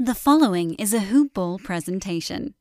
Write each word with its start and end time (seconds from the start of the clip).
The 0.00 0.14
following 0.14 0.74
is 0.74 0.94
a 0.94 1.00
Hoop 1.00 1.34
Ball 1.34 1.58
presentation. 1.58 2.54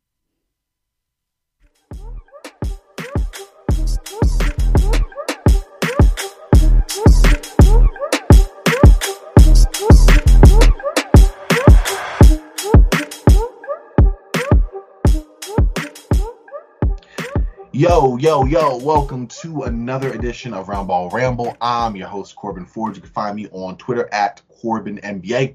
Yo, 17.71 18.17
yo, 18.17 18.45
yo, 18.45 18.77
welcome 18.77 19.27
to 19.27 19.61
another 19.65 20.11
edition 20.13 20.55
of 20.55 20.65
Roundball 20.65 21.13
Ramble. 21.13 21.55
I'm 21.61 21.95
your 21.95 22.07
host, 22.07 22.35
Corbin 22.35 22.65
Ford. 22.65 22.95
You 22.95 23.03
can 23.03 23.11
find 23.11 23.35
me 23.35 23.47
on 23.51 23.77
Twitter 23.77 24.09
at 24.11 24.41
Corbin 24.49 24.97
NBA. 25.03 25.53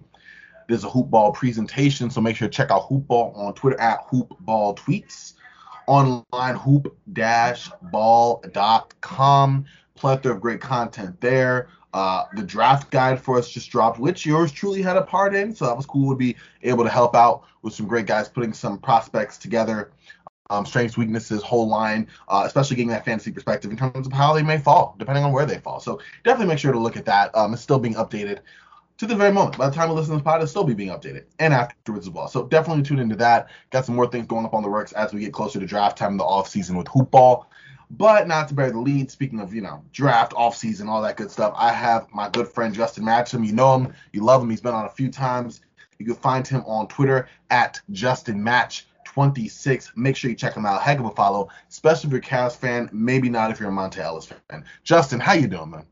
There's 0.69 0.85
a 0.85 0.91
hoop 0.91 1.11
ball 1.11 1.33
presentation, 1.33 2.11
so 2.11 2.21
make 2.21 2.37
sure 2.37 2.49
to 2.49 2.53
check 2.53 2.71
out 2.71 2.87
hoop 2.89 3.07
ball 3.07 3.33
on 3.35 3.55
Twitter 3.55 3.81
at 3.81 4.01
hoop 4.09 4.35
ball 4.41 4.75
tweets. 4.75 5.35
Online 5.87 6.57
hoop 6.57 6.97
dash 7.13 7.69
ball.com. 7.91 9.65
Plethora 9.95 10.35
of 10.35 10.41
great 10.41 10.61
content 10.61 11.21
there. 11.21 11.69
Uh, 11.93 12.25
the 12.35 12.43
draft 12.43 12.91
guide 12.91 13.21
for 13.21 13.37
us 13.37 13.51
just 13.51 13.71
dropped, 13.71 13.99
which 13.99 14.25
yours 14.25 14.51
truly 14.51 14.81
had 14.81 14.97
a 14.97 15.03
part 15.03 15.35
in, 15.35 15.55
so 15.55 15.67
that 15.67 15.77
was 15.77 15.85
cool 15.85 16.11
to 16.11 16.17
be 16.17 16.35
able 16.63 16.85
to 16.85 16.91
help 16.91 17.15
out 17.15 17.43
with 17.61 17.75
some 17.75 17.87
great 17.87 18.07
guys 18.07 18.29
putting 18.29 18.55
some 18.55 18.79
prospects 18.79 19.37
together 19.37 19.93
um, 20.53 20.67
strengths, 20.67 20.97
weaknesses, 20.97 21.43
whole 21.43 21.67
line, 21.67 22.07
uh, 22.29 22.43
especially 22.45 22.77
getting 22.77 22.91
that 22.91 23.05
fantasy 23.05 23.33
perspective 23.33 23.71
in 23.71 23.77
terms 23.77 24.07
of 24.07 24.13
how 24.13 24.35
they 24.35 24.43
may 24.43 24.59
fall, 24.59 24.95
depending 24.99 25.25
on 25.25 25.33
where 25.33 25.47
they 25.47 25.59
fall. 25.59 25.81
So 25.81 26.01
definitely 26.25 26.53
make 26.53 26.59
sure 26.59 26.73
to 26.73 26.79
look 26.79 26.97
at 26.97 27.07
that. 27.07 27.35
Um, 27.35 27.55
it's 27.55 27.63
still 27.63 27.79
being 27.79 27.95
updated 27.95 28.41
to 29.09 29.15
the 29.15 29.17
very 29.17 29.33
moment. 29.33 29.59
By 29.59 29.69
the 29.69 29.75
time 29.75 29.89
you 29.89 29.97
listen 29.97 30.13
to 30.13 30.19
this 30.19 30.23
pod, 30.23 30.37
it'll 30.37 30.47
still 30.47 30.63
be 30.63 30.75
being 30.75 30.91
updated 30.91 31.25
and 31.41 31.53
afterwards 31.53 32.07
as 32.07 32.13
well. 32.13 32.29
So 32.29 32.47
definitely 32.47 32.85
tune 32.85 33.01
into 33.01 33.17
that. 33.17 33.49
Got 33.71 33.85
some 33.85 33.97
more 33.97 34.07
things 34.07 34.29
going 34.29 34.47
up 34.47 34.55
on 34.55 34.63
the 34.63 34.69
works 34.69 34.93
as 34.93 35.13
we 35.13 35.21
get 35.21 35.33
closer 35.33 35.59
to 35.59 35.67
draft 35.67 35.99
time, 35.99 36.13
in 36.13 36.17
the 36.19 36.25
off 36.25 36.49
season 36.49 36.77
with 36.77 36.87
hoop 36.87 37.11
ball. 37.11 37.51
But 37.91 38.29
not 38.29 38.47
to 38.49 38.55
bury 38.55 38.71
the 38.71 38.79
lead, 38.79 39.11
speaking 39.11 39.41
of, 39.41 39.53
you 39.53 39.61
know, 39.61 39.83
draft, 39.93 40.35
off 40.35 40.57
season, 40.57 40.89
all 40.89 41.03
that 41.03 41.17
good 41.17 41.33
stuff, 41.33 41.53
I 41.57 41.73
have 41.73 42.07
my 42.15 42.29
good 42.29 42.47
friend 42.47 42.73
Justin 42.73 43.05
Matcham. 43.05 43.45
You 43.45 43.53
know 43.53 43.75
him, 43.75 43.93
you 44.13 44.23
love 44.23 44.41
him. 44.41 44.51
He's 44.51 44.61
been 44.61 44.73
on 44.73 44.87
a 44.87 44.91
few 44.91 45.11
times. 45.11 45.63
You 45.99 46.07
can 46.07 46.15
find 46.15 46.47
him 46.47 46.63
on 46.65 46.87
Twitter 46.87 47.29
at 47.51 47.81
Justin 47.91 48.43
Match. 48.43 48.87
26. 49.05 49.93
Make 49.95 50.17
sure 50.17 50.31
you 50.31 50.37
check 50.37 50.55
him 50.55 50.65
out. 50.65 50.81
Heck 50.81 50.99
of 50.99 51.05
a 51.05 51.11
follow, 51.11 51.49
especially 51.69 52.07
if 52.09 52.13
you're 52.13 52.21
a 52.21 52.25
Cavs 52.25 52.57
fan. 52.57 52.89
Maybe 52.93 53.29
not 53.29 53.51
if 53.51 53.61
you're 53.61 53.69
a 53.69 53.73
Monta 53.73 53.99
Ellis 53.99 54.31
fan. 54.49 54.65
Justin, 54.85 55.21
how 55.21 55.35
you 55.35 55.49
doing, 55.49 55.71
man? 55.71 55.87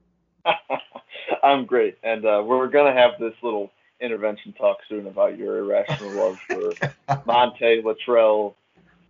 I'm 1.42 1.66
great, 1.66 1.98
and 2.02 2.24
uh, 2.24 2.42
we're 2.44 2.68
gonna 2.68 2.92
have 2.92 3.12
this 3.18 3.34
little 3.42 3.70
intervention 4.00 4.52
talk 4.54 4.78
soon 4.88 5.06
about 5.06 5.36
your 5.38 5.58
irrational 5.58 6.10
love 6.12 6.38
for 6.40 6.72
Monte 7.26 7.82
Latrell, 7.82 8.54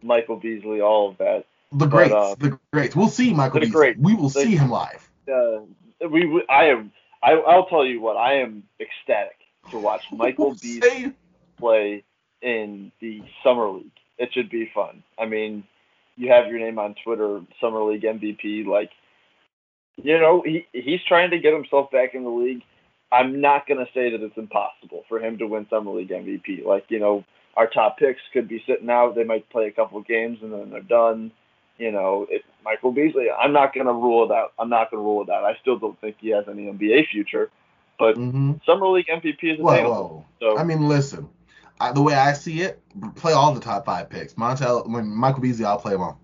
Michael 0.02 0.36
Beasley, 0.36 0.80
all 0.80 1.10
of 1.10 1.18
that. 1.18 1.46
The 1.72 1.86
greats, 1.86 2.10
but, 2.10 2.18
uh, 2.18 2.34
the 2.36 2.58
greats. 2.72 2.96
We'll 2.96 3.08
see 3.08 3.32
Michael 3.32 3.60
Beasley. 3.60 3.72
Great. 3.72 3.98
We 3.98 4.14
will 4.14 4.28
the, 4.28 4.42
see 4.42 4.56
him 4.56 4.70
live. 4.70 5.08
Uh, 5.32 5.60
we, 6.08 6.44
I 6.48 6.66
am. 6.66 6.92
I, 7.22 7.32
I'll 7.32 7.66
tell 7.66 7.86
you 7.86 8.00
what. 8.00 8.16
I 8.16 8.40
am 8.40 8.64
ecstatic 8.80 9.36
to 9.70 9.78
watch 9.78 10.02
Michael 10.12 10.54
Beasley 10.54 11.12
play 11.58 12.02
in 12.42 12.90
the 13.00 13.22
summer 13.44 13.68
league 13.68 13.92
it 14.20 14.32
should 14.34 14.50
be 14.50 14.70
fun. 14.72 15.02
I 15.18 15.24
mean, 15.24 15.64
you 16.16 16.30
have 16.30 16.48
your 16.48 16.60
name 16.60 16.78
on 16.78 16.94
Twitter, 17.02 17.40
Summer 17.60 17.82
League 17.82 18.02
MVP. 18.02 18.66
Like, 18.66 18.90
you 20.04 20.18
know, 20.18 20.42
he 20.44 20.66
he's 20.72 21.00
trying 21.06 21.30
to 21.30 21.38
get 21.38 21.52
himself 21.52 21.90
back 21.90 22.14
in 22.14 22.24
the 22.24 22.30
league. 22.30 22.62
I'm 23.12 23.40
not 23.40 23.66
gonna 23.66 23.86
say 23.94 24.10
that 24.10 24.22
it's 24.22 24.36
impossible 24.36 25.04
for 25.08 25.18
him 25.18 25.38
to 25.38 25.46
win 25.46 25.66
Summer 25.68 25.92
League 25.92 26.10
MVP. 26.10 26.64
Like, 26.64 26.84
you 26.88 26.98
know, 26.98 27.24
our 27.56 27.66
top 27.66 27.98
picks 27.98 28.20
could 28.32 28.48
be 28.48 28.62
sitting 28.66 28.90
out. 28.90 29.14
They 29.14 29.24
might 29.24 29.48
play 29.50 29.66
a 29.66 29.72
couple 29.72 29.98
of 29.98 30.06
games 30.06 30.38
and 30.42 30.52
then 30.52 30.70
they're 30.70 30.80
done. 30.80 31.32
You 31.78 31.90
know, 31.90 32.26
it, 32.28 32.42
Michael 32.64 32.92
Beasley. 32.92 33.28
I'm 33.30 33.52
not 33.52 33.74
gonna 33.74 33.92
rule 33.92 34.30
it 34.30 34.34
out. 34.34 34.52
I'm 34.58 34.68
not 34.68 34.90
gonna 34.90 35.02
rule 35.02 35.22
it 35.22 35.30
out. 35.30 35.44
I 35.44 35.56
still 35.60 35.78
don't 35.78 36.00
think 36.00 36.16
he 36.20 36.28
has 36.30 36.44
any 36.48 36.64
NBA 36.64 37.08
future, 37.08 37.50
but 37.98 38.16
mm-hmm. 38.16 38.52
Summer 38.66 38.86
League 38.88 39.06
MVP 39.06 39.54
is 39.54 39.60
available. 39.60 39.64
Whoa, 39.64 40.24
whoa. 40.40 40.54
So 40.54 40.58
I 40.58 40.64
mean, 40.64 40.88
listen 40.88 41.28
I, 41.80 41.92
the 41.92 42.02
way 42.02 42.14
I 42.14 42.34
see 42.34 42.60
it, 42.60 42.82
play 43.16 43.32
all 43.32 43.54
the 43.54 43.60
top 43.60 43.86
five 43.86 44.10
picks. 44.10 44.34
Montel, 44.34 44.86
when 44.88 45.08
Michael 45.08 45.40
Beasley, 45.40 45.64
I'll 45.64 45.78
play 45.78 45.92
them 45.92 46.02
all. 46.02 46.20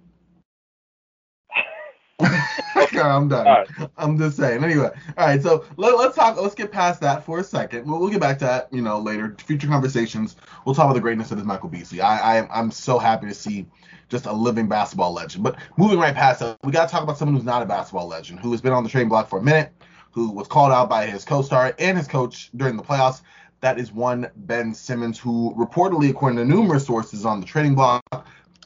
okay, 2.83 3.01
I'm 3.01 3.29
done. 3.29 3.47
Right. 3.47 3.69
I'm 3.97 4.19
just 4.19 4.37
saying. 4.37 4.63
Anyway, 4.63 4.91
all 5.17 5.27
right. 5.27 5.43
So 5.43 5.65
let, 5.77 5.95
us 5.95 6.15
talk. 6.15 6.41
Let's 6.41 6.55
get 6.55 6.71
past 6.71 7.01
that 7.01 7.25
for 7.25 7.39
a 7.39 7.45
second. 7.45 7.87
We'll, 7.87 8.01
we'll, 8.01 8.11
get 8.11 8.21
back 8.21 8.39
to 8.41 8.45
that, 8.45 8.73
you 8.73 8.83
know, 8.83 8.99
later. 8.99 9.35
Future 9.39 9.67
conversations. 9.67 10.37
We'll 10.65 10.75
talk 10.75 10.85
about 10.85 10.95
the 10.95 11.01
greatness 11.01 11.31
of 11.31 11.39
this 11.39 11.47
Michael 11.47 11.69
Beasley. 11.69 12.01
I, 12.01 12.39
I 12.39 12.59
I'm 12.59 12.71
so 12.71 12.99
happy 12.99 13.27
to 13.29 13.35
see 13.35 13.67
just 14.09 14.27
a 14.27 14.33
living 14.33 14.69
basketball 14.69 15.13
legend. 15.13 15.43
But 15.43 15.57
moving 15.77 15.99
right 15.99 16.15
past 16.15 16.41
that, 16.41 16.59
we 16.63 16.73
got 16.73 16.89
to 16.89 16.93
talk 16.93 17.03
about 17.03 17.19
someone 17.19 17.35
who's 17.35 17.45
not 17.45 17.63
a 17.63 17.67
basketball 17.67 18.07
legend, 18.07 18.41
who 18.41 18.53
has 18.53 18.61
been 18.61 18.73
on 18.73 18.83
the 18.83 18.91
trading 18.91 19.09
block 19.09 19.29
for 19.29 19.39
a 19.39 19.43
minute, 19.43 19.73
who 20.13 20.31
was 20.31 20.47
called 20.47 20.73
out 20.73 20.89
by 20.89 21.07
his 21.07 21.25
co-star 21.25 21.75
and 21.79 21.97
his 21.99 22.07
coach 22.07 22.51
during 22.57 22.77
the 22.77 22.83
playoffs. 22.83 23.23
That 23.61 23.79
is 23.79 23.91
one 23.91 24.31
Ben 24.37 24.75
Simmons, 24.75 25.19
who 25.19 25.55
reportedly, 25.57 26.11
according 26.11 26.39
to 26.39 26.45
numerous 26.45 26.87
sources 26.87 27.25
on 27.25 27.41
the 27.41 27.47
trading 27.47 27.75
block, 27.75 28.03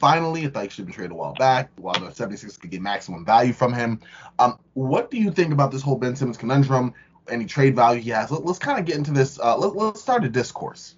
finally, 0.01 0.43
if 0.43 0.57
I 0.57 0.67
should 0.67 0.87
be 0.87 0.91
traded 0.91 1.11
a 1.11 1.15
while 1.15 1.35
back, 1.35 1.69
while 1.77 1.93
the 1.93 2.11
76 2.11 2.57
could 2.57 2.71
get 2.71 2.81
maximum 2.81 3.23
value 3.23 3.53
from 3.53 3.71
him. 3.71 4.01
Um, 4.39 4.57
what 4.73 5.11
do 5.11 5.17
you 5.17 5.31
think 5.31 5.53
about 5.53 5.71
this 5.71 5.83
whole 5.83 5.95
Ben 5.95 6.15
Simmons 6.15 6.37
conundrum? 6.37 6.93
Any 7.29 7.45
trade 7.45 7.75
value 7.75 8.01
he 8.01 8.09
has? 8.09 8.31
Let, 8.31 8.43
us 8.43 8.57
kind 8.57 8.79
of 8.79 8.85
get 8.85 8.95
into 8.95 9.11
this. 9.11 9.39
Uh, 9.39 9.55
let, 9.57 9.95
us 9.95 10.01
start 10.01 10.25
a 10.25 10.29
discourse. 10.29 10.95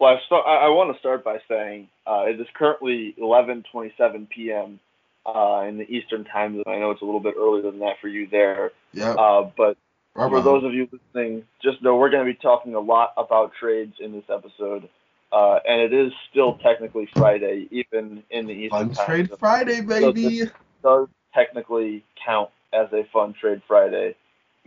Well, 0.00 0.16
I, 0.16 0.26
start, 0.26 0.44
I, 0.46 0.66
I 0.66 0.68
want 0.70 0.94
to 0.94 0.98
start 0.98 1.22
by 1.22 1.38
saying 1.46 1.88
uh, 2.06 2.24
it 2.26 2.40
is 2.40 2.46
currently 2.54 3.14
11:27 3.20 4.30
p.m. 4.30 4.80
Uh, 5.26 5.66
in 5.68 5.76
the 5.76 5.84
Eastern 5.84 6.24
time 6.24 6.54
zone. 6.54 6.64
I 6.66 6.78
know 6.78 6.90
it's 6.90 7.02
a 7.02 7.04
little 7.04 7.20
bit 7.20 7.34
earlier 7.38 7.62
than 7.62 7.80
that 7.80 8.00
for 8.00 8.08
you 8.08 8.26
there. 8.28 8.72
Yeah. 8.92 9.12
Uh, 9.12 9.50
but 9.56 9.76
Right 10.14 10.28
For 10.28 10.42
those 10.42 10.62
of 10.62 10.74
you 10.74 10.88
listening, 10.92 11.44
just 11.62 11.82
know 11.82 11.96
we're 11.96 12.10
going 12.10 12.26
to 12.26 12.30
be 12.30 12.38
talking 12.38 12.74
a 12.74 12.80
lot 12.80 13.14
about 13.16 13.52
trades 13.58 13.94
in 13.98 14.12
this 14.12 14.24
episode. 14.28 14.90
Uh, 15.32 15.60
and 15.66 15.80
it 15.80 15.92
is 15.94 16.12
still 16.30 16.58
technically 16.58 17.08
Friday, 17.16 17.66
even 17.70 18.22
in 18.30 18.46
the 18.46 18.52
Eastern 18.52 18.94
Fun 18.94 19.06
Trade 19.06 19.28
zone. 19.28 19.38
Friday, 19.38 19.80
baby. 19.80 20.40
So 20.40 20.50
does 20.82 21.08
technically 21.34 22.04
count 22.24 22.50
as 22.72 22.92
a 22.92 23.04
Fun 23.12 23.34
Trade 23.40 23.62
Friday, 23.66 24.14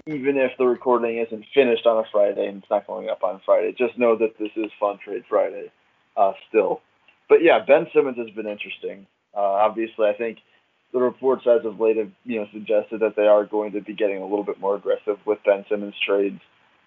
even 0.08 0.38
if 0.38 0.52
the 0.58 0.66
recording 0.66 1.20
isn't 1.20 1.46
finished 1.54 1.86
on 1.86 2.04
a 2.04 2.08
Friday 2.12 2.48
and 2.48 2.64
it's 2.64 2.70
not 2.70 2.88
going 2.88 3.10
up 3.10 3.24
on 3.24 3.42
Friday. 3.46 3.76
Just 3.78 3.98
know 3.98 4.16
that 4.18 4.38
this 4.40 4.52
is 4.56 4.72
Fun 4.80 4.98
Trade 5.04 5.24
Friday 5.30 5.72
uh, 6.18 6.34
still. 6.50 6.82
But 7.30 7.44
yeah, 7.44 7.60
Ben 7.66 7.88
Simmons 7.94 8.18
has 8.18 8.30
been 8.32 8.48
interesting. 8.48 9.06
Uh, 9.36 9.42
obviously, 9.42 10.08
I 10.08 10.14
think– 10.14 10.40
the 10.96 11.02
reports 11.02 11.46
as 11.46 11.66
of 11.66 11.80
late 11.80 11.98
have 11.98 12.10
you 12.24 12.40
know 12.40 12.48
suggested 12.54 13.02
that 13.02 13.18
they 13.18 13.28
are 13.28 13.44
going 13.44 13.74
to 13.74 13.82
be 13.82 13.94
getting 13.94 14.22
a 14.22 14.26
little 14.26 14.46
bit 14.46 14.62
more 14.62 14.78
aggressive 14.78 15.20
with 15.26 15.38
Ben 15.46 15.66
Simmons 15.70 15.94
trades. 16.08 16.40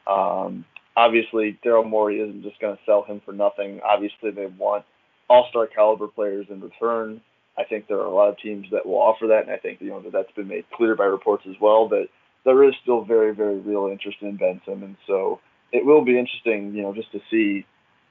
Um, 0.06 0.64
obviously, 0.98 1.58
Daryl 1.64 1.88
Morey 1.88 2.20
isn't 2.20 2.42
just 2.42 2.60
going 2.60 2.76
to 2.76 2.82
sell 2.84 3.04
him 3.04 3.22
for 3.24 3.32
nothing. 3.32 3.80
Obviously, 3.84 4.32
they 4.32 4.46
want 4.46 4.84
all-star 5.30 5.68
caliber 5.68 6.08
players 6.08 6.46
in 6.50 6.60
return. 6.60 7.20
I 7.56 7.64
think 7.64 7.86
there 7.86 7.98
are 7.98 8.06
a 8.06 8.14
lot 8.14 8.28
of 8.28 8.38
teams 8.38 8.66
that 8.72 8.84
will 8.84 8.98
offer 8.98 9.28
that, 9.28 9.44
and 9.44 9.50
I 9.52 9.58
think 9.58 9.80
you 9.80 9.90
know 9.90 10.00
that 10.02 10.12
that's 10.12 10.32
been 10.32 10.48
made 10.48 10.64
clear 10.72 10.96
by 10.96 11.04
reports 11.04 11.44
as 11.48 11.56
well. 11.60 11.88
That 11.88 12.06
there 12.44 12.64
is 12.64 12.74
still 12.82 13.04
very, 13.04 13.34
very 13.34 13.58
real 13.58 13.88
interest 13.90 14.18
in 14.20 14.36
Benson, 14.36 14.82
and 14.82 14.96
So 15.06 15.40
it 15.72 15.84
will 15.84 16.04
be 16.04 16.18
interesting, 16.18 16.74
you 16.74 16.82
know, 16.82 16.94
just 16.94 17.12
to 17.12 17.20
see 17.30 17.64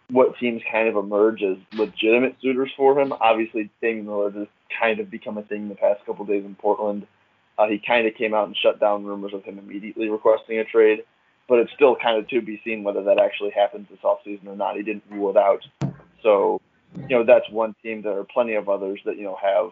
what 0.10 0.38
teams 0.38 0.62
kind 0.72 0.88
of 0.88 0.96
emerge 0.96 1.44
as 1.44 1.58
legitimate 1.74 2.36
suitors 2.42 2.72
for 2.78 3.00
him. 3.00 3.14
Obviously, 3.20 3.70
Damian 3.82 4.06
Lillard 4.06 4.36
has 4.36 4.48
kind 4.80 5.00
of 5.00 5.12
become 5.12 5.38
a 5.38 5.44
thing 5.44 5.64
in 5.64 5.70
the 5.70 5.76
past 5.76 6.06
couple 6.06 6.26
days 6.26 6.46
in 6.46 6.56
Portland. 6.56 7.06
Uh, 7.58 7.68
he 7.68 7.82
kind 7.86 8.08
of 8.08 8.14
came 8.16 8.34
out 8.34 8.48
and 8.48 8.56
shut 8.56 8.80
down 8.80 9.04
rumors 9.04 9.34
of 9.34 9.44
him 9.44 9.58
immediately 9.58 10.10
requesting 10.10 10.60
a 10.60 10.64
trade, 10.64 11.00
but 11.48 11.60
it's 11.60 11.72
still 11.74 11.96
kind 11.96 12.18
of 12.18 12.28
to 12.30 12.42
be 12.42 12.62
seen 12.64 12.84
whether 12.84 13.04
that 13.04 13.20
actually 13.20 13.52
happens 13.52 13.88
this 13.90 14.00
offseason 14.04 14.48
or 14.48 14.56
not. 14.56 14.76
He 14.76 14.84
didn't 14.84 15.04
rule 15.10 15.30
it 15.30 15.38
out. 15.38 15.62
So, 16.24 16.62
you 16.96 17.18
know, 17.18 17.24
that's 17.24 17.50
one 17.50 17.76
team. 17.84 18.02
There 18.02 18.18
are 18.20 18.26
plenty 18.26 18.56
of 18.56 18.70
others 18.70 19.00
that, 19.06 19.18
you 19.18 19.24
know, 19.24 19.38
have 19.42 19.72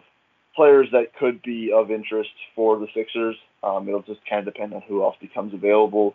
players 0.54 0.88
that 0.92 1.14
could 1.18 1.42
be 1.42 1.70
of 1.72 1.90
interest 1.90 2.30
for 2.54 2.78
the 2.78 2.86
Sixers. 2.94 3.36
Um, 3.62 3.88
it'll 3.88 4.02
just 4.02 4.20
kind 4.28 4.46
of 4.46 4.52
depend 4.52 4.72
on 4.72 4.82
who 4.82 5.02
else 5.02 5.16
becomes 5.20 5.52
available. 5.52 6.14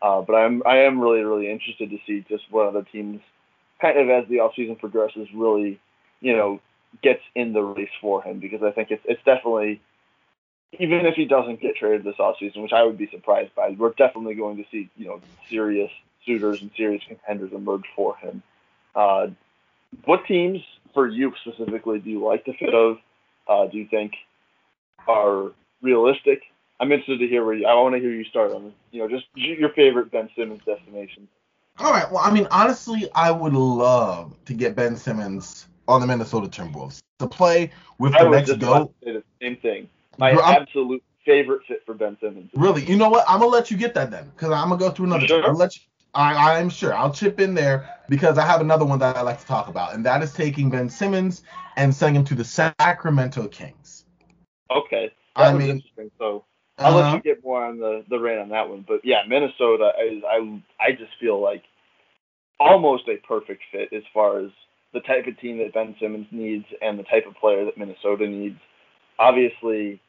Uh, 0.00 0.20
but 0.22 0.34
I'm 0.34 0.62
I 0.66 0.78
am 0.78 0.98
really 0.98 1.22
really 1.22 1.50
interested 1.50 1.90
to 1.90 1.98
see 2.06 2.24
just 2.28 2.44
what 2.50 2.66
other 2.66 2.84
teams 2.90 3.20
kind 3.80 3.98
of 3.98 4.08
as 4.10 4.28
the 4.28 4.36
offseason 4.36 4.78
progresses, 4.78 5.28
really, 5.34 5.78
you 6.20 6.34
know, 6.34 6.60
gets 7.02 7.22
in 7.34 7.52
the 7.52 7.62
race 7.62 7.90
for 8.00 8.22
him 8.22 8.40
because 8.40 8.62
I 8.62 8.70
think 8.72 8.90
it's 8.90 9.02
it's 9.04 9.22
definitely 9.24 9.80
even 10.78 11.06
if 11.06 11.14
he 11.14 11.24
doesn't 11.24 11.60
get 11.60 11.76
traded 11.76 12.04
this 12.04 12.16
offseason, 12.18 12.62
which 12.62 12.72
I 12.72 12.82
would 12.82 12.98
be 12.98 13.08
surprised 13.10 13.54
by, 13.54 13.70
we're 13.70 13.92
definitely 13.92 14.34
going 14.34 14.56
to 14.56 14.64
see, 14.70 14.88
you 14.96 15.06
know, 15.06 15.20
serious 15.50 15.90
suitors 16.24 16.62
and 16.62 16.70
serious 16.76 17.02
contenders 17.06 17.52
emerge 17.52 17.84
for 17.94 18.16
him. 18.16 18.42
Uh, 18.94 19.28
what 20.04 20.24
teams 20.26 20.60
for 20.94 21.06
you 21.06 21.32
specifically 21.44 21.98
do 21.98 22.10
you 22.10 22.24
like 22.24 22.44
the 22.44 22.54
fit 22.54 22.74
of? 22.74 22.98
Uh, 23.46 23.66
do 23.66 23.78
you 23.78 23.86
think 23.86 24.12
are 25.06 25.52
realistic? 25.82 26.42
I'm 26.80 26.90
interested 26.90 27.18
to 27.18 27.28
hear 27.28 27.44
where 27.44 27.54
you, 27.54 27.66
I 27.66 27.74
want 27.74 27.94
to 27.94 28.00
hear 28.00 28.10
you 28.10 28.24
start 28.24 28.52
on, 28.52 28.72
you 28.90 29.00
know, 29.00 29.08
just 29.08 29.26
your 29.34 29.70
favorite 29.70 30.10
Ben 30.10 30.28
Simmons 30.36 30.62
destination. 30.64 31.28
All 31.78 31.92
right. 31.92 32.10
Well, 32.10 32.22
I 32.22 32.32
mean, 32.32 32.48
honestly, 32.50 33.08
I 33.14 33.30
would 33.30 33.54
love 33.54 34.36
to 34.46 34.54
get 34.54 34.74
Ben 34.74 34.96
Simmons 34.96 35.68
on 35.88 36.00
the 36.00 36.06
Minnesota 36.06 36.48
Timberwolves 36.48 37.00
to 37.18 37.26
play 37.26 37.70
with 37.98 38.14
I 38.14 38.24
the 38.24 38.30
next 38.30 38.48
just 38.48 38.62
about 38.62 38.86
go. 38.86 38.94
say 39.04 39.12
the 39.12 39.22
same 39.40 39.56
thing. 39.56 39.88
My 40.18 40.30
I'm- 40.30 40.62
absolute 40.62 41.02
favorite 41.24 41.62
fit 41.66 41.82
for 41.86 41.94
Ben 41.94 42.16
Simmons. 42.20 42.50
Really, 42.54 42.84
you 42.84 42.96
know 42.96 43.08
what? 43.08 43.24
I'm 43.28 43.40
gonna 43.40 43.50
let 43.50 43.70
you 43.70 43.76
get 43.76 43.94
that 43.94 44.10
then, 44.10 44.30
because 44.34 44.50
I'm 44.50 44.68
gonna 44.68 44.78
go 44.78 44.90
through 44.90 45.06
another. 45.06 45.26
Sure. 45.26 45.44
I'll 45.44 45.54
let 45.54 45.76
you. 45.76 45.82
I, 46.14 46.58
I'm 46.58 46.68
sure 46.68 46.92
I'll 46.92 47.12
chip 47.12 47.40
in 47.40 47.54
there 47.54 47.88
because 48.08 48.36
I 48.36 48.44
have 48.44 48.60
another 48.60 48.84
one 48.84 48.98
that 48.98 49.16
I 49.16 49.22
like 49.22 49.40
to 49.40 49.46
talk 49.46 49.68
about, 49.68 49.94
and 49.94 50.04
that 50.04 50.22
is 50.22 50.32
taking 50.34 50.68
Ben 50.68 50.90
Simmons 50.90 51.42
and 51.76 51.94
sending 51.94 52.16
him 52.16 52.24
to 52.26 52.34
the 52.34 52.44
Sacramento 52.44 53.48
Kings. 53.48 54.04
Okay, 54.70 55.10
that 55.36 55.42
I 55.42 55.54
was 55.54 55.62
mean, 55.62 55.76
interesting. 55.76 56.10
So 56.18 56.44
I'll 56.78 56.98
uh, 56.98 57.12
let 57.12 57.14
you 57.14 57.22
get 57.22 57.42
more 57.42 57.64
on 57.64 57.78
the 57.78 58.04
the 58.10 58.18
rant 58.18 58.40
on 58.40 58.48
that 58.50 58.68
one. 58.68 58.84
But 58.86 59.00
yeah, 59.04 59.22
Minnesota 59.26 59.92
is 60.04 60.22
I 60.28 60.60
I 60.78 60.92
just 60.92 61.12
feel 61.18 61.40
like 61.40 61.62
almost 62.60 63.08
a 63.08 63.16
perfect 63.26 63.62
fit 63.72 63.90
as 63.92 64.02
far 64.12 64.40
as 64.40 64.50
the 64.92 65.00
type 65.00 65.26
of 65.26 65.38
team 65.40 65.58
that 65.58 65.72
Ben 65.72 65.96
Simmons 65.98 66.26
needs 66.30 66.66
and 66.82 66.98
the 66.98 67.04
type 67.04 67.26
of 67.26 67.34
player 67.36 67.64
that 67.64 67.78
Minnesota 67.78 68.28
needs. 68.28 68.58
Obviously, 69.18 70.01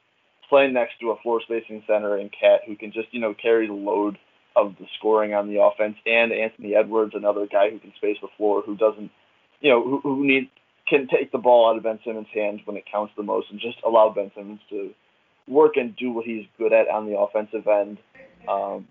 playing 0.53 0.73
next 0.73 0.99
to 0.99 1.09
a 1.09 1.19
floor 1.23 1.41
spacing 1.41 1.81
center 1.87 2.15
and 2.15 2.31
KAT 2.31 2.61
who 2.67 2.75
can 2.75 2.91
just 2.91 3.07
you 3.11 3.19
know 3.19 3.33
carry 3.33 3.65
the 3.65 3.73
load 3.73 4.19
of 4.55 4.75
the 4.79 4.85
scoring 4.99 5.33
on 5.33 5.49
the 5.49 5.59
offense, 5.59 5.95
and 6.05 6.31
Anthony 6.31 6.75
Edwards, 6.75 7.13
another 7.15 7.47
guy 7.47 7.71
who 7.71 7.79
can 7.79 7.91
space 7.95 8.17
the 8.21 8.27
floor, 8.37 8.61
who 8.63 8.77
doesn't 8.77 9.09
you 9.61 9.71
know 9.71 9.83
who, 9.83 9.99
who 10.01 10.23
needs 10.23 10.49
can 10.87 11.07
take 11.07 11.31
the 11.31 11.39
ball 11.39 11.69
out 11.69 11.77
of 11.77 11.81
Ben 11.81 11.97
Simmons' 12.05 12.27
hands 12.31 12.61
when 12.65 12.77
it 12.77 12.83
counts 12.85 13.13
the 13.17 13.23
most 13.23 13.49
and 13.49 13.59
just 13.59 13.77
allow 13.83 14.09
Ben 14.09 14.31
Simmons 14.35 14.59
to 14.69 14.93
work 15.47 15.75
and 15.75 15.95
do 15.95 16.11
what 16.11 16.23
he's 16.23 16.45
good 16.59 16.71
at 16.71 16.87
on 16.87 17.07
the 17.07 17.17
offensive 17.17 17.65
end. 17.67 17.97
Um, 18.47 18.87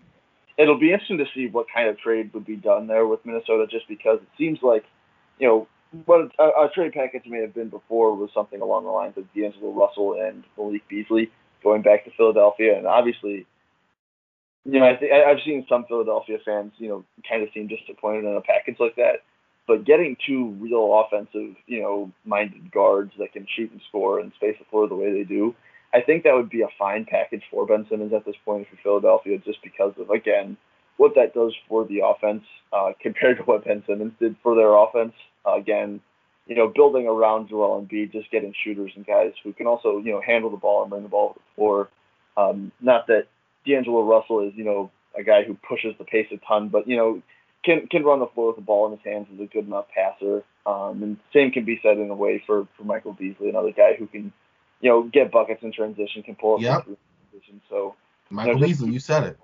it'll 0.57 0.79
be 0.79 0.91
interesting 0.91 1.19
to 1.19 1.25
see 1.33 1.47
what 1.47 1.67
kind 1.73 1.87
of 1.87 1.97
trade 1.97 2.33
would 2.33 2.45
be 2.45 2.57
done 2.57 2.87
there 2.87 3.07
with 3.07 3.25
Minnesota, 3.25 3.67
just 3.71 3.87
because 3.87 4.19
it 4.21 4.27
seems 4.37 4.59
like, 4.61 4.83
you 5.39 5.47
know, 5.47 5.67
what 6.05 6.31
a, 6.39 6.43
a 6.43 6.69
trade 6.75 6.91
package 6.91 7.23
may 7.25 7.39
have 7.39 7.53
been 7.53 7.69
before 7.69 8.15
was 8.15 8.31
something 8.33 8.59
along 8.59 8.83
the 8.83 8.89
lines 8.89 9.13
of 9.15 9.31
D'Angelo 9.33 9.71
Russell 9.71 10.19
and 10.19 10.43
Malik 10.57 10.85
Beasley 10.89 11.31
going 11.63 11.81
back 11.81 12.05
to 12.05 12.11
Philadelphia, 12.17 12.77
and 12.77 12.85
obviously, 12.85 13.45
you 14.65 14.79
know, 14.79 14.85
I 14.85 14.95
think 14.95 15.11
I've 15.11 15.43
seen 15.45 15.65
some 15.67 15.85
Philadelphia 15.85 16.37
fans, 16.45 16.71
you 16.77 16.89
know, 16.89 17.05
kind 17.27 17.43
of 17.43 17.49
seem 17.53 17.67
disappointed 17.67 18.25
in 18.25 18.35
a 18.35 18.41
package 18.41 18.77
like 18.79 18.95
that. 18.95 19.23
But 19.67 19.85
getting 19.85 20.17
two 20.27 20.49
real 20.59 21.03
offensive, 21.05 21.55
you 21.67 21.81
know, 21.81 22.11
minded 22.25 22.71
guards 22.71 23.13
that 23.17 23.31
can 23.33 23.47
shoot 23.55 23.71
and 23.71 23.81
score 23.87 24.19
and 24.19 24.31
space 24.35 24.55
the 24.59 24.65
floor 24.69 24.87
the 24.87 24.95
way 24.95 25.11
they 25.13 25.23
do, 25.23 25.55
I 25.93 26.01
think 26.01 26.23
that 26.23 26.33
would 26.33 26.49
be 26.49 26.61
a 26.61 26.67
fine 26.77 27.05
package 27.05 27.43
for 27.49 27.65
Ben 27.65 27.85
Simmons 27.89 28.13
at 28.13 28.25
this 28.25 28.35
point 28.43 28.67
for 28.69 28.77
Philadelphia, 28.83 29.37
just 29.37 29.59
because 29.63 29.93
of 29.97 30.09
again 30.09 30.57
what 30.97 31.15
that 31.15 31.33
does 31.33 31.53
for 31.67 31.85
the 31.85 32.01
offense 32.05 32.43
uh, 32.71 32.91
compared 33.01 33.37
to 33.37 33.43
what 33.43 33.65
Ben 33.65 33.83
Simmons 33.87 34.13
did 34.19 34.35
for 34.43 34.55
their 34.55 34.73
offense. 34.75 35.13
Uh, 35.45 35.55
again, 35.55 36.01
you 36.47 36.55
know, 36.55 36.67
building 36.67 37.07
around 37.07 37.49
Joel 37.49 37.81
Embiid, 37.81 38.11
just 38.11 38.29
getting 38.31 38.53
shooters 38.63 38.91
and 38.95 39.05
guys 39.05 39.33
who 39.43 39.53
can 39.53 39.67
also 39.67 39.97
you 39.99 40.11
know 40.11 40.21
handle 40.21 40.49
the 40.49 40.57
ball 40.57 40.81
and 40.81 40.89
bring 40.89 41.03
the 41.03 41.09
ball 41.09 41.33
to 41.33 41.39
the 41.39 41.55
floor. 41.55 41.89
Um, 42.35 42.71
not 42.81 43.07
that 43.07 43.27
D'Angelo 43.65 44.03
Russell 44.03 44.41
is 44.47 44.53
you 44.55 44.63
know 44.65 44.91
a 45.17 45.23
guy 45.23 45.43
who 45.43 45.55
pushes 45.67 45.95
the 45.97 46.03
pace 46.05 46.27
a 46.31 46.37
ton, 46.47 46.69
but 46.69 46.87
you 46.87 46.97
know 46.97 47.21
can 47.63 47.87
can 47.87 48.03
run 48.03 48.19
the 48.19 48.27
floor 48.27 48.47
with 48.47 48.57
the 48.57 48.61
ball 48.61 48.85
in 48.87 48.97
his 48.97 49.05
hands 49.05 49.27
is 49.33 49.39
a 49.39 49.45
good 49.45 49.65
enough 49.67 49.85
passer. 49.93 50.43
Um, 50.65 51.03
and 51.03 51.17
same 51.33 51.51
can 51.51 51.65
be 51.65 51.79
said 51.83 51.97
in 51.97 52.09
a 52.09 52.15
way 52.15 52.41
for, 52.45 52.67
for 52.77 52.83
Michael 52.85 53.13
Beasley, 53.13 53.49
another 53.49 53.71
guy 53.73 53.95
who 53.99 54.07
can, 54.07 54.31
you 54.79 54.89
know, 54.89 55.03
get 55.03 55.29
buckets 55.29 55.61
in 55.61 55.73
transition, 55.73 56.23
can 56.23 56.35
pull 56.35 56.55
up 56.55 56.61
Yep. 56.61 56.87
in 56.87 56.97
transition. 57.31 57.61
So 57.69 57.95
Michael 58.29 58.53
you 58.53 58.59
know, 58.61 58.67
Beasley, 58.67 58.91
you 58.91 58.99
said 58.99 59.23
it. 59.23 59.37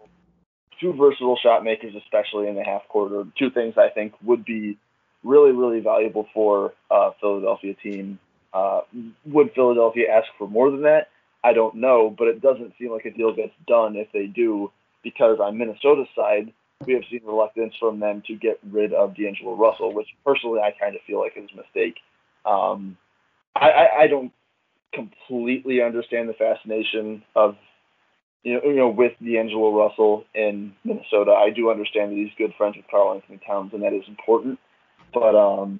two 0.79 0.93
versatile 0.93 1.37
shot 1.41 1.63
makers, 1.63 1.93
especially 1.95 2.47
in 2.47 2.55
the 2.55 2.63
half 2.63 2.87
court, 2.87 3.11
are 3.11 3.25
two 3.37 3.49
things 3.49 3.75
I 3.77 3.89
think 3.89 4.13
would 4.23 4.45
be 4.45 4.77
really, 5.23 5.51
really 5.51 5.79
valuable 5.79 6.27
for 6.33 6.73
a 6.89 7.11
Philadelphia 7.19 7.73
team. 7.81 8.19
Uh, 8.53 8.81
would 9.25 9.51
Philadelphia 9.53 10.07
ask 10.11 10.27
for 10.37 10.47
more 10.47 10.71
than 10.71 10.83
that? 10.83 11.09
I 11.43 11.53
don't 11.53 11.75
know, 11.75 12.13
but 12.17 12.27
it 12.27 12.41
doesn't 12.41 12.73
seem 12.79 12.91
like 12.91 13.05
a 13.05 13.11
deal 13.11 13.33
gets 13.33 13.53
done 13.67 13.95
if 13.95 14.07
they 14.11 14.25
do, 14.25 14.71
because 15.03 15.39
on 15.39 15.57
Minnesota's 15.57 16.07
side, 16.15 16.51
we 16.85 16.93
have 16.93 17.03
seen 17.09 17.21
reluctance 17.25 17.73
from 17.79 17.99
them 17.99 18.23
to 18.27 18.35
get 18.35 18.59
rid 18.71 18.93
of 18.93 19.15
D'Angelo 19.15 19.55
Russell, 19.55 19.93
which 19.93 20.07
personally 20.25 20.59
I 20.59 20.71
kind 20.71 20.95
of 20.95 21.01
feel 21.05 21.19
like 21.19 21.33
is 21.35 21.49
a 21.53 21.57
mistake. 21.57 21.95
Um, 22.45 22.97
I, 23.55 23.69
I, 23.69 24.01
I 24.03 24.07
don't 24.07 24.31
completely 24.93 25.81
understand 25.81 26.29
the 26.29 26.33
fascination 26.33 27.23
of 27.35 27.55
you 28.43 28.53
know, 28.53 28.61
you 28.63 28.75
know, 28.75 28.89
with 28.89 29.13
D'Angelo 29.21 29.75
Russell 29.75 30.23
in 30.33 30.73
Minnesota, 30.83 31.31
I 31.31 31.49
do 31.49 31.69
understand 31.69 32.11
that 32.11 32.15
he's 32.15 32.31
good 32.37 32.53
friends 32.57 32.77
with 32.77 32.85
Karl-Anthony 32.89 33.39
Towns, 33.45 33.73
and 33.73 33.83
that 33.83 33.93
is 33.93 34.03
important. 34.07 34.59
But 35.13 35.35
um, 35.35 35.79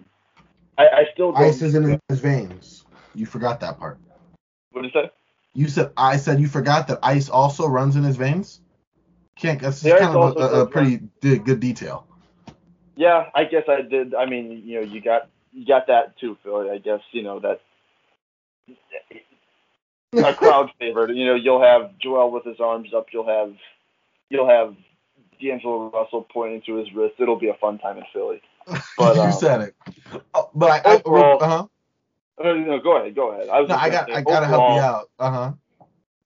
I, 0.78 0.88
I 0.88 1.06
still 1.14 1.32
don't. 1.32 1.44
Ice 1.44 1.62
is 1.62 1.76
in 1.76 2.00
his 2.10 2.20
veins. 2.20 2.86
You 3.14 3.26
forgot 3.26 3.60
that 3.62 3.80
part. 3.80 4.00
What 4.72 4.84
did 4.84 4.94
you 4.94 5.02
say? 5.02 5.12
You 5.54 5.68
said 5.68 5.92
I 5.98 6.18
said 6.18 6.40
you 6.40 6.48
forgot 6.48 6.88
that 6.88 7.00
ice 7.04 7.30
also 7.30 7.68
runs 7.68 7.96
in 7.96 8.04
his 8.04 8.16
veins. 8.16 8.62
Can't. 9.36 9.62
That's 9.62 9.82
The 9.82 9.92
kind 9.92 10.04
of 10.04 10.16
also 10.16 10.40
a, 10.40 10.62
a, 10.62 10.68
pretty 10.68 10.98
good 11.22 11.60
detail. 11.60 12.06
Yeah, 12.96 13.30
I 13.34 13.46
guess 13.46 13.64
I 13.68 13.82
did. 13.82 14.14
I 14.14 14.26
mean, 14.26 14.62
you 14.66 14.80
know, 14.80 14.86
you 14.86 15.02
got 15.02 15.30
you 15.54 15.66
got 15.66 15.88
that 15.88 16.18
too, 16.20 16.38
Philly. 16.44 16.70
I 16.70 16.78
guess 16.78 17.02
you 17.12 17.24
know 17.24 17.40
that 17.40 17.62
a 20.14 20.34
crowd 20.38 20.72
favorite. 20.80 21.16
You 21.16 21.26
know, 21.26 21.36
you'll 21.36 21.62
have 21.62 21.98
Joel 22.00 22.32
with 22.32 22.44
his 22.46 22.60
arms 22.60 22.94
up. 22.94 23.08
You'll 23.12 23.28
have 23.28 23.54
you'll 24.30 24.50
have 24.50 24.76
D'Angelo 25.42 25.90
Russell 25.90 26.28
pointing 26.32 26.62
to 26.64 26.76
his 26.76 26.94
wrist. 26.94 27.16
It'll 27.20 27.40
be 27.40 27.50
a 27.50 27.54
fun 27.56 27.80
time 27.80 27.98
in 27.98 28.04
Philly. 28.14 28.42
But, 28.98 29.16
you 29.16 29.22
um, 29.22 29.32
said 29.32 29.62
it. 29.62 29.76
Oh, 30.34 30.50
but 30.54 30.86
I, 30.86 30.94
I 30.94 30.96
uh-huh. 30.96 31.68
Uh, 32.42 32.54
no, 32.54 32.80
go 32.80 32.98
ahead, 32.98 33.16
go 33.16 33.32
ahead. 33.32 33.50
I 33.50 33.60
was 33.60 33.70
No, 33.70 33.76
I 33.76 33.90
got 33.90 34.08
say, 34.08 34.14
I 34.14 34.22
gotta 34.22 34.48
help 34.48 34.76
you 34.76 34.82
out. 34.82 35.10
Uh 35.20 35.32
huh. 35.32 35.52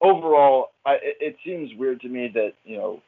overall, 0.02 0.72
I, 0.86 0.94
it, 0.96 1.18
it 1.20 1.38
seems 1.44 1.74
weird 1.74 2.02
to 2.02 2.08
me 2.08 2.28
that 2.36 2.54
you 2.64 2.78
know, 2.78 3.02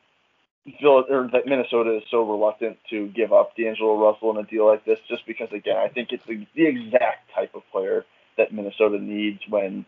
Phil 0.80 1.06
or 1.08 1.30
that 1.32 1.46
Minnesota 1.46 1.98
is 1.98 2.04
so 2.10 2.24
reluctant 2.24 2.78
to 2.90 3.08
give 3.10 3.32
up 3.32 3.56
D'Angelo 3.56 3.98
Russell 3.98 4.32
in 4.32 4.44
a 4.44 4.48
deal 4.48 4.66
like 4.66 4.86
this, 4.86 5.00
just 5.08 5.26
because 5.28 5.52
again, 5.52 5.78
I 5.78 5.88
think 5.88 6.12
it's 6.12 6.26
the, 6.26 6.48
the 6.56 6.66
exact 6.66 7.32
type 7.34 7.54
of 7.54 7.62
player 7.72 8.06
that 8.38 8.52
Minnesota 8.52 8.98
needs 8.98 9.42
when 9.48 9.86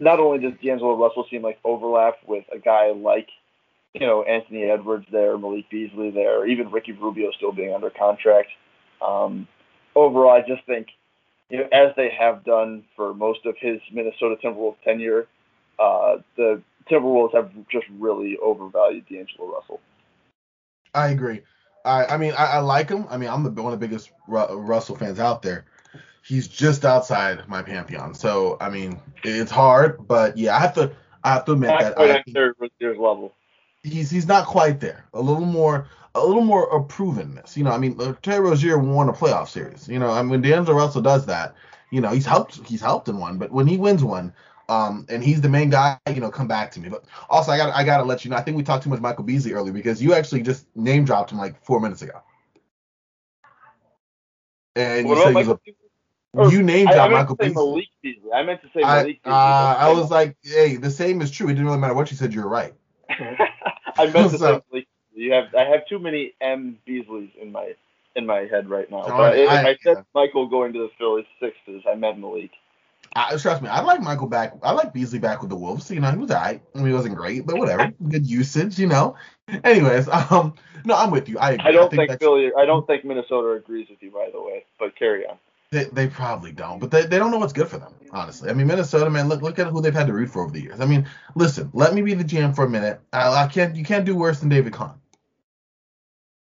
not 0.00 0.18
only 0.18 0.38
does 0.38 0.58
D'Angelo 0.60 0.96
Russell 0.96 1.26
seem 1.30 1.42
like 1.42 1.58
overlap 1.62 2.16
with 2.26 2.44
a 2.52 2.58
guy 2.58 2.90
like 2.90 3.28
you 3.94 4.00
know 4.00 4.22
Anthony 4.24 4.64
Edwards 4.64 5.06
there, 5.10 5.38
Malik 5.38 5.70
Beasley 5.70 6.10
there, 6.10 6.46
even 6.46 6.70
Ricky 6.70 6.92
Rubio 6.92 7.30
still 7.32 7.52
being 7.52 7.72
under 7.74 7.90
contract. 7.90 8.50
Um, 9.00 9.46
overall, 9.94 10.30
I 10.30 10.40
just 10.40 10.66
think 10.66 10.88
you 11.48 11.58
know 11.58 11.68
as 11.72 11.94
they 11.96 12.10
have 12.18 12.44
done 12.44 12.84
for 12.96 13.14
most 13.14 13.46
of 13.46 13.54
his 13.58 13.80
Minnesota 13.92 14.36
Timberwolves 14.42 14.76
tenure, 14.84 15.28
uh, 15.78 16.16
the 16.36 16.60
Timberwolves 16.90 17.34
have 17.34 17.50
just 17.70 17.86
really 17.98 18.36
overvalued 18.42 19.06
D'Angelo 19.08 19.52
Russell. 19.52 19.80
I 20.92 21.08
agree. 21.08 21.42
I 21.84 22.06
I 22.06 22.16
mean 22.16 22.32
I, 22.32 22.46
I 22.46 22.58
like 22.58 22.88
him. 22.88 23.06
I 23.08 23.16
mean 23.16 23.28
I'm 23.28 23.44
the, 23.44 23.50
one 23.50 23.72
of 23.72 23.80
the 23.80 23.86
biggest 23.86 24.10
Ru- 24.26 24.58
Russell 24.58 24.96
fans 24.96 25.20
out 25.20 25.42
there. 25.42 25.66
He's 26.22 26.48
just 26.48 26.84
outside 26.84 27.46
my 27.48 27.62
pantheon. 27.62 28.14
So 28.14 28.56
I 28.60 28.70
mean 28.70 29.00
it's 29.22 29.50
hard, 29.50 30.08
but 30.08 30.36
yeah 30.36 30.56
I 30.56 30.60
have 30.60 30.74
to 30.74 30.90
I 31.22 31.34
have 31.34 31.44
to 31.44 31.52
admit 31.52 31.70
Not 31.70 31.80
that 31.80 31.98
I 31.98 32.22
Terry 32.32 32.52
Rozier's 32.58 32.98
level. 32.98 33.34
He's 33.84 34.10
he's 34.10 34.26
not 34.26 34.46
quite 34.46 34.80
there. 34.80 35.04
A 35.14 35.20
little 35.20 35.44
more 35.44 35.86
a 36.14 36.24
little 36.24 36.44
more 36.44 36.70
approvenness. 36.70 37.56
You 37.56 37.64
know, 37.64 37.70
I 37.70 37.78
mean, 37.78 37.96
uh, 38.00 38.14
Terry 38.22 38.40
Rozier 38.40 38.78
won 38.78 39.08
a 39.08 39.12
playoff 39.12 39.48
series. 39.48 39.88
You 39.88 39.98
know, 39.98 40.10
I 40.10 40.22
mean, 40.22 40.30
when 40.30 40.42
D'Angelo 40.42 40.76
Russell 40.76 41.02
does 41.02 41.26
that, 41.26 41.54
you 41.90 42.00
know, 42.00 42.10
he's 42.10 42.26
helped 42.26 42.66
he's 42.66 42.80
helped 42.80 43.08
in 43.08 43.18
one, 43.18 43.38
but 43.38 43.52
when 43.52 43.66
he 43.66 43.76
wins 43.76 44.02
one, 44.02 44.32
um, 44.68 45.06
and 45.08 45.22
he's 45.22 45.40
the 45.40 45.48
main 45.48 45.70
guy, 45.70 45.98
you 46.08 46.20
know, 46.20 46.30
come 46.30 46.48
back 46.48 46.70
to 46.72 46.80
me. 46.80 46.88
But 46.88 47.04
also, 47.28 47.52
I 47.52 47.56
got 47.58 47.74
I 47.74 47.84
got 47.84 47.98
to 47.98 48.04
let 48.04 48.24
you 48.24 48.30
know, 48.30 48.36
I 48.36 48.42
think 48.42 48.56
we 48.56 48.62
talked 48.62 48.84
too 48.84 48.90
much 48.90 49.00
Michael 49.00 49.24
Beasley 49.24 49.52
earlier 49.52 49.72
because 49.72 50.02
you 50.02 50.14
actually 50.14 50.42
just 50.42 50.66
name 50.74 51.04
dropped 51.04 51.30
him 51.30 51.38
like 51.38 51.62
four 51.64 51.80
minutes 51.80 52.02
ago. 52.02 52.20
And 54.76 55.08
you 55.08 55.14
What 55.14 55.22
said 55.22 55.30
about 55.30 55.44
he 55.44 55.48
was 55.48 55.48
Michael 55.48 55.60
a, 56.36 56.50
you 56.50 56.62
name 56.62 56.88
I, 56.88 56.92
I 56.92 56.94
dropped 56.94 57.12
meant 57.12 57.22
Michael 57.22 57.36
to 57.36 57.44
say 57.44 57.48
Beasley. 57.48 57.70
Malik 57.70 57.88
Beasley. 58.02 58.32
I 58.32 58.42
meant 58.42 58.62
to 58.62 58.68
say 58.74 58.82
I, 58.82 59.02
Malik 59.02 59.20
uh, 59.24 59.74
Beasley. 59.74 59.88
I 59.88 59.92
was 59.92 60.10
like, 60.10 60.36
hey, 60.42 60.76
the 60.76 60.90
same 60.90 61.20
is 61.20 61.30
true. 61.30 61.48
It 61.48 61.52
didn't 61.52 61.66
really 61.66 61.78
matter 61.78 61.94
what 61.94 62.10
you 62.10 62.16
said. 62.16 62.34
You're 62.34 62.48
right. 62.48 62.74
I 63.98 64.06
meant 64.10 64.30
to 64.32 64.38
say 64.38 64.60
Malik. 64.72 64.88
You 65.14 65.32
have 65.32 65.54
I 65.54 65.64
have 65.64 65.86
too 65.86 65.98
many 65.98 66.32
M 66.40 66.78
Beasleys 66.86 67.34
in 67.40 67.52
my 67.52 67.74
in 68.16 68.26
my 68.26 68.40
head 68.40 68.68
right 68.68 68.90
now. 68.90 69.02
No, 69.02 69.08
but 69.08 69.34
I- 69.34 69.36
if 69.36 69.48
I- 69.48 69.60
I, 69.70 69.76
said 69.82 69.96
yeah. 69.96 70.02
Michael 70.14 70.48
going 70.48 70.72
to 70.72 70.78
the 70.80 70.90
Phillies 70.98 71.26
Sixers, 71.40 71.82
I 71.90 71.94
meant 71.94 72.18
Malik. 72.18 72.50
I, 73.16 73.36
trust 73.36 73.62
me, 73.62 73.68
I 73.68 73.80
like 73.80 74.00
Michael 74.00 74.26
back. 74.26 74.54
I 74.62 74.72
like 74.72 74.92
Beasley 74.92 75.20
back 75.20 75.40
with 75.40 75.50
the 75.50 75.56
Wolves. 75.56 75.88
You 75.88 76.00
know, 76.00 76.10
he 76.10 76.16
was 76.16 76.30
alright. 76.32 76.60
I 76.74 76.78
mean, 76.78 76.88
he 76.88 76.92
wasn't 76.94 77.14
great, 77.14 77.46
but 77.46 77.58
whatever. 77.58 77.92
Good 78.08 78.26
usage, 78.26 78.76
you 78.78 78.88
know. 78.88 79.14
Anyways, 79.62 80.08
um, 80.08 80.54
no, 80.84 80.96
I'm 80.96 81.12
with 81.12 81.28
you. 81.28 81.38
I 81.38 81.52
agree. 81.52 81.68
I 81.68 81.72
don't 81.72 81.90
think, 81.90 82.08
that's- 82.08 82.18
Philly. 82.18 82.50
I 82.58 82.64
don't 82.64 82.86
think 82.88 83.04
Minnesota 83.04 83.50
agrees 83.50 83.88
with 83.88 84.02
you, 84.02 84.10
by 84.10 84.30
the 84.32 84.40
way. 84.42 84.64
But 84.80 84.96
carry 84.96 85.26
on. 85.26 85.36
They, 85.74 85.84
they 85.84 86.06
probably 86.06 86.52
don't, 86.52 86.78
but 86.78 86.90
they, 86.90 87.02
they 87.02 87.18
don't 87.18 87.30
know 87.30 87.38
what's 87.38 87.52
good 87.52 87.68
for 87.68 87.78
them, 87.78 87.92
honestly. 88.10 88.48
I 88.48 88.54
mean, 88.54 88.66
Minnesota, 88.66 89.10
man, 89.10 89.28
look 89.28 89.42
look 89.42 89.58
at 89.58 89.66
who 89.66 89.82
they've 89.82 89.92
had 89.92 90.06
to 90.06 90.12
root 90.12 90.30
for 90.30 90.42
over 90.42 90.52
the 90.52 90.60
years. 90.60 90.80
I 90.80 90.86
mean, 90.86 91.06
listen, 91.34 91.70
let 91.74 91.94
me 91.94 92.02
be 92.02 92.14
the 92.14 92.24
GM 92.24 92.54
for 92.54 92.64
a 92.64 92.70
minute. 92.70 93.00
I, 93.12 93.44
I 93.44 93.46
can't 93.48 93.76
you 93.76 93.84
can't 93.84 94.04
do 94.04 94.16
worse 94.16 94.40
than 94.40 94.48
David 94.48 94.72
Kahn. 94.72 94.98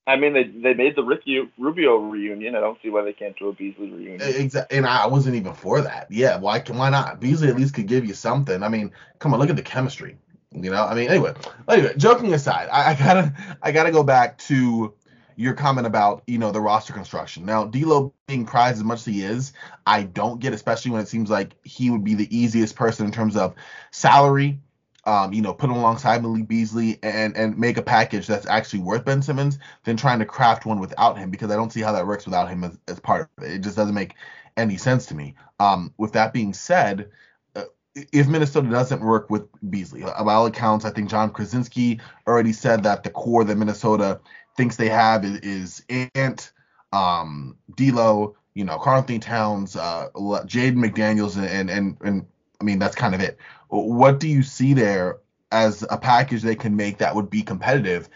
I 0.06 0.16
mean, 0.16 0.34
they 0.34 0.44
they 0.44 0.74
made 0.74 0.96
the 0.96 1.04
Ricky 1.04 1.42
Rubio 1.58 1.98
reunion. 1.98 2.56
I 2.56 2.62
don't 2.62 2.78
see 2.82 2.90
why 2.90 3.04
they 3.04 3.12
can't 3.12 3.38
do 3.38 3.50
a 3.50 3.54
Beasley 3.54 3.90
reunion. 3.90 4.22
Exactly, 4.22 4.78
and 4.78 4.86
I 4.86 5.08
wasn't 5.08 5.36
even 5.36 5.54
for 5.54 5.82
that. 5.82 6.08
Yeah, 6.10 6.38
why 6.38 6.60
can 6.60 6.78
why 6.78 6.90
not? 6.90 7.20
Beasley 7.20 7.50
at 7.50 7.58
least 7.58 7.74
could 7.74 7.88
give 7.88 8.06
you 8.06 8.14
something. 8.14 8.64
I 8.64 8.70
mean, 8.70 8.94
come 9.20 9.34
on, 9.34 9.40
look 9.40 9.50
at 9.50 9.58
the 9.58 9.62
chemistry. 9.62 10.18
You 10.52 10.72
know, 10.72 10.86
I 10.86 10.96
mean, 10.96 11.10
anyway, 11.10 11.34
anyway, 11.68 11.94
joking 11.98 12.34
aside, 12.34 12.70
I, 12.72 12.92
I 12.92 12.96
gotta 12.96 13.34
I 13.62 13.72
gotta 13.74 13.92
go 13.92 14.02
back 14.02 14.38
to 14.40 14.94
your 15.38 15.54
comment 15.54 15.88
about 15.88 16.24
you 16.28 16.38
know 16.38 16.52
the 16.52 16.60
roster 16.60 16.92
construction. 16.92 17.46
Now, 17.46 17.64
D'Lo 17.64 18.14
being 18.28 18.46
prized 18.46 18.78
as 18.78 18.84
much 18.84 19.00
as 19.00 19.06
he 19.06 19.22
is, 19.22 19.54
I 19.86 20.04
don't 20.04 20.40
get, 20.40 20.54
especially 20.54 20.92
when 20.92 21.02
it 21.02 21.08
seems 21.08 21.30
like 21.30 21.54
he 21.64 21.90
would 21.90 22.04
be 22.04 22.16
the 22.16 22.38
easiest 22.38 22.76
person 22.76 23.06
in 23.06 23.12
terms 23.14 23.38
of 23.38 23.56
salary 23.92 24.60
um, 25.08 25.32
you 25.32 25.42
know, 25.42 25.54
put 25.54 25.70
him 25.70 25.78
alongside 25.78 26.22
Malik 26.22 26.50
Beasley 26.50 27.00
and 27.02 27.36
and 27.38 27.58
make 27.58 27.78
a 27.78 27.82
package 27.82 28.28
that's 28.28 28.46
actually 28.46 28.80
worth 28.80 29.06
Ben 29.06 29.22
Simmons 29.22 29.58
than 29.86 29.96
trying 29.96 30.20
to 30.20 30.26
craft 30.26 30.66
one 30.66 30.82
without 30.82 31.18
him 31.18 31.32
because 31.32 31.50
I 31.50 31.56
don't 31.56 31.72
see 31.72 31.80
how 31.80 31.94
that 31.94 32.06
works 32.06 32.26
without 32.26 32.50
him 32.50 32.66
as, 32.66 32.78
as 32.90 33.00
part 33.00 33.30
of 33.38 33.44
it. 33.46 33.52
It 33.54 33.62
just 33.62 33.78
doesn't 33.78 33.96
make 33.96 34.16
any 34.58 34.76
sense 34.76 35.06
to 35.06 35.16
me. 35.16 35.36
Um, 35.62 35.94
with 35.98 36.12
that 36.12 36.34
being 36.34 36.54
said, 36.54 37.10
uh, 37.56 37.64
if 38.12 38.28
Minnesota 38.28 38.70
doesn't 38.70 39.00
work 39.00 39.30
with 39.30 39.48
Beasley, 39.70 40.02
by 40.02 40.34
all 40.34 40.46
accounts, 40.46 40.84
I 40.84 40.90
think 40.90 41.10
Jon 41.10 41.32
Krawczynski 41.32 42.02
already 42.28 42.52
said 42.52 42.84
that 42.84 43.04
the 43.04 43.10
core 43.10 43.46
that 43.46 43.58
Minnesota 43.58 44.20
thinks 44.58 44.76
they 44.76 44.90
have 44.90 45.24
is, 45.24 45.40
is 45.40 46.10
Ant, 46.16 46.52
um, 46.92 47.58
D'Lo, 47.76 48.36
you 48.54 48.66
know, 48.66 48.78
Karl-Anthony 48.80 49.20
Towns, 49.20 49.76
uh, 49.76 50.10
Jaden 50.16 50.84
McDaniels, 50.84 51.38
and 51.38 51.70
and 51.70 51.98
and 52.02 52.26
I 52.60 52.64
mean 52.64 52.80
that's 52.80 52.96
kind 52.96 53.14
of 53.14 53.22
it. 53.22 53.38
What 53.70 54.20
do 54.20 54.28
you 54.28 54.42
see 54.42 54.74
there 54.74 55.20
as 55.52 55.86
a 55.90 55.98
package 55.98 56.42
they 56.42 56.56
can 56.56 56.76
make 56.76 56.98
that 56.98 57.16
would 57.16 57.30
be 57.30 57.44
competitive 57.44 58.10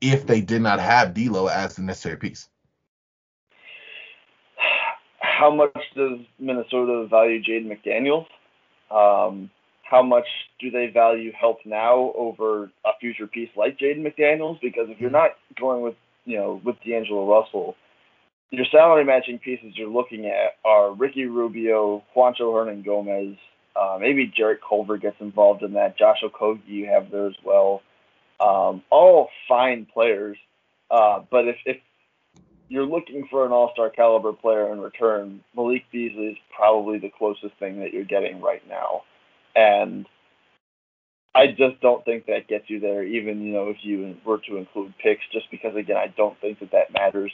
if 0.00 0.26
they 0.26 0.40
did 0.40 0.60
not 0.60 0.80
have 0.80 1.14
D'Lo 1.14 1.46
as 1.46 1.76
the 1.76 1.82
necessary 1.82 2.16
piece? 2.16 2.48
How 5.20 5.54
much 5.54 5.76
does 5.94 6.18
Minnesota 6.38 7.06
value 7.08 7.42
Jaden 7.42 7.70
McDaniels? 7.70 8.26
Um, 8.90 9.50
how 9.88 10.02
much 10.02 10.26
do 10.60 10.70
they 10.70 10.88
value 10.88 11.32
help 11.38 11.58
now 11.64 12.12
over 12.16 12.70
a 12.84 12.90
future 13.00 13.26
piece 13.26 13.50
like 13.56 13.78
Jaden 13.78 14.04
McDaniels? 14.04 14.60
Because 14.60 14.88
if 14.88 15.00
you're 15.00 15.10
not 15.10 15.32
going 15.58 15.82
with 15.82 15.94
you 16.24 16.36
know 16.36 16.60
with 16.64 16.76
D'Angelo 16.84 17.26
Russell, 17.28 17.76
your 18.50 18.66
salary 18.70 19.04
matching 19.04 19.38
pieces 19.38 19.72
you're 19.74 19.88
looking 19.88 20.26
at 20.26 20.56
are 20.64 20.92
Ricky 20.92 21.26
Rubio, 21.26 22.02
Juancho 22.16 22.52
Hernangomez, 22.52 23.38
uh, 23.76 23.98
maybe 24.00 24.32
Jarrett 24.34 24.60
Culver 24.66 24.96
gets 24.96 25.16
involved 25.20 25.62
in 25.62 25.74
that. 25.74 25.98
Josh 25.98 26.22
Okogie 26.24 26.66
you 26.66 26.86
have 26.86 27.10
there 27.10 27.28
as 27.28 27.36
well. 27.44 27.82
Um, 28.40 28.82
all 28.90 29.30
fine 29.48 29.86
players, 29.86 30.36
uh, 30.90 31.20
but 31.30 31.48
if, 31.48 31.56
if 31.64 31.76
you're 32.68 32.86
looking 32.86 33.26
for 33.30 33.46
an 33.46 33.52
all-star 33.52 33.90
caliber 33.90 34.32
player 34.32 34.72
in 34.72 34.80
return, 34.80 35.40
Malik 35.56 35.84
Beasley 35.90 36.26
is 36.26 36.36
probably 36.54 36.98
the 36.98 37.10
closest 37.16 37.54
thing 37.58 37.80
that 37.80 37.92
you're 37.92 38.04
getting 38.04 38.40
right 38.40 38.66
now, 38.68 39.02
and 39.56 40.06
I 41.34 41.48
just 41.48 41.80
don't 41.80 42.04
think 42.04 42.26
that 42.26 42.46
gets 42.48 42.68
you 42.68 42.78
there. 42.78 43.02
Even 43.02 43.42
you 43.42 43.52
know 43.52 43.68
if 43.70 43.78
you 43.80 44.16
were 44.24 44.38
to 44.48 44.56
include 44.58 44.94
picks, 45.02 45.22
just 45.32 45.50
because 45.50 45.74
again 45.74 45.96
I 45.96 46.12
don't 46.16 46.38
think 46.40 46.60
that 46.60 46.70
that 46.72 46.92
matters 46.92 47.32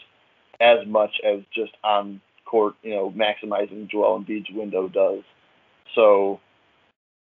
as 0.61 0.87
much 0.87 1.21
as 1.25 1.41
just 1.55 1.73
on 1.85 2.21
court, 2.45 2.75
you 2.83 2.91
know, 2.91 3.11
maximizing 3.11 3.91
Joel 3.91 4.21
Embiid's 4.21 4.51
window 4.51 4.89
does. 4.89 5.23
So 5.95 6.41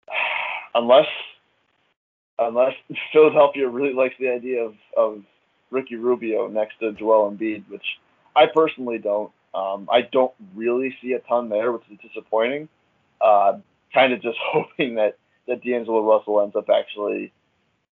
unless 0.75 1.07
unless 2.39 2.75
Philadelphia 3.13 3.69
really 3.69 3.95
likes 3.95 4.15
the 4.21 4.29
idea 4.29 4.63
of, 4.65 4.75
of 4.97 5.23
Ricky 5.71 5.97
Rubio 5.97 6.49
next 6.49 6.79
to 6.81 6.93
Joel 6.93 7.31
Embiid, 7.31 7.69
which 7.69 7.85
I 8.35 8.47
personally 8.47 8.99
don't. 8.99 9.33
Um, 9.55 9.89
I 9.91 10.03
don't 10.03 10.33
really 10.55 10.95
see 11.01 11.13
a 11.13 11.21
ton 11.21 11.49
there, 11.49 11.73
which 11.73 11.83
is 11.91 11.99
disappointing. 12.07 12.69
Uh, 13.21 13.59
kind 13.93 14.13
of 14.13 14.23
just 14.23 14.39
hoping 14.53 14.97
that 14.97 15.19
that 15.49 15.63
D'Angelo 15.63 16.03
Russell 16.03 16.41
ends 16.43 16.57
up 16.57 16.69
actually 16.69 17.33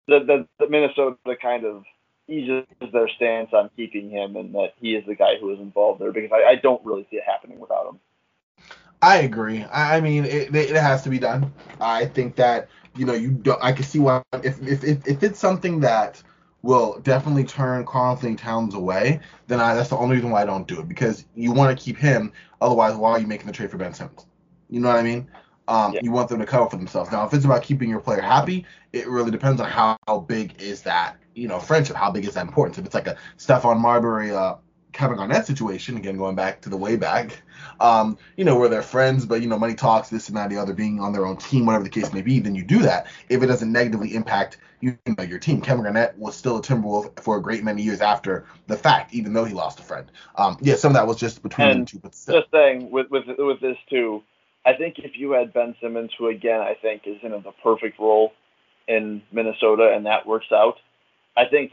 that, 0.06 0.26
the, 0.58 0.68
Minnesota 0.68 1.16
kind 1.40 1.64
of 1.64 1.84
eases 2.28 2.64
their 2.92 3.08
stance 3.08 3.50
on 3.52 3.70
keeping 3.76 4.10
him 4.10 4.36
and 4.36 4.54
that 4.54 4.74
he 4.80 4.94
is 4.94 5.04
the 5.06 5.14
guy 5.14 5.36
who 5.40 5.52
is 5.52 5.58
involved 5.58 6.00
there 6.00 6.12
because 6.12 6.30
I, 6.32 6.50
I 6.50 6.54
don't 6.56 6.84
really 6.84 7.06
see 7.10 7.16
it 7.16 7.24
happening 7.26 7.58
without 7.58 7.88
him. 7.88 7.98
I 9.00 9.18
agree. 9.18 9.64
I 9.72 10.00
mean, 10.00 10.24
it, 10.24 10.54
it 10.54 10.74
has 10.74 11.02
to 11.02 11.10
be 11.10 11.18
done. 11.18 11.52
I 11.80 12.06
think 12.06 12.36
that 12.36 12.68
you 12.96 13.04
know 13.04 13.14
you 13.14 13.30
don't. 13.30 13.62
I 13.62 13.72
can 13.72 13.84
see 13.84 14.00
why 14.00 14.22
if 14.42 14.60
if 14.60 14.82
if, 14.82 15.06
if 15.06 15.22
it's 15.22 15.38
something 15.38 15.80
that 15.80 16.20
will 16.62 16.98
definitely 17.00 17.44
turn 17.44 17.86
Karl-Anthony 17.86 18.34
Towns 18.34 18.74
away, 18.74 19.20
then 19.46 19.60
I, 19.60 19.74
that's 19.74 19.90
the 19.90 19.96
only 19.96 20.16
reason 20.16 20.30
why 20.30 20.42
I 20.42 20.44
don't 20.44 20.66
do 20.66 20.80
it 20.80 20.88
because 20.88 21.24
you 21.36 21.52
want 21.52 21.78
to 21.78 21.82
keep 21.82 21.96
him. 21.96 22.32
Otherwise, 22.60 22.96
why 22.96 23.12
are 23.12 23.20
you 23.20 23.28
making 23.28 23.46
the 23.46 23.52
trade 23.52 23.70
for 23.70 23.78
Ben 23.78 23.94
Simmons? 23.94 24.26
You 24.68 24.80
know 24.80 24.88
what 24.88 24.96
I 24.96 25.02
mean? 25.02 25.30
Um, 25.68 25.92
yeah. 25.92 26.00
You 26.02 26.10
want 26.10 26.28
them 26.30 26.40
to 26.40 26.46
cover 26.46 26.68
for 26.68 26.76
themselves. 26.76 27.12
Now, 27.12 27.26
if 27.26 27.34
it's 27.34 27.44
about 27.44 27.62
keeping 27.62 27.88
your 27.90 28.00
player 28.00 28.22
happy, 28.22 28.64
it 28.92 29.06
really 29.06 29.30
depends 29.30 29.60
on 29.60 29.70
how, 29.70 29.96
how 30.08 30.20
big 30.20 30.60
is 30.60 30.82
that, 30.82 31.16
you 31.34 31.46
know, 31.46 31.60
friendship. 31.60 31.94
How 31.94 32.10
big 32.10 32.26
is 32.26 32.34
that 32.34 32.46
importance? 32.46 32.78
If 32.78 32.86
it's 32.86 32.94
like 32.94 33.06
a 33.06 33.16
Stephon 33.36 33.78
Marbury, 33.78 34.32
uh, 34.32 34.54
Kevin 34.92 35.18
Garnett 35.18 35.46
situation, 35.46 35.98
again 35.98 36.16
going 36.16 36.34
back 36.34 36.62
to 36.62 36.70
the 36.70 36.76
way 36.76 36.96
back, 36.96 37.42
um, 37.80 38.16
you 38.36 38.44
know, 38.44 38.58
where 38.58 38.70
they're 38.70 38.82
friends, 38.82 39.26
but 39.26 39.42
you 39.42 39.48
know, 39.48 39.58
money 39.58 39.74
talks, 39.74 40.08
this 40.08 40.28
and 40.28 40.36
that, 40.38 40.48
the 40.48 40.56
other, 40.56 40.72
being 40.72 41.00
on 41.00 41.12
their 41.12 41.26
own 41.26 41.36
team, 41.36 41.66
whatever 41.66 41.84
the 41.84 41.90
case 41.90 42.12
may 42.12 42.22
be, 42.22 42.40
then 42.40 42.54
you 42.54 42.64
do 42.64 42.80
that. 42.80 43.06
If 43.28 43.42
it 43.42 43.46
doesn't 43.46 43.70
negatively 43.70 44.14
impact 44.14 44.56
you 44.80 44.96
know 45.06 45.24
your 45.24 45.38
team, 45.38 45.60
Kevin 45.60 45.84
Garnett 45.84 46.16
was 46.16 46.36
still 46.36 46.58
a 46.58 46.62
Timberwolf 46.62 47.20
for 47.20 47.36
a 47.36 47.42
great 47.42 47.64
many 47.64 47.82
years 47.82 48.00
after 48.00 48.46
the 48.66 48.76
fact, 48.76 49.12
even 49.12 49.32
though 49.32 49.44
he 49.44 49.54
lost 49.54 49.80
a 49.80 49.82
friend. 49.82 50.10
Um, 50.36 50.56
yeah, 50.60 50.76
some 50.76 50.92
of 50.92 50.94
that 50.94 51.06
was 51.06 51.16
just 51.16 51.42
between 51.42 51.68
and 51.68 51.82
the 51.82 51.90
two, 51.90 51.98
but 51.98 52.14
still. 52.14 52.40
Just 52.40 52.50
saying 52.52 52.90
with 52.90 53.10
with 53.10 53.24
with 53.26 53.60
this 53.60 53.76
too, 53.90 54.22
I 54.68 54.74
think 54.74 54.98
if 54.98 55.12
you 55.16 55.32
had 55.32 55.54
Ben 55.54 55.74
Simmons, 55.80 56.10
who 56.18 56.28
again 56.28 56.60
I 56.60 56.74
think 56.74 57.02
is 57.06 57.16
in 57.22 57.30
the 57.30 57.52
perfect 57.62 57.98
role 57.98 58.32
in 58.86 59.22
Minnesota, 59.32 59.94
and 59.94 60.04
that 60.04 60.26
works 60.26 60.52
out, 60.52 60.76
I 61.34 61.46
think 61.46 61.72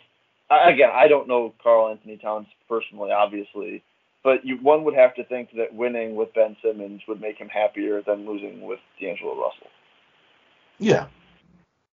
again, 0.50 0.92
I 0.94 1.10
don't 1.10 1.28
know 1.28 1.54
Karl-Anthony 1.62 2.18
Towns 2.18 2.48
personally, 2.70 3.12
obviously, 3.12 3.84
but 4.24 4.46
you, 4.46 4.58
one 4.62 4.86
would 4.86 4.96
have 4.96 5.14
to 5.16 5.26
think 5.26 5.50
that 5.58 5.74
winning 5.74 6.16
with 6.16 6.34
Ben 6.34 6.56
Simmons 6.64 7.02
would 7.06 7.20
make 7.20 7.38
him 7.38 7.50
happier 7.50 8.02
than 8.02 8.26
losing 8.26 8.62
with 8.62 8.80
D'Angelo 8.98 9.36
Russell. 9.36 9.68
Yeah, 10.80 11.08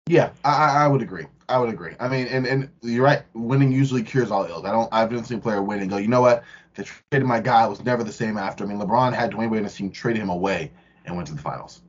yeah, 0.07 0.31
I, 0.43 0.85
I 0.85 0.87
would 0.87 1.03
agree. 1.03 1.27
I 1.47 1.59
would 1.59 1.69
agree. 1.69 1.93
I 1.99 2.07
mean, 2.07 2.25
and, 2.27 2.47
and 2.47 2.69
you're 2.81 3.05
right. 3.05 3.21
Winning 3.35 3.71
usually 3.71 4.01
cures 4.01 4.31
all 4.31 4.45
ills. 4.45 4.65
I 4.65 4.71
don't. 4.71 4.89
I've 4.91 5.11
never 5.11 5.23
seen 5.23 5.37
a 5.37 5.41
player 5.41 5.61
win 5.61 5.79
and 5.79 5.91
go, 5.91 5.97
you 5.97 6.07
know 6.07 6.21
what? 6.21 6.43
They 6.73 6.83
traded 6.83 7.27
my 7.27 7.39
guy 7.39 7.67
was 7.67 7.83
never 7.83 8.03
the 8.03 8.11
same 8.11 8.37
after. 8.37 8.63
I 8.63 8.67
mean, 8.67 8.79
LeBron 8.79 9.13
had 9.13 9.31
Dwyane 9.31 9.51
Wade 9.51 9.59
and 9.59 9.67
his 9.67 9.75
team 9.75 9.91
traded 9.91 10.23
him 10.23 10.29
away 10.29 10.71
and 11.07 11.15
went 11.15 11.27
to 11.29 11.33
the 11.33 11.41
finals. 11.41 11.81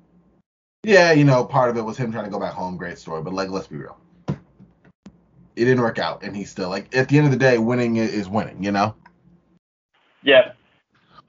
Yeah, 0.84 1.12
you 1.12 1.24
know, 1.24 1.44
part 1.44 1.68
of 1.68 1.76
it 1.76 1.82
was 1.82 1.98
him 1.98 2.12
trying 2.12 2.24
to 2.24 2.30
go 2.30 2.40
back 2.40 2.54
home. 2.54 2.78
Great 2.78 2.98
story, 2.98 3.20
but 3.22 3.34
like, 3.34 3.50
let's 3.50 3.66
be 3.66 3.76
real 3.76 3.98
it 5.58 5.64
didn't 5.64 5.80
work 5.80 5.98
out, 5.98 6.22
and 6.22 6.36
he's 6.36 6.50
still 6.50 6.68
like 6.68 6.94
at 6.94 7.08
the 7.08 7.18
end 7.18 7.26
of 7.26 7.32
the 7.32 7.38
day, 7.38 7.58
winning 7.58 7.96
is 7.96 8.28
winning. 8.28 8.62
You 8.62 8.70
know. 8.70 8.94
Yeah. 10.22 10.52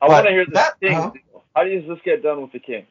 I 0.01 0.08
want 0.08 0.25
to 0.27 0.31
hear 0.31 0.46
the 0.46 0.51
that, 0.51 0.79
Kings. 0.79 0.96
Huh? 0.96 1.12
How 1.55 1.63
does 1.63 1.86
this 1.88 2.00
get 2.05 2.24
done 2.24 2.41
with 2.41 2.51
the 2.51 2.60
Kings? 2.60 2.88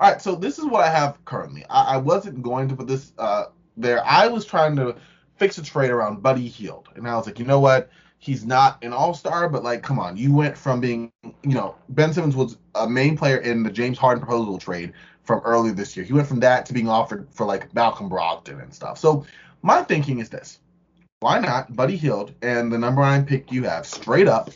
All 0.00 0.10
right, 0.10 0.20
so 0.20 0.34
this 0.34 0.58
is 0.58 0.64
what 0.64 0.82
I 0.82 0.90
have 0.90 1.22
currently. 1.24 1.64
I, 1.70 1.94
I 1.94 1.96
wasn't 1.98 2.42
going 2.42 2.68
to 2.68 2.74
put 2.74 2.88
this 2.88 3.12
uh, 3.18 3.46
there. 3.76 4.04
I 4.04 4.26
was 4.26 4.44
trying 4.44 4.74
to 4.76 4.96
fix 5.36 5.58
a 5.58 5.62
trade 5.62 5.90
around 5.90 6.22
Buddy 6.22 6.48
Hield, 6.48 6.88
and 6.96 7.06
I 7.06 7.14
was 7.14 7.26
like, 7.26 7.38
you 7.38 7.44
know 7.44 7.60
what? 7.60 7.90
He's 8.22 8.44
not 8.44 8.84
an 8.84 8.92
all-star, 8.92 9.48
but 9.48 9.64
like, 9.64 9.82
come 9.82 9.98
on, 9.98 10.16
you 10.16 10.32
went 10.32 10.56
from 10.56 10.78
being, 10.78 11.10
you 11.24 11.54
know, 11.54 11.74
Ben 11.88 12.12
Simmons 12.12 12.36
was 12.36 12.58
a 12.74 12.88
main 12.88 13.16
player 13.16 13.38
in 13.38 13.62
the 13.62 13.70
James 13.70 13.96
Harden 13.96 14.22
proposal 14.22 14.58
trade 14.58 14.92
from 15.24 15.40
earlier 15.40 15.72
this 15.72 15.96
year. 15.96 16.04
He 16.04 16.12
went 16.12 16.28
from 16.28 16.40
that 16.40 16.66
to 16.66 16.74
being 16.74 16.88
offered 16.88 17.26
for 17.32 17.46
like 17.46 17.74
Malcolm 17.74 18.10
Brogdon 18.10 18.62
and 18.62 18.74
stuff. 18.74 18.98
So 18.98 19.24
my 19.62 19.82
thinking 19.82 20.18
is 20.18 20.28
this: 20.28 20.60
why 21.20 21.38
not 21.38 21.74
Buddy 21.74 21.96
Hield 21.96 22.34
and 22.42 22.70
the 22.70 22.76
number 22.76 23.00
nine 23.00 23.24
pick 23.24 23.50
you 23.50 23.64
have 23.64 23.86
straight 23.86 24.28
up 24.28 24.50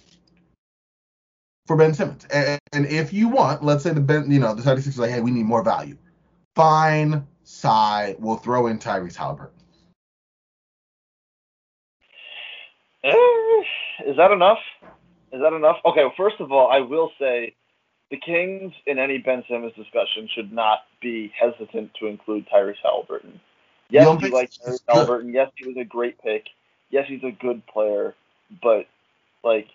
for 1.66 1.76
Ben 1.76 1.94
Simmons? 1.94 2.26
And, 2.30 2.60
and 2.74 2.86
if 2.86 3.14
you 3.14 3.28
want, 3.28 3.64
let's 3.64 3.82
say 3.82 3.94
the 3.94 4.00
Ben, 4.00 4.30
you 4.30 4.40
know, 4.40 4.54
the 4.54 4.62
76ers 4.62 4.88
is 4.88 4.98
like, 4.98 5.10
hey, 5.10 5.20
we 5.20 5.30
need 5.30 5.46
more 5.46 5.62
value. 5.62 5.96
Fine, 6.54 7.26
sigh, 7.44 8.14
we'll 8.18 8.36
throw 8.36 8.66
in 8.66 8.78
Tyrese 8.78 9.16
Haliburton. 9.16 9.53
Eh, 13.04 13.62
is 14.06 14.16
that 14.16 14.30
enough? 14.30 14.58
Is 15.32 15.40
that 15.40 15.52
enough? 15.52 15.76
Okay, 15.84 16.04
well, 16.04 16.14
first 16.16 16.36
of 16.40 16.50
all, 16.50 16.70
I 16.70 16.80
will 16.80 17.10
say 17.18 17.54
the 18.10 18.18
Kings 18.18 18.72
in 18.86 18.98
any 18.98 19.18
Ben 19.18 19.44
Simmons 19.48 19.74
discussion 19.74 20.28
should 20.34 20.52
not 20.52 20.80
be 21.02 21.32
hesitant 21.38 21.90
to 22.00 22.06
include 22.06 22.46
Tyrese 22.48 22.76
Haliburton. 22.84 23.40
Yes, 23.90 24.20
he 24.20 24.30
likes 24.30 24.58
Haliburton. 24.88 25.32
Yes, 25.32 25.50
he 25.56 25.66
was 25.66 25.76
a 25.76 25.84
great 25.84 26.20
pick. 26.22 26.44
Yes, 26.90 27.04
he's 27.08 27.22
a 27.24 27.30
good 27.30 27.66
player, 27.66 28.14
but 28.62 28.86
like 29.42 29.68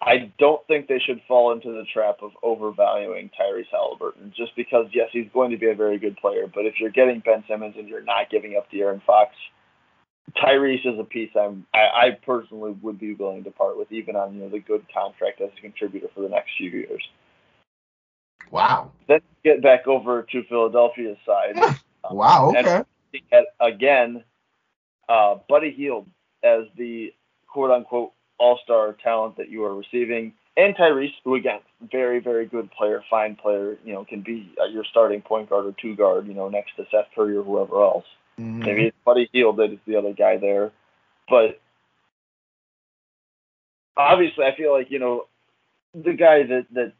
I 0.00 0.30
don't 0.38 0.64
think 0.66 0.86
they 0.86 1.00
should 1.00 1.20
fall 1.26 1.52
into 1.52 1.72
the 1.72 1.84
trap 1.92 2.18
of 2.22 2.32
overvaluing 2.42 3.30
Tyrese 3.30 3.66
Haliburton 3.72 4.34
just 4.34 4.54
because 4.54 4.86
yes, 4.92 5.08
he's 5.12 5.28
going 5.32 5.50
to 5.50 5.56
be 5.56 5.70
a 5.70 5.74
very 5.74 5.98
good 5.98 6.16
player, 6.18 6.46
but 6.52 6.66
if 6.66 6.74
you're 6.78 6.90
getting 6.90 7.20
Ben 7.20 7.42
Simmons 7.48 7.74
and 7.78 7.88
you're 7.88 8.02
not 8.02 8.30
giving 8.30 8.56
up 8.56 8.70
De'Aaron 8.70 9.02
Fox, 9.04 9.34
Tyrese 10.36 10.86
is 10.86 10.98
a 10.98 11.04
piece 11.04 11.30
I'm 11.38 11.66
I, 11.74 11.78
I 11.78 12.10
personally 12.24 12.72
would 12.82 12.98
be 12.98 13.14
willing 13.14 13.44
to 13.44 13.50
part 13.50 13.78
with, 13.78 13.90
even 13.92 14.16
on 14.16 14.34
you 14.34 14.40
know 14.40 14.48
the 14.48 14.58
good 14.58 14.84
contract 14.92 15.40
as 15.40 15.50
a 15.56 15.60
contributor 15.60 16.08
for 16.14 16.20
the 16.20 16.28
next 16.28 16.50
few 16.56 16.70
years. 16.70 17.02
Wow. 18.50 18.92
Then 19.06 19.20
get 19.44 19.62
back 19.62 19.86
over 19.86 20.22
to 20.22 20.44
Philadelphia's 20.44 21.18
side. 21.26 21.78
wow. 22.10 22.52
Okay. 22.56 22.82
At, 23.32 23.44
again, 23.60 24.24
uh, 25.08 25.36
Buddy 25.48 25.70
Hield 25.70 26.06
as 26.42 26.64
the 26.76 27.12
quote 27.46 27.70
unquote 27.70 28.12
all 28.38 28.58
star 28.62 28.96
talent 29.02 29.36
that 29.36 29.50
you 29.50 29.64
are 29.64 29.74
receiving, 29.74 30.32
and 30.56 30.76
Tyrese, 30.76 31.12
who 31.24 31.34
again, 31.34 31.60
very 31.90 32.20
very 32.20 32.46
good 32.46 32.70
player, 32.70 33.02
fine 33.10 33.36
player, 33.36 33.78
you 33.84 33.92
know, 33.92 34.04
can 34.04 34.20
be 34.20 34.52
uh, 34.60 34.66
your 34.66 34.84
starting 34.84 35.22
point 35.22 35.48
guard 35.48 35.66
or 35.66 35.74
two 35.80 35.96
guard, 35.96 36.26
you 36.26 36.34
know, 36.34 36.48
next 36.48 36.76
to 36.76 36.84
Seth 36.90 37.06
Curry 37.14 37.36
or 37.36 37.42
whoever 37.42 37.82
else. 37.82 38.04
Mm-hmm. 38.38 38.60
Maybe 38.60 38.92
Buddy 39.04 39.28
that 39.32 39.70
is 39.72 39.78
the 39.86 39.96
other 39.96 40.12
guy 40.12 40.36
there, 40.36 40.70
but 41.28 41.60
obviously, 43.96 44.44
I 44.44 44.56
feel 44.56 44.72
like 44.72 44.90
you 44.90 44.98
know 44.98 45.26
the 45.94 46.12
guy 46.12 46.44
that 46.44 46.66
that 46.72 46.92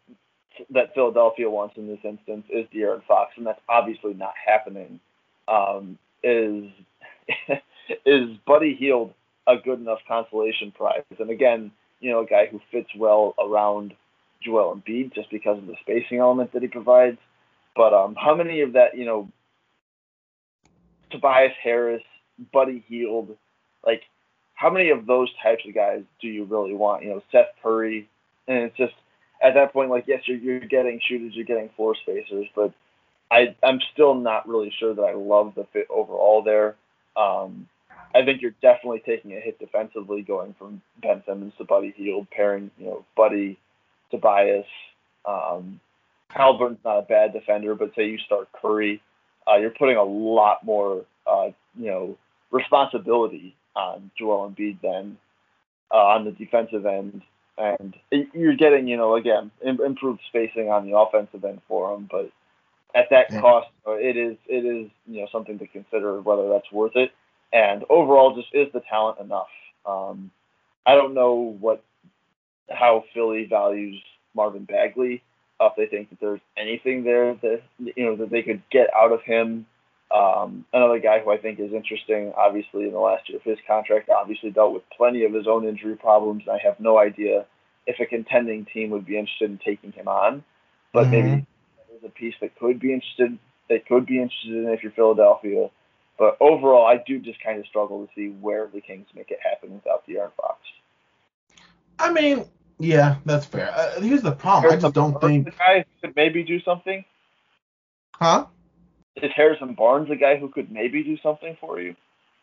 that 0.70 0.94
Philadelphia 0.94 1.48
wants 1.48 1.76
in 1.76 1.86
this 1.86 2.00
instance 2.02 2.44
is 2.50 2.66
De'Aaron 2.74 3.04
Fox, 3.06 3.32
and 3.36 3.46
that's 3.46 3.60
obviously 3.68 4.14
not 4.14 4.34
happening. 4.44 5.00
Um, 5.46 5.98
is 6.22 6.64
is 8.04 8.36
Buddy 8.46 8.74
Hield 8.74 9.14
a 9.46 9.56
good 9.56 9.80
enough 9.80 10.00
consolation 10.08 10.72
prize? 10.72 11.04
And 11.18 11.30
again, 11.30 11.70
you 12.00 12.10
know, 12.10 12.20
a 12.20 12.26
guy 12.26 12.46
who 12.46 12.60
fits 12.72 12.90
well 12.96 13.34
around 13.38 13.94
Joel 14.42 14.76
Embiid 14.76 15.14
just 15.14 15.30
because 15.30 15.58
of 15.58 15.66
the 15.66 15.76
spacing 15.80 16.18
element 16.18 16.52
that 16.52 16.62
he 16.62 16.68
provides. 16.68 17.18
But 17.76 17.94
um, 17.94 18.16
how 18.16 18.34
many 18.34 18.60
of 18.62 18.72
that, 18.72 18.96
you 18.96 19.04
know, 19.04 19.28
Tobias 21.10 21.52
Harris, 21.62 22.02
Buddy 22.52 22.84
Hield, 22.88 23.36
like 23.84 24.02
how 24.54 24.70
many 24.70 24.90
of 24.90 25.06
those 25.06 25.28
types 25.42 25.64
of 25.66 25.74
guys 25.74 26.02
do 26.20 26.28
you 26.28 26.44
really 26.44 26.74
want? 26.74 27.04
You 27.04 27.10
know, 27.10 27.22
Seth 27.30 27.54
Curry, 27.62 28.08
and 28.46 28.58
it's 28.58 28.76
just 28.76 28.94
at 29.42 29.54
that 29.54 29.72
point, 29.72 29.90
like 29.90 30.04
yes, 30.06 30.22
you're 30.26 30.38
you're 30.38 30.60
getting 30.60 31.00
shooters, 31.06 31.34
you're 31.34 31.44
getting 31.44 31.70
floor 31.76 31.94
spacers, 31.94 32.46
but 32.54 32.72
I 33.30 33.54
I'm 33.62 33.80
still 33.92 34.14
not 34.14 34.48
really 34.48 34.72
sure 34.78 34.94
that 34.94 35.02
I 35.02 35.14
love 35.14 35.54
the 35.54 35.66
fit 35.72 35.86
overall 35.90 36.42
there. 36.42 36.76
Um, 37.16 37.68
I 38.14 38.24
think 38.24 38.40
you're 38.40 38.54
definitely 38.62 39.02
taking 39.04 39.32
a 39.32 39.40
hit 39.40 39.58
defensively 39.58 40.22
going 40.22 40.54
from 40.58 40.82
Ben 41.02 41.22
Simmons 41.26 41.52
to 41.58 41.64
Buddy 41.64 41.92
Hield, 41.96 42.28
pairing 42.30 42.70
you 42.78 42.86
know 42.86 43.04
Buddy, 43.16 43.58
Tobias. 44.10 44.66
Um, 45.24 45.80
Haliburton's 46.34 46.84
not 46.84 46.98
a 46.98 47.02
bad 47.02 47.32
defender, 47.32 47.74
but 47.74 47.94
say 47.94 48.08
you 48.08 48.18
start 48.18 48.48
Curry, 48.52 49.00
uh, 49.50 49.56
you're 49.56 49.70
putting 49.70 49.96
a 49.96 50.04
lot 50.04 50.64
more 50.64 51.04
uh, 51.26 51.50
you 51.76 51.86
know 51.86 52.18
responsibility 52.50 53.56
on 53.74 54.10
Joel 54.18 54.50
Embiid 54.50 54.78
then 54.82 55.16
uh, 55.92 55.96
on 55.96 56.24
the 56.24 56.32
defensive 56.32 56.86
end, 56.86 57.22
and 57.56 57.94
you're 58.32 58.56
getting 58.56 58.88
you 58.88 58.96
know 58.96 59.16
again 59.16 59.50
improved 59.62 60.20
spacing 60.28 60.70
on 60.70 60.88
the 60.88 60.96
offensive 60.96 61.44
end 61.44 61.60
for 61.68 61.94
him, 61.94 62.08
but 62.10 62.30
at 62.94 63.06
that 63.10 63.26
yeah. 63.30 63.40
cost, 63.40 63.68
it 63.86 64.16
is 64.16 64.36
it 64.46 64.64
is 64.64 64.90
you 65.06 65.20
know 65.20 65.28
something 65.30 65.58
to 65.58 65.66
consider 65.66 66.20
whether 66.20 66.48
that's 66.48 66.70
worth 66.72 66.96
it. 66.96 67.12
And 67.52 67.84
overall, 67.88 68.34
just 68.34 68.48
is 68.52 68.68
the 68.72 68.82
talent 68.90 69.20
enough? 69.20 69.48
Um, 69.86 70.30
I 70.84 70.94
don't 70.94 71.14
know 71.14 71.56
what 71.60 71.82
how 72.70 73.04
Philly 73.14 73.46
values 73.48 74.02
Marvin 74.34 74.64
Bagley. 74.64 75.22
Uh, 75.60 75.66
if 75.66 75.76
they 75.76 75.86
think 75.86 76.10
that 76.10 76.20
there's 76.20 76.40
anything 76.56 77.02
there 77.02 77.34
that 77.34 77.62
you 77.78 78.04
know 78.04 78.16
that 78.16 78.30
they 78.30 78.42
could 78.42 78.62
get 78.70 78.88
out 78.94 79.12
of 79.12 79.22
him. 79.22 79.66
Um, 80.14 80.64
another 80.72 81.00
guy 81.00 81.20
who 81.20 81.30
I 81.30 81.36
think 81.36 81.60
is 81.60 81.72
interesting, 81.72 82.32
obviously 82.36 82.84
in 82.84 82.92
the 82.92 82.98
last 82.98 83.28
year 83.28 83.38
of 83.38 83.44
his 83.44 83.58
contract, 83.66 84.08
obviously 84.08 84.50
dealt 84.50 84.72
with 84.72 84.82
plenty 84.96 85.24
of 85.24 85.34
his 85.34 85.46
own 85.46 85.68
injury 85.68 85.96
problems. 85.96 86.44
And 86.46 86.56
I 86.56 86.60
have 86.64 86.80
no 86.80 86.98
idea 86.98 87.44
if 87.86 88.00
a 88.00 88.06
contending 88.06 88.64
team 88.66 88.90
would 88.90 89.04
be 89.04 89.18
interested 89.18 89.50
in 89.50 89.58
taking 89.58 89.92
him 89.92 90.08
on, 90.08 90.44
but 90.92 91.08
mm-hmm. 91.08 91.12
maybe 91.12 91.46
there's 91.90 92.04
a 92.04 92.08
piece 92.08 92.34
that 92.40 92.58
could 92.58 92.80
be 92.80 92.92
interested 92.92 93.38
that 93.68 93.86
could 93.86 94.06
be 94.06 94.20
interested 94.20 94.54
in 94.54 94.68
if 94.68 94.82
you're 94.82 94.92
Philadelphia. 94.92 95.68
But 96.18 96.36
overall, 96.40 96.86
I 96.86 97.02
do 97.06 97.18
just 97.18 97.42
kind 97.42 97.60
of 97.60 97.66
struggle 97.66 98.04
to 98.04 98.12
see 98.14 98.28
where 98.40 98.68
the 98.72 98.80
Kings 98.80 99.06
make 99.14 99.30
it 99.30 99.38
happen 99.42 99.74
without 99.74 100.06
De'Aaron 100.06 100.32
Fox. 100.36 100.58
I 101.98 102.12
mean, 102.12 102.44
yeah, 102.78 103.16
that's 103.24 103.46
fair. 103.46 103.72
Uh, 103.74 104.00
here's 104.00 104.22
the 104.22 104.32
problem. 104.32 104.72
I 104.72 104.76
just 104.76 104.94
don't 104.94 105.12
Barnes 105.12 105.26
think 105.26 105.44
the 105.46 105.50
guy 105.52 105.84
could 106.02 106.14
maybe 106.16 106.42
do 106.42 106.60
something. 106.62 107.04
Huh? 108.14 108.46
Is 109.16 109.30
Harrison 109.34 109.74
Barnes 109.74 110.10
a 110.10 110.16
guy 110.16 110.36
who 110.36 110.48
could 110.48 110.70
maybe 110.70 111.02
do 111.02 111.16
something 111.22 111.56
for 111.60 111.80
you? 111.80 111.96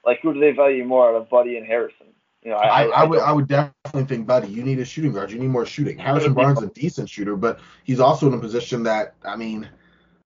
Like, 0.05 0.19
who 0.21 0.33
do 0.33 0.39
they 0.39 0.51
value 0.51 0.83
more 0.85 1.09
out 1.09 1.21
of 1.21 1.29
Buddy 1.29 1.57
and 1.57 1.65
Harrison? 1.65 2.07
You 2.43 2.51
know, 2.51 2.57
I, 2.57 2.67
I, 2.67 2.83
I, 2.83 3.01
I 3.01 3.03
would 3.05 3.19
I 3.19 3.31
would 3.31 3.47
definitely 3.47 4.05
think 4.05 4.27
Buddy. 4.27 4.49
You 4.49 4.63
need 4.63 4.77
a 4.79 4.85
shooting 4.85 5.13
guard. 5.13 5.31
You 5.31 5.39
need 5.39 5.47
more 5.47 5.65
shooting. 5.65 5.97
Harrison 5.97 6.33
Barnes 6.33 6.59
is 6.59 6.65
a 6.65 6.73
decent 6.73 7.09
shooter, 7.09 7.35
but 7.35 7.59
he's 7.83 7.99
also 7.99 8.27
in 8.27 8.33
a 8.35 8.39
position 8.39 8.83
that 8.83 9.15
I 9.23 9.35
mean 9.35 9.67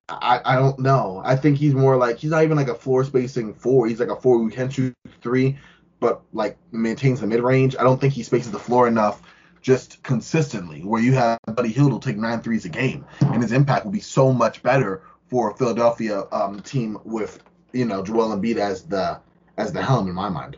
I, 0.09 0.41
I 0.43 0.55
don't 0.55 0.79
know. 0.79 1.21
I 1.23 1.35
think 1.35 1.57
he's 1.57 1.73
more 1.73 1.95
like 1.95 2.17
he's 2.17 2.31
not 2.31 2.43
even 2.43 2.57
like 2.57 2.67
a 2.67 2.75
floor 2.75 3.03
spacing 3.03 3.53
four. 3.53 3.87
He's 3.87 3.99
like 3.99 4.09
a 4.09 4.15
four 4.15 4.37
who 4.37 4.49
can 4.49 4.69
shoot 4.69 4.93
three, 5.21 5.57
but 5.99 6.21
like 6.33 6.57
maintains 6.71 7.21
the 7.21 7.27
mid 7.27 7.41
range. 7.41 7.75
I 7.79 7.83
don't 7.83 8.01
think 8.01 8.13
he 8.13 8.23
spaces 8.23 8.51
the 8.51 8.59
floor 8.59 8.87
enough 8.87 9.21
just 9.69 10.01
consistently 10.01 10.81
where 10.81 10.99
you 10.99 11.13
have 11.13 11.37
Buddy 11.45 11.69
Hield 11.69 11.91
will 11.91 11.99
take 11.99 12.17
nine 12.17 12.41
threes 12.41 12.65
a 12.65 12.69
game, 12.69 13.05
and 13.21 13.39
his 13.39 13.51
impact 13.51 13.85
will 13.85 13.91
be 13.91 13.99
so 13.99 14.33
much 14.33 14.63
better 14.63 15.03
for 15.27 15.51
a 15.51 15.53
Philadelphia 15.55 16.23
um, 16.31 16.59
team 16.61 16.97
with 17.03 17.43
you 17.71 17.85
know 17.85 18.03
Joel 18.03 18.35
Embiid 18.35 18.57
as 18.57 18.81
the 18.85 19.19
as 19.57 19.71
the 19.71 19.83
helm 19.83 20.07
in 20.07 20.15
my 20.15 20.27
mind. 20.27 20.57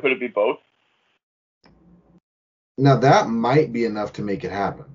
Could 0.00 0.12
it 0.12 0.20
be 0.20 0.28
both? 0.28 0.56
Now 2.78 2.96
that 2.96 3.28
might 3.28 3.74
be 3.74 3.84
enough 3.84 4.14
to 4.14 4.22
make 4.22 4.42
it 4.42 4.50
happen. 4.50 4.86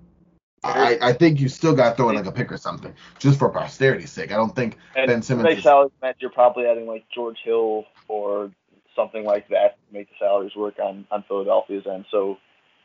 I, 0.63 0.97
I 0.99 1.13
think 1.13 1.39
you 1.39 1.49
still 1.49 1.75
got 1.75 1.91
to 1.91 1.95
throw 1.95 2.09
in 2.09 2.15
like 2.15 2.25
a 2.25 2.31
pick 2.31 2.51
or 2.51 2.57
something, 2.57 2.95
just 3.19 3.37
for 3.37 3.49
posterity's 3.49 4.11
sake. 4.11 4.31
I 4.31 4.37
don't 4.37 4.55
think 4.55 4.75
and 4.95 5.07
Ben 5.07 5.21
Simmons. 5.21 5.45
Make 5.45 5.59
salaries 5.59 5.91
meant 6.01 6.17
you're 6.19 6.31
probably 6.31 6.65
adding 6.65 6.87
like 6.87 7.05
George 7.13 7.37
Hill 7.45 7.85
or 8.07 8.51
something 8.95 9.23
like 9.23 9.47
that 9.49 9.77
to 9.77 9.93
make 9.93 10.09
the 10.09 10.15
salaries 10.19 10.55
work 10.55 10.79
on 10.79 11.05
on 11.11 11.23
Philadelphia's 11.27 11.85
end. 11.85 12.05
So 12.09 12.39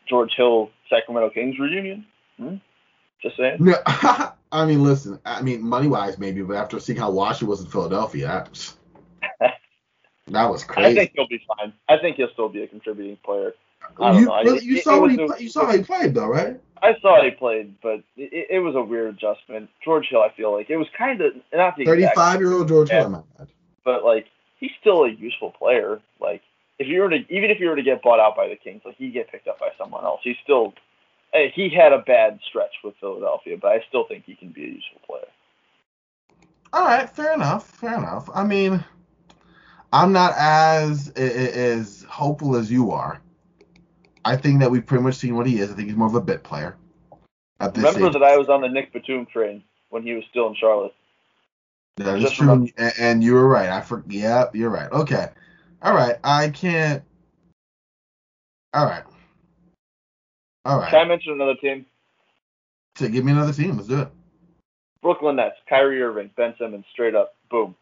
George 0.09 0.33
Hill, 0.37 0.71
Sacramento 0.91 1.31
Kings 1.31 1.59
reunion. 1.59 2.07
Hmm? 2.37 2.57
Just 3.23 3.37
saying. 3.37 3.57
No, 3.61 3.75
I 3.87 4.67
mean, 4.67 4.83
listen. 4.83 5.19
I 5.25 5.43
mean, 5.43 5.63
money 5.63 5.89
wise 5.89 6.19
maybe, 6.19 6.43
but 6.43 6.57
after 6.57 6.79
seeing 6.79 6.99
how 6.99 7.11
washed 7.11 7.43
it 7.43 7.47
was 7.47 7.61
in 7.61 7.67
Philadelphia, 7.67 8.47
that, 9.41 9.55
that 10.27 10.51
was 10.51 10.63
crazy. 10.65 10.91
I 10.91 10.95
think 10.95 11.13
he'll 11.15 11.29
be 11.29 11.43
fine. 11.59 11.73
I 11.89 11.99
think 11.99 12.17
he'll 12.17 12.31
still 12.33 12.49
be 12.49 12.63
a 12.63 12.67
contributing 12.67 13.19
player. 13.25 13.55
You, 13.99 14.35
really, 14.45 14.65
you, 14.65 14.81
saw 14.81 15.05
it, 15.05 15.11
he, 15.11 15.45
you 15.45 15.49
saw 15.51 15.67
how 15.67 15.77
he 15.77 15.83
played 15.83 16.15
though, 16.15 16.27
right? 16.27 16.59
I 16.83 16.99
saw 17.01 17.23
he 17.23 17.31
played, 17.31 17.75
but 17.83 18.03
it, 18.17 18.47
it, 18.51 18.59
was 18.59 18.75
a 18.75 18.83
weird 18.83 19.15
adjustment. 19.15 19.71
George 19.85 20.07
Hill, 20.11 20.23
I 20.23 20.35
feel 20.35 20.53
like 20.53 20.69
it 20.71 20.77
was 20.77 20.87
kind 20.97 21.21
of 21.21 21.33
not 21.53 21.77
the 21.77 21.85
thirty-five 21.85 22.41
year 22.41 22.53
old 22.53 22.69
George 22.69 22.91
Hill, 22.91 23.27
but 23.85 24.05
like 24.05 24.27
he's 24.59 24.71
still 24.81 25.05
a 25.05 25.11
useful 25.11 25.51
player. 25.53 26.01
Like 26.21 26.43
if 26.79 26.89
you 26.89 27.01
were 27.01 27.11
to 27.11 27.17
even 27.29 27.51
if 27.51 27.61
you 27.61 27.69
were 27.69 27.77
to 27.77 27.83
get 27.83 28.03
bought 28.03 28.21
out 28.21 28.37
by 28.37 28.49
the 28.49 28.57
Kings, 28.57 28.83
like 28.85 28.97
he 28.97 29.11
get 29.11 29.31
picked 29.31 29.49
up 29.49 29.59
by 29.61 29.71
someone 29.79 30.05
else, 30.05 30.21
he's 30.23 30.37
still 30.43 30.75
eh, 31.33 31.49
he 31.55 31.69
had 31.69 31.93
a 31.93 31.99
bad 31.99 32.39
stretch 32.49 32.75
with 32.83 32.95
Philadelphia, 33.01 33.57
but 33.61 33.73
I 33.73 33.85
still 33.89 34.05
think 34.07 34.25
he 34.25 34.35
can 34.35 34.51
be 34.51 34.65
a 34.65 34.69
useful 34.69 35.01
player. 35.07 35.27
All 36.73 36.85
right, 36.85 37.09
fair 37.09 37.35
enough, 37.35 37.69
fair 37.69 37.97
enough. 37.97 38.29
I 38.35 38.45
mean, 38.45 38.85
I'm 39.93 40.13
not 40.13 40.35
as 40.37 41.11
as 41.11 42.05
hopeful 42.09 42.57
as 42.57 42.71
you 42.71 42.91
are. 42.91 43.21
I 44.25 44.37
think 44.37 44.61
that 44.61 44.71
we've 44.71 44.85
pretty 44.85 45.05
much 45.05 45.17
seen 45.17 45.37
what 45.37 45.47
he 45.47 45.61
is. 45.61 45.71
I 45.71 45.75
think 45.75 45.89
he's 45.89 45.97
more 45.97 46.09
of 46.09 46.15
a 46.15 46.21
bit 46.21 46.43
player. 46.43 46.77
Remember 47.61 48.11
that 48.11 48.23
I 48.23 48.37
was 48.37 48.49
on 48.49 48.63
the 48.63 48.69
Nick 48.69 48.93
Batum 48.93 49.27
train 49.27 49.63
when 49.91 50.03
he 50.03 50.15
was 50.15 50.25
still 50.31 50.49
in 50.49 50.57
Charlotte. 50.57 50.95
That 51.97 52.21
is 52.21 52.33
true, 52.33 52.69
and, 52.77 52.93
and 52.99 53.25
you 53.25 53.35
were 53.35 53.47
right. 53.47 53.69
I 53.69 53.81
for 53.81 54.03
yeah, 54.09 54.47
you're 54.53 54.71
right. 54.71 54.91
Okay, 54.91 55.29
all 55.85 55.95
right. 55.95 56.17
I 56.25 56.49
can't. 56.49 57.03
All 58.73 58.87
right. 58.87 59.05
All 60.65 60.79
right. 60.79 60.91
Can 60.91 61.01
I 61.01 61.05
mention 61.05 61.33
another 61.33 61.55
team? 61.55 61.87
To 62.97 63.09
give 63.09 63.25
me 63.25 63.33
another 63.33 63.53
team. 63.53 63.77
Let's 63.77 63.89
do 63.89 64.01
it. 64.01 64.09
Brooklyn 65.03 65.37
Nets, 65.37 65.57
Kyrie 65.69 66.03
Irving, 66.03 66.31
Ben 66.37 66.55
Simmons, 66.59 66.87
straight 66.91 67.15
up, 67.15 67.37
boom. 67.51 67.77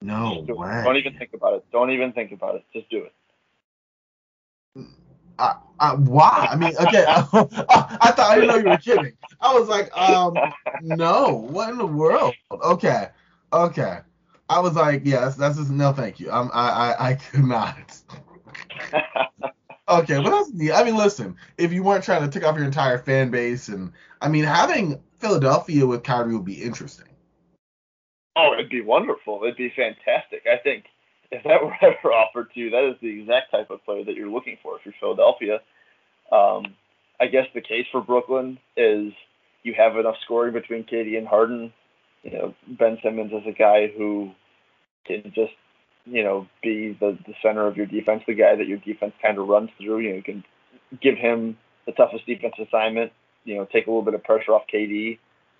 No 0.00 0.44
do 0.46 0.54
way. 0.54 0.82
Don't 0.84 0.96
even 0.96 1.18
think 1.18 1.34
about 1.34 1.54
it. 1.54 1.64
Don't 1.72 1.90
even 1.90 2.12
think 2.12 2.30
about 2.30 2.54
it. 2.54 2.64
Just 2.72 2.88
do 2.90 3.04
it. 3.04 4.86
I, 5.38 5.56
I, 5.80 5.94
why? 5.94 6.48
I 6.50 6.56
mean, 6.56 6.76
okay. 6.76 7.04
I, 7.08 7.98
I 8.00 8.10
thought 8.12 8.20
I 8.20 8.34
didn't 8.36 8.48
know 8.48 8.56
you 8.56 8.68
were 8.68 8.76
kidding. 8.76 9.12
I 9.40 9.58
was 9.58 9.68
like, 9.68 9.96
um, 9.96 10.36
no. 10.80 11.32
What 11.50 11.70
in 11.70 11.78
the 11.78 11.86
world? 11.86 12.34
Okay, 12.52 13.08
okay. 13.52 13.98
I 14.48 14.60
was 14.60 14.74
like, 14.74 15.02
yes, 15.04 15.36
that's 15.36 15.56
just 15.56 15.70
no, 15.70 15.92
thank 15.92 16.20
you. 16.20 16.30
Um, 16.30 16.50
I, 16.52 16.68
I, 16.68 17.08
I 17.10 17.14
could 17.14 17.44
not. 17.44 17.96
okay, 19.88 20.22
but 20.22 20.30
that's 20.30 20.52
neat. 20.52 20.72
I 20.72 20.84
mean, 20.84 20.96
listen, 20.96 21.36
if 21.56 21.72
you 21.72 21.82
weren't 21.82 22.04
trying 22.04 22.22
to 22.22 22.28
tick 22.28 22.46
off 22.46 22.56
your 22.56 22.64
entire 22.64 22.98
fan 22.98 23.30
base, 23.30 23.68
and 23.68 23.92
I 24.20 24.28
mean, 24.28 24.44
having 24.44 25.02
Philadelphia 25.18 25.86
with 25.86 26.02
Kyrie 26.02 26.34
would 26.34 26.44
be 26.44 26.62
interesting. 26.62 27.08
Oh, 28.36 28.52
it'd 28.52 28.68
be 28.68 28.80
wonderful. 28.80 29.40
It'd 29.42 29.56
be 29.56 29.72
fantastic. 29.74 30.42
I 30.50 30.58
think 30.58 30.84
if 31.30 31.42
that 31.44 31.62
were 31.64 31.74
ever 31.80 32.12
offered 32.12 32.52
to 32.52 32.60
you, 32.60 32.70
that 32.70 32.84
is 32.84 32.96
the 33.00 33.20
exact 33.20 33.50
type 33.50 33.70
of 33.70 33.84
player 33.84 34.04
that 34.04 34.14
you're 34.14 34.30
looking 34.30 34.58
for 34.62 34.76
if 34.76 34.84
you're 34.84 34.94
Philadelphia. 35.00 35.60
Um, 36.32 36.74
I 37.20 37.26
guess 37.26 37.46
the 37.54 37.60
case 37.60 37.86
for 37.92 38.00
Brooklyn 38.00 38.58
is 38.76 39.12
you 39.62 39.74
have 39.76 39.96
enough 39.96 40.16
scoring 40.24 40.52
between 40.52 40.84
KD 40.84 41.16
and 41.16 41.26
Harden. 41.26 41.72
You 42.24 42.32
know, 42.32 42.54
Ben 42.66 42.98
Simmons 43.02 43.32
is 43.32 43.46
a 43.46 43.52
guy 43.52 43.88
who 43.96 44.32
can 45.06 45.22
just, 45.34 45.52
you 46.06 46.24
know, 46.24 46.48
be 46.62 46.96
the, 46.98 47.18
the 47.26 47.34
center 47.42 47.66
of 47.66 47.76
your 47.76 47.86
defense, 47.86 48.22
the 48.26 48.34
guy 48.34 48.56
that 48.56 48.66
your 48.66 48.78
defense 48.78 49.12
kind 49.22 49.38
of 49.38 49.46
runs 49.46 49.70
through. 49.78 50.00
You 50.00 50.10
know, 50.10 50.16
you 50.16 50.22
can 50.22 50.44
give 51.02 51.16
him 51.16 51.58
the 51.86 51.92
toughest 51.92 52.26
defense 52.26 52.54
assignment, 52.58 53.12
you 53.44 53.56
know, 53.56 53.66
take 53.66 53.86
a 53.86 53.90
little 53.90 54.02
bit 54.02 54.14
of 54.14 54.24
pressure 54.24 54.52
off 54.52 54.62
KD. 54.72 55.18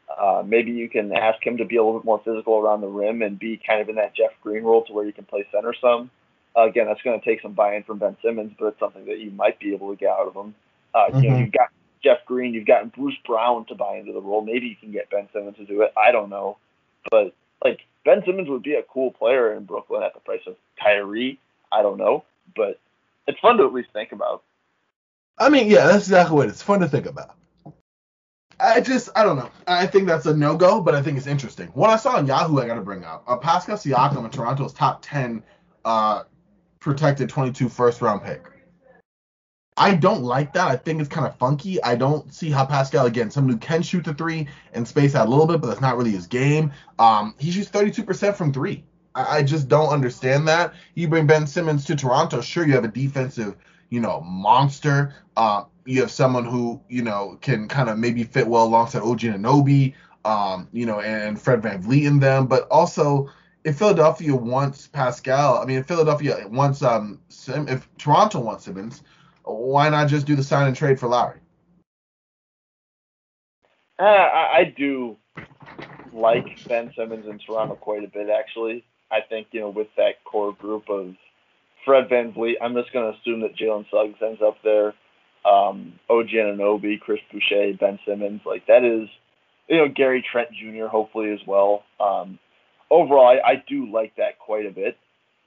Uh, 0.09 0.43
maybe 0.45 0.71
you 0.71 0.89
can 0.89 1.13
ask 1.13 1.45
him 1.47 1.59
to 1.59 1.65
be 1.65 1.77
a 1.77 1.85
little 1.85 2.01
bit 2.01 2.05
more 2.05 2.21
physical 2.25 2.59
around 2.59 2.81
the 2.81 2.87
rim 2.87 3.23
and 3.23 3.39
be 3.39 3.61
kind 3.67 3.81
of 3.81 3.89
in 3.89 3.97
that 3.97 4.15
Jeff 4.15 4.31
Green 4.43 4.63
role 4.63 4.85
to 4.85 4.93
where 4.93 5.07
you 5.07 5.13
can 5.13 5.25
play 5.25 5.47
center 5.53 5.75
some. 5.79 6.11
Uh, 6.57 6.69
again, 6.69 6.87
that's 6.87 7.03
going 7.03 7.19
to 7.19 7.25
take 7.25 7.43
some 7.43 7.53
buy-in 7.53 7.83
from 7.83 7.99
Ben 7.99 8.17
Simmons, 8.23 8.53
but 8.59 8.67
it's 8.67 8.79
something 8.79 9.05
that 9.07 9.19
you 9.19 9.31
might 9.33 9.59
be 9.59 9.75
able 9.75 9.91
to 9.91 9.97
get 9.97 10.11
out 10.11 10.29
of 10.29 10.35
him. 10.35 10.55
Uh, 10.95 11.07
mm-hmm. 11.09 11.17
You 11.19 11.23
know, 11.23 11.35
mm-hmm. 11.35 11.45
you've 11.45 11.53
got 11.53 11.69
Jeff 12.05 12.19
Green, 12.27 12.53
you've 12.53 12.67
gotten 12.67 12.91
Bruce 12.91 13.17
Brown 13.27 13.65
to 13.67 13.75
buy 13.75 13.97
into 13.97 14.13
the 14.13 14.21
role. 14.21 14.43
Maybe 14.43 14.67
you 14.67 14.77
can 14.77 14.93
get 14.93 15.11
Ben 15.11 15.29
Simmons 15.33 15.57
to 15.57 15.65
do 15.65 15.83
it. 15.83 15.93
I 15.97 16.13
don't 16.13 16.29
know, 16.29 16.59
but 17.11 17.35
like 17.65 17.81
Ben 18.05 18.23
Simmons 18.27 18.49
would 18.49 18.63
be 18.63 18.75
a 18.75 18.83
cool 18.83 19.11
player 19.11 19.55
in 19.55 19.65
Brooklyn 19.65 20.03
at 20.03 20.13
the 20.13 20.21
price 20.21 20.43
of 20.47 20.57
Kyrie. 20.81 21.41
I 21.73 21.83
don't 21.83 21.99
know, 21.99 22.25
but 22.55 22.79
it's 23.27 23.41
fun 23.41 23.57
to 23.57 23.65
at 23.65 23.73
least 23.73 23.89
think 23.93 24.13
about. 24.13 24.43
I 25.39 25.49
mean, 25.49 25.69
yeah, 25.69 25.87
that's 25.87 26.05
exactly 26.05 26.37
what 26.37 26.49
it's 26.49 26.63
fun 26.63 26.81
to 26.81 26.89
think 26.89 27.07
about. 27.07 27.35
I 28.61 28.81
just, 28.81 29.09
I 29.17 29.25
don't 29.25 29.37
know. 29.37 29.51
I 29.67 29.87
think 29.87 30.07
that's 30.07 30.27
a 30.27 30.37
no 30.37 30.57
go, 30.57 30.81
but 30.81 30.95
I 30.95 31.03
think 31.03 31.19
it's 31.19 31.27
interesting. 31.27 31.69
What 31.69 31.91
I 31.91 31.97
saw 31.97 32.17
on 32.17 32.27
Yahoo, 32.27 32.61
I 32.61 32.67
got 32.67 32.75
to 32.75 32.83
bring 32.83 33.03
up. 33.03 33.27
Pascal 33.43 33.77
Siakam 33.77 34.25
in 34.25 34.31
Toronto's 34.31 34.73
top 34.73 35.01
10 35.03 35.43
uh, 35.85 36.23
protected 36.79 37.29
22 37.29 37.69
first 37.69 38.01
round 38.01 38.23
pick. 38.23 38.45
I 39.77 39.95
don't 39.97 40.23
like 40.23 40.53
that. 40.53 40.69
I 40.69 40.77
think 40.77 41.01
it's 41.01 41.09
kind 41.09 41.27
of 41.27 41.37
funky. 41.37 41.83
I 41.83 41.97
don't 41.97 42.33
see 42.33 42.51
how 42.51 42.65
Pascal, 42.65 43.07
again, 43.07 43.31
someone 43.31 43.55
who 43.55 43.59
can 43.59 43.83
shoot 43.83 44.05
the 44.05 44.15
three 44.15 44.47
and 44.73 44.87
space 44.87 45.17
out 45.17 45.27
a 45.27 45.31
little 45.31 45.47
bit, 45.47 45.61
but 45.61 45.67
that's 45.67 45.81
not 45.81 45.97
really 45.97 46.13
his 46.13 46.29
game. 46.29 46.73
Um, 47.01 47.35
he 47.39 47.51
shoots 47.51 47.71
32% 47.71 48.37
from 48.37 48.53
three. 48.53 48.85
I, 49.17 49.39
I 49.39 49.43
just 49.43 49.69
don't 49.69 49.89
understand 49.89 50.47
that. 50.47 50.75
You 50.95 51.09
bring 51.09 51.27
Ben 51.27 51.47
Simmons 51.47 51.85
to 51.87 51.97
Toronto, 51.97 52.41
sure, 52.41 52.65
you 52.65 52.75
have 52.75 52.85
a 52.85 52.89
defensive, 52.89 53.57
you 53.91 54.01
know, 54.01 54.21
monster. 54.21 55.15
Uh, 55.37 55.65
you 55.87 56.01
have 56.03 56.11
someone 56.13 56.45
who, 56.45 56.81
you 56.89 57.03
know, 57.03 57.37
can 57.41 57.67
kind 57.67 57.89
of 57.89 57.99
maybe 57.99 58.23
fit 58.23 58.47
well 58.47 58.65
alongside 58.65 59.03
OG 59.03 59.21
Anunoby, 59.21 59.95
um, 60.25 60.69
you 60.73 60.87
know, 60.87 61.01
and 61.01 61.41
Fred 61.41 61.63
VanVleet 61.63 62.07
in 62.07 62.21
them, 62.21 62.47
but 62.47 62.69
also 62.69 63.29
if 63.65 63.79
Philadelphia 63.79 64.35
wants 64.37 64.87
Pascal, 64.87 65.59
I 65.59 65.65
mean, 65.65 65.79
if 65.79 65.87
Philadelphia 65.87 66.47
wants 66.49 66.83
um, 66.83 67.21
Sim, 67.29 67.67
if 67.67 67.89
Toronto 67.97 68.39
wants 68.41 68.65
Simmons, 68.65 69.03
why 69.45 69.89
not 69.89 70.09
just 70.09 70.27
do 70.27 70.35
the 70.35 70.43
sign 70.43 70.67
and 70.67 70.77
trade 70.77 70.99
for 70.99 71.09
Lowry? 71.09 71.39
Uh, 73.99 74.03
I, 74.03 74.59
I 74.59 74.75
do 74.77 75.17
like 76.13 76.67
Ben 76.67 76.93
Simmons 76.97 77.27
in 77.29 77.39
Toronto 77.39 77.75
quite 77.77 78.05
a 78.05 78.09
bit, 78.09 78.29
actually. 78.29 78.85
I 79.11 79.21
think, 79.21 79.49
you 79.53 79.61
know, 79.61 79.71
with 79.71 79.89
that 79.97 80.25
core 80.25 80.53
group 80.53 80.89
of 80.89 81.15
Fred 81.85 82.09
VanVleet, 82.09 82.55
I'm 82.61 82.75
just 82.75 82.93
going 82.93 83.13
to 83.13 83.19
assume 83.19 83.41
that 83.43 83.57
Jalen 83.57 83.87
Suggs 83.91 84.19
ends 84.23 84.41
up 84.43 84.57
there. 84.65 84.95
Um, 85.45 85.99
OG 86.09 86.29
Anunoby, 86.29 86.99
Chris 86.99 87.21
Boucher, 87.31 87.75
Ben 87.79 87.99
Simmons, 88.07 88.41
like 88.47 88.67
that 88.67 88.83
is, 88.83 89.09
you 89.69 89.77
know, 89.77 89.89
Gary 89.89 90.25
Trent 90.31 90.49
Jr. 90.53 90.87
hopefully 90.87 91.33
as 91.33 91.41
well. 91.47 91.85
Um, 92.01 92.39
overall, 92.91 93.27
I, 93.27 93.51
I 93.51 93.63
do 93.69 93.91
like 93.93 94.17
that 94.17 94.39
quite 94.39 94.65
a 94.65 94.71
bit. 94.71 94.97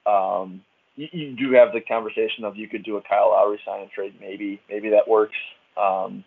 Um, 0.05 0.62
you, 0.97 1.07
you 1.13 1.36
do 1.36 1.53
have 1.53 1.71
the 1.71 1.79
conversation 1.79 2.43
of 2.43 2.57
you 2.57 2.67
could 2.67 2.83
do 2.83 2.97
a 2.97 3.01
Kyle 3.01 3.29
Lowry 3.29 3.60
sign 3.65 3.83
and 3.83 3.91
trade, 3.91 4.15
maybe, 4.19 4.60
maybe 4.69 4.89
that 4.89 5.07
works. 5.07 5.38
Um, 5.81 6.25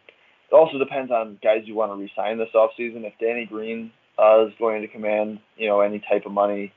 it 0.50 0.54
also 0.54 0.78
depends 0.78 1.12
on 1.12 1.38
guys 1.42 1.62
you 1.64 1.74
want 1.74 1.92
to 1.92 1.96
resign 1.96 2.38
this 2.38 2.48
offseason. 2.54 3.04
If 3.04 3.14
Danny 3.20 3.46
Green 3.46 3.92
uh, 4.18 4.46
is 4.46 4.52
going 4.59 4.80
to 4.83 4.88
command, 4.88 5.40
you 5.56 5.68
know, 5.68 5.80
any 5.80 6.02
type 6.11 6.24
of 6.24 6.33
money, 6.33 6.72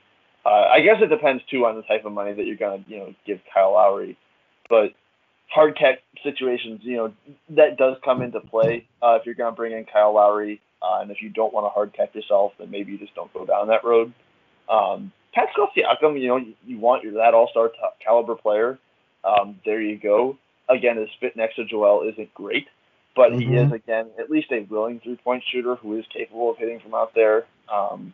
uh, 0.46 0.68
I 0.72 0.82
guess 0.82 0.98
it 1.02 1.08
depends 1.08 1.42
too 1.50 1.66
on 1.66 1.76
the 1.76 1.84
type 1.84 2.06
of 2.06 2.12
money 2.12 2.34
that 2.34 2.46
you're 2.46 2.58
going 2.58 2.84
to, 2.84 2.90
you 2.90 2.98
know, 2.98 3.14
give 3.26 3.40
Kyle 3.54 3.74
Lowry. 3.74 4.18
But 4.70 4.90
hard 5.50 5.78
cap 5.78 6.00
situations, 6.24 6.82
you 6.84 6.98
know, 6.98 7.14
that 7.52 7.78
does 7.78 7.98
come 8.04 8.22
into 8.22 8.42
play 8.42 8.88
uh, 9.02 9.16
if 9.20 9.26
you're 9.26 9.36
going 9.36 9.52
to 9.52 9.56
bring 9.56 9.72
in 9.72 9.86
Kyle 9.86 10.14
Lowry. 10.14 10.60
Uh, 10.82 11.02
and 11.02 11.12
if 11.12 11.22
you 11.22 11.30
don't 11.30 11.54
want 11.54 11.66
to 11.66 11.70
hard 11.70 11.94
cap 11.94 12.14
yourself, 12.14 12.52
then 12.60 12.70
maybe 12.70 12.92
you 12.92 12.98
just 12.98 13.16
don't 13.16 13.32
go 13.34 13.46
down 13.46 13.68
that 13.68 13.86
road. 13.86 14.14
Um, 14.70 15.12
Pascal 15.34 15.70
Siakam, 15.76 16.20
you 16.20 16.28
know, 16.28 16.38
you, 16.38 16.54
you 16.66 16.80
want 16.80 17.04
your 17.04 17.14
that 17.14 17.34
all-star 17.34 17.70
top 17.80 17.98
caliber 18.04 18.36
player. 18.36 18.80
Um, 19.24 19.60
there 19.66 19.82
you 19.82 19.98
go. 19.98 20.38
Again, 20.70 20.98
his 20.98 21.10
fit 21.20 21.36
next 21.36 21.56
to 21.56 21.66
Joel 21.66 22.08
isn't 22.10 22.34
great, 22.34 22.68
but 23.16 23.32
mm-hmm. 23.32 23.52
he 23.52 23.58
is 23.58 23.72
again 23.72 24.08
at 24.20 24.30
least 24.30 24.52
a 24.52 24.62
willing 24.70 25.00
three-point 25.00 25.44
shooter 25.52 25.76
who 25.76 25.98
is 25.98 26.06
capable 26.14 26.52
of 26.52 26.58
hitting 26.58 26.80
from 26.80 26.94
out 26.94 27.14
there. 27.16 27.46
Um, 27.74 28.14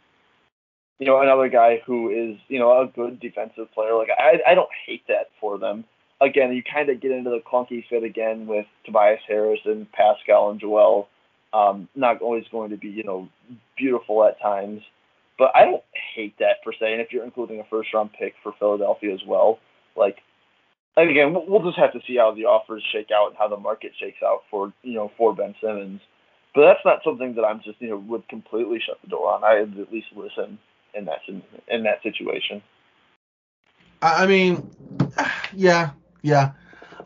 you 1.00 1.06
know, 1.06 1.22
another 1.22 1.50
guy 1.50 1.82
who 1.86 2.10
is 2.10 2.38
you 2.48 2.60
know 2.60 2.82
a 2.82 2.88
good 2.88 3.20
defensive 3.20 3.72
player. 3.74 3.96
Like 3.96 4.10
I, 4.18 4.52
I 4.52 4.56
don't 4.56 4.70
hate 4.86 5.04
that 5.08 5.30
for 5.40 5.58
them. 5.58 5.86
Again, 6.22 6.54
you 6.54 6.62
kind 6.62 6.90
of 6.90 7.00
get 7.00 7.12
into 7.12 7.30
the 7.30 7.40
clunky 7.40 7.86
fit 7.88 8.04
again 8.04 8.46
with 8.46 8.66
Tobias 8.86 9.22
Harris 9.28 9.62
and 9.66 9.90
Pascal 9.92 10.50
and 10.50 10.60
Joel. 10.60 11.08
Um, 11.54 11.88
not 11.96 12.22
always 12.22 12.46
going 12.52 12.72
to 12.72 12.78
be 12.78 12.90
you 12.90 13.04
know 13.04 13.30
beautiful 13.78 14.24
at 14.26 14.42
times. 14.42 14.82
But 15.40 15.56
I 15.56 15.64
don't 15.64 15.84
hate 16.14 16.38
that 16.40 16.62
per 16.64 16.74
se. 16.74 16.92
And 16.92 17.02
if 17.02 17.14
you're 17.14 17.24
including 17.24 17.62
a 17.62 17.64
first 17.70 17.94
round 17.94 18.12
pick 18.12 18.36
for 18.44 18.54
Philadelphia 18.60 19.14
as 19.14 19.22
well, 19.26 19.58
like, 19.96 20.18
and 20.98 21.10
again, 21.10 21.34
we'll 21.34 21.64
just 21.64 21.80
have 21.80 21.94
to 21.94 22.02
see 22.06 22.18
how 22.18 22.36
the 22.36 22.44
offers 22.44 22.84
shake 22.92 23.08
out 23.16 23.30
and 23.30 23.38
how 23.38 23.48
the 23.48 23.56
market 23.56 23.94
shakes 23.98 24.22
out 24.22 24.44
for 24.52 24.74
you 24.84 24.96
know 24.96 25.12
for 25.18 25.34
Ben 25.34 25.56
Simmons. 25.62 26.02
But 26.54 26.66
that's 26.66 26.84
not 26.84 27.00
something 27.06 27.36
that 27.36 27.46
I'm 27.46 27.62
just 27.64 27.82
you 27.82 27.90
know 27.90 27.98
would 27.98 28.28
completely 28.28 28.82
shut 28.86 28.98
the 29.02 29.08
door 29.08 29.34
on. 29.34 29.46
I 29.46 29.62
would 29.62 29.80
at 29.80 29.94
least 29.94 30.08
listen 30.14 30.60
in 30.94 31.06
that 31.06 31.20
in 31.70 31.84
that 31.84 32.04
situation. 32.04 32.62
I 34.02 34.28
mean, 34.28 34.70
yeah, 35.56 35.92
yeah. 36.22 36.52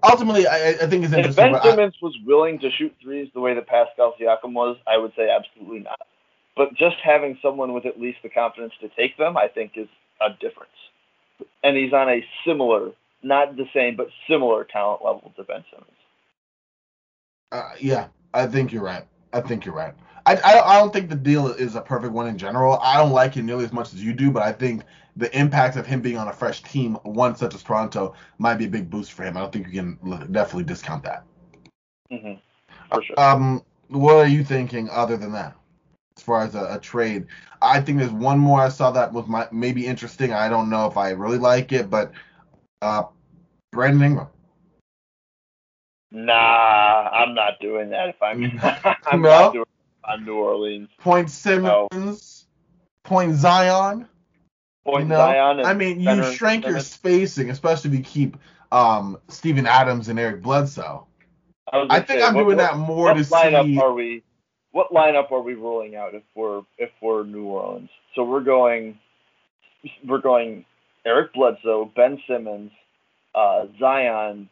Ultimately, 0.02 0.48
I, 0.48 0.70
I 0.70 0.88
think 0.88 1.06
it's 1.06 1.14
interesting. 1.14 1.46
If 1.46 1.52
Ben 1.54 1.62
Simmons 1.62 1.94
I, 2.02 2.06
was 2.06 2.18
willing 2.26 2.60
to 2.60 2.72
shoot 2.72 2.94
threes 3.02 3.30
the 3.36 3.40
way 3.42 3.54
that 3.54 3.68
Pascal 3.68 4.16
Siakam 4.20 4.54
was, 4.54 4.78
I 4.88 4.98
would 4.98 5.14
say 5.16 5.30
absolutely 5.30 5.80
not. 5.80 6.02
But 6.56 6.74
just 6.76 6.98
having 7.04 7.38
someone 7.42 7.74
with 7.74 7.86
at 7.86 8.00
least 8.00 8.20
the 8.22 8.30
confidence 8.30 8.74
to 8.82 8.90
take 8.90 9.18
them, 9.18 9.38
I 9.38 9.48
think, 9.48 9.72
is 9.76 9.88
a 10.22 10.30
difference. 10.40 10.72
And 11.64 11.76
he's 11.76 11.94
on 11.94 12.10
a 12.10 12.24
similar, 12.46 12.92
not 13.24 13.56
the 13.56 13.66
same, 13.74 13.96
but 13.96 14.08
similar 14.30 14.64
talent 14.64 15.04
level 15.04 15.34
to 15.36 15.44
Ben 15.44 15.64
Simmons. 15.72 15.90
Uh, 17.52 17.72
yeah, 17.80 18.08
I 18.34 18.46
think 18.46 18.72
you're 18.72 18.84
right. 18.84 19.06
I 19.34 19.42
think 19.42 19.66
you're 19.66 19.76
right. 19.76 19.94
I, 20.26 20.36
I, 20.36 20.76
I 20.76 20.80
don't 20.80 20.94
think 20.94 21.10
the 21.10 21.16
deal 21.16 21.48
is 21.48 21.76
a 21.76 21.82
perfect 21.82 22.14
one 22.14 22.28
in 22.28 22.38
general. 22.38 22.80
I 22.80 22.98
don't 22.98 23.12
like 23.12 23.34
him 23.34 23.46
nearly 23.46 23.66
as 23.66 23.74
much 23.74 23.94
as 23.94 24.04
you 24.04 24.14
do, 24.14 24.32
but 24.32 24.44
I 24.44 24.52
think 24.52 24.84
the 25.18 25.36
impact 25.38 25.76
of 25.76 25.86
him 25.86 26.02
being 26.02 26.18
on 26.18 26.28
a 26.28 26.34
fresh 26.34 26.64
team, 26.64 26.96
one 27.04 27.36
such 27.36 27.54
as 27.54 27.64
Toronto, 27.64 28.16
might 28.38 28.56
be 28.56 28.66
a 28.66 28.70
big 28.70 28.90
boost 28.90 29.12
for 29.12 29.24
him. 29.24 29.36
I 29.38 29.42
don't 29.42 29.52
think 29.52 29.68
you 29.68 29.74
can 29.74 30.32
definitely 30.32 30.64
discount 30.64 31.04
that. 31.04 31.26
Mm-hmm. 32.12 32.40
For 32.94 33.04
sure. 33.04 33.20
Um, 33.20 33.64
what 33.90 34.16
are 34.16 34.28
you 34.28 34.44
thinking 34.44 34.90
other 34.90 35.18
than 35.18 35.32
that? 35.34 35.56
As 36.24 36.26
far 36.26 36.44
as 36.44 36.56
a, 36.56 36.76
a, 36.76 36.80
trade. 36.80 37.28
I 37.62 37.82
think 37.82 38.00
there's 38.00 38.12
one 38.12 38.40
more 38.40 38.62
I 38.62 38.70
saw 38.70 38.92
that 38.92 39.12
was 39.12 39.28
my, 39.28 39.46
maybe 39.52 39.86
interesting. 39.86 40.32
I 40.32 40.48
don't 40.48 40.70
know 40.70 40.88
if 40.88 40.96
I 40.96 41.10
really 41.10 41.38
like 41.38 41.74
it, 41.74 41.90
but 41.90 42.14
uh, 42.82 43.04
Brandon 43.72 44.04
Ingram. 44.04 44.28
Nah, 46.12 47.10
I'm 47.12 47.36
not 47.36 47.60
doing 47.60 47.90
that. 47.90 48.10
If 48.10 48.24
I'm, 48.24 48.44
I'm 49.12 49.22
no? 49.22 49.30
not 49.30 49.54
doing 49.54 49.66
on 50.06 50.26
New 50.26 50.36
Orleans. 50.36 50.90
Point 50.98 51.30
Simmons. 51.30 51.88
No. 51.94 52.18
Point 53.04 53.36
Zion. 53.36 54.08
Point? 54.86 55.10
Zion. 55.10 55.66
I 55.66 55.74
mean, 55.74 56.00
you 56.00 56.06
center, 56.06 56.32
shrank 56.34 56.66
your 56.66 56.80
spacing, 56.80 57.50
especially 57.50 57.92
if 57.92 57.98
you 57.98 58.04
keep 58.04 58.38
um, 58.72 59.18
Steven 59.28 59.66
Adams 59.66 60.08
and 60.08 60.18
Eric 60.18 60.42
Bledsoe. 60.42 61.06
I, 61.72 61.86
I 61.90 62.00
think 62.02 62.20
say, 62.20 62.26
I'm 62.26 62.34
what, 62.34 62.44
doing 62.44 62.58
what, 62.58 62.72
that 62.72 62.78
more 62.78 63.14
to 63.14 63.24
see. 63.24 63.78
Are 63.78 63.94
we? 63.94 64.24
What 64.74 64.92
lineup 64.92 65.32
are 65.32 65.42
we 65.42 65.54
rolling 65.54 65.96
out 65.96 66.16
if 66.16 66.24
we're 66.36 66.64
if 66.80 66.90
we're 67.00 67.24
New 67.24 67.46
Orleans? 67.46 67.90
So 68.16 68.24
we're 68.24 68.44
going 68.44 68.98
we're 70.06 70.22
going 70.22 70.66
Eric 71.06 71.34
Bledsoe, 71.34 71.92
Ben 71.96 72.22
Simmons, 72.28 72.72
uh, 73.36 73.68
Zion, 73.80 74.50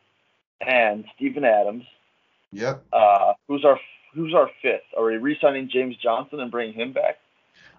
and 0.66 1.06
Steven 1.16 1.44
Adams. 1.44 1.84
Yep. 2.52 2.86
Uh, 2.94 3.34
who's 3.48 3.66
our 3.66 3.80
who's 4.14 4.34
our 4.36 4.50
fifth? 4.62 4.82
Are 4.96 5.06
we 5.06 5.18
re-signing 5.18 5.70
James 5.74 5.96
Johnson 5.98 6.40
and 6.40 6.52
bringing 6.52 6.76
him 6.76 6.94
back? 6.94 7.18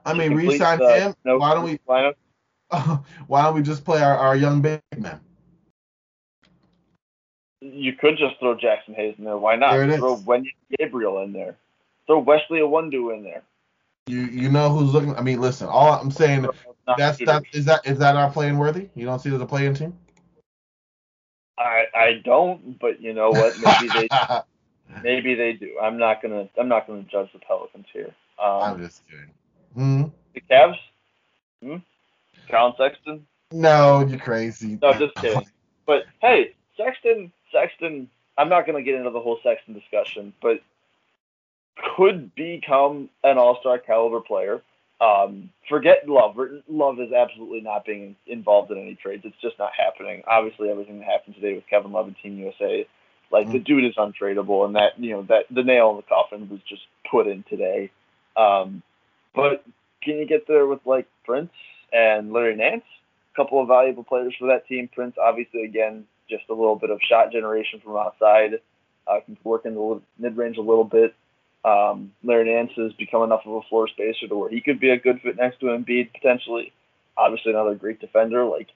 I 0.05 0.12
mean, 0.12 0.35
re-sign 0.35 0.81
him. 0.81 1.14
why 1.22 1.55
don't 1.55 1.64
we? 1.64 1.78
Lineup? 1.88 2.14
why 3.28 3.42
don't 3.42 3.55
we 3.55 3.62
just 3.62 3.85
play 3.85 4.02
our, 4.02 4.16
our 4.16 4.35
young 4.35 4.61
big 4.62 4.81
man? 4.96 5.20
You 7.61 7.92
could 7.92 8.18
just 8.18 8.40
throw 8.40 8.57
Jaxson 8.57 8.96
Hayes 8.96 9.14
in 9.16 9.24
there. 9.24 9.38
Why 9.38 9.55
not? 9.55 9.76
There 9.76 9.96
throw 9.96 10.16
Wenyen 10.16 10.50
Gabriel 10.76 11.22
in 11.22 11.33
there. 11.33 11.57
Throw 12.07 12.21
Wesley 12.21 12.61
Iwundu 12.61 13.15
in 13.17 13.25
there. 13.25 13.43
You 14.07 14.23
you 14.23 14.51
know 14.51 14.69
who's 14.69 14.93
looking? 14.93 15.15
I 15.17 15.23
mean, 15.23 15.41
listen. 15.41 15.69
All 15.69 15.93
I'm 15.93 16.11
saying, 16.11 16.47
that's 16.99 17.19
that 17.19 17.45
is 17.53 17.65
that 17.67 17.87
is 17.87 17.99
that 17.99 18.15
not 18.15 18.33
playing 18.33 18.59
worthy? 18.59 18.88
You 18.95 19.07
don't 19.07 19.21
see 19.21 19.31
it 19.31 19.35
as 19.35 19.41
a 19.41 19.47
playing 19.47 19.75
team? 19.75 19.97
I 21.57 21.85
I 21.95 22.23
don't, 22.25 22.79
but 22.81 23.01
you 23.01 23.15
know 23.15 23.31
what? 23.31 23.57
Maybe 23.59 23.88
they 23.88 24.09
maybe 25.03 25.35
they 25.37 25.53
do. 25.53 25.79
I'm 25.81 25.99
not 25.99 26.21
gonna 26.21 26.49
I'm 26.59 26.69
not 26.69 26.88
gonna 26.88 27.05
judge 27.05 27.33
the 27.33 27.38
Pelicans 27.38 27.87
here. 27.93 28.12
Um, 28.43 28.62
I'm 28.62 28.79
just 28.79 29.03
kidding. 29.09 29.31
Hmm? 29.75 30.03
The 30.35 30.41
Cavs? 30.51 30.79
Hmm? 31.62 31.77
Collin 32.51 32.75
Sexton? 32.77 33.27
No, 33.53 34.05
you're 34.05 34.19
crazy. 34.19 34.79
No, 34.83 34.93
just 34.95 35.15
kidding. 35.17 35.47
But 35.87 36.07
hey, 36.21 36.55
Sexton 36.77 37.33
Sexton 37.53 38.09
I'm 38.38 38.49
not 38.49 38.67
gonna 38.67 38.83
get 38.83 38.95
into 38.95 39.11
the 39.11 39.21
whole 39.21 39.38
Sexton 39.43 39.75
discussion, 39.75 40.33
but 40.41 40.61
could 41.97 42.35
become 42.35 43.09
an 43.25 43.39
all 43.39 43.59
star 43.61 43.79
caliber 43.79 44.21
player. 44.21 44.63
Um, 45.01 45.51
forget 45.69 46.09
Love. 46.09 46.37
Love 46.69 47.01
is 47.01 47.13
absolutely 47.13 47.61
not 47.61 47.85
being 47.85 48.15
involved 48.27 48.71
in 48.71 48.79
any 48.79 48.95
trades. 48.95 49.25
It's 49.25 49.41
just 49.43 49.59
not 49.59 49.73
happening. 49.77 50.23
Obviously, 50.29 50.71
everything 50.71 51.01
that 51.01 51.09
happened 51.09 51.35
today 51.35 51.55
with 51.55 51.67
Kevin 51.69 51.93
Love 51.93 52.07
and 52.07 52.17
Team 52.23 52.39
USA, 52.39 52.87
like 53.33 53.47
mm-hmm. 53.47 53.55
the 53.55 53.59
dude 53.59 53.85
is 53.85 53.97
untradeable, 53.97 54.65
and 54.65 54.77
that 54.77 54.99
you 54.99 55.11
know 55.11 55.23
that 55.23 55.47
the 55.51 55.65
nail 55.65 55.91
in 55.91 55.97
the 55.97 56.03
coffin 56.03 56.49
was 56.49 56.61
just 56.69 56.83
put 57.11 57.27
in 57.27 57.45
today. 57.49 57.91
Um, 58.37 58.83
but 59.35 59.65
can 60.03 60.19
you 60.19 60.27
get 60.27 60.47
there 60.47 60.67
with 60.67 60.81
like 60.85 61.09
Prince 61.25 61.53
and 61.93 62.33
Larry 62.33 62.57
Nance? 62.57 62.85
A 63.33 63.37
couple 63.37 63.61
of 63.61 63.69
valuable 63.69 64.05
players 64.05 64.35
for 64.39 64.49
that 64.49 64.67
team. 64.67 64.89
Prince, 64.95 65.17
obviously, 65.21 65.65
again, 65.65 66.05
just 66.29 66.45
a 66.49 66.55
little 66.55 66.77
bit 66.77 66.91
of 66.91 67.01
shot 67.09 67.33
generation 67.33 67.81
from 67.83 67.97
outside. 67.97 68.61
Uh, 69.07 69.19
can 69.25 69.37
work 69.43 69.63
in 69.65 69.75
the 69.75 70.01
mid 70.19 70.37
range 70.37 70.59
a 70.59 70.63
little 70.63 70.85
bit. 70.85 71.15
Um, 71.64 72.12
Larry 72.25 72.53
Nance 72.53 72.72
has 72.77 72.92
become 72.94 73.22
enough 73.22 73.42
of 73.46 73.53
a 73.53 73.62
floor 73.68 73.88
spacer 73.88 74.27
to 74.29 74.37
where 74.37 74.51
he 74.51 74.61
could 74.61 74.81
be 74.81 74.90
a 74.90 74.98
good 74.98 75.20
fit 75.22 75.37
next 75.37 75.61
to 75.61 75.66
Embiid 75.66 76.12
potentially. 76.12 76.72
Obviously, 77.16 77.53
another 77.53 77.75
great 77.75 78.01
defender. 78.01 78.44
Like, 78.44 78.68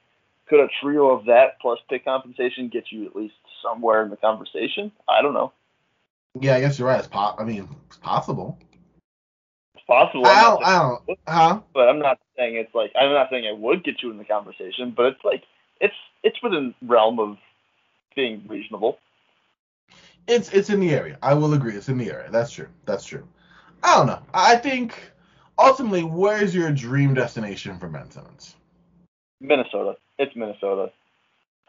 could 0.47 0.59
a 0.59 0.69
trio 0.81 1.09
of 1.09 1.25
that 1.25 1.59
plus 1.59 1.79
pick 1.89 2.05
compensation 2.05 2.69
get 2.69 2.91
you 2.91 3.05
at 3.05 3.15
least 3.15 3.35
somewhere 3.61 4.03
in 4.03 4.09
the 4.09 4.15
conversation? 4.15 4.91
I 5.07 5.21
don't 5.21 5.33
know. 5.33 5.51
Yeah, 6.39 6.55
I 6.55 6.59
guess 6.61 6.79
you're 6.79 6.87
right. 6.87 6.99
It's 6.99 7.07
pop. 7.07 7.39
I 7.39 7.43
mean, 7.43 7.67
it's 7.87 7.97
possible. 7.97 8.57
It's 9.75 9.83
possible. 9.85 10.25
I 10.25 10.41
don't. 10.41 10.63
I 10.63 10.79
don't. 10.79 11.19
Huh? 11.27 11.61
But 11.73 11.89
I'm 11.89 11.99
not 11.99 12.19
saying 12.37 12.55
it's 12.55 12.73
like 12.73 12.91
I'm 12.99 13.11
not 13.11 13.29
saying 13.29 13.45
it 13.45 13.57
would 13.57 13.83
get 13.83 14.01
you 14.01 14.11
in 14.11 14.17
the 14.17 14.23
conversation, 14.23 14.93
but 14.95 15.07
it's 15.07 15.25
like 15.25 15.43
it's 15.81 15.95
it's 16.23 16.41
within 16.41 16.73
realm 16.81 17.19
of 17.19 17.37
being 18.15 18.43
reasonable. 18.47 18.99
It's 20.27 20.49
it's 20.49 20.69
in 20.69 20.79
the 20.79 20.93
area. 20.93 21.17
I 21.21 21.33
will 21.33 21.53
agree. 21.53 21.73
It's 21.73 21.89
in 21.89 21.97
the 21.97 22.11
area. 22.11 22.29
That's 22.29 22.51
true. 22.51 22.67
That's 22.85 23.05
true. 23.05 23.25
I 23.83 23.95
don't 23.95 24.07
know. 24.07 24.21
I 24.33 24.57
think 24.57 24.99
ultimately, 25.57 26.03
where's 26.03 26.53
your 26.53 26.71
dream 26.71 27.13
destination 27.13 27.79
for 27.79 27.87
Ben 27.87 28.09
Simmons? 28.11 28.55
Minnesota. 29.39 29.95
It's 30.19 30.35
Minnesota. 30.35 30.91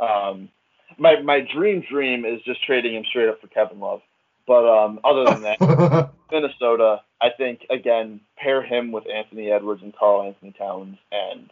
Um, 0.01 0.49
my 0.97 1.21
my 1.21 1.41
dream 1.41 1.85
dream 1.89 2.25
is 2.25 2.41
just 2.43 2.65
trading 2.65 2.95
him 2.95 3.05
straight 3.09 3.29
up 3.29 3.41
for 3.41 3.47
Kevin 3.49 3.81
Love. 3.81 4.01
But 4.47 4.67
um, 4.67 5.01
other 5.05 5.25
than 5.27 5.43
that, 5.43 6.11
Minnesota. 6.33 7.03
I 7.21 7.31
think 7.37 7.67
again 7.69 8.21
pair 8.37 8.63
him 8.63 8.93
with 8.93 9.09
Anthony 9.09 9.51
Edwards 9.51 9.83
and 9.83 9.95
Karl-Anthony 9.95 10.53
Towns, 10.53 10.99
and 11.11 11.51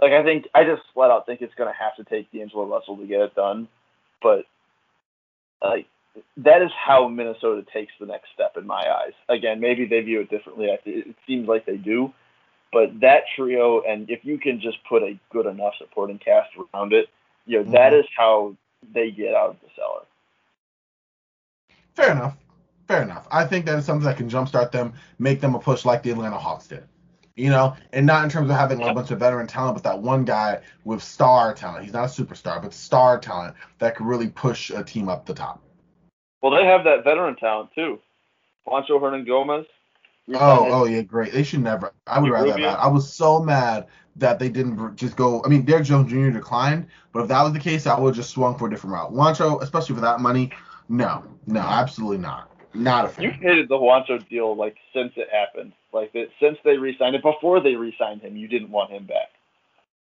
like 0.00 0.12
I 0.12 0.22
think 0.22 0.46
I 0.54 0.64
just 0.64 0.82
flat 0.94 1.10
out 1.10 1.26
think 1.26 1.42
it's 1.42 1.54
gonna 1.56 1.72
have 1.78 1.96
to 1.96 2.04
take 2.04 2.30
D'Angelo 2.32 2.66
Russell 2.66 2.96
to 2.96 3.06
get 3.06 3.20
it 3.20 3.34
done. 3.34 3.68
But 4.22 4.46
like 5.60 5.86
that 6.38 6.62
is 6.62 6.70
how 6.76 7.08
Minnesota 7.08 7.64
takes 7.72 7.92
the 7.98 8.06
next 8.06 8.28
step 8.34 8.56
in 8.56 8.66
my 8.66 8.84
eyes. 8.90 9.12
Again, 9.28 9.60
maybe 9.60 9.86
they 9.86 10.00
view 10.00 10.20
it 10.20 10.30
differently. 10.30 10.66
It 10.84 11.16
seems 11.26 11.48
like 11.48 11.66
they 11.66 11.76
do, 11.76 12.12
but 12.72 13.00
that 13.00 13.24
trio, 13.36 13.82
and 13.82 14.10
if 14.10 14.24
you 14.24 14.38
can 14.38 14.60
just 14.60 14.78
put 14.88 15.02
a 15.02 15.18
good 15.30 15.46
enough 15.46 15.74
supporting 15.78 16.18
cast 16.18 16.50
around 16.56 16.92
it, 16.92 17.08
you 17.46 17.58
know, 17.58 17.64
mm-hmm. 17.64 17.72
that 17.72 17.92
is 17.94 18.06
how 18.16 18.56
they 18.94 19.10
get 19.10 19.34
out 19.34 19.50
of 19.50 19.56
the 19.60 19.68
cellar. 19.76 20.02
Fair 21.94 22.12
enough. 22.12 22.36
Fair 22.88 23.02
enough. 23.02 23.26
I 23.30 23.44
think 23.44 23.66
that 23.66 23.78
is 23.78 23.84
something 23.84 24.04
that 24.04 24.16
can 24.16 24.28
jumpstart 24.28 24.72
them, 24.72 24.94
make 25.18 25.40
them 25.40 25.54
a 25.54 25.58
push 25.58 25.84
like 25.84 26.02
the 26.02 26.10
Atlanta 26.10 26.38
Hawks 26.38 26.66
did. 26.66 26.84
You 27.36 27.48
know, 27.48 27.74
and 27.94 28.04
not 28.04 28.24
in 28.24 28.30
terms 28.30 28.50
of 28.50 28.56
having 28.56 28.82
a 28.82 28.92
bunch 28.92 29.10
of 29.10 29.18
veteran 29.18 29.46
talent, 29.46 29.76
but 29.76 29.84
that 29.84 29.98
one 29.98 30.26
guy 30.26 30.60
with 30.84 31.02
star 31.02 31.54
talent. 31.54 31.84
He's 31.84 31.94
not 31.94 32.04
a 32.04 32.22
superstar, 32.22 32.60
but 32.60 32.74
star 32.74 33.18
talent 33.18 33.54
that 33.78 33.96
could 33.96 34.04
really 34.04 34.28
push 34.28 34.68
a 34.68 34.84
team 34.84 35.08
up 35.08 35.24
the 35.24 35.32
top. 35.32 35.62
Well, 36.42 36.52
they 36.52 36.66
have 36.66 36.84
that 36.84 37.04
veteran 37.04 37.36
talent 37.36 37.70
too. 37.74 38.00
Juancho 38.66 39.00
Hernangomez. 39.00 39.66
Oh, 40.34 40.68
oh 40.70 40.84
yeah, 40.84 41.02
great. 41.02 41.32
They 41.32 41.42
should 41.42 41.62
never. 41.62 41.92
I 42.06 42.20
would 42.20 42.30
rather 42.30 42.52
that. 42.52 42.78
I 42.78 42.86
was 42.86 43.12
so 43.12 43.40
mad 43.40 43.86
that 44.16 44.38
they 44.38 44.48
didn't 44.48 44.96
just 44.96 45.16
go. 45.16 45.42
I 45.44 45.48
mean, 45.48 45.62
Derrick 45.62 45.84
Jones 45.84 46.10
Jr. 46.10 46.30
declined, 46.30 46.86
but 47.12 47.22
if 47.22 47.28
that 47.28 47.42
was 47.42 47.52
the 47.52 47.58
case, 47.58 47.86
I 47.86 47.98
would 47.98 48.10
have 48.10 48.16
just 48.16 48.30
swung 48.30 48.56
for 48.56 48.68
a 48.68 48.70
different 48.70 48.94
route. 48.94 49.12
Juancho, 49.12 49.62
especially 49.62 49.96
for 49.96 50.00
that 50.02 50.20
money, 50.20 50.50
no, 50.88 51.24
no, 51.46 51.60
absolutely 51.60 52.18
not. 52.18 52.50
Not 52.74 53.06
a 53.06 53.08
fan. 53.08 53.24
You 53.24 53.30
hated 53.32 53.68
the 53.68 53.76
Juancho 53.76 54.26
deal 54.28 54.54
like 54.56 54.76
since 54.94 55.12
it 55.16 55.28
happened, 55.30 55.72
like 55.92 56.12
that 56.12 56.28
since 56.40 56.58
they 56.64 56.76
re-signed 56.76 57.16
it. 57.16 57.22
Before 57.22 57.60
they 57.60 57.74
re-signed 57.74 58.22
him, 58.22 58.36
you 58.36 58.48
didn't 58.48 58.70
want 58.70 58.90
him 58.90 59.04
back. 59.04 59.28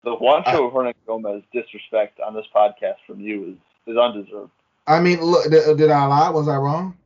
The 0.04 0.16
Juancho 0.16 0.46
uh, 0.46 0.92
Hernangomez 1.08 1.42
disrespect 1.52 2.20
on 2.20 2.34
this 2.34 2.46
podcast 2.54 2.96
from 3.06 3.20
you 3.20 3.52
is 3.52 3.92
is 3.92 3.96
undeserved. 3.96 4.50
I 4.88 5.00
mean, 5.00 5.20
look, 5.20 5.50
did, 5.50 5.76
did 5.76 5.90
I 5.90 6.06
lie? 6.06 6.30
Was 6.30 6.48
I 6.48 6.56
wrong? 6.56 6.96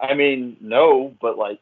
I 0.00 0.14
mean, 0.14 0.56
no, 0.60 1.12
but 1.20 1.36
like, 1.36 1.58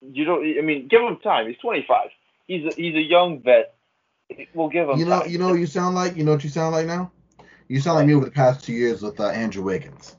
you 0.00 0.24
don't. 0.24 0.44
I 0.58 0.62
mean, 0.62 0.86
give 0.86 1.02
him 1.02 1.16
time. 1.16 1.48
He's 1.48 1.58
25. 1.58 2.10
He's 2.46 2.72
a, 2.72 2.74
he's 2.76 2.94
a 2.94 3.02
young 3.02 3.42
vet. 3.42 3.74
We'll 4.54 4.68
give 4.68 4.88
him. 4.88 4.98
You 4.98 5.06
know, 5.06 5.20
time. 5.22 5.30
you 5.30 5.38
know, 5.38 5.54
you 5.54 5.66
sound 5.66 5.96
like. 5.96 6.16
You 6.16 6.22
know 6.22 6.32
what 6.32 6.44
you 6.44 6.50
sound 6.50 6.72
like 6.72 6.86
now? 6.86 7.10
You 7.68 7.80
sound 7.80 7.96
like 7.96 8.06
me 8.06 8.14
over 8.14 8.24
the 8.24 8.30
past 8.30 8.64
two 8.64 8.72
years 8.72 9.02
with 9.02 9.18
uh, 9.18 9.28
Andrew 9.28 9.64
Wiggins. 9.64 10.14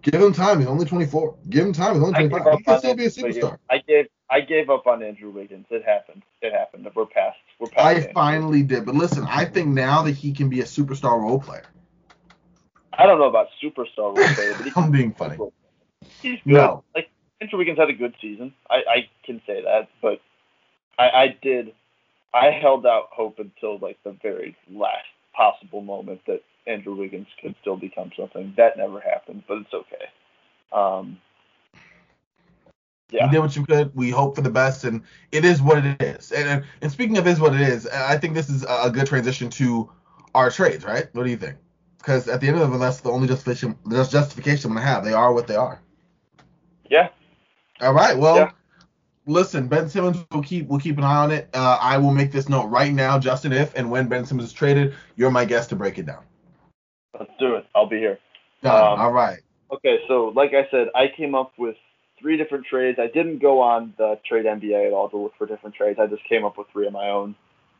Give 0.00 0.22
him 0.22 0.32
time. 0.32 0.60
He's 0.60 0.68
only 0.68 0.86
24. 0.86 1.36
Give 1.50 1.66
him 1.66 1.72
time. 1.74 1.94
He's 1.94 2.02
only 2.02 2.28
25. 2.28 2.58
He 2.58 2.64
can 2.64 2.78
still 2.78 2.94
be 2.94 3.04
a 3.04 3.08
superstar. 3.10 3.58
I 3.68 3.78
gave 3.78 4.06
I 4.30 4.40
gave 4.40 4.70
up 4.70 4.86
on 4.86 5.02
Andrew 5.02 5.30
Wiggins. 5.30 5.66
It 5.70 5.84
happened. 5.84 6.22
It 6.40 6.52
happened. 6.52 6.88
We're 6.94 7.04
past. 7.04 7.36
We're 7.58 7.68
past. 7.68 7.84
I 7.84 7.94
Andrew. 7.94 8.12
finally 8.14 8.62
did. 8.62 8.86
But 8.86 8.94
listen, 8.94 9.26
I 9.28 9.44
think 9.44 9.68
now 9.68 10.02
that 10.02 10.12
he 10.12 10.32
can 10.32 10.48
be 10.48 10.60
a 10.60 10.64
superstar 10.64 11.20
role 11.20 11.40
player. 11.40 11.66
I 12.98 13.06
don't 13.06 13.18
know 13.18 13.28
about 13.28 13.48
superstar 13.62 14.16
role 14.16 14.34
player, 14.34 14.54
but 14.58 14.76
I'm 14.76 14.90
being 14.90 15.14
funny. 15.14 15.38
He's 16.20 16.40
good. 16.44 16.54
No. 16.54 16.84
Like 16.94 17.08
Andrew 17.40 17.58
Wiggins 17.58 17.78
had 17.78 17.88
a 17.88 17.94
good 17.94 18.14
season. 18.20 18.52
I, 18.68 18.76
I 18.76 19.08
can 19.24 19.40
say 19.46 19.62
that, 19.62 19.88
but 20.02 20.20
I, 20.98 21.08
I 21.08 21.38
did. 21.40 21.72
I 22.34 22.50
held 22.50 22.84
out 22.84 23.08
hope 23.12 23.38
until 23.38 23.78
like 23.78 23.98
the 24.04 24.16
very 24.20 24.56
last 24.70 25.06
possible 25.32 25.80
moment 25.80 26.20
that 26.26 26.42
Andrew 26.66 26.96
Wiggins 26.96 27.28
could 27.40 27.54
still 27.60 27.76
become 27.76 28.10
something. 28.18 28.52
That 28.56 28.76
never 28.76 29.00
happened, 29.00 29.44
but 29.46 29.58
it's 29.58 29.72
okay. 29.72 30.06
Um, 30.72 31.18
yeah. 33.10 33.24
You 33.24 33.30
did 33.30 33.38
what 33.38 33.56
you 33.56 33.64
could. 33.64 33.94
We 33.94 34.10
hope 34.10 34.34
for 34.34 34.42
the 34.42 34.50
best, 34.50 34.84
and 34.84 35.02
it 35.32 35.44
is 35.44 35.62
what 35.62 35.84
it 35.84 36.02
is. 36.02 36.32
And 36.32 36.64
and 36.82 36.92
speaking 36.92 37.16
of 37.16 37.26
is 37.26 37.38
what 37.38 37.54
it 37.54 37.60
is, 37.60 37.86
I 37.86 38.18
think 38.18 38.34
this 38.34 38.50
is 38.50 38.66
a 38.68 38.90
good 38.90 39.06
transition 39.06 39.48
to 39.50 39.90
our 40.34 40.50
trades, 40.50 40.84
right? 40.84 41.08
What 41.14 41.24
do 41.24 41.30
you 41.30 41.36
think? 41.36 41.56
Because 42.08 42.26
at 42.26 42.40
the 42.40 42.48
end 42.48 42.58
of 42.58 42.72
it, 42.72 42.78
that's 42.78 43.00
the 43.00 43.10
only 43.10 43.28
justification. 43.28 43.76
There's 43.84 44.08
justification 44.08 44.70
I 44.70 44.74
want 44.74 44.82
to 44.82 44.90
have. 44.90 45.04
They 45.04 45.12
are 45.12 45.30
what 45.30 45.46
they 45.46 45.56
are. 45.56 45.78
Yeah. 46.88 47.10
All 47.82 47.92
right. 47.92 48.16
Well, 48.16 48.36
yeah. 48.36 48.50
listen, 49.26 49.68
Ben 49.68 49.90
Simmons 49.90 50.24
will 50.32 50.42
keep 50.42 50.68
we'll 50.68 50.80
keep 50.80 50.96
an 50.96 51.04
eye 51.04 51.16
on 51.18 51.30
it. 51.30 51.50
Uh, 51.52 51.76
I 51.78 51.98
will 51.98 52.12
make 52.12 52.32
this 52.32 52.48
note 52.48 52.68
right 52.68 52.94
now, 52.94 53.18
Justin. 53.18 53.52
If 53.52 53.74
and 53.74 53.90
when 53.90 54.08
Ben 54.08 54.24
Simmons 54.24 54.48
is 54.48 54.54
traded, 54.54 54.94
you're 55.16 55.30
my 55.30 55.44
guest 55.44 55.68
to 55.68 55.76
break 55.76 55.98
it 55.98 56.06
down. 56.06 56.24
Let's 57.18 57.30
do 57.38 57.56
it. 57.56 57.66
I'll 57.74 57.86
be 57.86 57.98
here. 57.98 58.18
Um, 58.64 58.70
All 58.72 59.12
right. 59.12 59.40
Okay. 59.70 59.98
So, 60.08 60.32
like 60.34 60.54
I 60.54 60.66
said, 60.70 60.88
I 60.94 61.08
came 61.14 61.34
up 61.34 61.52
with 61.58 61.76
three 62.18 62.38
different 62.38 62.64
trades. 62.64 62.98
I 62.98 63.08
didn't 63.08 63.40
go 63.40 63.60
on 63.60 63.92
the 63.98 64.18
trade 64.26 64.46
NBA 64.46 64.86
at 64.86 64.92
all 64.94 65.10
to 65.10 65.18
look 65.18 65.34
for 65.36 65.46
different 65.46 65.76
trades. 65.76 65.98
I 66.00 66.06
just 66.06 66.24
came 66.26 66.46
up 66.46 66.56
with 66.56 66.68
three 66.72 66.86
of 66.86 66.94
my 66.94 67.10
own. 67.10 67.34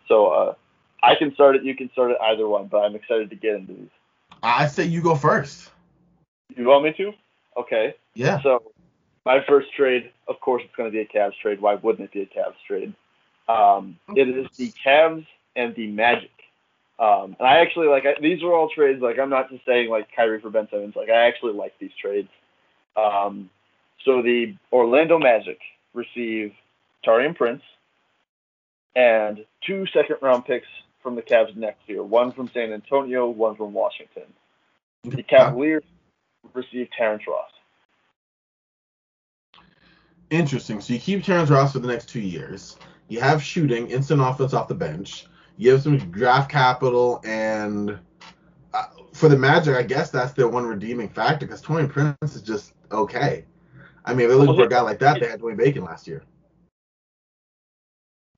So 0.06 0.26
uh, 0.26 0.54
I 1.02 1.14
can 1.14 1.32
start 1.32 1.56
it. 1.56 1.64
You 1.64 1.74
can 1.74 1.90
start 1.92 2.10
it. 2.10 2.18
Either 2.20 2.46
one. 2.46 2.66
But 2.66 2.80
I'm 2.80 2.94
excited 2.94 3.30
to 3.30 3.36
get 3.36 3.54
into 3.54 3.72
these. 3.72 3.88
I 4.42 4.66
say 4.66 4.84
you 4.84 5.00
go 5.00 5.14
first. 5.14 5.70
You 6.56 6.66
want 6.66 6.84
me 6.84 6.92
to? 6.94 7.12
Okay. 7.56 7.94
Yeah. 8.14 8.40
So 8.42 8.72
my 9.24 9.44
first 9.46 9.72
trade, 9.74 10.10
of 10.26 10.40
course, 10.40 10.62
it's 10.64 10.74
going 10.76 10.90
to 10.90 10.92
be 10.92 11.00
a 11.00 11.06
Cavs 11.06 11.34
trade. 11.40 11.60
Why 11.60 11.74
wouldn't 11.74 12.08
it 12.08 12.12
be 12.12 12.22
a 12.22 12.26
Cavs 12.26 12.56
trade? 12.66 12.94
Um, 13.48 13.98
it 14.14 14.28
is 14.28 14.46
the 14.56 14.72
Cavs 14.84 15.26
and 15.56 15.74
the 15.74 15.86
Magic. 15.88 16.30
Um, 16.98 17.36
and 17.38 17.46
I 17.46 17.58
actually 17.58 17.86
like 17.86 18.04
I, 18.06 18.20
these 18.20 18.42
are 18.42 18.52
all 18.52 18.68
trades. 18.68 19.00
Like 19.00 19.18
I'm 19.18 19.30
not 19.30 19.50
just 19.50 19.64
saying 19.64 19.88
like 19.88 20.08
Kyrie 20.14 20.40
for 20.40 20.50
Ben 20.50 20.68
Simmons. 20.70 20.96
Like 20.96 21.08
I 21.08 21.26
actually 21.28 21.52
like 21.52 21.74
these 21.78 21.92
trades. 22.00 22.28
Um, 22.96 23.50
so 24.04 24.22
the 24.22 24.56
Orlando 24.72 25.18
Magic 25.18 25.58
receive 25.94 26.52
Taurean 27.06 27.36
Prince 27.36 27.62
and 28.96 29.44
two 29.64 29.86
second 29.86 30.16
round 30.22 30.44
picks 30.44 30.66
from 31.02 31.14
the 31.14 31.22
Cavs 31.22 31.54
next 31.56 31.88
year. 31.88 32.02
One 32.02 32.32
from 32.32 32.50
San 32.52 32.72
Antonio, 32.72 33.28
one 33.28 33.56
from 33.56 33.72
Washington. 33.72 34.24
The 35.04 35.22
Cavaliers 35.22 35.84
received 36.54 36.92
Terrence 36.96 37.22
Ross. 37.26 37.50
Interesting. 40.30 40.80
So 40.80 40.92
you 40.92 41.00
keep 41.00 41.24
Terrence 41.24 41.50
Ross 41.50 41.72
for 41.72 41.78
the 41.78 41.88
next 41.88 42.08
two 42.08 42.20
years. 42.20 42.76
You 43.08 43.20
have 43.20 43.42
shooting, 43.42 43.88
instant 43.88 44.20
offense 44.20 44.52
off 44.52 44.68
the 44.68 44.74
bench. 44.74 45.26
You 45.56 45.72
have 45.72 45.82
some 45.82 45.98
draft 46.10 46.50
capital, 46.50 47.20
and 47.24 47.98
uh, 48.74 48.84
for 49.12 49.28
the 49.28 49.36
Magic, 49.36 49.74
I 49.74 49.82
guess 49.82 50.10
that's 50.10 50.32
their 50.32 50.48
one 50.48 50.66
redeeming 50.66 51.08
factor 51.08 51.46
because 51.46 51.62
Taurean 51.62 51.88
Prince 51.88 52.36
is 52.36 52.42
just 52.42 52.74
okay. 52.92 53.44
I 54.04 54.14
mean, 54.14 54.24
if 54.24 54.28
they're 54.28 54.38
looking 54.38 54.56
for 54.56 54.64
a 54.64 54.68
guy 54.68 54.80
like 54.82 54.98
that, 55.00 55.20
they 55.20 55.28
had 55.28 55.40
Dwayne 55.40 55.56
Bacon 55.56 55.84
last 55.84 56.06
year. 56.06 56.22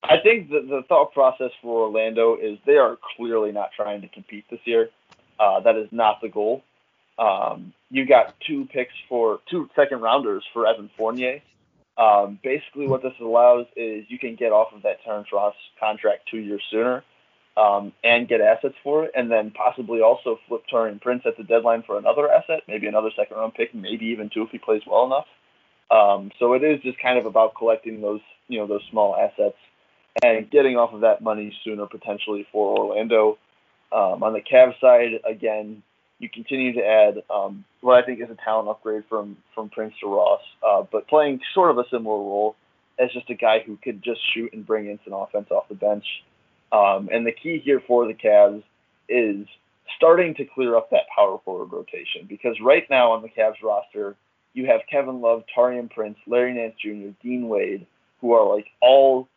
I 0.02 0.18
think 0.18 0.48
the, 0.48 0.60
the 0.60 0.82
thought 0.88 1.12
process 1.12 1.50
for 1.60 1.86
Orlando 1.86 2.36
is 2.36 2.58
they 2.64 2.76
are 2.76 2.98
clearly 3.16 3.52
not 3.52 3.70
trying 3.76 4.00
to 4.00 4.08
compete 4.08 4.44
this 4.50 4.60
year. 4.64 4.90
Uh, 5.38 5.60
that 5.60 5.76
is 5.76 5.88
not 5.90 6.20
the 6.20 6.28
goal. 6.28 6.62
Um, 7.18 7.72
you 7.90 8.06
got 8.06 8.34
two 8.40 8.66
picks 8.66 8.94
for 9.08 9.40
two 9.50 9.68
second 9.76 10.00
rounders 10.00 10.44
for 10.52 10.66
Evan 10.66 10.90
Fournier. 10.96 11.42
Um, 11.98 12.38
basically, 12.42 12.86
what 12.86 13.02
this 13.02 13.12
allows 13.20 13.66
is 13.76 14.06
you 14.08 14.18
can 14.18 14.36
get 14.36 14.52
off 14.52 14.72
of 14.72 14.82
that 14.82 15.04
Terrence 15.04 15.28
Ross 15.32 15.54
contract 15.78 16.28
two 16.30 16.38
years 16.38 16.62
sooner 16.70 17.04
um, 17.58 17.92
and 18.02 18.26
get 18.26 18.40
assets 18.40 18.76
for 18.82 19.04
it, 19.04 19.12
and 19.14 19.30
then 19.30 19.50
possibly 19.50 20.00
also 20.00 20.38
flip 20.48 20.62
Taurean 20.72 21.00
Prince 21.00 21.22
at 21.26 21.36
the 21.36 21.44
deadline 21.44 21.82
for 21.82 21.98
another 21.98 22.30
asset, 22.30 22.62
maybe 22.66 22.86
another 22.86 23.10
second 23.14 23.36
round 23.36 23.54
pick, 23.54 23.74
maybe 23.74 24.06
even 24.06 24.30
two 24.30 24.42
if 24.42 24.50
he 24.50 24.58
plays 24.58 24.82
well 24.86 25.04
enough. 25.04 25.26
Um, 25.90 26.30
so 26.38 26.54
it 26.54 26.62
is 26.62 26.80
just 26.82 26.98
kind 26.98 27.18
of 27.18 27.26
about 27.26 27.54
collecting 27.54 28.00
those, 28.00 28.20
you 28.48 28.58
know, 28.58 28.66
those 28.66 28.82
small 28.90 29.16
assets 29.16 29.56
and 30.22 30.50
getting 30.50 30.76
off 30.76 30.92
of 30.92 31.00
that 31.02 31.22
money 31.22 31.54
sooner 31.64 31.86
potentially 31.86 32.46
for 32.52 32.78
Orlando. 32.78 33.38
Um, 33.92 34.22
on 34.22 34.32
the 34.32 34.40
Cavs 34.40 34.78
side, 34.80 35.20
again, 35.28 35.82
you 36.18 36.28
continue 36.28 36.72
to 36.74 36.84
add 36.84 37.22
um, 37.30 37.64
what 37.80 38.02
I 38.02 38.06
think 38.06 38.20
is 38.20 38.28
a 38.30 38.36
talent 38.44 38.68
upgrade 38.68 39.04
from 39.08 39.36
from 39.54 39.70
Prince 39.70 39.94
to 40.00 40.06
Ross, 40.06 40.42
uh, 40.66 40.82
but 40.90 41.08
playing 41.08 41.40
sort 41.54 41.70
of 41.70 41.78
a 41.78 41.84
similar 41.90 42.16
role 42.16 42.56
as 42.98 43.10
just 43.12 43.30
a 43.30 43.34
guy 43.34 43.60
who 43.64 43.78
could 43.82 44.02
just 44.02 44.20
shoot 44.34 44.52
and 44.52 44.66
bring 44.66 44.86
in 44.86 44.98
some 45.04 45.14
offense 45.14 45.50
off 45.50 45.68
the 45.68 45.74
bench. 45.74 46.04
Um, 46.70 47.08
and 47.10 47.26
the 47.26 47.32
key 47.32 47.60
here 47.64 47.82
for 47.86 48.06
the 48.06 48.14
Cavs 48.14 48.62
is 49.08 49.46
starting 49.96 50.34
to 50.34 50.44
clear 50.44 50.76
up 50.76 50.90
that 50.90 51.08
power 51.14 51.40
forward 51.44 51.72
rotation 51.72 52.26
because 52.28 52.56
right 52.62 52.84
now 52.90 53.12
on 53.12 53.22
the 53.22 53.28
Cavs 53.28 53.62
roster, 53.62 54.14
you 54.52 54.66
have 54.66 54.80
Kevin 54.90 55.20
Love, 55.20 55.44
Taurean 55.56 55.90
Prince, 55.90 56.18
Larry 56.26 56.54
Nance 56.54 56.74
Jr., 56.80 57.10
Dean 57.22 57.48
Wade, 57.48 57.86
who 58.20 58.32
are 58.32 58.54
like 58.54 58.66
all 58.80 59.28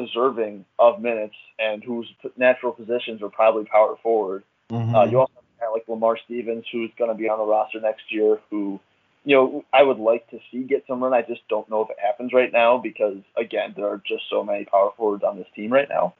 deserving 0.00 0.64
of 0.78 1.00
minutes 1.00 1.36
and 1.58 1.82
whose 1.84 2.10
natural 2.36 2.72
positions 2.72 3.22
are 3.22 3.28
probably 3.28 3.64
power 3.64 3.96
forward. 4.02 4.42
Mm-hmm. 4.70 4.94
Uh, 4.94 5.04
you 5.04 5.20
also 5.20 5.32
have 5.60 5.72
like 5.72 5.84
Lamar 5.88 6.18
Stevens, 6.24 6.64
who's 6.72 6.90
going 6.98 7.10
to 7.10 7.16
be 7.16 7.28
on 7.28 7.38
the 7.38 7.44
roster 7.44 7.80
next 7.80 8.04
year, 8.10 8.40
who, 8.50 8.80
you 9.24 9.36
know, 9.36 9.64
I 9.72 9.82
would 9.82 9.98
like 9.98 10.28
to 10.30 10.38
see 10.50 10.62
get 10.64 10.84
some 10.86 11.02
run. 11.02 11.14
I 11.14 11.22
just 11.22 11.46
don't 11.48 11.68
know 11.70 11.82
if 11.82 11.90
it 11.90 11.96
happens 11.98 12.32
right 12.32 12.52
now 12.52 12.78
because, 12.78 13.18
again, 13.36 13.74
there 13.76 13.88
are 13.88 14.02
just 14.06 14.24
so 14.30 14.44
many 14.44 14.64
power 14.64 14.90
forwards 14.96 15.24
on 15.24 15.36
this 15.38 15.46
team 15.54 15.72
right 15.72 15.88
now. 15.88 16.14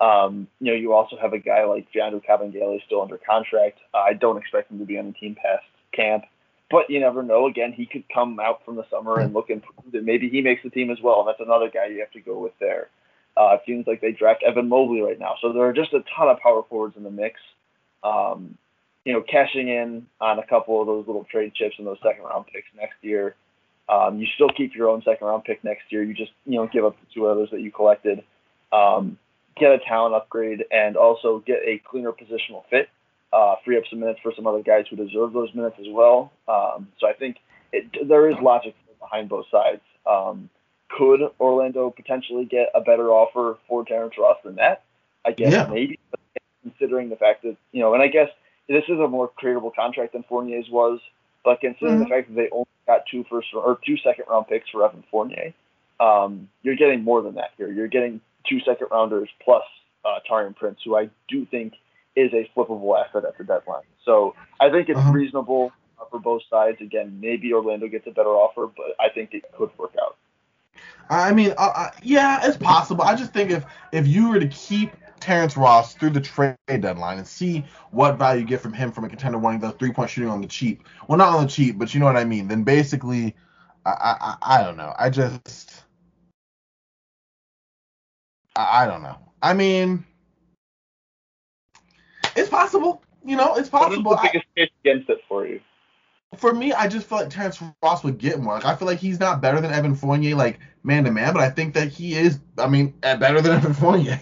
Um, 0.00 0.48
you 0.60 0.72
know, 0.72 0.76
you 0.76 0.92
also 0.92 1.16
have 1.16 1.32
a 1.32 1.38
guy 1.38 1.64
like 1.64 1.90
Gianluca 1.92 2.26
Kabengele 2.26 2.84
still 2.84 3.02
under 3.02 3.18
contract. 3.18 3.78
Uh, 3.94 3.98
I 3.98 4.12
don't 4.12 4.38
expect 4.38 4.70
him 4.70 4.78
to 4.80 4.84
be 4.84 4.98
on 4.98 5.06
the 5.06 5.12
team 5.12 5.36
past 5.40 5.64
camp, 5.92 6.24
but 6.70 6.90
you 6.90 7.00
never 7.00 7.22
know. 7.22 7.46
Again, 7.46 7.72
he 7.72 7.86
could 7.86 8.04
come 8.12 8.40
out 8.40 8.64
from 8.64 8.76
the 8.76 8.84
summer 8.90 9.20
and 9.20 9.32
look 9.32 9.50
improved, 9.50 9.94
and 9.94 10.04
maybe 10.04 10.28
he 10.28 10.42
makes 10.42 10.62
the 10.62 10.70
team 10.70 10.90
as 10.90 10.98
well. 11.00 11.20
And 11.20 11.28
that's 11.28 11.40
another 11.40 11.70
guy 11.72 11.86
you 11.86 12.00
have 12.00 12.10
to 12.12 12.20
go 12.20 12.38
with 12.38 12.52
there. 12.58 12.88
Uh, 13.36 13.54
it 13.54 13.62
seems 13.66 13.86
like 13.86 14.00
they 14.00 14.12
draft 14.12 14.42
Evan 14.46 14.68
Mobley 14.68 15.00
right 15.00 15.18
now, 15.18 15.34
so 15.40 15.52
there 15.52 15.64
are 15.64 15.72
just 15.72 15.92
a 15.92 16.04
ton 16.16 16.28
of 16.28 16.38
power 16.38 16.62
forwards 16.68 16.96
in 16.96 17.02
the 17.02 17.10
mix. 17.10 17.40
Um, 18.04 18.56
you 19.04 19.12
know, 19.12 19.22
cashing 19.22 19.68
in 19.68 20.06
on 20.20 20.38
a 20.38 20.46
couple 20.46 20.80
of 20.80 20.86
those 20.86 21.06
little 21.06 21.24
trade 21.24 21.52
chips 21.54 21.74
and 21.78 21.86
those 21.86 21.98
second 22.02 22.24
round 22.24 22.46
picks 22.46 22.68
next 22.76 22.96
year. 23.02 23.34
Um, 23.88 24.18
you 24.18 24.26
still 24.34 24.48
keep 24.48 24.74
your 24.74 24.88
own 24.88 25.02
second 25.04 25.26
round 25.26 25.44
pick 25.44 25.62
next 25.62 25.84
year. 25.90 26.02
You 26.02 26.14
just 26.14 26.32
you 26.46 26.56
know 26.56 26.66
give 26.66 26.84
up 26.84 26.98
the 27.00 27.06
two 27.12 27.26
others 27.26 27.48
that 27.50 27.60
you 27.60 27.70
collected. 27.70 28.22
Um, 28.72 29.18
get 29.56 29.72
a 29.72 29.78
talent 29.78 30.14
upgrade 30.14 30.64
and 30.70 30.96
also 30.96 31.42
get 31.46 31.58
a 31.64 31.80
cleaner 31.88 32.12
positional 32.12 32.64
fit, 32.70 32.88
uh, 33.32 33.56
free 33.64 33.76
up 33.76 33.84
some 33.88 34.00
minutes 34.00 34.20
for 34.22 34.32
some 34.34 34.46
other 34.46 34.62
guys 34.62 34.84
who 34.88 34.96
deserve 34.96 35.32
those 35.32 35.54
minutes 35.54 35.76
as 35.80 35.86
well. 35.90 36.32
Um, 36.48 36.88
so 36.98 37.08
I 37.08 37.12
think 37.12 37.36
it, 37.72 38.08
there 38.08 38.28
is 38.28 38.36
logic 38.42 38.74
behind 39.00 39.28
both 39.28 39.46
sides. 39.50 39.82
Um, 40.06 40.48
could 40.90 41.20
Orlando 41.40 41.90
potentially 41.90 42.44
get 42.44 42.70
a 42.74 42.80
better 42.80 43.10
offer 43.10 43.58
for 43.68 43.84
Terrence 43.84 44.14
Ross 44.18 44.38
than 44.44 44.56
that? 44.56 44.82
I 45.24 45.32
guess 45.32 45.52
yeah. 45.52 45.66
maybe, 45.66 45.98
but 46.10 46.20
considering 46.62 47.08
the 47.08 47.16
fact 47.16 47.42
that 47.42 47.56
you 47.72 47.80
know, 47.80 47.94
and 47.94 48.02
I 48.02 48.08
guess 48.08 48.28
this 48.68 48.84
is 48.88 48.98
a 48.98 49.08
more 49.08 49.30
creatable 49.42 49.74
contract 49.74 50.12
than 50.12 50.24
Fournier's 50.28 50.68
was, 50.70 51.00
but 51.44 51.60
considering 51.60 52.00
mm-hmm. 52.00 52.04
the 52.04 52.08
fact 52.08 52.28
that 52.28 52.34
they 52.34 52.48
only 52.50 52.66
got 52.86 53.04
two 53.10 53.24
first 53.30 53.48
or 53.54 53.78
two 53.86 53.96
second 53.98 54.26
round 54.28 54.48
picks 54.48 54.68
for 54.70 54.84
Evan 54.84 55.04
Fournier, 55.10 55.54
um, 56.00 56.48
you're 56.62 56.76
getting 56.76 57.02
more 57.02 57.22
than 57.22 57.34
that 57.34 57.50
here. 57.56 57.70
You're 57.70 57.88
getting 57.88 58.20
two 58.48 58.60
second 58.60 58.88
rounders 58.90 59.28
plus 59.42 59.62
uh, 60.04 60.18
Prince, 60.56 60.78
who 60.84 60.96
I 60.96 61.08
do 61.28 61.46
think 61.46 61.74
is 62.16 62.32
a 62.32 62.48
flippable 62.56 62.98
asset 62.98 63.24
at 63.24 63.36
the 63.38 63.44
deadline. 63.44 63.82
So 64.04 64.34
I 64.60 64.70
think 64.70 64.88
it's 64.88 64.98
uh-huh. 64.98 65.12
reasonable 65.12 65.72
uh, 66.00 66.04
for 66.10 66.20
both 66.20 66.42
sides. 66.50 66.78
Again, 66.80 67.18
maybe 67.20 67.52
Orlando 67.52 67.88
gets 67.88 68.06
a 68.06 68.10
better 68.10 68.30
offer, 68.30 68.70
but 68.74 68.94
I 69.00 69.08
think 69.08 69.34
it 69.34 69.44
could 69.56 69.70
work 69.78 69.92
out. 70.00 70.16
I 71.10 71.32
mean, 71.32 71.52
uh, 71.58 71.72
uh, 71.74 71.90
yeah, 72.02 72.46
it's 72.46 72.56
possible. 72.56 73.02
I 73.02 73.14
just 73.14 73.32
think 73.32 73.50
if 73.50 73.64
if 73.92 74.06
you 74.06 74.30
were 74.30 74.40
to 74.40 74.48
keep 74.48 74.92
Terrence 75.20 75.56
Ross 75.56 75.94
through 75.94 76.10
the 76.10 76.20
trade 76.20 76.56
deadline 76.68 77.18
and 77.18 77.26
see 77.26 77.64
what 77.90 78.18
value 78.18 78.40
you 78.40 78.46
get 78.46 78.60
from 78.60 78.72
him 78.72 78.90
from 78.92 79.04
a 79.04 79.08
contender 79.08 79.38
wanting 79.38 79.60
the 79.60 79.72
three 79.72 79.92
point 79.92 80.10
shooting 80.10 80.30
on 80.30 80.40
the 80.40 80.46
cheap, 80.46 80.82
well, 81.08 81.18
not 81.18 81.34
on 81.34 81.44
the 81.44 81.50
cheap, 81.50 81.78
but 81.78 81.94
you 81.94 82.00
know 82.00 82.06
what 82.06 82.16
I 82.16 82.24
mean. 82.24 82.48
Then 82.48 82.62
basically, 82.62 83.34
I 83.84 84.36
I, 84.42 84.58
I 84.60 84.64
don't 84.64 84.76
know. 84.76 84.94
I 84.98 85.10
just 85.10 85.84
I, 88.56 88.84
I 88.84 88.86
don't 88.86 89.02
know. 89.02 89.18
I 89.42 89.52
mean, 89.52 90.04
it's 92.34 92.48
possible. 92.48 93.02
You 93.24 93.36
know, 93.36 93.56
it's 93.56 93.68
possible. 93.68 94.02
What 94.12 94.24
is 94.24 94.32
the 94.32 94.38
biggest 94.38 94.54
case 94.56 94.70
against 94.84 95.10
it 95.10 95.20
for 95.28 95.46
you? 95.46 95.60
For 96.38 96.54
me, 96.54 96.72
I 96.72 96.88
just 96.88 97.06
feel 97.06 97.18
like 97.18 97.30
Terrence 97.30 97.62
Ross 97.82 98.04
would 98.04 98.18
get 98.18 98.40
more. 98.40 98.54
Like 98.54 98.64
I 98.64 98.76
feel 98.76 98.86
like 98.86 98.98
he's 98.98 99.20
not 99.20 99.40
better 99.40 99.60
than 99.60 99.72
Evan 99.72 99.94
Fournier, 99.94 100.34
like 100.36 100.58
man 100.82 101.04
to 101.04 101.10
man, 101.10 101.32
but 101.32 101.42
I 101.42 101.50
think 101.50 101.74
that 101.74 101.88
he 101.88 102.14
is. 102.14 102.40
I 102.58 102.68
mean, 102.68 102.94
better 103.00 103.40
than 103.40 103.52
Evan 103.58 103.74
Fournier. 103.74 104.20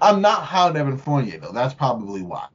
I'm 0.00 0.20
not 0.20 0.42
high 0.42 0.68
on 0.68 0.76
Evan 0.76 0.96
Fournier 0.98 1.38
though. 1.38 1.52
That's 1.52 1.74
probably 1.74 2.22
why. 2.22 2.46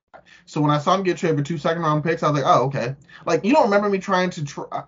So 0.46 0.62
when 0.62 0.72
I 0.72 0.78
saw 0.78 0.96
him 0.96 1.04
get 1.04 1.18
traded 1.18 1.38
for 1.38 1.44
two 1.44 1.58
second 1.58 1.82
round 1.82 2.04
picks, 2.04 2.24
I 2.24 2.30
was 2.30 2.42
like, 2.42 2.52
oh 2.52 2.66
okay. 2.66 2.96
Like 3.26 3.44
you 3.44 3.54
don't 3.54 3.66
remember 3.66 3.90
me 3.90 4.00
trying 4.00 4.30
to 4.32 4.46
try. 4.46 4.66
Uh, 4.72 4.84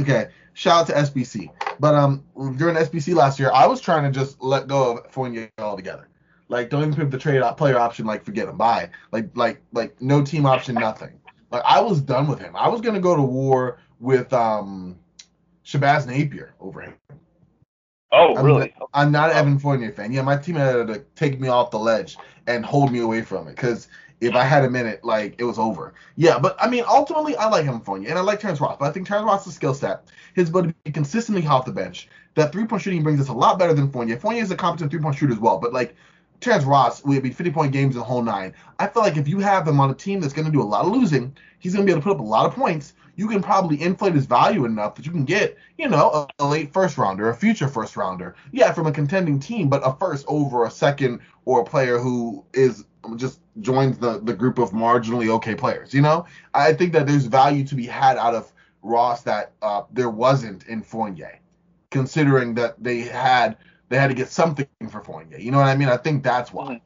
okay, 0.00 0.28
shout 0.54 0.82
out 0.82 0.86
to 0.88 0.92
SBC. 0.92 1.50
But 1.80 1.94
um, 1.94 2.24
during 2.56 2.76
SBC 2.76 3.14
last 3.14 3.38
year, 3.38 3.50
I 3.52 3.66
was 3.66 3.80
trying 3.80 4.10
to 4.10 4.18
just 4.18 4.42
let 4.42 4.66
go 4.66 4.98
of 4.98 5.10
Fournier 5.12 5.50
altogether. 5.58 6.08
Like, 6.48 6.70
don't 6.70 6.82
even 6.82 6.94
put 6.94 7.10
the 7.10 7.18
trade 7.18 7.42
player 7.56 7.78
option. 7.78 8.06
Like, 8.06 8.24
forget 8.24 8.48
him. 8.48 8.56
Bye. 8.56 8.90
Like, 9.12 9.30
like, 9.36 9.62
like, 9.72 10.00
no 10.00 10.24
team 10.24 10.46
option, 10.46 10.74
nothing. 10.74 11.20
Like, 11.50 11.62
I 11.64 11.80
was 11.80 12.00
done 12.00 12.26
with 12.28 12.38
him. 12.38 12.54
I 12.56 12.68
was 12.68 12.80
gonna 12.80 13.00
go 13.00 13.16
to 13.16 13.22
war 13.22 13.78
with 14.00 14.32
um, 14.32 14.98
Shabazz 15.64 16.06
Napier 16.06 16.54
over 16.60 16.80
him. 16.82 16.94
Oh, 18.10 18.36
I'm 18.36 18.44
really? 18.44 18.74
Not, 18.78 18.90
I'm 18.94 19.12
not 19.12 19.30
an 19.30 19.36
Evan 19.36 19.58
Fournier 19.58 19.92
fan. 19.92 20.12
Yeah, 20.12 20.22
my 20.22 20.36
team 20.36 20.56
had 20.56 20.86
to 20.86 21.04
take 21.14 21.40
me 21.40 21.48
off 21.48 21.70
the 21.70 21.78
ledge 21.78 22.16
and 22.46 22.64
hold 22.64 22.90
me 22.90 23.00
away 23.00 23.22
from 23.22 23.48
it 23.48 23.56
because 23.56 23.88
if 24.20 24.34
I 24.34 24.44
had 24.44 24.64
a 24.64 24.70
minute, 24.70 25.04
like 25.04 25.34
it 25.38 25.44
was 25.44 25.58
over. 25.58 25.94
Yeah, 26.16 26.38
but 26.38 26.56
I 26.60 26.68
mean, 26.68 26.84
ultimately, 26.88 27.36
I 27.36 27.48
like 27.48 27.64
him 27.64 27.80
Fournier 27.80 28.08
and 28.08 28.18
I 28.18 28.22
like 28.22 28.40
Terrence 28.40 28.60
Ross, 28.60 28.76
but 28.78 28.86
I 28.86 28.92
think 28.92 29.06
Terrence 29.06 29.26
Ross' 29.26 29.54
skill 29.54 29.74
set, 29.74 30.08
his 30.34 30.48
ability 30.48 30.70
to 30.70 30.74
be 30.84 30.90
consistently 30.90 31.46
off 31.46 31.66
the 31.66 31.72
bench, 31.72 32.08
that 32.34 32.50
three 32.50 32.64
point 32.64 32.82
shooting 32.82 33.02
brings 33.02 33.20
us 33.20 33.28
a 33.28 33.32
lot 33.32 33.58
better 33.58 33.74
than 33.74 33.90
Fournier. 33.90 34.18
Fournier 34.18 34.42
is 34.42 34.50
a 34.50 34.56
competent 34.56 34.90
three 34.90 35.00
point 35.00 35.16
shooter 35.16 35.32
as 35.32 35.38
well, 35.38 35.58
but 35.58 35.72
like 35.72 35.94
Terrence 36.40 36.64
Ross 36.64 37.04
we'd 37.04 37.22
be 37.22 37.30
50 37.30 37.50
point 37.50 37.72
games 37.72 37.94
in 37.94 38.00
the 38.00 38.04
whole 38.04 38.22
nine. 38.22 38.54
I 38.78 38.86
feel 38.86 39.02
like 39.02 39.16
if 39.16 39.28
you 39.28 39.38
have 39.40 39.66
him 39.66 39.80
on 39.80 39.90
a 39.90 39.94
team 39.94 40.20
that's 40.20 40.32
going 40.32 40.46
to 40.46 40.52
do 40.52 40.62
a 40.62 40.64
lot 40.64 40.84
of 40.84 40.92
losing, 40.92 41.36
he's 41.58 41.74
going 41.74 41.86
to 41.86 41.90
be 41.90 41.92
able 41.92 42.02
to 42.02 42.08
put 42.08 42.14
up 42.14 42.20
a 42.20 42.28
lot 42.28 42.46
of 42.46 42.54
points. 42.54 42.94
You 43.16 43.26
can 43.26 43.42
probably 43.42 43.82
inflate 43.82 44.14
his 44.14 44.26
value 44.26 44.64
enough 44.64 44.94
that 44.94 45.04
you 45.04 45.10
can 45.10 45.24
get, 45.24 45.58
you 45.76 45.88
know, 45.88 46.10
a, 46.38 46.44
a 46.44 46.46
late 46.46 46.72
first 46.72 46.96
rounder, 46.96 47.28
a 47.28 47.34
future 47.34 47.66
first 47.66 47.96
rounder. 47.96 48.36
Yeah, 48.52 48.72
from 48.72 48.86
a 48.86 48.92
contending 48.92 49.40
team, 49.40 49.68
but 49.68 49.84
a 49.84 49.96
first 49.96 50.24
over 50.28 50.64
a 50.64 50.70
second 50.70 51.20
or 51.44 51.62
a 51.62 51.64
player 51.64 51.98
who 51.98 52.44
is 52.54 52.84
just 53.16 53.40
joins 53.60 53.98
the, 53.98 54.20
the 54.20 54.34
group 54.34 54.58
of 54.58 54.70
marginally 54.70 55.28
okay 55.30 55.54
players. 55.54 55.92
You 55.92 56.02
know, 56.02 56.26
I 56.54 56.72
think 56.72 56.92
that 56.92 57.06
there's 57.06 57.26
value 57.26 57.64
to 57.64 57.74
be 57.74 57.86
had 57.86 58.16
out 58.18 58.34
of 58.34 58.52
Ross 58.82 59.22
that 59.22 59.52
uh, 59.62 59.82
there 59.92 60.10
wasn't 60.10 60.66
in 60.66 60.82
Fournier, 60.82 61.40
considering 61.90 62.54
that 62.54 62.82
they 62.82 63.00
had 63.00 63.56
they 63.88 63.96
had 63.96 64.08
to 64.08 64.14
get 64.14 64.28
something 64.28 64.66
for 64.90 65.02
Fournier. 65.02 65.38
You 65.38 65.50
know 65.50 65.58
what 65.58 65.68
I 65.68 65.76
mean? 65.76 65.88
I 65.88 65.96
think 65.96 66.22
that's 66.22 66.52
why. 66.52 66.66
Mm-hmm. 66.66 66.84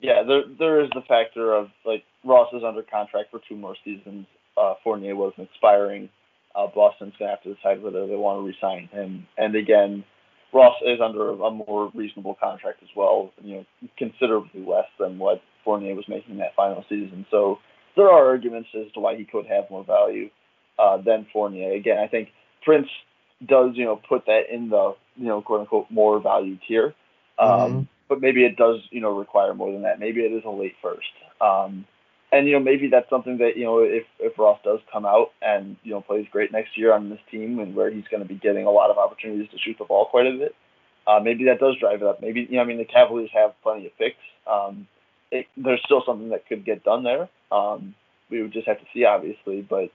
Yeah, 0.00 0.22
there 0.22 0.42
there 0.58 0.80
is 0.80 0.90
the 0.94 1.02
factor 1.08 1.52
of 1.52 1.68
like 1.84 2.04
Ross 2.24 2.48
is 2.52 2.62
under 2.64 2.82
contract 2.82 3.30
for 3.30 3.40
two 3.48 3.56
more 3.56 3.76
seasons. 3.84 4.26
Uh, 4.56 4.74
Fournier 4.84 5.16
wasn't 5.16 5.48
expiring. 5.50 6.08
Uh, 6.54 6.66
Boston's 6.68 7.14
gonna 7.18 7.32
have 7.32 7.42
to 7.42 7.54
decide 7.54 7.82
whether 7.82 8.06
they 8.06 8.14
want 8.14 8.40
to 8.40 8.46
resign 8.46 8.88
him. 8.92 9.26
And 9.36 9.56
again, 9.56 10.04
Ross 10.52 10.76
is 10.86 11.00
under 11.00 11.30
a 11.30 11.50
more 11.50 11.90
reasonable 11.94 12.36
contract 12.40 12.82
as 12.82 12.88
well. 12.96 13.32
You 13.42 13.56
know, 13.56 13.66
considerably 13.98 14.64
less 14.64 14.86
than 14.98 15.18
what 15.18 15.42
Fournier 15.64 15.94
was 15.94 16.08
making 16.08 16.38
that 16.38 16.54
final 16.54 16.84
season. 16.88 17.26
So 17.30 17.58
there 17.96 18.08
are 18.08 18.28
arguments 18.28 18.68
as 18.74 18.90
to 18.92 19.00
why 19.00 19.16
he 19.16 19.24
could 19.24 19.46
have 19.46 19.68
more 19.68 19.84
value 19.84 20.30
uh, 20.78 20.98
than 20.98 21.26
Fournier. 21.32 21.72
Again, 21.72 21.98
I 21.98 22.06
think 22.06 22.28
Prince 22.64 22.88
does 23.46 23.72
you 23.74 23.84
know 23.84 23.96
put 23.96 24.26
that 24.26 24.52
in 24.52 24.68
the 24.68 24.94
you 25.16 25.26
know 25.26 25.40
quote 25.40 25.60
unquote 25.60 25.90
more 25.90 26.20
value 26.20 26.58
tier. 26.66 26.94
Um, 27.38 27.48
Mhm. 27.48 27.88
But 28.08 28.20
maybe 28.22 28.44
it 28.44 28.56
does, 28.56 28.80
you 28.90 29.02
know, 29.02 29.10
require 29.10 29.52
more 29.52 29.70
than 29.70 29.82
that. 29.82 30.00
Maybe 30.00 30.24
it 30.24 30.32
is 30.32 30.42
a 30.46 30.50
late 30.50 30.74
first. 30.80 31.12
Um, 31.42 31.84
and 32.32 32.46
you 32.46 32.54
know, 32.54 32.60
maybe 32.60 32.88
that's 32.88 33.08
something 33.10 33.38
that 33.38 33.56
you 33.56 33.64
know, 33.64 33.78
if 33.80 34.04
if 34.18 34.38
Ross 34.38 34.58
does 34.64 34.80
come 34.90 35.04
out 35.06 35.32
and 35.40 35.76
you 35.82 35.92
know 35.92 36.00
plays 36.00 36.26
great 36.30 36.50
next 36.52 36.76
year 36.76 36.92
on 36.92 37.10
this 37.10 37.20
team, 37.30 37.58
and 37.58 37.74
where 37.74 37.90
he's 37.90 38.08
going 38.10 38.22
to 38.22 38.28
be 38.28 38.34
getting 38.34 38.66
a 38.66 38.70
lot 38.70 38.90
of 38.90 38.98
opportunities 38.98 39.50
to 39.50 39.58
shoot 39.58 39.76
the 39.78 39.84
ball 39.84 40.06
quite 40.06 40.26
a 40.26 40.32
bit, 40.32 40.54
uh, 41.06 41.20
maybe 41.20 41.44
that 41.44 41.60
does 41.60 41.76
drive 41.78 42.02
it 42.02 42.08
up. 42.08 42.20
Maybe 42.20 42.46
you 42.48 42.56
know, 42.56 42.62
I 42.62 42.64
mean, 42.64 42.78
the 42.78 42.84
Cavaliers 42.84 43.30
have 43.34 43.52
plenty 43.62 43.86
of 43.86 43.96
picks. 43.98 44.16
Um, 44.46 44.86
it, 45.30 45.46
there's 45.56 45.82
still 45.84 46.02
something 46.04 46.30
that 46.30 46.46
could 46.48 46.64
get 46.64 46.82
done 46.84 47.02
there. 47.02 47.28
Um, 47.52 47.94
we 48.30 48.42
would 48.42 48.52
just 48.52 48.66
have 48.66 48.78
to 48.78 48.86
see, 48.92 49.04
obviously, 49.04 49.62
but 49.62 49.90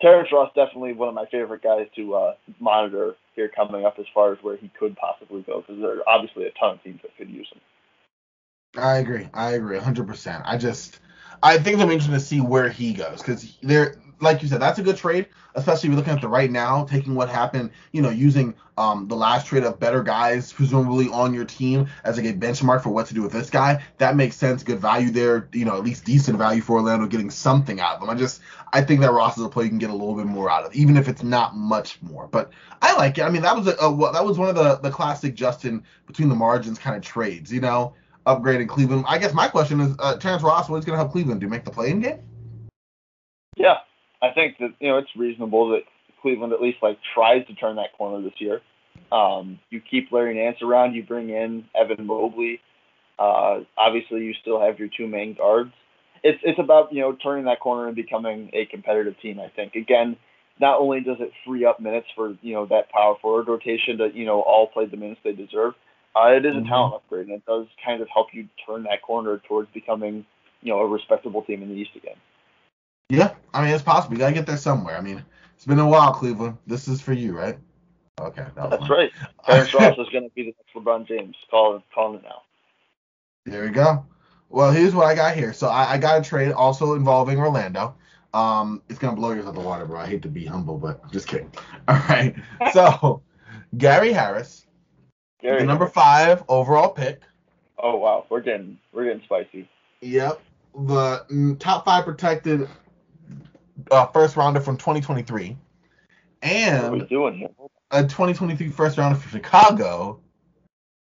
Terrence 0.00 0.30
Ross 0.32 0.50
definitely 0.54 0.92
one 0.92 1.08
of 1.08 1.14
my 1.14 1.26
favorite 1.26 1.62
guys 1.62 1.86
to 1.96 2.14
uh, 2.14 2.34
monitor 2.60 3.14
here 3.34 3.48
coming 3.48 3.84
up 3.84 3.98
as 3.98 4.06
far 4.12 4.32
as 4.32 4.38
where 4.42 4.56
he 4.56 4.70
could 4.78 4.96
possibly 4.96 5.42
go 5.42 5.60
because 5.60 5.80
there 5.80 5.98
are 5.98 6.08
obviously 6.08 6.46
a 6.46 6.50
ton 6.52 6.74
of 6.74 6.82
teams 6.82 7.00
that 7.02 7.16
could 7.16 7.30
use 7.30 7.48
him. 7.52 7.60
I 8.76 8.98
agree. 8.98 9.28
I 9.32 9.52
agree 9.52 9.78
100%. 9.78 10.42
I 10.44 10.58
just, 10.58 10.98
I 11.42 11.58
think 11.58 11.74
it'll 11.74 11.86
be 11.86 11.94
interesting 11.94 12.14
to 12.14 12.20
see 12.20 12.40
where 12.40 12.68
he 12.68 12.92
goes 12.92 13.18
because 13.18 13.56
there, 13.62 14.00
like 14.20 14.42
you 14.42 14.48
said, 14.48 14.60
that's 14.60 14.78
a 14.78 14.82
good 14.82 14.96
trade, 14.96 15.26
especially 15.54 15.88
if 15.88 15.92
you're 15.92 15.96
looking 15.96 16.12
at 16.12 16.20
the 16.20 16.28
right 16.28 16.50
now, 16.50 16.84
taking 16.84 17.14
what 17.14 17.28
happened, 17.28 17.70
you 17.92 18.02
know, 18.02 18.10
using 18.10 18.54
um, 18.76 19.08
the 19.08 19.14
last 19.14 19.46
trade 19.46 19.64
of 19.64 19.78
better 19.78 20.02
guys, 20.02 20.52
presumably 20.52 21.08
on 21.08 21.34
your 21.34 21.44
team 21.44 21.86
as 22.04 22.16
like 22.16 22.26
a 22.26 22.32
benchmark 22.32 22.82
for 22.82 22.90
what 22.90 23.06
to 23.06 23.14
do 23.14 23.22
with 23.22 23.32
this 23.32 23.50
guy. 23.50 23.82
That 23.98 24.16
makes 24.16 24.36
sense. 24.36 24.62
Good 24.62 24.78
value 24.80 25.10
there, 25.10 25.48
you 25.52 25.64
know, 25.64 25.76
at 25.76 25.84
least 25.84 26.04
decent 26.04 26.38
value 26.38 26.60
for 26.60 26.76
Orlando 26.76 27.06
getting 27.06 27.30
something 27.30 27.80
out 27.80 27.96
of 27.96 28.02
him. 28.02 28.10
I 28.10 28.14
just, 28.14 28.40
I 28.72 28.82
think 28.82 29.00
that 29.00 29.12
Ross 29.12 29.36
is 29.36 29.44
a 29.44 29.48
player 29.48 29.64
you 29.64 29.70
can 29.70 29.78
get 29.78 29.90
a 29.90 29.94
little 29.94 30.14
bit 30.14 30.26
more 30.26 30.50
out 30.50 30.64
of, 30.64 30.74
even 30.74 30.96
if 30.96 31.08
it's 31.08 31.22
not 31.22 31.56
much 31.56 32.00
more. 32.02 32.26
But 32.26 32.50
I 32.82 32.96
like 32.96 33.18
it. 33.18 33.22
I 33.22 33.30
mean, 33.30 33.42
that 33.42 33.56
was 33.56 33.66
a, 33.66 33.72
a 33.76 34.12
that 34.12 34.24
was 34.24 34.38
one 34.38 34.48
of 34.48 34.54
the 34.54 34.76
the 34.76 34.90
classic 34.90 35.34
Justin 35.34 35.84
between 36.06 36.28
the 36.28 36.34
margins 36.34 36.78
kind 36.78 36.96
of 36.96 37.02
trades, 37.02 37.52
you 37.52 37.60
know 37.60 37.94
upgrading 38.26 38.68
Cleveland. 38.68 39.04
I 39.06 39.18
guess 39.18 39.34
my 39.34 39.48
question 39.48 39.80
is, 39.80 39.94
uh, 39.98 40.16
Terrence 40.16 40.42
Ross, 40.42 40.68
what 40.68 40.78
is 40.78 40.84
going 40.84 40.94
to 40.94 40.98
help 40.98 41.12
Cleveland 41.12 41.40
do? 41.40 41.48
Make 41.48 41.64
the 41.64 41.70
play-in 41.70 42.00
game? 42.00 42.20
Yeah, 43.56 43.78
I 44.24 44.32
think 44.32 44.58
that 44.58 44.72
you 44.80 44.88
know 44.88 44.98
it's 44.98 45.10
reasonable 45.16 45.70
that 45.70 45.82
Cleveland 46.22 46.52
at 46.52 46.62
least 46.62 46.78
like 46.82 46.98
tries 47.14 47.46
to 47.46 47.54
turn 47.54 47.76
that 47.76 47.92
corner 47.96 48.22
this 48.22 48.38
year. 48.38 48.60
Um, 49.12 49.58
you 49.70 49.80
keep 49.80 50.10
Larry 50.10 50.34
Nance 50.34 50.62
around. 50.62 50.94
You 50.94 51.04
bring 51.04 51.30
in 51.30 51.64
Evan 51.74 52.06
Mobley. 52.06 52.60
Uh, 53.18 53.60
obviously, 53.76 54.24
you 54.24 54.34
still 54.40 54.60
have 54.60 54.78
your 54.78 54.88
two 54.96 55.06
main 55.06 55.34
guards. 55.34 55.72
It's 56.22 56.40
it's 56.42 56.58
about 56.58 56.92
you 56.92 57.00
know 57.02 57.12
turning 57.12 57.44
that 57.44 57.60
corner 57.60 57.86
and 57.86 57.96
becoming 57.96 58.50
a 58.52 58.66
competitive 58.66 59.14
team. 59.20 59.38
I 59.40 59.48
think 59.54 59.74
again, 59.74 60.16
not 60.58 60.80
only 60.80 61.00
does 61.00 61.18
it 61.20 61.30
free 61.46 61.64
up 61.66 61.80
minutes 61.80 62.06
for 62.16 62.34
you 62.40 62.54
know 62.54 62.66
that 62.66 62.90
power 62.90 63.16
forward 63.20 63.48
rotation 63.48 63.98
to 63.98 64.08
you 64.14 64.24
know 64.24 64.40
all 64.40 64.68
play 64.68 64.86
the 64.86 64.96
minutes 64.96 65.20
they 65.22 65.32
deserve, 65.32 65.74
uh, 66.16 66.28
it 66.28 66.46
is 66.46 66.56
a 66.56 66.60
Mhm. 66.60 66.68
talent 66.68 66.94
upgrade, 66.94 67.26
and 67.26 67.36
it 67.36 67.46
does 67.46 67.66
kind 67.84 68.00
of 68.00 68.08
help 68.08 68.32
you 68.32 68.48
turn 68.66 68.84
that 68.84 69.02
corner 69.02 69.38
towards 69.46 69.70
becoming, 69.72 70.24
you 70.62 70.72
know, 70.72 70.80
a 70.80 70.86
respectable 70.86 71.42
team 71.42 71.62
in 71.62 71.68
the 71.68 71.74
East 71.74 71.94
again. 71.94 72.16
Yeah, 73.08 73.34
I 73.52 73.64
mean 73.64 73.74
it's 73.74 73.82
possible. 73.82 74.14
You 74.14 74.20
got 74.20 74.28
to 74.28 74.34
get 74.34 74.46
there 74.46 74.56
somewhere. 74.56 74.96
I 74.96 75.00
mean, 75.00 75.24
it's 75.54 75.66
been 75.66 75.78
a 75.78 75.88
while, 75.88 76.12
Cleveland. 76.12 76.58
This 76.66 76.88
is 76.88 77.00
for 77.00 77.12
you, 77.12 77.36
right? 77.36 77.58
Okay, 78.20 78.46
that 78.54 78.70
That's 78.70 78.88
right. 78.88 79.10
Terrence 79.46 79.74
Ross 79.74 79.98
is 79.98 80.08
going 80.10 80.24
to 80.24 80.34
be 80.34 80.42
the 80.42 80.54
next 80.58 80.74
LeBron 80.74 81.06
James. 81.06 81.36
Call 81.50 81.82
calling 81.94 82.20
it 82.20 82.22
now. 82.22 82.42
There 83.44 83.64
we 83.64 83.70
go. 83.70 84.06
Well, 84.48 84.70
here's 84.70 84.94
what 84.94 85.06
I 85.06 85.14
got 85.14 85.34
here. 85.34 85.52
So 85.52 85.68
I, 85.68 85.92
I 85.92 85.98
got 85.98 86.20
a 86.20 86.22
trade 86.22 86.52
also 86.52 86.94
involving 86.94 87.38
Orlando. 87.38 87.96
Um, 88.32 88.82
it's 88.88 88.98
gonna 88.98 89.16
blow 89.16 89.32
yours 89.32 89.46
out 89.46 89.54
the 89.54 89.60
water, 89.60 89.84
bro. 89.84 90.00
I 90.00 90.06
hate 90.06 90.22
to 90.22 90.28
be 90.28 90.44
humble, 90.44 90.78
but 90.78 91.10
just 91.12 91.28
kidding. 91.28 91.52
All 91.88 91.96
right. 92.08 92.34
So 92.72 93.22
Gary 93.78 94.12
Harris, 94.12 94.66
Gary, 95.40 95.60
the 95.60 95.66
number 95.66 95.86
five 95.86 96.42
overall 96.48 96.90
pick. 96.90 97.22
Oh 97.78 97.96
wow, 97.96 98.26
we're 98.28 98.40
getting 98.40 98.78
we're 98.92 99.04
getting 99.04 99.22
spicy. 99.22 99.68
Yep. 100.00 100.40
The 100.74 101.24
mm, 101.30 101.58
top 101.60 101.84
five 101.84 102.04
protected 102.04 102.68
uh, 103.90 104.06
first 104.06 104.36
rounder 104.36 104.60
from 104.60 104.76
2023, 104.76 105.48
What 105.48 105.58
we 106.40 106.48
and 106.50 107.08
doing 107.08 107.48
a 107.90 108.02
2023 108.02 108.68
first 108.70 108.98
rounder 108.98 109.18
from 109.18 109.30
Chicago 109.30 110.20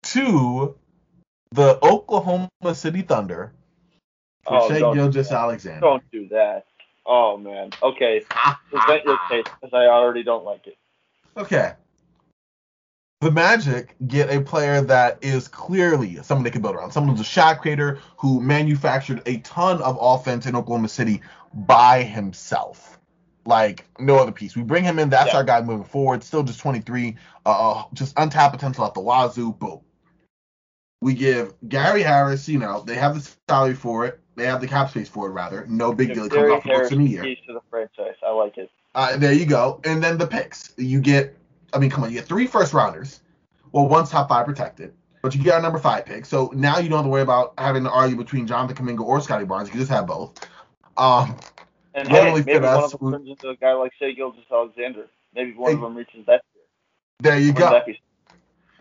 to 0.04 0.76
the 1.52 1.78
Oklahoma 1.84 2.48
City 2.74 3.02
Thunder 3.02 3.52
for 4.44 4.54
Oh, 4.62 4.68
Shai 4.68 4.78
Gilgeous. 4.94 5.32
Alexander. 5.32 5.80
Don't 5.80 6.10
do 6.12 6.28
that. 6.28 6.66
Oh 7.06 7.36
man. 7.36 7.70
Okay. 7.82 8.22
Present 8.70 9.04
your 9.04 9.18
case 9.28 9.44
because 9.60 9.72
I 9.72 9.86
already 9.86 10.22
don't 10.22 10.44
like 10.44 10.66
it. 10.66 10.76
Okay. 11.36 11.72
The 13.22 13.30
Magic 13.30 13.94
get 14.06 14.30
a 14.30 14.42
player 14.42 14.82
that 14.82 15.18
is 15.22 15.48
clearly 15.48 16.22
someone 16.22 16.44
they 16.44 16.50
can 16.50 16.60
build 16.60 16.76
around. 16.76 16.90
Someone 16.92 17.16
who's 17.16 17.26
a 17.26 17.28
shot 17.28 17.60
creator 17.62 17.98
who 18.18 18.40
manufactured 18.40 19.22
a 19.24 19.38
ton 19.38 19.80
of 19.80 19.96
offense 20.00 20.46
in 20.46 20.54
Oklahoma 20.54 20.88
City 20.88 21.22
by 21.56 22.02
himself. 22.02 22.98
Like 23.46 23.86
no 23.98 24.16
other 24.16 24.32
piece. 24.32 24.56
We 24.56 24.62
bring 24.62 24.84
him 24.84 24.98
in. 24.98 25.08
That's 25.08 25.30
Yeah. 25.30 25.38
our 25.38 25.44
guy 25.44 25.60
moving 25.62 25.84
forward. 25.84 26.22
Still 26.22 26.42
just 26.42 26.60
23. 26.60 27.16
Uh, 27.44 27.84
just 27.92 28.14
untapped 28.18 28.54
potential 28.54 28.84
at 28.84 28.94
the 28.94 29.00
wazoo. 29.00 29.52
Boom. 29.52 29.80
We 31.00 31.14
give 31.14 31.54
Gary 31.68 32.02
Harris. 32.02 32.48
You 32.48 32.58
know 32.58 32.80
they 32.80 32.96
have 32.96 33.14
the 33.14 33.32
salary 33.48 33.74
for 33.74 34.06
it. 34.06 34.20
They 34.34 34.46
have 34.46 34.60
the 34.60 34.66
cap 34.66 34.90
space 34.90 35.08
for 35.08 35.28
it 35.28 35.30
rather. 35.30 35.64
No 35.68 35.92
big 35.94 36.12
deal. 36.12 36.24
It 36.26 36.32
comes 36.32 36.50
off 36.50 36.62
the 36.64 36.70
books 36.70 36.90
in 36.90 37.00
a 37.00 37.04
year. 37.04 37.22
keys 37.22 37.38
to 37.46 37.52
the 37.54 37.60
franchise. 37.70 38.16
I 38.26 38.30
like 38.32 38.58
it. 38.58 38.70
Uh, 38.94 39.16
there 39.16 39.32
you 39.32 39.46
go. 39.46 39.80
And 39.84 40.02
then 40.02 40.18
the 40.18 40.26
picks. 40.26 40.72
You 40.76 41.00
get, 41.00 41.36
I 41.72 41.78
mean, 41.78 41.90
come 41.90 42.04
on, 42.04 42.10
you 42.10 42.16
get 42.16 42.26
three 42.26 42.46
first 42.46 42.72
rounders. 42.72 43.20
Well, 43.72 43.88
one's 43.88 44.10
top 44.10 44.28
five 44.28 44.46
protected, 44.46 44.94
but 45.22 45.34
you 45.34 45.42
get 45.42 45.54
our 45.54 45.62
number 45.62 45.78
five 45.78 46.06
pick. 46.06 46.24
So 46.24 46.50
now 46.54 46.78
you 46.78 46.88
don't 46.88 46.98
have 46.98 47.06
to 47.06 47.10
worry 47.10 47.22
about 47.22 47.54
having 47.58 47.84
to 47.84 47.90
argue 47.90 48.16
between 48.16 48.46
Jonathan 48.46 48.86
Kuminga 48.86 49.00
or 49.00 49.20
Scottie 49.20 49.44
Barnes. 49.44 49.68
You 49.68 49.72
can 49.72 49.80
just 49.80 49.92
have 49.92 50.06
both. 50.06 50.48
Um, 50.98 51.36
And 51.94 52.08
hey, 52.08 52.32
maybe 52.32 52.58
one 52.58 52.84
of 52.84 52.90
them 52.92 53.12
turns 53.12 53.28
into 53.28 53.48
a 53.48 53.56
guy 53.56 53.72
like 53.72 53.92
Shai 53.98 54.12
Gilgeous-Alexander. 54.12 55.06
Maybe 55.34 55.52
one 55.52 55.74
of 55.74 55.80
them 55.80 55.94
reaches 55.94 56.26
that. 56.26 56.42
there 57.20 57.38
you 57.38 57.52
go. 57.52 57.82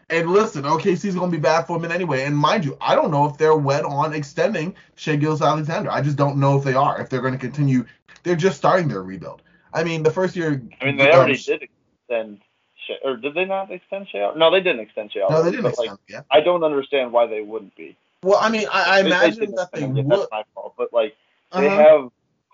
And 0.09 0.29
listen, 0.29 0.63
OKC's 0.63 1.15
going 1.15 1.31
to 1.31 1.37
be 1.37 1.41
bad 1.41 1.65
for 1.65 1.79
minute 1.79 1.95
anyway. 1.95 2.25
And 2.25 2.37
mind 2.37 2.63
you, 2.63 2.77
I 2.79 2.93
don't 2.93 3.09
know 3.09 3.25
if 3.25 3.37
they're 3.37 3.55
wed 3.55 3.85
on 3.85 4.13
extending 4.13 4.75
Shai 4.95 5.15
Gilgeous-Alexander. 5.15 5.89
I 5.89 6.01
just 6.01 6.15
don't 6.15 6.37
know 6.37 6.57
if 6.57 6.63
they 6.63 6.75
are. 6.75 7.01
If 7.01 7.09
they're 7.09 7.21
going 7.21 7.33
to 7.33 7.39
continue, 7.39 7.85
they're 8.23 8.35
just 8.35 8.57
starting 8.57 8.87
their 8.87 9.01
rebuild. 9.01 9.41
I 9.73 9.83
mean, 9.83 10.03
the 10.03 10.11
first 10.11 10.35
year. 10.35 10.61
I 10.79 10.85
mean, 10.85 10.97
they 10.97 11.09
um, 11.09 11.19
already 11.19 11.37
did 11.37 11.63
extend 11.63 12.41
Shai, 12.85 12.95
or 13.03 13.17
did 13.17 13.33
they 13.33 13.45
not 13.45 13.71
extend 13.71 14.07
Shai? 14.09 14.31
No, 14.35 14.51
they 14.51 14.61
didn't 14.61 14.81
extend 14.81 15.11
Shai. 15.11 15.21
No, 15.29 15.41
they 15.41 15.51
didn't 15.51 15.65
extend. 15.65 15.89
Like, 15.89 15.99
yeah. 16.07 16.21
I 16.29 16.39
don't 16.39 16.63
understand 16.63 17.11
why 17.11 17.25
they 17.25 17.41
wouldn't 17.41 17.75
be. 17.75 17.97
Well, 18.21 18.37
I 18.39 18.49
mean, 18.49 18.67
I, 18.71 18.99
I 18.99 19.01
They- 19.01 19.07
imagine 19.07 19.39
didn't 19.39 19.55
that 19.55 19.71
they 19.71 19.85
would. 19.85 20.07
That's 20.07 20.27
my 20.31 20.43
fault. 20.53 20.75
But 20.77 20.93
like, 20.93 21.15
uh 21.51 21.61
they 21.61 21.69
have 21.69 22.09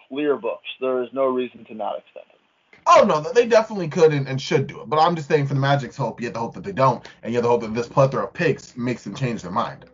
clear 0.07 0.37
books. 0.37 0.67
There 0.79 1.03
is 1.03 1.09
no 1.13 1.25
reason 1.25 1.65
to 1.65 1.73
not 1.73 1.99
extend 1.99 2.25
him. 2.27 2.41
Oh 2.87 3.05
no, 3.07 3.21
they 3.21 3.47
definitely 3.47 3.87
could 3.87 4.13
and, 4.13 4.27
and 4.27 4.41
should 4.41 4.67
do 4.67 4.81
it. 4.81 4.89
But 4.89 4.99
I'm 4.99 5.15
just 5.15 5.27
saying 5.27 5.47
for 5.47 5.53
the 5.53 5.59
Magic's 5.59 5.95
hope, 5.95 6.19
you 6.19 6.27
have 6.27 6.33
to 6.33 6.39
hope 6.39 6.55
that 6.55 6.63
they 6.63 6.71
don't, 6.71 7.07
and 7.23 7.31
you 7.31 7.37
have 7.37 7.45
to 7.45 7.49
hope 7.49 7.61
that 7.61 7.73
this 7.73 7.87
plethora 7.87 8.25
of 8.25 8.33
picks 8.33 8.75
makes 8.75 9.03
them 9.03 9.15
change 9.15 9.41
their 9.43 9.51
mind. 9.51 9.85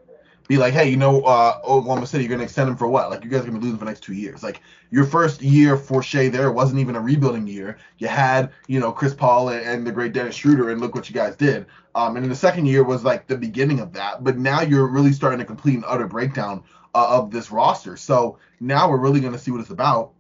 Be 0.48 0.58
like, 0.58 0.74
hey, 0.74 0.90
you 0.90 0.96
know, 0.96 1.24
uh, 1.24 1.60
Oklahoma 1.66 2.08
City, 2.08 2.24
you're 2.24 2.32
gonna 2.32 2.44
extend 2.44 2.70
them 2.70 2.78
for 2.78 2.88
what? 2.88 3.10
Like 3.10 3.26
you 3.26 3.30
guys 3.30 3.42
are 3.42 3.48
gonna 3.48 3.60
be 3.60 3.66
losing 3.66 3.80
for 3.80 3.84
the 3.84 3.92
next 3.92 4.04
two 4.04 4.14
years. 4.14 4.44
Like 4.44 4.62
your 4.92 5.04
first 5.04 5.42
year 5.42 5.76
for 5.76 6.02
Shai 6.02 6.30
there 6.30 6.54
wasn't 6.54 6.80
even 6.80 6.96
a 6.96 7.02
rebuilding 7.02 7.46
year. 7.48 7.78
You 7.98 8.08
had, 8.08 8.52
you 8.68 8.80
know, 8.80 8.94
Chris 8.94 9.14
Paul 9.14 9.50
and, 9.50 9.62
and 9.66 9.86
the 9.86 9.92
great 9.92 10.14
Dennis 10.14 10.36
Schroeder, 10.36 10.70
and 10.70 10.80
look 10.80 10.96
what 10.96 11.10
you 11.10 11.14
guys 11.14 11.36
did. 11.36 11.66
Um, 11.96 12.16
and 12.16 12.24
then 12.24 12.30
the 12.30 12.36
second 12.36 12.68
year 12.68 12.86
was 12.86 13.04
like 13.04 13.28
the 13.28 13.38
beginning 13.38 13.82
of 13.82 13.92
that. 13.94 14.24
But 14.24 14.38
now 14.38 14.62
you're 14.62 14.88
really 14.88 15.12
starting 15.12 15.40
to 15.40 15.46
complete 15.46 15.76
an 15.76 15.84
utter 15.86 16.08
breakdown 16.08 16.64
uh, 16.94 17.18
of 17.20 17.32
this 17.32 17.52
roster. 17.52 17.98
So 17.98 18.40
now 18.60 18.90
we're 18.90 18.98
really 18.98 19.20
gonna 19.20 19.38
see 19.38 19.52
what 19.52 19.62
it's 19.62 19.70
about. 19.70 20.14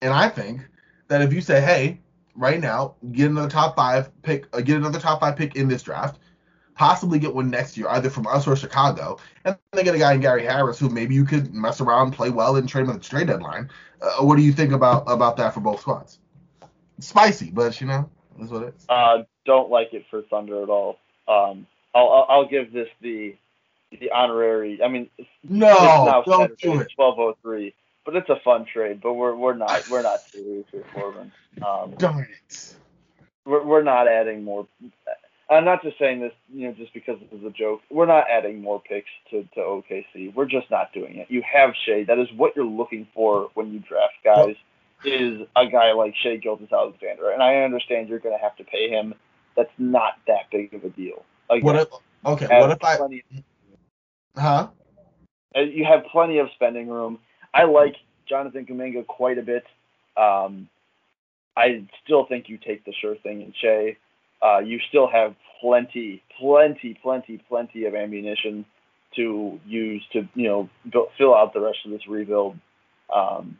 And 0.00 0.12
I 0.12 0.28
think 0.28 0.66
that 1.08 1.22
if 1.22 1.32
you 1.32 1.40
say, 1.40 1.60
hey, 1.60 2.00
right 2.34 2.60
now, 2.60 2.94
get 3.12 3.30
another 3.30 3.50
top 3.50 3.76
five 3.76 4.10
pick, 4.22 4.46
uh, 4.52 4.60
get 4.60 4.76
another 4.76 5.00
top 5.00 5.20
five 5.20 5.36
pick 5.36 5.56
in 5.56 5.68
this 5.68 5.82
draft, 5.82 6.18
possibly 6.74 7.18
get 7.18 7.34
one 7.34 7.50
next 7.50 7.76
year, 7.76 7.88
either 7.88 8.08
from 8.08 8.26
us 8.26 8.46
or 8.46 8.54
Chicago, 8.54 9.18
and 9.44 9.58
then 9.72 9.84
get 9.84 9.94
a 9.94 9.98
guy 9.98 10.14
in 10.14 10.20
Gary 10.20 10.44
Harris 10.44 10.78
who 10.78 10.88
maybe 10.88 11.14
you 11.14 11.24
could 11.24 11.52
mess 11.52 11.80
around, 11.80 12.12
play 12.12 12.30
well, 12.30 12.56
and 12.56 12.68
trade 12.68 12.82
him 12.82 12.90
at 12.90 13.02
the 13.02 13.08
trade 13.08 13.26
deadline. 13.26 13.68
Uh, 14.00 14.24
what 14.24 14.36
do 14.36 14.42
you 14.42 14.52
think 14.52 14.72
about 14.72 15.04
about 15.08 15.36
that 15.36 15.52
for 15.52 15.60
both 15.60 15.80
squads? 15.80 16.20
Spicy, 17.00 17.50
but 17.50 17.80
you 17.80 17.86
know, 17.86 18.08
that's 18.38 18.50
what 18.50 18.62
it 18.62 18.74
is. 18.76 18.86
Uh, 18.88 19.18
don't 19.44 19.70
like 19.70 19.92
it 19.92 20.04
for 20.10 20.22
Thunder 20.22 20.62
at 20.62 20.68
all. 20.68 20.98
Um, 21.26 21.66
I'll, 21.94 22.08
I'll 22.08 22.26
I'll 22.28 22.48
give 22.48 22.72
this 22.72 22.88
the 23.00 23.36
the 23.90 24.10
honorary. 24.10 24.82
I 24.82 24.88
mean, 24.88 25.08
it's 25.18 25.28
No, 25.48 25.74
now 26.04 26.22
don't 26.22 26.40
Saturday, 26.40 26.62
do 26.62 26.80
it. 26.80 26.88
Twelve 26.94 27.18
oh 27.18 27.36
three, 27.42 27.74
but 28.04 28.16
it's 28.16 28.28
a 28.28 28.40
fun 28.44 28.66
trade. 28.66 29.00
But 29.02 29.14
we're 29.14 29.34
we're 29.34 29.54
not 29.54 29.88
we're 29.90 30.02
not 30.02 30.20
serious 30.32 30.66
here, 30.70 30.84
Corbin. 30.94 31.32
Um, 31.66 31.94
Darn 31.98 32.26
it. 32.48 32.74
we're 33.44 33.64
we're 33.64 33.82
not 33.82 34.08
adding 34.08 34.44
more. 34.44 34.66
I'm 35.50 35.64
not 35.64 35.82
just 35.82 35.98
saying 35.98 36.20
this, 36.20 36.32
you 36.52 36.66
know, 36.66 36.74
just 36.74 36.92
because 36.92 37.18
this 37.20 37.40
is 37.40 37.46
a 37.46 37.50
joke. 37.50 37.80
We're 37.90 38.04
not 38.04 38.26
adding 38.30 38.60
more 38.60 38.82
picks 38.82 39.08
to, 39.30 39.44
to 39.54 39.60
OKC. 39.60 40.34
We're 40.34 40.44
just 40.44 40.70
not 40.70 40.92
doing 40.92 41.16
it. 41.16 41.30
You 41.30 41.42
have 41.50 41.70
Shai. 41.86 42.04
That 42.04 42.18
is 42.18 42.28
what 42.36 42.54
you're 42.54 42.66
looking 42.66 43.06
for 43.14 43.50
when 43.54 43.72
you 43.72 43.78
draft 43.78 44.14
guys. 44.22 44.56
Is 45.04 45.46
a 45.56 45.66
guy 45.70 45.92
like 45.92 46.12
Shai 46.16 46.36
Gilgeous-Alexander, 46.36 47.30
and 47.30 47.40
I 47.40 47.58
understand 47.58 48.08
you're 48.08 48.18
going 48.18 48.36
to 48.36 48.42
have 48.42 48.56
to 48.56 48.64
pay 48.64 48.90
him. 48.90 49.14
That's 49.56 49.70
not 49.78 50.14
that 50.26 50.50
big 50.50 50.74
of 50.74 50.82
a 50.82 50.90
deal. 50.90 51.24
Again, 51.48 51.64
What 51.64 51.76
I, 51.76 51.84
Okay, 52.24 52.46
what 52.60 52.70
if 52.70 52.82
I? 52.82 52.98
Huh? 54.38 54.68
uh, 55.56 55.60
you 55.60 55.84
have 55.84 56.04
plenty 56.10 56.38
of 56.38 56.48
spending 56.54 56.88
room. 56.88 57.18
I 57.54 57.64
like 57.64 57.96
Jonathan 58.28 58.66
Kuminga 58.66 59.06
quite 59.06 59.38
a 59.38 59.42
bit. 59.42 59.64
Um, 60.16 60.68
I 61.56 61.84
still 62.04 62.26
think 62.26 62.48
you 62.48 62.58
take 62.58 62.84
the 62.84 62.92
sure 63.00 63.16
thing 63.16 63.42
in 63.42 63.52
Shai. 63.60 63.96
Uh, 64.40 64.58
you 64.58 64.78
still 64.88 65.08
have 65.08 65.34
plenty, 65.60 66.22
plenty, 66.38 66.98
plenty, 67.02 67.42
plenty 67.48 67.86
of 67.86 67.94
ammunition 67.94 68.64
to 69.16 69.58
use 69.66 70.02
to 70.12 70.28
you 70.34 70.48
know 70.48 70.68
build, 70.90 71.08
fill 71.16 71.34
out 71.34 71.54
the 71.54 71.60
rest 71.60 71.78
of 71.84 71.90
this 71.90 72.06
rebuild. 72.06 72.58
Um, 73.14 73.58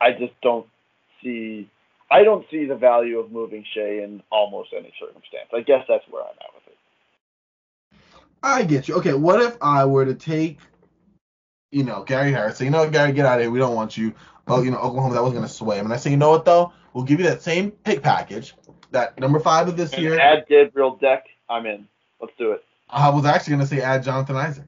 I 0.00 0.12
just 0.12 0.38
don't 0.42 0.66
see. 1.22 1.70
I 2.10 2.22
don't 2.22 2.46
see 2.50 2.66
the 2.66 2.76
value 2.76 3.18
of 3.18 3.32
moving 3.32 3.64
Shai 3.74 4.02
in 4.04 4.22
almost 4.30 4.70
any 4.76 4.92
circumstance. 5.00 5.48
I 5.54 5.60
guess 5.60 5.84
that's 5.88 6.04
where 6.10 6.22
I'm 6.22 6.28
at 6.28 6.54
with 6.54 6.65
it. 6.65 6.65
I 8.46 8.62
get 8.64 8.88
you. 8.88 8.94
Okay, 8.96 9.14
what 9.14 9.40
if 9.42 9.56
I 9.60 9.84
were 9.84 10.04
to 10.04 10.14
take, 10.14 10.58
you 11.72 11.82
know, 11.84 12.02
Gary 12.04 12.32
Harris? 12.32 12.58
Say, 12.58 12.64
you 12.66 12.70
know 12.70 12.80
what, 12.84 12.92
Gary, 12.92 13.12
get 13.12 13.26
out 13.26 13.38
of 13.38 13.42
here. 13.42 13.50
We 13.50 13.58
don't 13.58 13.74
want 13.74 13.96
you. 13.96 14.14
Oh, 14.48 14.62
you 14.62 14.70
know, 14.70 14.78
Oklahoma, 14.78 15.14
that 15.14 15.22
was 15.22 15.32
gonna 15.32 15.48
sway 15.48 15.78
him. 15.78 15.86
And 15.86 15.92
I 15.94 15.96
say, 15.96 16.10
you 16.10 16.16
know 16.16 16.30
what 16.30 16.44
though? 16.44 16.72
We'll 16.94 17.04
give 17.04 17.18
you 17.20 17.26
that 17.26 17.42
same 17.42 17.70
pick 17.72 18.02
package, 18.02 18.54
that 18.92 19.18
number 19.18 19.40
five 19.40 19.66
of 19.68 19.76
this 19.76 19.92
And 19.92 20.02
year. 20.02 20.18
add 20.20 20.46
Gabriel 20.48 20.96
Deck. 20.96 21.24
I'm 21.48 21.66
in. 21.66 21.86
Let's 22.20 22.32
do 22.38 22.52
it. 22.52 22.64
I 22.88 23.10
was 23.10 23.24
actually 23.24 23.54
gonna 23.54 23.66
say 23.66 23.80
add 23.82 24.04
Jonathan 24.04 24.36
Isaac. 24.36 24.64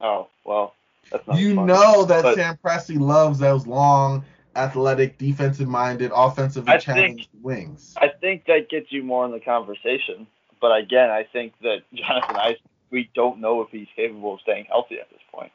Oh 0.00 0.28
well, 0.44 0.72
that's 1.12 1.26
not 1.26 1.36
You 1.38 1.56
fun. 1.56 1.66
know 1.66 2.04
that 2.06 2.22
But- 2.22 2.36
Sam 2.36 2.58
Presti 2.64 2.98
loves 2.98 3.38
those 3.38 3.66
long, 3.66 4.24
athletic, 4.56 5.18
defensive-minded, 5.18 6.10
offensively 6.14 6.72
I 6.72 6.78
challenged 6.78 7.28
think- 7.30 7.44
wings. 7.44 7.94
I 7.98 8.08
think 8.08 8.46
that 8.46 8.70
gets 8.70 8.90
you 8.90 9.02
more 9.02 9.26
in 9.26 9.30
the 9.32 9.40
conversation. 9.40 10.26
But 10.60 10.76
again, 10.78 11.10
I 11.10 11.24
think 11.24 11.52
that 11.62 11.78
Jonathan 11.94 12.36
Isaac, 12.36 12.60
we 12.90 13.10
don't 13.14 13.40
know 13.40 13.62
if 13.62 13.68
he's 13.70 13.88
capable 13.96 14.34
of 14.34 14.40
staying 14.40 14.66
healthy 14.66 14.98
at 15.00 15.08
this 15.10 15.20
point. 15.32 15.52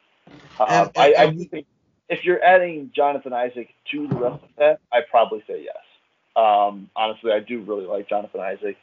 Um, 0.59 0.67
And- 0.69 0.91
I, 0.95 1.13
I 1.13 1.23
and- 1.25 1.37
do 1.37 1.45
think 1.45 1.67
if 2.09 2.23
you're 2.23 2.43
adding 2.43 2.91
Jonathan 2.95 3.33
Isaac 3.33 3.69
to 3.91 4.07
the 4.07 4.15
rest 4.15 4.43
of 4.43 4.49
that, 4.57 4.79
I'd 4.91 5.07
probably 5.09 5.43
say 5.47 5.63
yes. 5.63 5.75
Um, 6.35 6.89
honestly, 6.95 7.31
I 7.31 7.39
do 7.39 7.61
really 7.61 7.85
like 7.85 8.07
Jonathan 8.09 8.41
Isaac, 8.41 8.77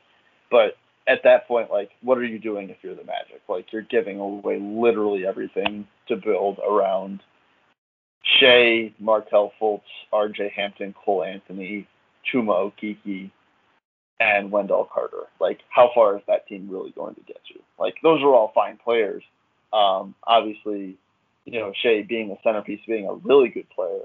but 0.50 0.76
at 1.07 1.22
that 1.24 1.46
point, 1.46 1.70
like, 1.70 1.90
what 2.03 2.16
are 2.18 2.24
you 2.24 2.38
doing 2.38 2.70
if 2.70 2.76
you're 2.82 2.94
the 2.94 3.05
Magic? 3.05 3.42
Like, 3.48 3.72
you're 3.72 3.82
giving 3.82 4.18
away 4.18 4.59
literally 4.61 5.26
everything 5.26 5.86
to 6.09 6.16
build 6.16 6.59
around 6.66 7.20
Shai, 8.24 8.92
Markelle 8.98 9.53
Fultz, 9.61 9.82
R.J. 10.12 10.53
Hampton, 10.55 10.94
Cole 11.05 11.24
Anthony, 11.24 11.86
Chuma 12.32 12.72
Okeke, 12.72 13.30
and 14.23 14.53
Wendell 14.53 14.89
Carter. 14.93 15.25
Like, 15.41 15.61
how 15.68 15.91
far 15.95 16.16
is 16.16 16.23
that 16.29 16.47
team 16.47 16.68
really 16.70 16.91
going 16.91 17.14
to 17.16 17.20
get 17.23 17.41
you? 17.49 17.61
Like, 17.79 17.95
those 18.03 18.23
are 18.23 18.33
all 18.33 18.53
fine 18.55 18.79
players. 18.83 19.23
Um, 19.73 20.14
obviously, 20.25 20.97
you 21.45 21.59
know, 21.59 21.73
Shai 21.83 22.05
being 22.09 22.31
a 22.31 22.37
centerpiece, 22.45 22.81
being 22.87 23.09
a 23.09 23.14
really 23.14 23.49
good 23.49 23.68
player, 23.70 24.03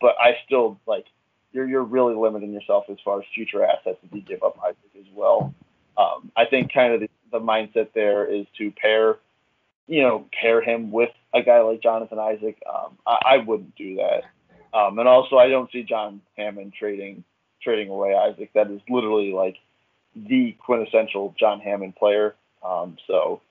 but 0.00 0.14
I 0.20 0.36
still 0.46 0.78
like 0.86 1.06
you're 1.52 1.66
you're 1.66 1.82
really 1.82 2.14
limiting 2.14 2.52
yourself 2.52 2.84
as 2.90 2.98
far 3.04 3.18
as 3.18 3.24
future 3.34 3.64
assets 3.64 3.98
if 4.02 4.12
you 4.12 4.20
give 4.20 4.42
up 4.42 4.58
Isaac 4.62 4.76
as 4.98 5.06
well. 5.14 5.52
Um, 5.96 6.30
I 6.36 6.44
think 6.44 6.72
kind 6.72 6.92
of 6.92 7.00
the, 7.00 7.08
the 7.32 7.40
mindset 7.40 7.88
there 7.94 8.26
is 8.26 8.46
to 8.58 8.70
pair, 8.70 9.16
you 9.88 10.02
know, 10.02 10.26
pair 10.40 10.60
him 10.60 10.92
with 10.92 11.10
a 11.34 11.42
guy 11.42 11.60
like 11.60 11.82
Jonathan 11.82 12.18
Isaac. 12.18 12.58
Um, 12.72 12.98
I, 13.06 13.18
I 13.24 13.36
wouldn't 13.38 13.74
do 13.74 13.96
that. 13.96 14.24
Um, 14.78 14.98
and 14.98 15.08
also, 15.08 15.38
I 15.38 15.48
don't 15.48 15.72
see 15.72 15.82
John 15.82 16.20
Hammond 16.36 16.74
trading 16.78 17.24
trading 17.66 17.90
away 17.90 18.14
Isaac. 18.14 18.50
That 18.54 18.70
is 18.70 18.80
literally 18.88 19.32
like 19.32 19.56
the 20.14 20.56
quintessential 20.64 21.34
John 21.38 21.60
Hammond 21.60 21.96
player. 21.96 22.36
Um, 22.64 22.96
so 23.06 23.42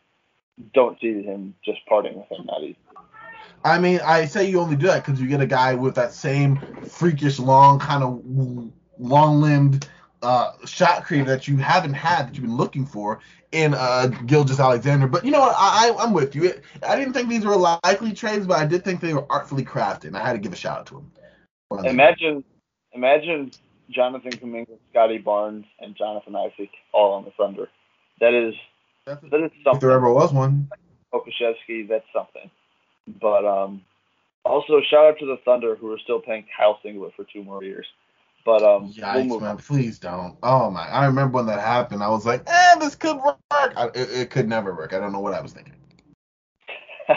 don't 0.74 0.99
see 1.01 1.22
him 1.22 1.53
just 1.63 1.86
parting 1.86 2.16
with 2.18 2.32
him 2.32 2.47
that 2.47 2.63
easy. 2.63 2.78
I 3.63 3.78
mean, 3.78 3.99
I 4.05 4.26
say 4.26 4.49
you 4.49 4.59
only 4.59 4.76
do 4.76 4.88
that 4.88 5.03
because 5.03 5.20
you 5.20 5.28
get 5.28 5.41
a 5.41 5.45
guy 5.45 5.74
with 5.74 5.95
that 5.95 6.13
same 6.13 6.59
freakish, 6.88 7.39
long, 7.39 7.80
kind 7.80 8.03
of 8.03 8.24
long-limbed 8.99 9.89
uh, 10.22 10.51
shot 10.66 11.03
creator 11.03 11.30
that 11.30 11.47
you 11.47 11.57
haven't 11.57 11.93
had 11.93 12.28
that 12.28 12.36
you've 12.36 12.45
been 12.45 12.55
looking 12.55 12.86
for 12.86 13.20
in 13.51 13.74
uh, 13.74 14.07
Gilgeous-Alexander. 14.28 15.07
But 15.07 15.26
you 15.26 15.32
know 15.32 15.39
what? 15.41 15.55
I, 15.57 15.89
I, 15.89 16.03
I'm 16.03 16.13
with 16.13 16.36
you. 16.36 16.53
I 16.88 16.95
didn't 16.95 17.13
think 17.13 17.28
these 17.28 17.43
were 17.43 17.55
likely 17.55 18.13
trades, 18.13 18.45
but 18.45 18.59
I 18.59 18.66
did 18.66 18.84
think 18.84 19.01
they 19.01 19.13
were 19.13 19.26
artfully 19.32 19.66
crafted, 19.66 20.05
and 20.05 20.18
I 20.18 20.26
had 20.26 20.34
to 20.34 20.39
give 20.39 20.53
a 20.53 20.55
shout 20.55 20.80
out 20.80 20.86
to 20.88 20.97
him. 20.99 21.11
Imagine, 21.86 22.43
imagine 22.93 23.51
Jonathan 23.89 24.31
Kuminga, 24.31 24.77
Scottie 24.91 25.17
Barnes, 25.19 25.65
and 25.79 25.95
Jonathan 25.95 26.36
Isaac 26.36 26.69
all 26.93 27.13
on 27.13 27.25
the 27.25 27.31
Thunder. 27.31 27.69
That 28.19 28.33
is 28.33 28.53
that 29.05 29.41
is 29.41 29.51
if 29.65 29.79
there 29.79 29.91
ever 29.91 30.11
was 30.11 30.33
one. 30.33 30.69
Okashevsky, 31.13 31.88
that's 31.88 32.05
something. 32.13 32.49
But 33.21 33.45
um, 33.45 33.81
also 34.43 34.81
shout 34.89 35.05
out 35.05 35.19
to 35.19 35.25
the 35.25 35.38
Thunder 35.45 35.75
who 35.75 35.91
are 35.93 35.99
still 35.99 36.19
paying 36.19 36.45
Kyle 36.57 36.79
Singler 36.83 37.13
for 37.15 37.25
two 37.31 37.43
more 37.43 37.63
years. 37.63 37.86
But 38.45 38.61
um, 38.61 38.93
we'll 39.27 39.39
man! 39.39 39.57
Please 39.57 39.97
don't. 39.97 40.38
Oh 40.43 40.69
my! 40.69 40.88
I 40.88 41.05
remember 41.05 41.38
when 41.38 41.47
that 41.47 41.59
happened. 41.59 42.03
I 42.03 42.09
was 42.09 42.25
like, 42.25 42.43
"Eh, 42.45 42.75
this 42.79 42.95
could 42.95 43.17
work." 43.17 43.38
I, 43.51 43.88
it, 43.95 44.09
it 44.11 44.29
could 44.29 44.47
never 44.47 44.73
work. 44.75 44.93
I 44.93 44.99
don't 44.99 45.11
know 45.13 45.19
what 45.19 45.33
I 45.33 45.41
was 45.41 45.53
thinking. 45.53 45.73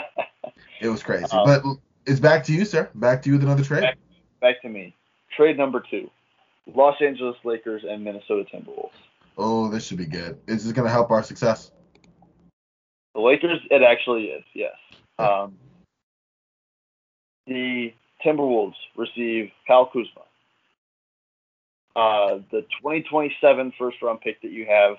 It 0.81 0.87
was 0.87 1.03
crazy. 1.03 1.25
Um, 1.31 1.43
but 1.45 1.63
it's 2.05 2.21
back 2.21 2.45
to 2.45 2.53
you, 2.53 2.63
sir. 2.63 2.89
Back 2.95 3.21
to 3.23 3.29
you 3.29 3.35
with 3.35 3.43
another 3.43 3.63
trade. 3.63 3.81
Back- 3.81 3.97
Back 4.39 4.61
to 4.61 4.69
me. 4.69 4.95
Trade 5.35 5.57
number 5.57 5.83
two: 5.91 6.09
Los 6.75 7.01
Angeles 7.01 7.35
Lakers 7.43 7.83
and 7.87 8.03
Minnesota 8.03 8.45
Timberwolves. 8.53 8.89
Oh, 9.37 9.69
this 9.69 9.87
should 9.87 9.97
be 9.97 10.05
good. 10.05 10.39
Is 10.47 10.63
this 10.65 10.73
gonna 10.73 10.89
help 10.89 11.11
our 11.11 11.23
success? 11.23 11.71
The 13.15 13.21
Lakers, 13.21 13.59
it 13.71 13.81
actually 13.81 14.25
is, 14.27 14.43
yes. 14.53 14.75
Um, 15.17 15.57
the 17.47 17.93
Timberwolves 18.23 18.75
receive 18.95 19.51
Kyle 19.67 19.87
Kuzma, 19.87 20.21
uh, 21.95 22.39
the 22.51 22.61
2027 22.81 23.73
first 23.77 24.01
round 24.01 24.21
pick 24.21 24.41
that 24.41 24.51
you 24.51 24.65
have, 24.65 24.97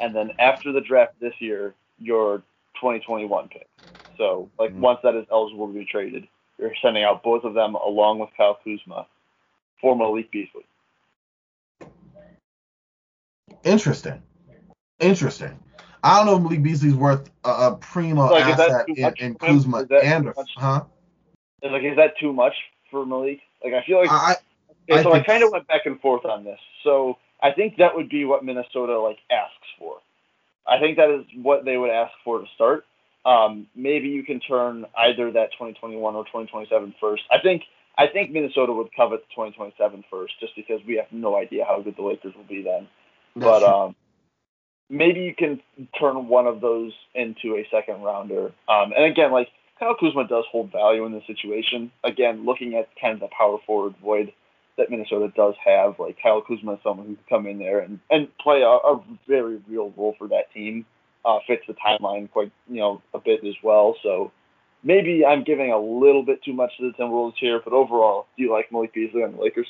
and 0.00 0.14
then 0.14 0.30
after 0.38 0.72
the 0.72 0.80
draft 0.80 1.18
this 1.20 1.34
year, 1.40 1.74
your 1.98 2.38
2021 2.76 3.48
pick. 3.48 3.68
So, 4.16 4.50
like, 4.58 4.72
Mhm. 4.72 4.80
once 4.80 5.00
that 5.02 5.14
is 5.14 5.26
eligible 5.30 5.66
to 5.66 5.74
be 5.74 5.84
traded, 5.84 6.26
you're 6.58 6.74
sending 6.82 7.04
out 7.04 7.22
both 7.22 7.44
of 7.44 7.54
them 7.54 7.74
along 7.74 8.18
with 8.18 8.30
Kyle 8.36 8.58
Kuzma 8.64 9.06
for 9.80 9.96
Malik 9.96 10.30
Beasley. 10.30 10.64
Interesting. 13.64 14.22
Interesting. 15.00 15.58
I 16.02 16.16
don't 16.16 16.26
know 16.26 16.36
if 16.36 16.42
Malik 16.42 16.62
Beasley's 16.62 16.94
worth 16.94 17.30
a, 17.44 17.50
a 17.50 17.76
primo 17.76 18.30
Like, 18.30 18.44
asset 18.44 18.86
in, 18.88 19.14
in? 19.18 19.34
Kuzma 19.34 19.86
and 20.02 20.26
much? 20.26 20.36
huh? 20.56 20.84
Like, 21.62 21.82
is 21.82 21.96
that 21.96 22.14
too 22.18 22.32
much 22.32 22.54
for 22.90 23.04
Malik? 23.04 23.40
Like, 23.62 23.74
I 23.74 23.84
feel 23.84 23.98
like 23.98 24.10
I, 24.10 24.36
Okay, 24.90 25.00
I 25.00 25.02
so 25.02 25.12
I 25.12 25.22
kind 25.22 25.42
of 25.42 25.52
went 25.52 25.68
back 25.68 25.82
and 25.86 26.00
forth 26.00 26.24
on 26.24 26.44
this. 26.44 26.58
So 26.82 27.18
I 27.42 27.52
think 27.52 27.76
that 27.76 27.94
would 27.94 28.08
be 28.08 28.24
what 28.24 28.44
Minnesota 28.44 28.98
like 28.98 29.18
asks 29.30 29.68
for. 29.78 29.98
I 30.66 30.78
think 30.78 30.96
that 30.96 31.10
is 31.10 31.24
what 31.42 31.64
they 31.64 31.76
would 31.76 31.90
ask 31.90 32.12
for 32.24 32.38
to 32.38 32.46
start. 32.54 32.84
Um, 33.24 33.66
maybe 33.76 34.08
you 34.08 34.24
can 34.24 34.40
turn 34.40 34.86
either 34.96 35.30
that 35.32 35.52
2021 35.52 36.14
or 36.14 36.24
2027 36.24 36.94
first. 37.00 37.22
I 37.30 37.38
think 37.40 37.62
I 37.98 38.06
think 38.06 38.30
Minnesota 38.30 38.72
would 38.72 38.88
covet 38.96 39.20
the 39.20 39.34
2027 39.34 40.04
first, 40.10 40.32
just 40.40 40.56
because 40.56 40.80
we 40.86 40.96
have 40.96 41.06
no 41.12 41.36
idea 41.36 41.64
how 41.64 41.80
good 41.82 41.96
the 41.96 42.02
Lakers 42.02 42.34
will 42.34 42.44
be 42.44 42.62
then. 42.62 42.88
But 43.36 43.62
um, 43.62 43.94
maybe 44.88 45.20
you 45.20 45.34
can 45.34 45.60
turn 45.98 46.28
one 46.28 46.46
of 46.46 46.60
those 46.60 46.92
into 47.14 47.56
a 47.56 47.66
second 47.70 48.02
rounder. 48.02 48.46
Um, 48.68 48.92
and 48.96 49.04
again, 49.04 49.32
like 49.32 49.48
Kyle 49.78 49.96
Kuzma 49.98 50.26
does 50.28 50.44
hold 50.50 50.72
value 50.72 51.06
in 51.06 51.12
this 51.12 51.26
situation. 51.26 51.90
Again, 52.04 52.44
looking 52.44 52.74
at 52.74 52.88
kind 53.00 53.14
of 53.14 53.20
the 53.20 53.28
power 53.36 53.58
forward 53.66 53.94
void 54.02 54.32
that 54.76 54.90
Minnesota 54.90 55.32
does 55.36 55.54
have, 55.64 55.98
like 55.98 56.16
Kyle 56.22 56.42
Kuzma 56.42 56.74
is 56.74 56.80
someone 56.82 57.06
who 57.06 57.14
can 57.14 57.24
come 57.28 57.46
in 57.46 57.58
there 57.58 57.80
and, 57.80 58.00
and 58.10 58.28
play 58.38 58.62
a, 58.62 58.68
a 58.68 59.02
very 59.26 59.60
real 59.68 59.92
role 59.96 60.14
for 60.18 60.28
that 60.28 60.52
team. 60.52 60.86
Uh, 61.22 61.38
fits 61.46 61.62
the 61.68 61.74
timeline 61.74 62.30
quite, 62.30 62.50
you 62.66 62.80
know, 62.80 63.02
a 63.12 63.18
bit 63.18 63.44
as 63.44 63.54
well. 63.62 63.94
So 64.02 64.32
maybe 64.82 65.22
I'm 65.24 65.44
giving 65.44 65.70
a 65.70 65.78
little 65.78 66.22
bit 66.22 66.42
too 66.42 66.54
much 66.54 66.70
to 66.78 66.90
the 66.90 66.96
Timberwolves 66.96 67.34
here, 67.38 67.60
but 67.62 67.74
overall, 67.74 68.26
do 68.36 68.42
you 68.42 68.50
like 68.50 68.72
Malik 68.72 68.94
Beasley 68.94 69.22
on 69.22 69.32
the 69.32 69.42
Lakers? 69.42 69.68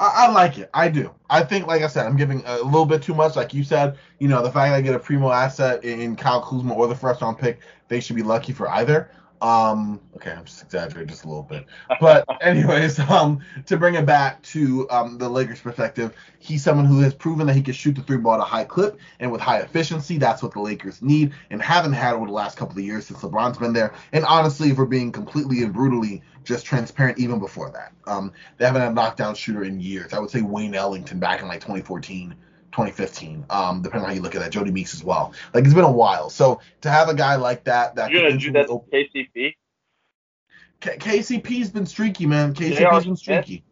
I, 0.00 0.26
I 0.26 0.32
like 0.32 0.58
it. 0.58 0.70
I 0.72 0.88
do. 0.88 1.14
I 1.28 1.44
think, 1.44 1.66
like 1.66 1.82
I 1.82 1.86
said, 1.86 2.06
I'm 2.06 2.16
giving 2.16 2.42
a 2.46 2.56
little 2.56 2.86
bit 2.86 3.02
too 3.02 3.14
much. 3.14 3.36
Like 3.36 3.52
you 3.52 3.62
said, 3.62 3.98
you 4.18 4.28
know, 4.28 4.42
the 4.42 4.50
fact 4.50 4.72
that 4.72 4.76
I 4.76 4.80
get 4.80 4.94
a 4.94 4.98
primo 4.98 5.30
asset 5.30 5.84
in, 5.84 6.00
in 6.00 6.16
Kyle 6.16 6.40
Kuzma 6.42 6.74
or 6.74 6.88
the 6.88 6.94
first 6.96 7.20
round 7.20 7.38
pick, 7.38 7.60
they 7.88 8.00
should 8.00 8.16
be 8.16 8.22
lucky 8.22 8.52
for 8.52 8.68
either. 8.70 9.10
Um, 9.42 10.00
okay, 10.16 10.32
I'm 10.32 10.44
just 10.44 10.62
exaggerating 10.62 11.08
just 11.08 11.24
a 11.24 11.28
little 11.28 11.42
bit. 11.42 11.64
But 12.00 12.24
anyways, 12.42 12.98
um, 12.98 13.40
to 13.66 13.76
bring 13.76 13.94
it 13.94 14.04
back 14.04 14.42
to 14.42 14.88
um, 14.90 15.16
the 15.16 15.28
Lakers' 15.28 15.60
perspective, 15.60 16.14
he's 16.38 16.62
someone 16.62 16.84
who 16.84 17.00
has 17.00 17.14
proven 17.14 17.46
that 17.46 17.54
he 17.54 17.62
can 17.62 17.72
shoot 17.72 17.94
the 17.94 18.02
three 18.02 18.18
ball 18.18 18.34
at 18.34 18.40
a 18.40 18.44
high 18.44 18.64
clip 18.64 18.98
and 19.18 19.32
with 19.32 19.40
high 19.40 19.60
efficiency. 19.60 20.18
That's 20.18 20.42
what 20.42 20.52
the 20.52 20.60
Lakers 20.60 21.00
need 21.00 21.32
and 21.50 21.62
haven't 21.62 21.94
had 21.94 22.14
over 22.14 22.26
the 22.26 22.32
last 22.32 22.58
couple 22.58 22.76
of 22.78 22.84
years 22.84 23.06
since 23.06 23.20
LeBron's 23.20 23.58
been 23.58 23.72
there. 23.72 23.94
And 24.12 24.24
honestly, 24.26 24.70
if 24.70 24.76
we're 24.76 24.84
being 24.84 25.10
completely 25.10 25.62
and 25.62 25.72
brutally 25.72 26.22
just 26.44 26.66
transparent, 26.66 27.18
even 27.18 27.38
before 27.38 27.70
that, 27.70 27.92
um, 28.06 28.32
they 28.58 28.66
haven't 28.66 28.82
had 28.82 28.90
a 28.90 28.94
knockdown 28.94 29.34
shooter 29.34 29.64
in 29.64 29.80
years. 29.80 30.12
I 30.12 30.18
would 30.18 30.30
say 30.30 30.42
Wayne 30.42 30.74
Ellington 30.74 31.18
back 31.18 31.40
in 31.40 31.48
like 31.48 31.60
2014, 31.60 32.34
2015. 32.72 33.46
Um, 33.50 33.82
depending 33.82 34.04
on 34.04 34.10
how 34.10 34.14
you 34.14 34.22
look 34.22 34.34
at 34.34 34.40
that, 34.40 34.52
Jodie 34.52 34.72
Meeks 34.72 34.94
as 34.94 35.04
well. 35.04 35.32
Like 35.54 35.64
it's 35.64 35.74
been 35.74 35.84
a 35.84 35.90
while. 35.90 36.30
So 36.30 36.60
to 36.82 36.90
have 36.90 37.08
a 37.08 37.14
guy 37.14 37.36
like 37.36 37.64
that 37.64 37.94
that 37.96 38.10
You're 38.10 38.22
can 38.22 38.38
gonna 38.38 38.40
do 38.40 38.52
that 38.52 38.66
to 38.68 38.82
KCP? 38.92 39.54
K- 40.80 40.96
KCP's 40.96 41.70
been 41.70 41.86
streaky, 41.86 42.26
man. 42.26 42.54
KCP's 42.54 43.04
been 43.04 43.16
streaky. 43.16 43.64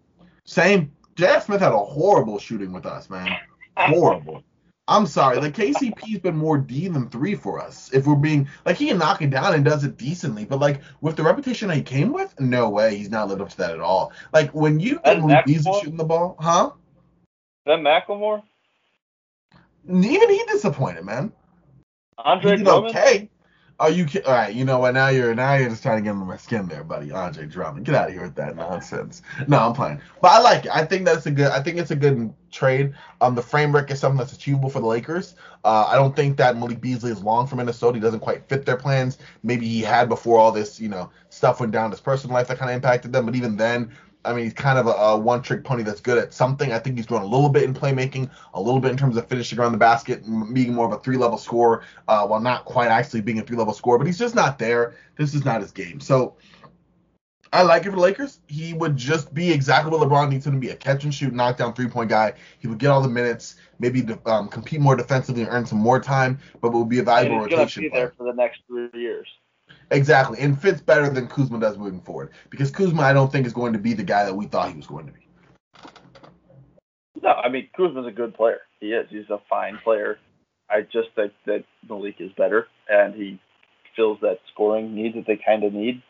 Same. 0.44 0.92
J.R. 1.16 1.40
Smith 1.40 1.60
had 1.60 1.72
a 1.72 1.78
horrible 1.78 2.38
shooting 2.38 2.72
with 2.72 2.86
us, 2.86 3.10
man. 3.10 3.36
Horrible. 3.76 4.44
I'm 4.88 5.06
sorry. 5.06 5.36
Like 5.36 5.54
KCP's 5.54 6.20
been 6.20 6.36
more 6.36 6.56
D 6.56 6.88
than 6.88 7.10
three 7.10 7.34
for 7.34 7.60
us. 7.60 7.92
If 7.92 8.06
we're 8.06 8.16
being 8.16 8.48
like 8.64 8.76
he 8.76 8.88
can 8.88 8.98
knock 8.98 9.20
it 9.20 9.28
down 9.28 9.54
and 9.54 9.62
does 9.62 9.84
it 9.84 9.98
decently, 9.98 10.46
but 10.46 10.60
like 10.60 10.80
with 11.02 11.16
the 11.16 11.22
reputation 11.22 11.68
he 11.68 11.82
came 11.82 12.10
with, 12.10 12.38
no 12.40 12.70
way, 12.70 12.96
he's 12.96 13.10
not 13.10 13.28
lived 13.28 13.42
up 13.42 13.50
to 13.50 13.56
that 13.58 13.72
at 13.72 13.80
all. 13.80 14.12
Like 14.32 14.54
when 14.54 14.80
you 14.80 14.98
And 15.04 15.26
Malik 15.26 15.46
shooting 15.46 15.98
the 15.98 16.04
ball, 16.04 16.36
huh? 16.40 16.70
Ben 17.66 17.80
McLemore, 17.80 18.42
Even 19.86 20.30
he 20.30 20.42
disappointed, 20.48 21.04
man. 21.04 21.32
Andre 22.18 22.52
he 22.52 22.56
did 22.58 22.64
Drummond. 22.64 22.96
okay. 22.96 23.30
Are 23.80 23.90
you 23.90 24.08
all 24.26 24.32
right? 24.32 24.52
You 24.52 24.64
know 24.64 24.80
what? 24.80 24.94
Now 24.94 25.06
you're 25.08 25.36
now 25.36 25.54
you're 25.54 25.68
just 25.68 25.84
trying 25.84 25.98
to 25.98 26.02
get 26.02 26.10
under 26.10 26.24
my 26.24 26.36
skin 26.36 26.66
there, 26.66 26.82
buddy. 26.82 27.12
Andre 27.12 27.46
Drummond, 27.46 27.86
get 27.86 27.94
out 27.94 28.08
of 28.08 28.12
here 28.12 28.24
with 28.24 28.34
that 28.34 28.56
nonsense. 28.56 29.22
No, 29.46 29.58
I'm 29.58 29.72
playing, 29.72 30.00
but 30.20 30.32
I 30.32 30.40
like 30.40 30.64
it. 30.64 30.74
I 30.74 30.84
think 30.84 31.04
that's 31.04 31.26
a 31.26 31.30
good. 31.30 31.52
I 31.52 31.62
think 31.62 31.78
it's 31.78 31.92
a 31.92 31.96
good 31.96 32.34
trade. 32.50 32.94
Um, 33.20 33.36
the 33.36 33.42
framework 33.42 33.92
is 33.92 34.00
something 34.00 34.18
that's 34.18 34.32
achievable 34.32 34.68
for 34.68 34.80
the 34.80 34.86
Lakers. 34.86 35.36
Uh, 35.64 35.86
I 35.88 35.94
don't 35.94 36.16
think 36.16 36.36
that 36.38 36.56
Malik 36.56 36.80
Beasley 36.80 37.12
is 37.12 37.22
long 37.22 37.46
for 37.46 37.54
Minnesota. 37.54 37.98
He 37.98 38.00
doesn't 38.00 38.18
quite 38.18 38.48
fit 38.48 38.66
their 38.66 38.76
plans. 38.76 39.18
Maybe 39.44 39.68
he 39.68 39.80
had 39.80 40.08
before 40.08 40.38
all 40.38 40.50
this, 40.50 40.80
you 40.80 40.88
know, 40.88 41.10
stuff 41.28 41.60
went 41.60 41.70
down 41.70 41.84
in 41.84 41.90
his 41.92 42.00
personal 42.00 42.34
life 42.34 42.48
that 42.48 42.58
kind 42.58 42.72
of 42.72 42.74
impacted 42.74 43.12
them. 43.12 43.26
But 43.26 43.36
even 43.36 43.56
then, 43.56 43.92
I 44.28 44.34
mean, 44.34 44.44
he's 44.44 44.52
kind 44.52 44.78
of 44.78 44.86
a, 44.86 44.90
a 44.90 45.18
one-trick 45.18 45.64
pony 45.64 45.82
that's 45.82 46.00
good 46.00 46.18
at 46.18 46.34
something. 46.34 46.72
I 46.72 46.78
think 46.78 46.96
he's 46.96 47.06
grown 47.06 47.22
a 47.22 47.26
little 47.26 47.48
bit 47.48 47.62
in 47.62 47.72
playmaking, 47.72 48.30
a 48.54 48.60
little 48.60 48.80
bit 48.80 48.90
in 48.90 48.96
terms 48.96 49.16
of 49.16 49.26
finishing 49.26 49.58
around 49.58 49.72
the 49.72 49.78
basket, 49.78 50.22
being 50.52 50.74
more 50.74 50.86
of 50.86 50.92
a 50.92 50.98
three-level 50.98 51.38
scorer, 51.38 51.82
uh, 52.06 52.26
while 52.26 52.40
not 52.40 52.64
quite 52.66 52.88
actually 52.88 53.22
being 53.22 53.38
a 53.38 53.42
three-level 53.42 53.72
scorer. 53.72 53.98
But 53.98 54.06
he's 54.06 54.18
just 54.18 54.34
not 54.34 54.58
there. 54.58 54.94
This 55.16 55.34
is 55.34 55.44
not 55.44 55.60
his 55.62 55.72
game. 55.72 55.98
So 56.00 56.36
I 57.50 57.62
like 57.62 57.86
it 57.86 57.90
for 57.90 57.96
the 57.96 58.02
Lakers. 58.02 58.40
He 58.46 58.74
would 58.74 58.96
just 58.96 59.32
be 59.32 59.50
exactly 59.50 59.90
what 59.90 60.06
LeBron 60.06 60.28
needs 60.28 60.46
him 60.46 60.52
to 60.52 60.58
be—a 60.60 60.76
catch-and-shoot, 60.76 61.32
knockdown 61.32 61.72
three-point 61.72 62.10
guy. 62.10 62.34
He 62.58 62.68
would 62.68 62.78
get 62.78 62.90
all 62.90 63.00
the 63.00 63.08
minutes, 63.08 63.56
maybe 63.78 64.06
um, 64.26 64.48
compete 64.48 64.80
more 64.80 64.96
defensively 64.96 65.42
and 65.42 65.50
earn 65.50 65.64
some 65.64 65.78
more 65.78 65.98
time, 65.98 66.38
but 66.60 66.72
would 66.72 66.90
be 66.90 66.98
a 66.98 67.00
And 67.00 67.06
valuable 67.06 67.38
he's 67.38 67.48
gonna 67.48 67.62
rotation 67.62 67.84
be 67.84 67.88
player. 67.88 68.02
there 68.06 68.14
for 68.18 68.24
the 68.24 68.34
next 68.34 68.60
three 68.66 68.90
years. 68.92 69.26
Exactly, 69.90 70.38
and 70.40 70.60
fits 70.60 70.80
better 70.82 71.08
than 71.08 71.28
Kuzma 71.28 71.58
does 71.58 71.78
moving 71.78 72.00
forward 72.00 72.32
because 72.50 72.70
Kuzma 72.70 73.02
I 73.02 73.12
don't 73.12 73.32
think 73.32 73.46
is 73.46 73.54
going 73.54 73.72
to 73.72 73.78
be 73.78 73.94
the 73.94 74.02
guy 74.02 74.24
that 74.24 74.34
we 74.34 74.46
thought 74.46 74.68
he 74.70 74.76
was 74.76 74.86
going 74.86 75.06
to 75.06 75.12
be. 75.12 75.20
No, 77.22 77.30
I 77.30 77.48
mean 77.48 77.68
Kuzma's 77.74 78.06
a 78.06 78.10
good 78.10 78.34
player. 78.34 78.60
He 78.80 78.92
is. 78.92 79.08
He's 79.10 79.30
a 79.30 79.40
fine 79.48 79.78
player. 79.78 80.18
I 80.70 80.82
just 80.82 81.08
think 81.16 81.32
that 81.46 81.64
Malik 81.88 82.16
is 82.20 82.30
better, 82.32 82.68
and 82.88 83.14
he 83.14 83.40
fills 83.96 84.18
that 84.20 84.40
scoring 84.52 84.94
need 84.94 85.14
that 85.14 85.26
they 85.26 85.36
kind 85.36 85.64
of 85.64 85.72
need, 85.72 86.02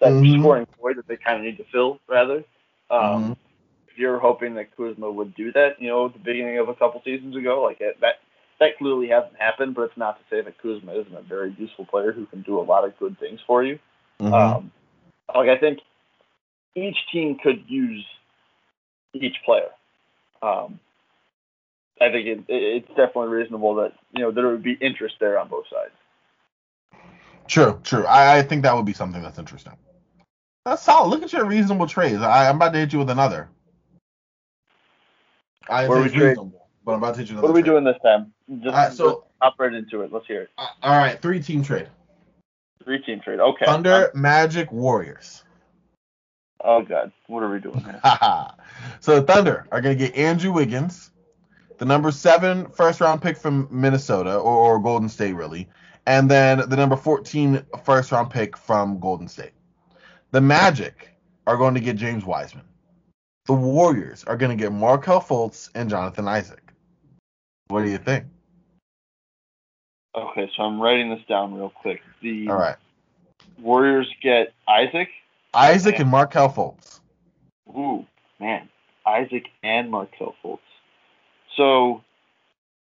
that 0.00 0.12
Mhm. 0.12 0.40
scoring 0.40 0.66
void 0.80 0.96
that 0.96 1.06
they 1.06 1.16
kind 1.16 1.38
of 1.38 1.44
need 1.44 1.56
to 1.58 1.64
fill, 1.64 2.00
rather. 2.08 2.44
Um, 2.90 3.30
Mhm. 3.30 3.36
If 3.88 3.98
you're 3.98 4.18
hoping 4.18 4.54
that 4.54 4.76
Kuzma 4.76 5.10
would 5.10 5.34
do 5.34 5.52
that, 5.52 5.80
you 5.82 5.88
know, 5.88 6.06
at 6.06 6.12
the 6.12 6.20
beginning 6.20 6.58
of 6.58 6.68
a 6.68 6.74
couple 6.74 7.02
seasons 7.02 7.34
ago, 7.36 7.62
like 7.62 7.80
it, 7.80 8.00
that, 8.00 8.20
that 8.60 8.78
clearly 8.78 9.08
hasn't 9.08 9.36
happened. 9.38 9.74
But 9.74 9.82
it's 9.82 9.96
not 9.96 10.18
to 10.18 10.24
say 10.30 10.40
that 10.42 10.58
Kuzma 10.62 10.92
isn't 10.92 11.14
a 11.14 11.22
very 11.22 11.54
useful 11.58 11.84
player 11.86 12.12
who 12.12 12.26
can 12.26 12.42
do 12.42 12.60
a 12.60 12.62
lot 12.62 12.84
of 12.84 12.96
good 12.98 13.18
things 13.18 13.40
for 13.46 13.64
you. 13.64 13.78
Mhm. 14.20 14.32
Um, 14.32 14.70
like 15.34 15.48
I 15.48 15.58
think 15.58 15.80
each 16.74 16.96
team 17.12 17.38
could 17.42 17.64
use 17.68 18.04
each 19.14 19.36
player. 19.44 19.70
Um, 20.42 20.78
I 22.00 22.10
think 22.10 22.26
it, 22.26 22.38
it, 22.48 22.62
it's 22.62 22.88
definitely 22.88 23.28
reasonable 23.28 23.74
that 23.76 23.92
you 24.16 24.22
know 24.22 24.30
there 24.30 24.48
would 24.48 24.62
be 24.62 24.72
interest 24.74 25.16
there 25.20 25.38
on 25.38 25.48
both 25.48 25.66
sides. 25.68 25.92
True, 27.48 27.80
true. 27.82 28.06
I, 28.06 28.38
I 28.38 28.42
think 28.42 28.62
that 28.62 28.74
would 28.76 28.86
be 28.86 28.92
something 28.92 29.22
that's 29.22 29.38
interesting. 29.38 29.72
That's 30.64 30.82
solid. 30.82 31.08
Look 31.08 31.22
at 31.22 31.32
your 31.32 31.46
reasonable 31.46 31.86
trades. 31.86 32.22
I, 32.22 32.48
I'm 32.48 32.56
about 32.56 32.72
to 32.74 32.78
hit 32.78 32.92
you 32.92 33.00
with 33.00 33.10
another. 33.10 33.48
I 35.68 35.88
Where 35.88 36.02
we 36.02 36.08
trade- 36.08 36.20
reasonable, 36.20 36.59
but 36.84 36.92
I'm 36.92 36.98
about 36.98 37.14
to 37.14 37.20
hit 37.20 37.30
you 37.30 37.36
What 37.36 37.50
are 37.50 37.54
we 37.54 37.62
doing 37.62 37.84
this 37.84 37.96
time? 38.02 38.32
Just, 38.62 38.74
Uh, 38.76 38.90
so- 38.90 39.10
just 39.10 39.22
hop 39.42 39.54
right 39.58 39.72
into 39.74 40.02
it. 40.02 40.12
Let's 40.12 40.26
hear 40.26 40.42
it. 40.42 40.48
Uh, 40.58 40.66
all 40.82 40.98
right, 40.98 41.20
three 41.20 41.40
team 41.40 41.62
trade. 41.62 41.88
Three 42.84 43.02
team 43.02 43.20
trade. 43.20 43.40
Okay. 43.40 43.64
Thunder, 43.66 44.10
Magic, 44.14 44.72
Warriors. 44.72 45.44
oh 46.64 46.82
God, 46.82 47.12
what 47.26 47.42
are 47.42 47.50
we 47.50 47.58
doing 47.60 47.82
so 49.00 49.20
the 49.20 49.22
Thunder 49.26 49.66
are 49.72 49.80
going 49.80 49.96
to 49.96 50.06
get 50.06 50.14
Andrew 50.16 50.52
Wiggins, 50.52 51.10
the 51.78 51.84
number 51.84 52.10
seven 52.10 52.68
first 52.68 53.00
round 53.00 53.22
pick 53.22 53.36
from 53.36 53.68
Minnesota 53.70 54.36
or, 54.36 54.74
or 54.74 54.78
Golden 54.80 55.08
State, 55.08 55.34
really, 55.34 55.68
and 56.06 56.30
then 56.30 56.68
the 56.68 56.76
number 56.76 56.96
14 56.96 57.62
first 57.84 58.12
round 58.12 58.30
pick 58.30 58.56
from 58.56 58.98
Golden 58.98 59.28
State. 59.28 59.52
The 60.32 60.40
Magic 60.40 61.10
are 61.46 61.56
going 61.56 61.74
to 61.74 61.80
get 61.80 61.96
James 61.96 62.24
Wiseman. 62.24 62.64
The 63.46 63.54
Warriors 63.54 64.24
are 64.24 64.36
going 64.36 64.56
to 64.56 64.62
get 64.62 64.72
Markelle 64.72 65.20
Fultz 65.20 65.70
and 65.74 65.88
Jonathan 65.90 66.28
Isaac. 66.28 66.69
What 67.70 67.84
do 67.84 67.90
you 67.90 67.98
think? 67.98 68.24
Okay, 70.14 70.50
so 70.56 70.62
I'm 70.64 70.80
writing 70.80 71.10
this 71.10 71.24
down 71.28 71.54
real 71.54 71.70
quick. 71.70 72.00
The 72.20 72.48
All 72.48 72.56
right. 72.56 72.76
Warriors 73.60 74.08
get 74.22 74.52
Isaac. 74.68 75.08
Isaac 75.54 75.98
and 76.00 76.10
Markelle 76.10 76.48
Fultz. 76.52 77.00
Ooh, 77.68 78.06
man, 78.40 78.68
Isaac 79.06 79.46
and 79.62 79.90
Markelle 79.90 80.34
Fultz. 80.44 80.58
So 81.56 82.02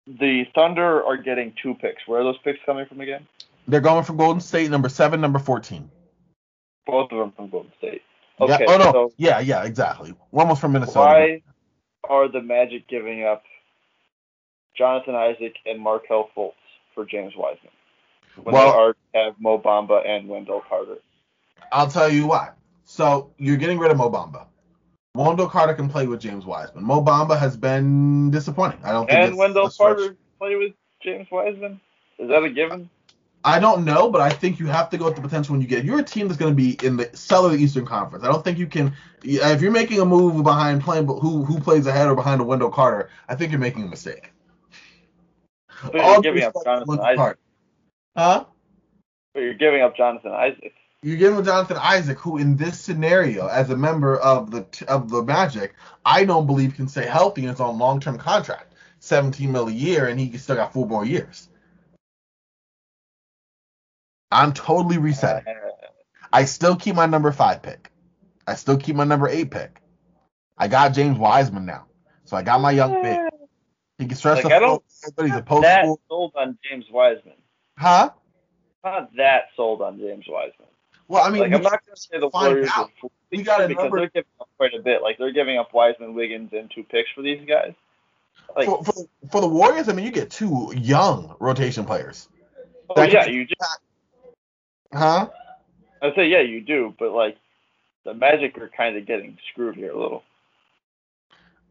the 0.07 0.45
Thunder 0.55 1.03
are 1.03 1.17
getting 1.17 1.53
two 1.61 1.73
picks. 1.75 2.07
Where 2.07 2.21
are 2.21 2.23
those 2.23 2.37
picks 2.43 2.59
coming 2.65 2.85
from 2.85 3.01
again? 3.01 3.27
They're 3.67 3.81
going 3.81 4.03
from 4.03 4.17
Golden 4.17 4.41
State, 4.41 4.71
number 4.71 4.89
seven, 4.89 5.21
number 5.21 5.39
14. 5.39 5.89
Both 6.85 7.11
of 7.11 7.17
them 7.19 7.31
from 7.35 7.49
Golden 7.49 7.71
State. 7.77 8.01
Yeah. 8.39 8.45
Okay, 8.55 8.65
Oh, 8.67 8.77
no. 8.77 8.91
so 8.91 9.11
yeah, 9.17 9.39
yeah, 9.39 9.63
exactly. 9.63 10.13
One 10.31 10.47
was 10.47 10.59
from 10.59 10.71
Minnesota. 10.71 10.99
why 10.99 11.41
are 12.09 12.27
the 12.27 12.41
Magic 12.41 12.87
giving 12.87 13.23
up 13.23 13.43
Jonathan 14.77 15.15
Isaac 15.15 15.55
and 15.65 15.79
Markelle 15.79 16.29
Fultz 16.35 16.53
for 16.93 17.05
James 17.05 17.33
Wiseman 17.35 17.71
when 18.43 18.53
Well- 18.53 18.71
they 18.71 18.77
already 18.77 18.99
have 19.15 19.35
Mo 19.39 19.59
Bamba 19.59 20.07
and 20.07 20.27
Wendell 20.27 20.63
Carter? 20.67 20.97
I'll 21.71 21.87
tell 21.87 22.09
you 22.09 22.27
why. 22.27 22.49
So 22.83 23.31
you're 23.37 23.57
getting 23.57 23.79
rid 23.79 23.91
of 23.91 23.97
Mo 23.97 24.09
Bamba. 24.09 24.45
Wendell 25.13 25.49
Carter 25.49 25.73
can 25.73 25.89
play 25.89 26.07
with 26.07 26.21
James 26.21 26.45
Wiseman. 26.45 26.83
Mo 26.83 27.01
Bamba 27.03 27.37
has 27.37 27.57
been 27.57 28.31
disappointing. 28.31 28.79
I 28.83 28.91
don't 28.91 29.09
think 29.09 29.19
And 29.19 29.37
Wendell. 29.37 29.69
Carter 29.69 30.15
play 30.39 30.55
with 30.55 30.73
James 31.01 31.27
Wiseman? 31.31 31.79
Is 32.17 32.29
that 32.29 32.43
a 32.43 32.49
given? 32.49 32.89
I 33.43 33.59
don't 33.59 33.85
know, 33.85 34.09
but 34.09 34.21
I 34.21 34.29
think 34.29 34.59
you 34.59 34.67
have 34.67 34.89
to 34.91 34.97
go 34.97 35.05
with 35.05 35.15
the 35.15 35.21
potential 35.21 35.53
when 35.53 35.61
you 35.61 35.67
get. 35.67 35.83
You're 35.83 35.99
a 35.99 36.03
team 36.03 36.27
that's 36.27 36.37
going 36.39 36.51
to 36.51 36.55
be 36.55 36.77
in 36.85 36.95
the 36.95 37.09
cellar 37.13 37.47
of 37.47 37.53
the 37.53 37.63
Eastern 37.63 37.85
Conference. 37.85 38.23
I 38.23 38.27
don't 38.27 38.43
think 38.43 38.59
you 38.59 38.67
can. 38.67 38.93
If 39.23 39.61
you're 39.61 39.71
making 39.71 39.99
a 39.99 40.05
move 40.05 40.43
behind 40.43 40.81
playing 40.81 41.07
who 41.07 41.43
who 41.43 41.59
plays 41.59 41.87
ahead 41.87 42.07
or 42.07 42.15
behind 42.15 42.39
a 42.39 42.43
Wendell 42.43 42.69
Carter, 42.69 43.09
I 43.27 43.35
think 43.35 43.51
you're 43.51 43.59
making 43.59 43.83
a 43.83 43.87
mistake. 43.87 44.31
But 45.83 45.93
you're 45.95 46.03
All 46.03 46.21
due 46.21 46.33
giving 46.33 46.43
up 46.43 46.53
Jonathan 46.63 46.99
Isaac. 46.99 47.37
Huh? 48.15 48.45
But 49.33 49.39
you're 49.39 49.53
giving 49.53 49.81
up 49.81 49.95
Jonathan 49.95 50.31
Isaac. 50.31 50.73
You're 51.03 51.17
giving 51.17 51.39
up 51.39 51.45
Jonathan 51.45 51.77
Isaac, 51.77 52.19
who 52.19 52.37
in 52.37 52.57
this 52.57 52.79
scenario, 52.79 53.47
as 53.47 53.69
a 53.69 53.77
member 53.77 54.17
of 54.19 54.51
the 54.51 54.65
of 54.87 55.09
the 55.09 55.23
Magic, 55.23 55.73
I 56.05 56.25
don't 56.25 56.45
believe 56.45 56.75
can 56.75 56.87
stay 56.87 57.05
healthy 57.05 57.45
and 57.45 57.53
is 57.53 57.59
on 57.59 57.79
long 57.79 57.99
term 57.99 58.17
contract, 58.17 58.73
17 58.99 59.51
mil 59.51 59.67
a 59.67 59.71
year, 59.71 60.07
and 60.07 60.19
he 60.19 60.37
still 60.37 60.55
got 60.55 60.73
four 60.73 60.87
more 60.87 61.05
years. 61.05 61.47
I'm 64.31 64.53
totally 64.53 64.97
resetting. 64.97 65.47
Uh, 65.47 65.71
I 66.31 66.45
still 66.45 66.75
keep 66.75 66.95
my 66.95 67.05
number 67.05 67.31
five 67.31 67.61
pick. 67.61 67.91
I 68.47 68.55
still 68.55 68.77
keep 68.77 68.95
my 68.95 69.03
number 69.03 69.27
eight 69.27 69.51
pick. 69.51 69.81
I 70.57 70.67
got 70.67 70.93
James 70.93 71.17
Wiseman 71.17 71.65
now, 71.65 71.87
so 72.25 72.37
I 72.37 72.43
got 72.43 72.61
my 72.61 72.71
young 72.71 72.95
uh, 72.97 73.01
big. 73.01 73.19
He 74.01 74.07
can 74.07 74.17
stretch 74.17 74.37
Like, 74.43 74.45
the 74.45 74.55
I 74.55 74.59
don't- 74.59 74.83
but 75.15 75.25
he's 75.27 75.35
a 75.35 75.41
post 75.43 75.61
that 75.61 75.83
school. 75.85 75.99
sold 76.09 76.31
on 76.35 76.57
James 76.67 76.85
Wiseman. 76.91 77.35
Huh? 77.77 78.09
Not 78.83 79.15
that 79.15 79.49
sold 79.55 79.83
on 79.83 79.99
James 79.99 80.25
Wiseman. 80.27 80.67
Well, 81.07 81.23
I 81.23 81.29
mean, 81.29 81.41
Like 81.41 81.53
I'm 81.53 81.61
not 81.61 81.85
going 81.85 81.95
to 81.95 82.01
say 82.01 82.19
the 82.19 82.29
Warriors 82.29 82.69
out. 82.73 82.89
are 83.03 83.09
We 83.31 83.43
got 83.43 83.61
a 83.63 83.67
because 83.67 83.83
number- 83.83 83.99
they're 83.99 84.07
giving 84.09 84.31
up 84.39 84.49
quite 84.57 84.73
a 84.73 84.81
bit. 84.81 85.03
Like 85.03 85.19
they're 85.19 85.31
giving 85.31 85.59
up 85.59 85.71
Wiseman, 85.71 86.15
Wiggins, 86.15 86.51
and 86.53 86.71
two 86.73 86.83
picks 86.83 87.11
for 87.11 87.21
these 87.21 87.47
guys. 87.47 87.73
Like, 88.55 88.65
for, 88.65 88.83
for, 88.83 88.93
for 89.31 89.41
the 89.41 89.47
Warriors, 89.47 89.87
I 89.87 89.93
mean, 89.93 90.03
you 90.05 90.11
get 90.11 90.31
two 90.31 90.73
young 90.75 91.35
rotation 91.39 91.85
players. 91.85 92.27
oh 92.89 93.03
yeah, 93.03 93.27
you 93.27 93.45
do. 93.45 93.53
Huh? 94.93 95.29
I 96.01 96.15
say 96.15 96.27
yeah, 96.27 96.41
you 96.41 96.61
do. 96.61 96.95
But 96.97 97.11
like, 97.11 97.37
the 98.03 98.15
Magic 98.15 98.57
are 98.57 98.69
kind 98.75 98.97
of 98.97 99.05
getting 99.05 99.37
screwed 99.51 99.75
here 99.75 99.91
a 99.91 99.99
little. 99.99 100.23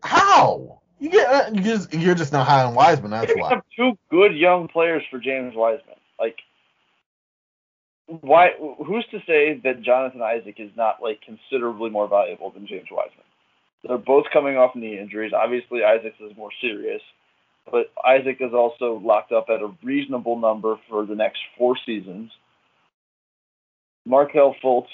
How? 0.02 0.80
Get 1.00 1.26
uh, 1.26 1.50
you 1.54 1.62
just 1.62 1.94
you're 1.94 2.14
just 2.14 2.32
not 2.32 2.46
high 2.46 2.62
on 2.62 2.74
Wiseman. 2.74 3.10
That's 3.10 3.32
why. 3.34 3.52
up 3.52 3.64
two 3.74 3.92
good 4.10 4.36
young 4.36 4.68
players 4.68 5.02
for 5.10 5.18
James 5.18 5.54
Wiseman. 5.56 5.96
Like, 6.18 6.36
why? 8.06 8.50
Who's 8.58 9.06
to 9.12 9.20
say 9.26 9.58
that 9.64 9.82
Jonathan 9.82 10.20
Isaac 10.20 10.56
is 10.58 10.70
not 10.76 11.02
like 11.02 11.20
considerably 11.22 11.88
more 11.88 12.06
valuable 12.06 12.50
than 12.50 12.66
James 12.66 12.88
Wiseman? 12.90 13.24
They're 13.82 13.96
both 13.96 14.26
coming 14.30 14.58
off 14.58 14.76
knee 14.76 14.98
injuries. 14.98 15.32
Obviously, 15.34 15.82
Isaac's 15.84 16.20
is 16.20 16.36
more 16.36 16.50
serious. 16.60 17.00
but 17.70 17.90
Isaac 18.06 18.38
is 18.40 18.52
also 18.52 19.00
locked 19.02 19.32
up 19.32 19.46
at 19.48 19.62
a 19.62 19.72
reasonable 19.82 20.38
number 20.38 20.78
for 20.88 21.06
the 21.06 21.14
next 21.14 21.40
four 21.56 21.76
seasons. 21.86 22.30
Markelle 24.06 24.54
Fultz 24.62 24.88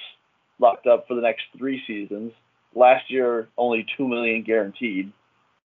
locked 0.59 0.86
up 0.86 1.07
for 1.09 1.14
the 1.14 1.20
next 1.22 1.44
three 1.57 1.82
seasons. 1.86 2.32
Last 2.74 3.11
year, 3.11 3.48
only 3.57 3.86
two 3.96 4.07
million 4.07 4.42
guaranteed. 4.42 5.12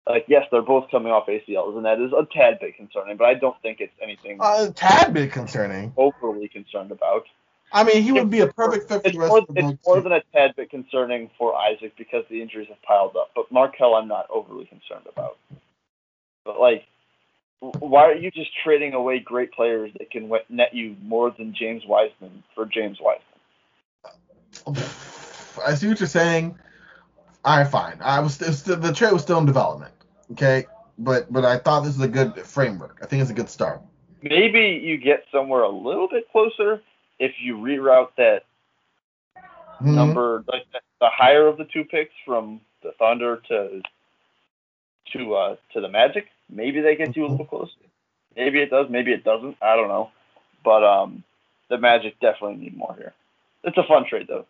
Like, 0.06 0.26
yes, 0.28 0.46
they're 0.50 0.60
both 0.62 0.90
coming 0.90 1.10
off 1.12 1.26
ACLs, 1.28 1.76
and 1.76 1.86
that 1.86 1.98
is 1.98 2.12
a 2.12 2.26
tad 2.30 2.58
bit 2.60 2.76
concerning. 2.76 3.16
But 3.16 3.24
I 3.24 3.34
don't 3.34 3.60
think 3.62 3.80
it's 3.80 3.94
anything 4.02 4.38
A 4.42 4.70
tad 4.70 5.14
bit 5.14 5.32
concerning. 5.32 5.92
overly 5.96 6.48
concerned 6.48 6.90
about. 6.90 7.24
I 7.72 7.84
mean, 7.84 8.02
he 8.02 8.12
would 8.12 8.28
be 8.30 8.40
a 8.40 8.46
perfect 8.52 8.88
fit 8.88 9.02
for 9.02 9.08
It's 9.08 9.16
the 9.16 9.20
rest 9.20 9.30
more, 9.30 9.38
of 9.38 9.46
the 9.48 9.68
it's 9.70 9.86
more 9.86 10.00
than 10.02 10.12
a 10.12 10.22
tad 10.32 10.54
bit 10.56 10.70
concerning 10.70 11.30
for 11.38 11.56
Isaac 11.56 11.94
because 11.96 12.24
the 12.28 12.42
injuries 12.42 12.68
have 12.68 12.80
piled 12.82 13.16
up. 13.16 13.30
But 13.34 13.50
Markelle, 13.50 13.94
I'm 13.94 14.06
not 14.06 14.26
overly 14.30 14.66
concerned 14.66 15.06
about. 15.10 15.38
But 16.44 16.60
like, 16.60 16.84
why 17.60 18.04
are 18.04 18.14
you 18.14 18.30
just 18.30 18.50
trading 18.62 18.92
away 18.92 19.20
great 19.20 19.52
players 19.52 19.90
that 19.98 20.10
can 20.10 20.30
net 20.50 20.74
you 20.74 20.96
more 21.02 21.30
than 21.30 21.54
James 21.54 21.82
Wiseman 21.86 22.44
for 22.54 22.66
James 22.66 22.98
Wiseman? 23.00 24.78
I 25.66 25.74
see 25.74 25.88
what 25.88 25.98
you're 25.98 26.06
saying. 26.06 26.58
All 27.44 27.58
right, 27.58 27.66
fine. 27.66 27.98
I 28.00 28.20
was 28.20 28.34
still, 28.34 28.76
the 28.76 28.92
trade 28.92 29.12
was 29.12 29.22
still 29.22 29.38
in 29.38 29.46
development. 29.46 29.93
Okay, 30.32 30.66
but 30.98 31.32
but 31.32 31.44
I 31.44 31.58
thought 31.58 31.80
this 31.84 31.96
was 31.96 32.06
a 32.06 32.08
good 32.10 32.38
framework. 32.40 32.98
I 33.02 33.06
think 33.06 33.22
it's 33.22 33.30
a 33.30 33.34
good 33.34 33.48
start. 33.50 33.82
Maybe 34.22 34.80
you 34.82 34.96
get 34.96 35.24
somewhere 35.32 35.62
a 35.62 35.68
little 35.68 36.08
bit 36.08 36.30
closer 36.32 36.82
if 37.18 37.32
you 37.40 37.56
reroute 37.58 38.14
that 38.16 38.44
Mhm. 39.80 39.96
number, 39.96 40.44
like 40.48 40.64
the, 40.72 40.80
the 41.00 41.08
higher 41.10 41.46
of 41.46 41.58
the 41.58 41.66
two 41.66 41.84
picks 41.84 42.14
from 42.24 42.60
the 42.82 42.92
Thunder 42.92 43.36
to 43.48 43.82
to 45.12 45.34
uh 45.34 45.56
to 45.72 45.80
the 45.80 45.88
Magic. 45.88 46.26
Maybe 46.50 46.80
they 46.80 46.96
get 46.96 47.16
you 47.16 47.26
a 47.26 47.28
little 47.28 47.46
closer. 47.46 47.72
Maybe 48.36 48.60
it 48.60 48.70
does. 48.70 48.88
Maybe 48.90 49.12
it 49.12 49.24
doesn't. 49.24 49.56
I 49.62 49.76
don't 49.76 49.88
know. 49.88 50.10
But 50.64 50.84
um, 50.84 51.24
the 51.68 51.78
Magic 51.78 52.18
definitely 52.20 52.56
need 52.56 52.76
more 52.76 52.94
here. 52.96 53.14
It's 53.64 53.78
a 53.78 53.84
fun 53.84 54.06
trade 54.08 54.26
though. 54.28 54.46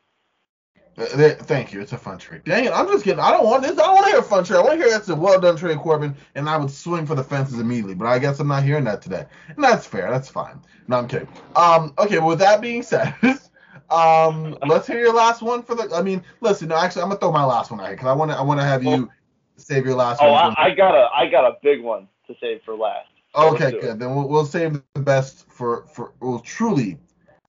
Th- 0.97 1.37
Thank 1.39 1.73
you. 1.73 1.81
It's 1.81 1.93
a 1.93 1.99
fun 1.99 2.19
trade. 2.19 2.45
Dang 2.45 2.65
it! 2.67 2.73
I'm 2.73 2.87
just 2.87 3.05
kidding. 3.05 3.19
I 3.21 3.31
don't 3.33 3.45
want 3.45 3.63
this. 3.63 3.73
I 3.73 3.83
don't 3.83 3.95
want 3.95 4.07
to 4.07 4.11
hear 4.13 4.21
a 4.21 4.23
fun 4.23 4.45
trade. 4.45 4.59
I 4.59 4.63
want 4.63 4.73
to 4.75 4.79
hear 4.79 4.91
that's 4.91 5.09
a 5.09 5.17
well 5.17 5.41
done 5.41 5.57
trade, 5.57 5.79
Corbin, 5.79 6.15
and 6.37 6.49
I 6.49 6.57
would 6.57 6.71
swing 6.71 7.05
for 7.05 7.15
the 7.17 7.25
fences 7.25 7.59
immediately. 7.59 7.95
But 7.95 8.07
I 8.07 8.19
guess 8.19 8.39
I'm 8.39 8.47
not 8.49 8.63
hearing 8.63 8.85
that 8.85 9.03
today, 9.03 9.27
and 9.49 9.63
that's 9.65 9.87
fair. 9.87 10.09
That's 10.11 10.29
fine. 10.29 10.61
No, 10.87 10.99
I'm 10.99 11.09
kidding. 11.09 11.29
Um, 11.57 11.95
okay. 11.99 12.19
Well, 12.19 12.29
with 12.29 12.39
that 12.41 12.61
being 12.61 12.83
said, 12.83 13.13
um, 13.91 14.57
let's 14.67 14.87
hear 14.87 14.99
your 15.01 15.15
last 15.15 15.43
one 15.43 15.63
for 15.63 15.75
the. 15.75 15.91
I 15.95 16.03
mean, 16.03 16.23
listen. 16.41 16.69
No, 16.69 16.77
actually, 16.77 17.03
I'm 17.03 17.09
gonna 17.09 17.19
throw 17.21 17.33
my 17.33 17.45
last 17.45 17.71
one 17.71 17.81
out 17.81 17.87
here 17.87 17.97
because 17.97 18.09
I 18.09 18.13
want 18.13 18.31
to. 18.31 18.37
I 18.37 18.43
want 18.43 18.61
to 18.61 18.67
have 18.67 18.85
you 18.85 19.11
save 19.57 19.85
your 19.85 19.97
last 19.97 20.21
Oh, 20.23 20.31
one. 20.33 20.55
I, 20.57 20.67
I 20.67 20.71
got 20.75 20.95
a 20.95 21.09
I 21.15 21.27
got 21.29 21.45
a 21.45 21.57
big 21.63 21.83
one 21.83 22.09
to 22.29 22.35
save 22.41 22.63
for 22.65 22.75
last. 22.77 23.09
So 23.35 23.49
Okay, 23.55 23.73
do 23.73 23.79
it. 23.79 23.81
good. 23.81 23.99
Then 23.99 24.15
we'll, 24.15 24.29
we'll 24.29 24.47
save 24.47 24.81
the 24.95 25.01
best 25.01 25.51
for 25.51 25.87
for 25.93 26.13
we'll 26.21 26.39
truly 26.41 26.99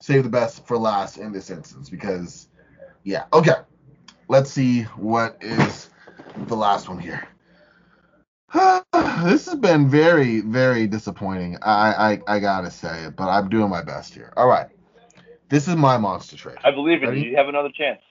save 0.02 0.24
the 0.24 0.30
best 0.30 0.66
for 0.66 0.78
last 0.78 1.18
in 1.18 1.32
this 1.32 1.50
instance 1.52 1.90
because 1.90 2.48
yeah. 3.06 3.26
Okay. 3.32 3.54
Let's 4.28 4.52
see 4.52 4.84
what 4.98 5.38
is 5.42 5.90
the 6.48 6.56
last 6.56 6.90
one 6.90 7.00
here. 7.00 7.26
this 8.54 9.46
has 9.46 9.56
been 9.56 9.90
very 9.90 10.42
very 10.42 10.88
disappointing. 10.88 11.58
I, 11.62 12.20
I 12.28 12.36
I 12.36 12.40
gotta 12.40 12.72
say 12.72 13.06
it, 13.06 13.16
but 13.16 13.30
I'm 13.30 13.50
doing 13.50 13.70
my 13.70 13.84
best 13.84 14.14
here. 14.14 14.34
All 14.36 14.48
right. 14.48 14.68
This 15.48 15.68
is 15.68 15.76
my 15.76 15.98
monster 15.98 16.36
trade. 16.36 16.58
I 16.64 16.72
believe 16.72 17.04
in 17.04 17.16
you. 17.16 17.30
You 17.30 17.38
have 17.38 17.48
another 17.48 17.70
chance. 17.70 18.02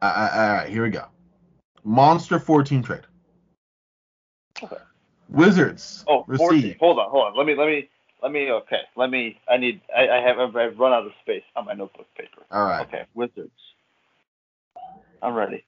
All 0.00 0.08
right, 0.10 0.68
here 0.68 0.84
we 0.84 0.90
go. 0.90 1.04
Monster 1.84 2.38
14 2.38 2.82
trade. 2.82 3.00
Okay. 4.62 4.76
Wizards 5.28 6.04
Oh, 6.08 6.24
14. 6.36 6.60
receive. 6.60 6.76
Hold 6.78 6.98
on, 6.98 7.10
hold 7.10 7.24
on. 7.26 7.36
Let 7.36 7.46
me 7.46 7.54
let 7.54 7.66
me 7.66 7.88
let 8.22 8.32
me 8.32 8.50
okay. 8.50 8.82
Let 8.96 9.10
me 9.10 9.38
I 9.48 9.56
need 9.56 9.80
I, 9.94 10.08
I 10.08 10.20
have 10.20 10.38
I've 10.38 10.78
run 10.78 10.92
out 10.92 11.06
of 11.06 11.12
space 11.22 11.42
on 11.56 11.66
my 11.66 11.72
notebook 11.74 12.06
paper. 12.16 12.42
All 12.50 12.64
right. 12.64 12.86
Okay, 12.86 13.04
Wizards. 13.14 13.50
I'm 15.22 15.34
ready. 15.34 15.64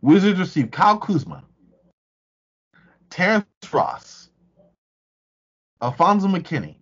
Wizards 0.00 0.38
receive 0.38 0.70
Kyle 0.70 0.98
Kuzma, 0.98 1.44
Terrence 3.10 3.46
Ross, 3.72 4.30
Alfonzo 5.82 6.28
McKinnie, 6.28 6.76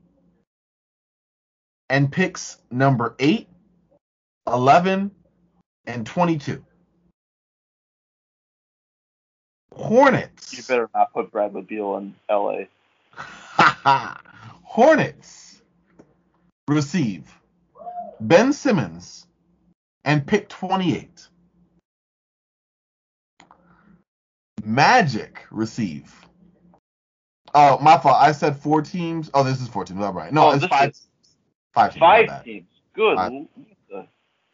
and 1.88 2.10
picks 2.10 2.58
number 2.70 3.14
8, 3.18 3.48
11, 4.46 5.10
and 5.86 6.06
22. 6.06 6.64
Hornets. 9.72 10.56
You 10.56 10.62
better 10.62 10.88
not 10.94 11.12
put 11.12 11.30
Bradley 11.30 11.62
Beal 11.62 11.96
in 11.98 12.14
LA. 12.30 12.64
Hornets 14.62 15.62
receive 16.68 17.32
Ben 18.20 18.52
Simmons 18.52 19.26
and 20.04 20.26
pick 20.26 20.48
28. 20.48 21.28
Magic 24.66 25.46
receive. 25.52 26.12
Oh, 27.54 27.78
my 27.78 27.96
fault. 27.98 28.16
I 28.18 28.32
said 28.32 28.56
four 28.56 28.82
teams. 28.82 29.30
Oh, 29.32 29.44
this 29.44 29.60
is 29.60 29.68
four 29.68 29.84
teams. 29.84 30.00
All 30.02 30.12
right. 30.12 30.32
No, 30.32 30.48
Oh, 30.48 30.50
it's 30.50 30.66
five. 30.66 30.90
is- 30.90 31.06
Five 31.72 31.92
teams. 31.92 32.00
Five 32.00 32.44
teams. 32.44 32.66
Good. 32.94 33.16
Uh, 33.16 34.02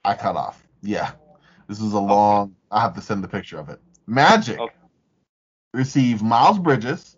I 0.04 0.14
cut 0.14 0.36
off. 0.36 0.66
Yeah. 0.82 1.12
This 1.68 1.80
was 1.80 1.92
a 1.94 1.98
long. 2.00 2.54
I 2.70 2.80
have 2.82 2.94
to 2.96 3.00
send 3.00 3.24
the 3.24 3.28
picture 3.28 3.58
of 3.58 3.70
it. 3.70 3.80
Magic 4.06 4.58
Okay. 4.60 4.74
receive 5.72 6.22
Miles 6.22 6.58
Bridges 6.58 7.16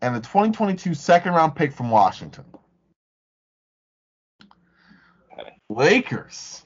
and 0.00 0.14
the 0.14 0.20
2022 0.20 0.94
second 0.94 1.34
round 1.34 1.54
pick 1.54 1.72
from 1.72 1.90
Washington. 1.90 2.44
Okay. 5.32 5.60
Lakers 5.68 6.64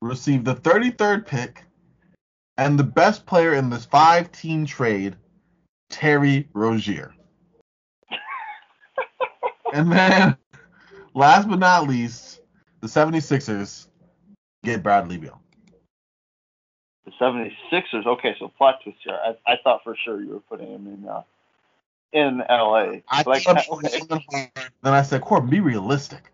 receive 0.00 0.44
the 0.44 0.54
33rd 0.54 1.26
pick 1.26 1.64
and 2.62 2.78
the 2.78 2.84
best 2.84 3.26
player 3.26 3.54
in 3.54 3.70
this 3.70 3.84
five 3.84 4.30
team 4.30 4.64
trade, 4.66 5.16
Terry 5.90 6.48
Rozier. 6.52 7.12
and 9.74 9.90
then, 9.90 10.36
last 11.12 11.48
but 11.48 11.58
not 11.58 11.88
least, 11.88 12.40
the 12.80 12.86
76ers 12.86 13.88
get 14.62 14.82
Bradley 14.82 15.18
Beal. 15.18 15.40
The 17.04 17.10
76ers. 17.20 18.06
Okay, 18.06 18.36
so 18.38 18.46
plot 18.56 18.76
twist 18.84 18.98
here. 19.02 19.18
I, 19.20 19.34
I 19.52 19.56
thought 19.64 19.82
for 19.82 19.96
sure 20.04 20.22
you 20.22 20.34
were 20.34 20.40
putting 20.40 20.68
him 20.72 20.86
in 20.86 21.08
uh, 21.08 21.22
in 22.12 22.38
LA. 22.48 23.00
I 23.08 23.22
Like. 23.26 23.44
Then 24.82 24.94
I 24.94 25.02
said, 25.02 25.20
Corbin, 25.20 25.50
be 25.50 25.60
realistic. 25.60 26.30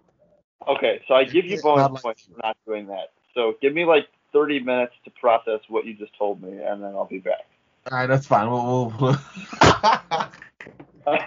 okay, 0.66 1.00
so 1.08 1.14
I 1.14 1.24
give 1.24 1.46
you 1.46 1.60
bonus 1.62 1.90
like- 1.90 2.02
points 2.02 2.22
for 2.24 2.38
not 2.42 2.56
doing 2.66 2.86
that. 2.88 3.12
So 3.34 3.54
give 3.62 3.72
me 3.72 3.86
like 3.86 4.08
30 4.32 4.60
minutes 4.60 4.94
to 5.04 5.10
process 5.10 5.60
what 5.68 5.86
you 5.86 5.94
just 5.94 6.16
told 6.18 6.42
me, 6.42 6.50
and 6.50 6.82
then 6.82 6.90
I'll 6.90 7.06
be 7.06 7.18
back. 7.18 7.46
All 7.90 7.98
right, 7.98 8.06
that's 8.06 8.26
fine. 8.26 8.50
We'll. 8.50 8.92
we'll 9.00 9.16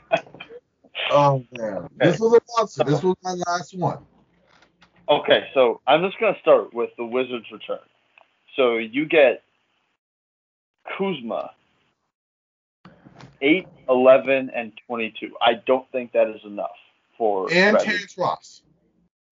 oh 1.12 1.43
man, 1.52 1.88
this 1.97 2.20
was 2.20 2.34
a 2.34 2.39
monster. 2.58 2.84
This 2.84 3.02
was 3.02 3.16
my 3.24 3.34
last 3.47 3.78
one. 3.78 3.97
Okay, 5.10 5.49
so 5.54 5.82
I'm 5.88 6.04
just 6.04 6.20
gonna 6.20 6.38
start 6.41 6.74
with 6.74 6.91
the 6.97 7.06
Wizards' 7.06 7.52
return. 7.52 7.80
So 8.56 8.78
you 8.78 9.06
get 9.06 9.43
Kuzma, 10.97 11.52
8, 13.41 13.68
11, 13.89 14.52
and 14.54 14.72
22. 14.88 15.36
I 15.41 15.54
don't 15.66 15.89
think 15.91 16.12
that 16.14 16.30
is 16.30 16.41
enough 16.45 16.70
for 17.18 17.52
And. 17.52 17.80
Terrence 17.80 18.18
Ross. 18.18 18.62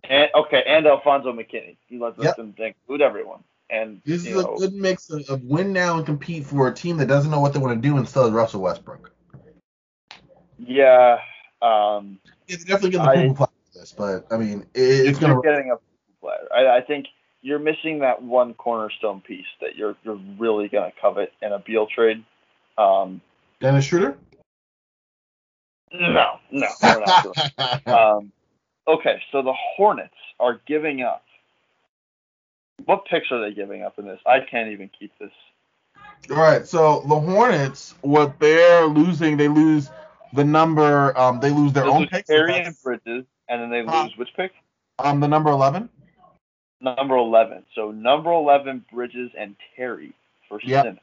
And, 0.09 0.29
okay, 0.33 0.63
and 0.65 0.87
Alfonzo 0.87 1.31
McKinnie. 1.33 1.77
You 1.89 1.99
let 1.99 2.17
Yep. 2.17 2.35
them 2.37 2.55
include 2.57 3.01
everyone. 3.01 3.43
And 3.69 4.01
This 4.03 4.25
is 4.25 4.33
know, 4.35 4.55
a 4.55 4.57
good 4.57 4.73
mix 4.73 5.09
of, 5.11 5.29
of 5.29 5.43
win 5.43 5.71
now 5.71 5.97
and 5.97 6.05
compete 6.05 6.45
for 6.45 6.67
a 6.67 6.73
team 6.73 6.97
that 6.97 7.05
doesn't 7.07 7.29
know 7.29 7.39
what 7.39 7.53
they 7.53 7.59
want 7.59 7.81
to 7.81 7.87
do 7.87 7.97
and 7.97 8.07
still 8.07 8.23
has 8.23 8.31
Russell 8.31 8.61
Westbrook. 8.61 9.11
yeah, 10.57 11.19
um, 11.61 12.19
they 12.47 12.55
definitely 12.55 12.97
I- 12.99 13.27
poo 13.27 13.35
for 13.35 13.49
this, 13.75 13.91
but 13.91 14.25
I 14.31 14.37
mean, 14.37 14.65
it, 14.73 15.07
it's 15.07 15.19
gonna. 15.19 15.39
Be 15.39 15.47
getting 15.47 15.71
a 15.71 15.77
player. 16.19 16.47
I, 16.53 16.77
I 16.77 16.81
think 16.81 17.05
you're 17.41 17.59
missing 17.59 17.99
that 17.99 18.21
one 18.21 18.53
cornerstone 18.55 19.21
piece 19.21 19.45
that 19.61 19.75
you're 19.75 19.95
you're 20.03 20.19
really 20.37 20.67
gonna 20.67 20.91
covet 20.99 21.31
in 21.41 21.51
a 21.51 21.59
Beal 21.59 21.87
trade. 21.87 22.23
Um, 22.77 23.21
Dennis 23.59 23.85
Schroeder. 23.85 24.17
no, 25.93 26.39
no, 26.51 26.67
we're 26.81 26.99
not 27.05 27.23
doing. 27.23 27.69
Um, 27.85 28.31
okay, 28.87 29.21
so 29.31 29.41
the 29.41 29.53
Hornets 29.75 30.13
are 30.39 30.59
giving 30.65 31.01
up. 31.01 31.23
What 32.89 33.05
picks 33.05 33.31
are 33.31 33.39
they 33.39 33.53
giving 33.53 33.83
up 33.83 33.99
in 33.99 34.07
this? 34.07 34.19
I 34.25 34.39
can't 34.39 34.71
even 34.71 34.89
keep 34.97 35.11
this. 35.19 35.29
All 36.31 36.37
right, 36.37 36.65
so 36.65 37.01
the 37.07 37.19
Hornets, 37.19 37.93
what 38.01 38.39
they're 38.39 38.87
losing, 38.87 39.37
they 39.37 39.47
lose 39.47 39.91
the 40.33 40.43
number. 40.43 41.15
Um, 41.15 41.39
they 41.39 41.51
lose 41.51 41.71
their 41.71 41.83
They 41.83 41.89
own 41.91 41.99
lose 41.99 42.09
picks. 42.09 42.27
Terry 42.27 42.59
and 42.59 42.75
Bridges, 42.83 43.25
and 43.47 43.61
then 43.61 43.69
they 43.69 43.83
Huh. 43.85 44.05
lose 44.05 44.17
which 44.17 44.29
pick? 44.35 44.53
Um, 44.97 45.19
the 45.19 45.27
number 45.27 45.51
eleven. 45.51 45.87
Number 46.81 47.15
eleven. 47.15 47.63
So 47.75 47.91
number 47.91 48.31
eleven, 48.31 48.83
Bridges 48.91 49.29
and 49.37 49.55
Terry 49.75 50.11
for 50.47 50.59
Yep. 50.63 50.83
Simmons. 50.83 50.99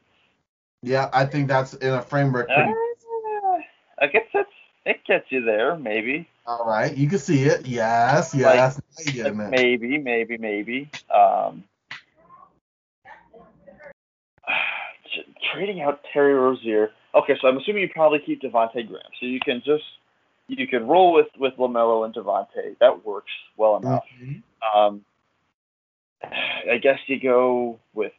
Yeah, 0.81 1.09
I 1.13 1.25
think 1.25 1.47
that's 1.47 1.73
in 1.75 1.93
a 1.93 2.01
framework. 2.01 2.49
Uh, 2.49 2.65
it. 2.65 2.97
gets 5.07 5.31
you 5.31 5.43
there, 5.43 5.77
maybe. 5.77 6.27
All 6.45 6.65
right, 6.65 6.95
you 6.95 7.07
can 7.07 7.17
see 7.19 7.43
it. 7.43 7.65
Yes, 7.65 8.35
yes. 8.35 8.79
Like, 8.97 9.15
like 9.25 9.49
maybe, 9.49 9.97
maybe, 9.97 10.37
maybe. 10.37 10.89
Um, 11.09 11.63
trading 15.53 15.81
out 15.81 16.01
Terry 16.13 16.33
Rozier. 16.33 16.91
Okay, 17.15 17.37
so 17.41 17.47
I'm 17.47 17.57
assuming 17.57 17.83
you 17.83 17.89
probably 17.89 18.19
keep 18.19 18.41
Devonte 18.41 18.87
Graham, 18.87 19.11
so 19.19 19.25
you 19.25 19.39
can 19.39 19.61
just 19.65 19.83
you 20.47 20.67
can 20.67 20.87
roll 20.87 21.13
with 21.13 21.27
with 21.37 21.53
LaMelo 21.57 22.05
and 22.05 22.13
Devonte. 22.13 22.77
That 22.79 23.05
works 23.05 23.31
well 23.57 23.77
enough. 23.77 24.05
Mm-hmm. 24.21 24.79
Um, 24.79 25.05
I 26.23 26.77
guess 26.81 26.99
you 27.07 27.19
go 27.19 27.79
with 27.93 28.13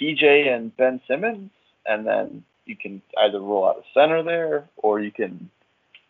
PJ 0.00 0.24
and 0.24 0.76
Ben 0.76 1.00
Simmons, 1.08 1.50
and 1.86 2.06
then 2.06 2.44
you 2.66 2.76
can 2.76 3.02
either 3.18 3.40
roll 3.40 3.68
out 3.68 3.78
a 3.78 3.98
center 3.98 4.22
there, 4.22 4.68
or 4.76 5.00
you 5.00 5.10
can, 5.10 5.50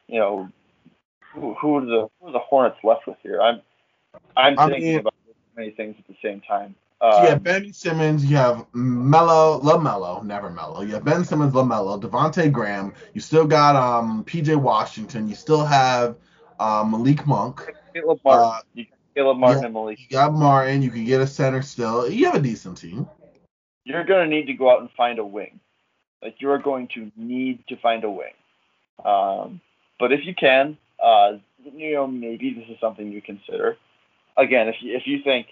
you 0.06 0.18
know, 0.18 0.48
who, 1.32 1.54
who 1.54 1.76
are 1.76 1.84
the 1.84 2.08
who 2.20 2.28
are 2.28 2.32
the 2.32 2.38
Hornets 2.38 2.76
left 2.84 3.06
with 3.06 3.16
here? 3.22 3.40
I'm 3.40 3.60
I'm 4.36 4.58
I 4.58 4.68
thinking 4.68 4.90
mean, 4.90 4.98
about 5.00 5.14
many 5.56 5.70
things 5.70 5.96
at 5.98 6.06
the 6.06 6.16
same 6.22 6.40
time. 6.42 6.74
Um, 7.02 7.24
yeah, 7.24 7.34
Ben 7.34 7.72
Simmons, 7.72 8.24
you 8.24 8.36
have 8.36 8.64
Mello, 8.74 9.60
LaMelo, 9.60 10.22
never 10.22 10.50
Mello. 10.50 10.82
You 10.82 10.94
have 10.94 11.04
Ben 11.04 11.24
Simmons, 11.24 11.52
LaMelo, 11.52 12.00
Devonte 12.00 12.50
Graham. 12.52 12.94
You 13.12 13.20
still 13.20 13.44
got 13.44 13.74
um 13.74 14.24
PJ 14.24 14.54
Washington. 14.54 15.26
You 15.26 15.34
still 15.34 15.64
have 15.64 16.14
uh, 16.60 16.84
Malik 16.88 17.26
Monk. 17.26 17.74
Caleb 17.92 18.20
Martin. 18.24 18.44
Uh, 18.44 18.60
you 18.74 18.86
Caleb 19.16 19.38
Martin 19.38 19.64
and 19.64 19.74
Malik. 19.74 19.98
You 19.98 20.06
got 20.10 20.32
Martin. 20.32 20.80
You 20.80 20.92
can 20.92 21.04
get 21.04 21.20
a 21.20 21.26
center 21.26 21.60
still. 21.60 22.08
You 22.08 22.26
have 22.26 22.36
a 22.36 22.40
decent 22.40 22.78
team. 22.78 23.08
You're 23.82 24.04
gonna 24.04 24.28
need 24.28 24.46
to 24.46 24.54
go 24.54 24.70
out 24.70 24.80
and 24.80 24.90
find 24.96 25.18
a 25.18 25.24
wing. 25.24 25.58
Like 26.22 26.36
you 26.38 26.50
are 26.50 26.58
going 26.58 26.86
to 26.94 27.10
need 27.16 27.66
to 27.66 27.76
find 27.78 28.04
a 28.04 28.10
wing. 28.10 28.34
Um, 29.04 29.60
but 29.98 30.12
if 30.12 30.24
you 30.24 30.36
can, 30.36 30.78
uh, 31.02 31.38
you 31.64 31.94
know, 31.94 32.06
maybe 32.06 32.54
this 32.54 32.68
is 32.68 32.78
something 32.80 33.10
you 33.10 33.20
consider. 33.20 33.76
Again, 34.36 34.68
if 34.68 34.76
you 34.80 34.96
if 34.96 35.02
you 35.06 35.20
think 35.24 35.48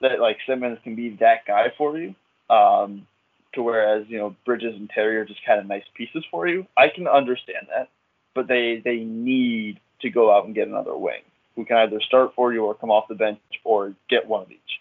that 0.00 0.20
like 0.20 0.38
Simmons 0.46 0.78
can 0.82 0.94
be 0.94 1.16
that 1.20 1.46
guy 1.46 1.72
for 1.76 1.98
you. 1.98 2.14
Um, 2.48 3.06
to 3.54 3.62
whereas 3.62 4.06
you 4.08 4.18
know 4.18 4.34
Bridges 4.44 4.74
and 4.76 4.88
Terry 4.90 5.16
are 5.16 5.24
just 5.24 5.44
kind 5.44 5.60
of 5.60 5.66
nice 5.66 5.84
pieces 5.94 6.24
for 6.30 6.46
you. 6.46 6.66
I 6.76 6.88
can 6.88 7.06
understand 7.06 7.66
that, 7.68 7.88
but 8.34 8.48
they 8.48 8.80
they 8.84 8.98
need 8.98 9.80
to 10.02 10.10
go 10.10 10.34
out 10.34 10.46
and 10.46 10.54
get 10.54 10.68
another 10.68 10.96
wing 10.96 11.22
who 11.56 11.64
can 11.64 11.76
either 11.78 12.00
start 12.00 12.34
for 12.34 12.52
you 12.52 12.64
or 12.64 12.74
come 12.74 12.90
off 12.90 13.08
the 13.08 13.14
bench 13.14 13.40
or 13.64 13.94
get 14.08 14.26
one 14.26 14.42
of 14.42 14.50
each. 14.50 14.80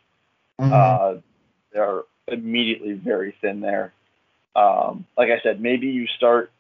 Mm-hmm. 0.60 0.74
Uh, 0.74 1.22
they're 1.74 2.04
immediately 2.28 2.94
very 2.94 3.36
thin 3.42 3.60
there. 3.60 3.94
Um, 4.56 5.06
like 5.18 5.30
I 5.30 5.42
said, 5.42 5.62
maybe 5.62 5.88
you 5.88 6.08
start 6.08 6.52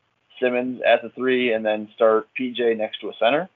Simmons 0.41 0.81
at 0.85 1.01
the 1.01 1.09
three 1.09 1.53
and 1.53 1.65
then 1.65 1.89
start 1.95 2.27
PJ 2.39 2.77
next 2.77 3.01
to 3.01 3.09
a 3.09 3.13
center 3.19 3.49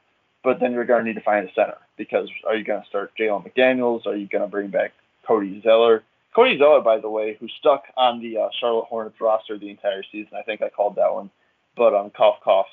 but 0.43 0.59
then 0.59 0.73
you're 0.73 0.85
going 0.85 1.03
to 1.03 1.07
need 1.07 1.15
to 1.15 1.21
find 1.21 1.47
a 1.47 1.53
center 1.53 1.77
because 1.97 2.29
are 2.45 2.55
you 2.55 2.63
going 2.63 2.81
to 2.81 2.87
start 2.87 3.13
Jalen 3.17 3.49
McDaniels? 3.49 4.05
Are 4.05 4.15
you 4.15 4.27
going 4.27 4.43
to 4.43 4.47
bring 4.47 4.69
back 4.69 4.91
Cody 5.25 5.61
Zeller? 5.61 6.03
Cody 6.35 6.57
Zeller, 6.57 6.81
by 6.81 6.99
the 6.99 7.09
way, 7.09 7.37
who 7.39 7.47
stuck 7.59 7.83
on 7.95 8.21
the 8.21 8.37
uh, 8.37 8.49
Charlotte 8.59 8.85
Hornets 8.85 9.21
roster 9.21 9.57
the 9.57 9.69
entire 9.69 10.03
season. 10.11 10.33
I 10.37 10.41
think 10.41 10.61
I 10.61 10.69
called 10.69 10.95
that 10.95 11.13
one, 11.13 11.29
but 11.77 11.93
um, 11.93 12.09
cough 12.09 12.37
cough. 12.43 12.67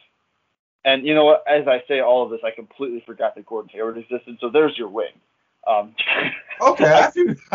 And 0.85 1.07
you 1.07 1.15
know 1.15 1.27
what? 1.27 1.45
As 1.47 1.69
I 1.69 1.83
say 1.87 2.01
all 2.01 2.25
of 2.25 2.31
this, 2.31 2.41
I 2.45 2.51
completely 2.51 3.03
forgot 3.07 3.35
that 3.35 3.47
Gordon 3.47 3.71
Hayward 3.75 3.99
existed. 3.99 4.39
So 4.41 4.49
there's 4.49 4.77
your 4.79 4.89
wing. 4.89 5.13
Um, 5.67 5.95
okay. 6.61 7.09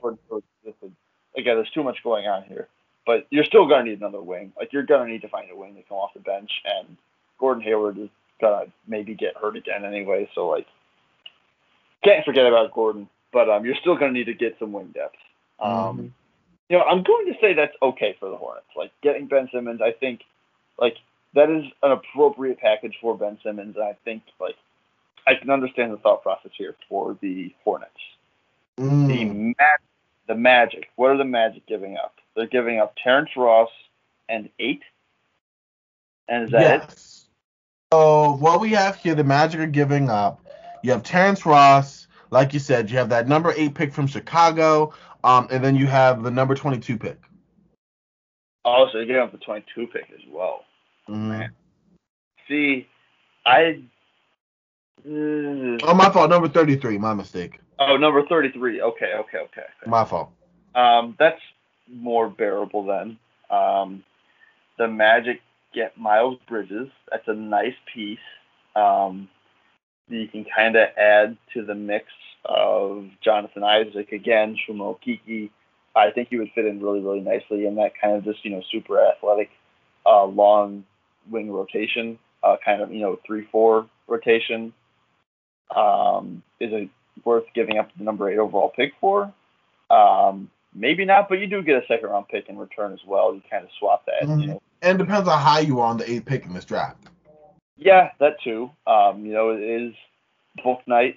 Gordon 0.00 0.18
Hayward 0.28 0.44
existed. 0.64 0.92
Again, 1.36 1.56
there's 1.56 1.70
too 1.70 1.84
much 1.84 1.98
going 2.02 2.26
on 2.26 2.44
here, 2.44 2.68
but 3.06 3.26
you're 3.30 3.44
still 3.44 3.66
going 3.66 3.84
to 3.84 3.90
need 3.90 4.00
another 4.00 4.22
wing. 4.22 4.52
Like 4.58 4.72
you're 4.72 4.84
going 4.84 5.06
to 5.06 5.12
need 5.12 5.22
to 5.22 5.28
find 5.28 5.50
a 5.50 5.56
wing 5.56 5.74
to 5.74 5.82
come 5.82 5.98
off 5.98 6.14
the 6.14 6.20
bench, 6.20 6.50
and 6.64 6.96
Gordon 7.38 7.62
Hayward 7.62 7.98
is 7.98 8.08
gonna 8.42 8.66
maybe 8.86 9.14
get 9.14 9.36
hurt 9.36 9.56
again 9.56 9.84
anyway. 9.84 10.28
So 10.34 10.48
like, 10.48 10.66
can't 12.04 12.24
forget 12.24 12.46
about 12.46 12.74
Gordon, 12.74 13.08
but 13.32 13.48
um, 13.48 13.64
you're 13.64 13.76
still 13.76 13.96
gonna 13.96 14.12
need 14.12 14.26
to 14.26 14.34
get 14.34 14.56
some 14.58 14.72
wing 14.72 14.92
depth. 14.92 15.16
Um, 15.58 15.72
mm-hmm. 15.72 16.06
you 16.68 16.78
know, 16.78 16.84
I'm 16.84 17.02
going 17.02 17.26
to 17.26 17.34
say 17.40 17.54
that's 17.54 17.76
okay 17.80 18.16
for 18.20 18.28
the 18.28 18.36
Hornets. 18.36 18.66
Like 18.76 18.90
getting 19.02 19.26
Ben 19.26 19.48
Simmons, 19.52 19.80
I 19.80 19.92
think, 19.92 20.22
like 20.78 20.96
that 21.34 21.48
is 21.48 21.64
an 21.82 21.92
appropriate 21.92 22.58
package 22.58 22.96
for 23.00 23.16
Ben 23.16 23.38
Simmons, 23.42 23.76
and 23.76 23.84
I 23.84 23.96
think 24.04 24.22
like 24.38 24.56
I 25.26 25.34
can 25.34 25.50
understand 25.50 25.92
the 25.92 25.98
thought 25.98 26.22
process 26.22 26.52
here 26.58 26.76
for 26.88 27.16
the 27.20 27.54
Hornets. 27.64 27.90
Mm. 28.78 29.06
The 29.08 29.24
mag- 29.24 29.80
the 30.26 30.34
Magic. 30.34 30.88
What 30.96 31.10
are 31.10 31.16
the 31.16 31.24
Magic 31.24 31.66
giving 31.66 31.96
up? 31.96 32.14
They're 32.34 32.46
giving 32.46 32.78
up 32.78 32.94
Terrence 33.02 33.30
Ross 33.36 33.70
and 34.28 34.48
eight. 34.58 34.82
And 36.28 36.44
is 36.44 36.50
that 36.52 36.60
yes. 36.60 36.92
it? 36.92 37.11
So 37.92 38.36
what 38.36 38.58
we 38.58 38.70
have 38.70 38.96
here, 38.96 39.14
the 39.14 39.22
Magic 39.22 39.60
are 39.60 39.66
giving 39.66 40.08
up. 40.08 40.46
You 40.82 40.92
have 40.92 41.02
Terrence 41.02 41.44
Ross, 41.44 42.06
like 42.30 42.54
you 42.54 42.58
said, 42.58 42.90
you 42.90 42.96
have 42.96 43.10
that 43.10 43.28
number 43.28 43.52
eight 43.54 43.74
pick 43.74 43.92
from 43.92 44.06
Chicago, 44.06 44.94
um, 45.24 45.46
and 45.50 45.62
then 45.62 45.76
you 45.76 45.86
have 45.88 46.22
the 46.22 46.30
number 46.30 46.54
twenty-two 46.54 46.96
pick. 46.96 47.20
Oh, 48.64 48.86
so 48.90 48.96
you're 48.96 49.06
giving 49.06 49.20
up 49.20 49.30
the 49.30 49.36
twenty-two 49.36 49.88
pick 49.88 50.04
as 50.10 50.22
well. 50.30 50.64
Mm-hmm. 51.06 51.28
Man. 51.28 51.50
See, 52.48 52.86
I. 53.44 53.82
Uh, 55.04 55.84
oh, 55.84 55.94
my 55.94 56.08
fault. 56.08 56.30
Number 56.30 56.48
thirty-three. 56.48 56.96
My 56.96 57.12
mistake. 57.12 57.60
Oh, 57.78 57.98
number 57.98 58.26
thirty-three. 58.26 58.80
Okay, 58.80 59.12
okay, 59.16 59.38
okay. 59.38 59.40
okay. 59.60 59.66
My 59.84 60.06
fault. 60.06 60.30
Um, 60.74 61.14
that's 61.18 61.42
more 61.92 62.30
bearable 62.30 62.86
then. 62.86 63.18
Um, 63.50 64.02
the 64.78 64.88
Magic 64.88 65.42
get 65.74 65.98
Miles 65.98 66.38
Bridges. 66.48 66.88
That's 67.10 67.26
a 67.26 67.34
nice 67.34 67.74
piece. 67.94 68.18
Um, 68.76 69.28
you 70.08 70.28
can 70.28 70.44
kind 70.44 70.76
of 70.76 70.88
add 70.96 71.36
to 71.54 71.64
the 71.64 71.74
mix 71.74 72.06
of 72.44 73.06
Jonathan 73.22 73.62
Isaac 73.62 74.12
again, 74.12 74.56
Chuma 74.56 74.96
Okeke. 74.96 75.50
I 75.94 76.10
think 76.10 76.28
he 76.28 76.38
would 76.38 76.50
fit 76.54 76.64
in 76.64 76.80
really, 76.80 77.00
really 77.00 77.20
nicely 77.20 77.66
in 77.66 77.76
that 77.76 77.92
kind 78.00 78.16
of 78.16 78.24
just 78.24 78.44
you 78.44 78.50
know 78.50 78.62
super 78.70 79.00
athletic, 79.00 79.50
uh, 80.06 80.24
long 80.24 80.84
wing 81.30 81.50
rotation, 81.50 82.18
uh, 82.42 82.56
kind 82.64 82.82
of 82.82 82.92
you 82.92 83.00
know 83.00 83.18
three 83.26 83.46
four 83.52 83.86
rotation. 84.06 84.72
Um, 85.74 86.42
is 86.60 86.70
it 86.72 86.88
worth 87.24 87.44
giving 87.54 87.78
up 87.78 87.90
the 87.96 88.04
number 88.04 88.30
eight 88.30 88.38
overall 88.38 88.72
pick 88.74 88.92
for? 89.00 89.32
Um, 89.90 90.50
maybe 90.74 91.04
not, 91.04 91.28
but 91.28 91.38
you 91.38 91.46
do 91.46 91.62
get 91.62 91.82
a 91.82 91.86
second 91.86 92.08
round 92.08 92.28
pick 92.28 92.48
in 92.48 92.58
return 92.58 92.92
as 92.92 93.00
well. 93.06 93.34
You 93.34 93.42
kind 93.50 93.64
of 93.64 93.70
swap 93.78 94.06
that. 94.06 94.28
Mm-hmm. 94.28 94.40
You 94.40 94.46
know, 94.48 94.62
and 94.82 94.98
depends 94.98 95.28
on 95.28 95.38
how 95.38 95.44
high 95.44 95.60
you 95.60 95.80
are 95.80 95.86
on 95.86 95.96
the 95.96 96.10
eighth 96.10 96.26
pick 96.26 96.44
in 96.44 96.52
this 96.52 96.64
draft. 96.64 97.06
Yeah, 97.76 98.10
that 98.20 98.40
too. 98.42 98.70
Um, 98.86 99.24
you 99.24 99.32
know, 99.32 99.50
is 99.50 99.60
it 99.60 99.82
is 99.82 99.94
Bouknight 100.64 101.16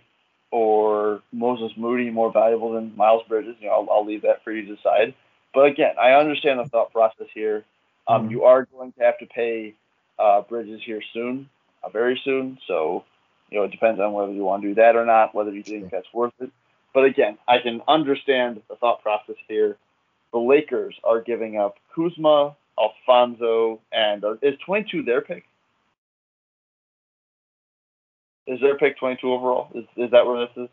or 0.52 1.22
Moses 1.34 1.76
Moody 1.76 2.10
more 2.10 2.32
valuable 2.32 2.74
than 2.74 2.96
Miles 2.96 3.24
Bridges. 3.28 3.56
You 3.60 3.68
know, 3.68 3.74
I'll, 3.74 3.88
I'll 3.92 4.06
leave 4.06 4.22
that 4.22 4.44
for 4.44 4.52
you 4.52 4.66
to 4.66 4.76
decide. 4.76 5.14
But 5.54 5.66
again, 5.66 5.96
I 6.00 6.12
understand 6.12 6.60
the 6.60 6.66
thought 6.66 6.94
process 6.94 7.28
here. 7.34 7.66
Um, 8.08 8.24
mm-hmm. 8.24 8.32
You 8.32 8.44
are 8.44 8.66
going 8.66 8.94
to 8.94 9.04
have 9.04 9.18
to 9.20 9.26
pay 9.26 9.74
uh, 10.18 10.42
Bridges 10.42 10.82
here 10.86 11.02
soon, 11.14 11.50
uh, 11.84 11.90
very 11.90 12.20
soon. 12.24 12.58
So, 12.68 13.04
you 13.50 13.60
know, 13.60 13.66
it 13.66 13.72
depends 13.72 14.00
on 14.00 14.14
whether 14.14 14.32
you 14.32 14.44
want 14.44 14.62
to 14.64 14.70
do 14.70 14.76
that 14.76 14.96
or 14.96 15.06
not, 15.06 15.36
whether 15.36 15.52
you 15.52 15.64
think 15.64 15.92
that's 15.92 16.12
worth 16.14 16.34
it. 16.40 16.52
But 16.94 17.06
again, 17.06 17.38
I 17.48 17.60
can 17.60 17.82
understand 17.88 18.62
the 18.70 18.76
thought 18.76 19.02
process 19.02 19.36
here. 19.48 19.78
The 20.32 20.40
Lakers 20.40 20.96
are 21.04 21.22
giving 21.22 21.58
up 21.58 21.76
Kuzma, 21.94 22.56
Alfonzo, 22.80 23.82
and 23.92 24.24
uh, 24.24 24.36
is 24.42 24.56
22 24.66 25.04
their 25.04 25.22
pick? 25.22 25.46
Is 28.48 28.60
their 28.62 28.78
pick 28.78 28.98
22 29.00 29.32
overall? 29.32 29.70
Is 29.74 29.86
is 29.98 30.12
that 30.12 30.26
where 30.26 30.46
this 30.46 30.56
is? 30.56 30.70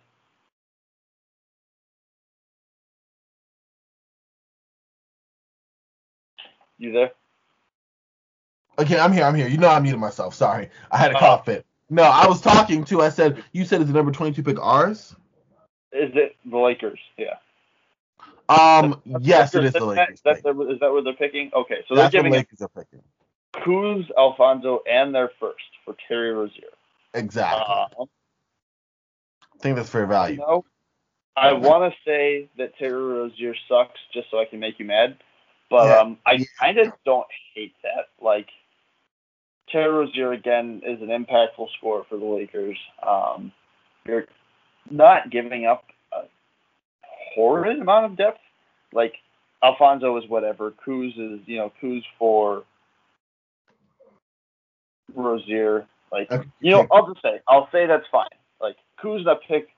You 6.79 6.93
there? 6.93 7.13
Okay, 8.79 8.99
I'm 8.99 9.13
here. 9.13 9.25
I'm 9.25 9.35
here. 9.35 9.47
You 9.47 9.59
know 9.59 9.69
I 9.69 9.79
muted 9.79 10.01
myself. 10.01 10.35
Sorry, 10.35 10.69
I 10.91 10.99
had 10.99 11.13
a 11.13 11.19
cough 11.19 11.41
uh, 11.41 11.45
fit. 11.45 11.67
No, 11.91 12.03
I 12.03 12.27
was 12.27 12.41
talking 12.41 12.85
to. 12.85 13.03
I 13.03 13.09
said 13.09 13.43
you 13.53 13.65
said 13.65 13.81
it's 13.81 13.91
the 13.91 13.97
number 13.97 14.13
22 14.13 14.43
pick 14.43 14.59
ours. 14.61 15.15
Is 15.93 16.11
it 16.15 16.37
the 16.45 16.59
Lakers? 16.59 16.99
Yeah. 17.17 17.37
Um. 18.53 19.01
That's, 19.07 19.25
yes, 19.25 19.53
that's, 19.53 19.55
it 19.55 19.65
is 19.65 19.73
the 19.73 19.85
Lakers. 19.85 20.21
That, 20.25 20.37
is 20.37 20.43
that 20.81 20.93
where 20.93 21.03
they're 21.03 21.13
picking? 21.15 21.51
Okay, 21.55 21.85
so 21.89 21.95
they're 21.95 22.11
giving 22.11 22.33
the 22.33 22.39
Lakers 22.39 22.61
are 22.63 22.69
picking. 22.69 23.03
Kuz, 23.55 24.11
Alfonzo, 24.17 24.83
and 24.91 25.15
their 25.15 25.31
first 25.39 25.65
for 25.85 25.95
Terry 26.09 26.33
Rozier. 26.33 26.71
Exactly. 27.15 27.63
Uh, 27.69 28.05
I 29.43 29.59
think 29.59 29.77
that's 29.77 29.91
fair 29.91 30.07
value. 30.07 30.37
You 30.37 30.41
know, 30.41 30.65
I 31.37 31.53
want 31.53 31.93
to 31.93 31.99
say 32.05 32.49
that 32.59 32.77
Terry 32.79 32.93
Rozier 32.93 33.55
sucks 33.69 34.01
just 34.13 34.31
so 34.31 34.41
I 34.41 34.45
can 34.45 34.59
make 34.61 34.79
you 34.79 34.87
mad, 34.87 35.17
but 35.71 35.87
yeah. 35.87 35.99
um, 35.99 36.19
I 36.27 36.47
kind 36.59 36.79
of 36.79 36.93
don't 37.05 37.27
hate 37.55 37.75
that. 37.83 38.09
Like 38.21 38.49
Terry 39.71 39.93
Rozier 39.93 40.33
again 40.33 40.83
is 40.85 41.01
an 41.01 41.09
impactful 41.09 41.69
scorer 41.79 42.05
for 42.09 42.17
the 42.17 42.25
Lakers. 42.25 42.79
Um, 43.07 43.53
you're 44.07 44.27
not 44.91 45.31
giving 45.31 45.67
up 45.67 45.85
horrid 47.35 47.79
amount 47.81 48.07
of 48.07 48.17
depth. 48.17 48.41
Like 48.93 49.15
Alfonzo 49.63 50.17
is 50.19 50.29
whatever. 50.29 50.73
Kuz 50.87 51.09
is 51.19 51.41
you 51.47 51.57
know 51.59 51.73
Kuz 51.83 52.03
for 52.19 52.65
Rozier. 55.15 55.87
Like 56.11 56.31
Okay. 56.31 56.49
you 56.61 56.71
know, 56.73 56.87
I'll 56.91 57.09
just 57.13 57.23
say 57.23 57.41
I'll 57.49 57.69
say 57.73 57.87
that's 57.87 58.07
fine. 58.13 58.29
Like 58.61 58.77
Kuzma 59.01 59.37
pick 59.49 59.69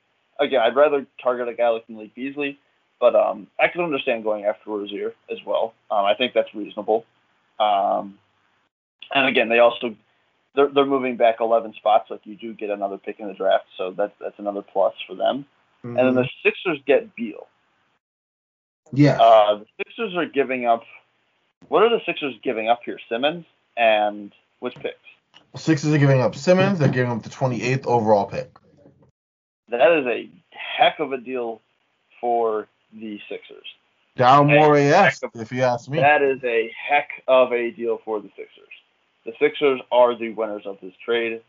again. 0.41 0.61
I'd 0.61 0.77
rather 0.77 1.07
target 1.23 1.49
a 1.49 1.55
guy 1.55 1.69
like 1.69 1.89
Malik 1.89 2.15
Beasley, 2.15 2.59
but 3.01 3.15
um, 3.15 3.47
I 3.61 3.69
can 3.69 3.83
understand 3.83 4.25
going 4.25 4.45
after 4.45 4.71
Rozier 4.71 5.15
as 5.31 5.39
well. 5.47 5.75
Um, 5.91 6.05
I 6.05 6.15
think 6.15 6.35
that's 6.35 6.55
reasonable. 6.55 7.05
Um, 7.61 8.19
and 9.15 9.29
again, 9.29 9.49
they 9.49 9.61
also 9.61 9.95
they're 10.55 10.69
they're 10.75 10.87
moving 10.87 11.17
back 11.17 11.37
11 11.41 11.75
spots. 11.75 12.11
Like 12.11 12.21
you 12.25 12.37
do 12.37 12.55
get 12.55 12.71
another 12.71 12.99
pick 12.99 13.21
in 13.21 13.29
the 13.29 13.35
draft, 13.35 13.67
so 13.77 13.93
that's 13.97 14.15
that's 14.21 14.39
another 14.39 14.63
plus 14.63 14.95
for 15.07 15.15
them. 15.15 15.47
And 15.85 15.99
then 15.99 16.15
the 16.15 16.29
Sixers 16.43 16.79
get 16.87 17.15
Beal. 17.15 17.47
yeah. 18.93 19.21
Uh, 19.21 19.59
the 19.59 19.67
Sixers 19.79 20.17
are 20.17 20.27
giving 20.27 20.67
up. 20.67 20.83
What 21.69 21.83
are 21.83 21.91
the 21.91 22.01
Sixers 22.07 22.35
giving 22.43 22.69
up 22.69 22.81
here? 22.85 22.99
Simmons 23.09 23.45
and 23.77 24.33
which 24.61 24.75
picks? 24.77 24.97
Sixers 25.57 25.93
are 25.93 25.99
giving 25.99 26.21
up 26.21 26.35
Simmons. 26.35 26.79
They're 26.79 26.89
giving 26.89 27.13
up 27.13 27.23
the 27.23 27.29
28th 27.29 27.87
overall 27.87 28.27
pick. 28.27 28.51
That 29.69 29.93
is 29.99 30.07
a 30.07 30.31
heck 30.51 31.01
of 31.01 31.13
a 31.13 31.19
deal 31.19 31.61
for 32.21 32.67
the 32.93 33.21
Sixers. 33.29 33.67
Down 34.17 34.47
more 34.47 34.77
AS, 34.77 35.21
if 35.35 35.51
you 35.53 35.63
ask 35.63 35.89
me. 35.89 35.99
That 35.99 36.23
is 36.23 36.43
a 36.45 36.73
heck 36.89 37.09
of 37.27 37.53
a 37.53 37.71
deal 37.73 38.01
for 38.05 38.21
the 38.21 38.29
Sixers. 38.37 38.69
The 39.27 39.33
Sixers 39.41 39.81
are 39.91 40.17
the 40.17 40.33
winners 40.33 40.63
of 40.67 40.79
this 40.81 40.93
trade. 41.05 41.43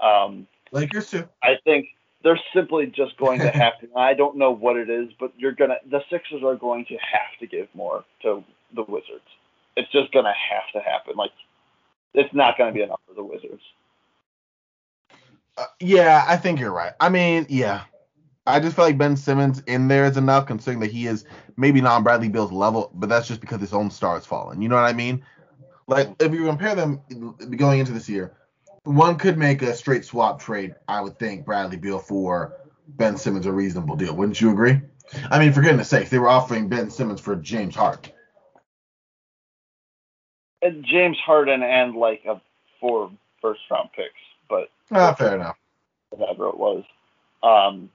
Um, 0.00 0.46
Lakers 0.72 1.10
too. 1.10 1.28
I 1.42 1.56
think 1.64 1.86
they're 2.22 2.40
simply 2.54 2.86
just 2.86 3.16
going 3.16 3.40
to 3.40 3.50
have 3.54 3.78
to. 3.80 3.88
I 3.96 4.14
don't 4.14 4.36
know 4.36 4.50
what 4.50 4.76
it 4.76 4.90
is, 4.90 5.10
but 5.18 5.32
you're 5.36 5.52
gonna. 5.52 5.76
The 5.90 6.02
Sixers 6.10 6.42
are 6.44 6.56
going 6.56 6.84
to 6.86 6.94
have 6.94 7.38
to 7.40 7.46
give 7.46 7.68
more 7.74 8.04
to 8.22 8.44
the 8.74 8.82
Wizards. 8.82 9.24
It's 9.76 9.90
just 9.92 10.12
gonna 10.12 10.32
have 10.32 10.72
to 10.74 10.88
happen. 10.88 11.14
Like, 11.16 11.32
it's 12.14 12.34
not 12.34 12.58
gonna 12.58 12.72
be 12.72 12.82
enough 12.82 13.00
for 13.06 13.14
the 13.14 13.24
Wizards. 13.24 13.62
Uh, 15.56 15.66
yeah, 15.80 16.24
I 16.28 16.36
think 16.36 16.60
you're 16.60 16.72
right. 16.72 16.92
I 17.00 17.08
mean, 17.08 17.46
yeah. 17.48 17.82
I 18.46 18.58
just 18.58 18.74
feel 18.74 18.86
like 18.86 18.98
Ben 18.98 19.16
Simmons 19.16 19.62
in 19.66 19.86
there 19.88 20.06
is 20.06 20.16
enough, 20.16 20.46
considering 20.46 20.80
that 20.80 20.90
he 20.90 21.06
is 21.06 21.24
maybe 21.56 21.80
not 21.80 21.96
on 21.96 22.02
Bradley 22.02 22.28
Beal's 22.28 22.50
level, 22.50 22.90
but 22.94 23.08
that's 23.08 23.28
just 23.28 23.40
because 23.40 23.60
his 23.60 23.74
own 23.74 23.90
star 23.90 24.14
has 24.14 24.26
fallen. 24.26 24.62
You 24.62 24.68
know 24.68 24.76
what 24.76 24.86
I 24.86 24.92
mean? 24.92 25.22
Like, 25.86 26.08
if 26.20 26.32
you 26.32 26.46
compare 26.46 26.74
them 26.74 27.00
going 27.56 27.80
into 27.80 27.92
this 27.92 28.08
year, 28.08 28.32
one 28.84 29.16
could 29.16 29.38
make 29.38 29.62
a 29.62 29.74
straight 29.74 30.04
swap 30.04 30.40
trade, 30.40 30.74
I 30.88 31.00
would 31.00 31.18
think, 31.18 31.44
Bradley 31.44 31.76
Beal 31.76 31.98
for 31.98 32.56
Ben 32.88 33.16
Simmons 33.16 33.46
a 33.46 33.52
reasonable 33.52 33.96
deal. 33.96 34.14
Wouldn't 34.14 34.40
you 34.40 34.50
agree? 34.50 34.80
I 35.30 35.38
mean, 35.38 35.52
for 35.52 35.60
goodness 35.60 35.88
sakes, 35.88 36.10
they 36.10 36.18
were 36.18 36.28
offering 36.28 36.68
Ben 36.68 36.90
Simmons 36.90 37.20
for 37.20 37.36
James 37.36 37.74
Harden. 37.74 38.12
And 40.62 40.84
James 40.84 41.18
Harden 41.24 41.62
and 41.62 41.94
like 41.96 42.22
a 42.28 42.40
four 42.80 43.10
first 43.40 43.60
round 43.70 43.90
picks, 43.94 44.12
but 44.48 44.70
Ah, 44.90 45.14
fair 45.14 45.34
enough. 45.34 45.56
whatever 46.10 46.48
it 46.48 46.58
was. 46.58 46.84
Um, 47.42 47.90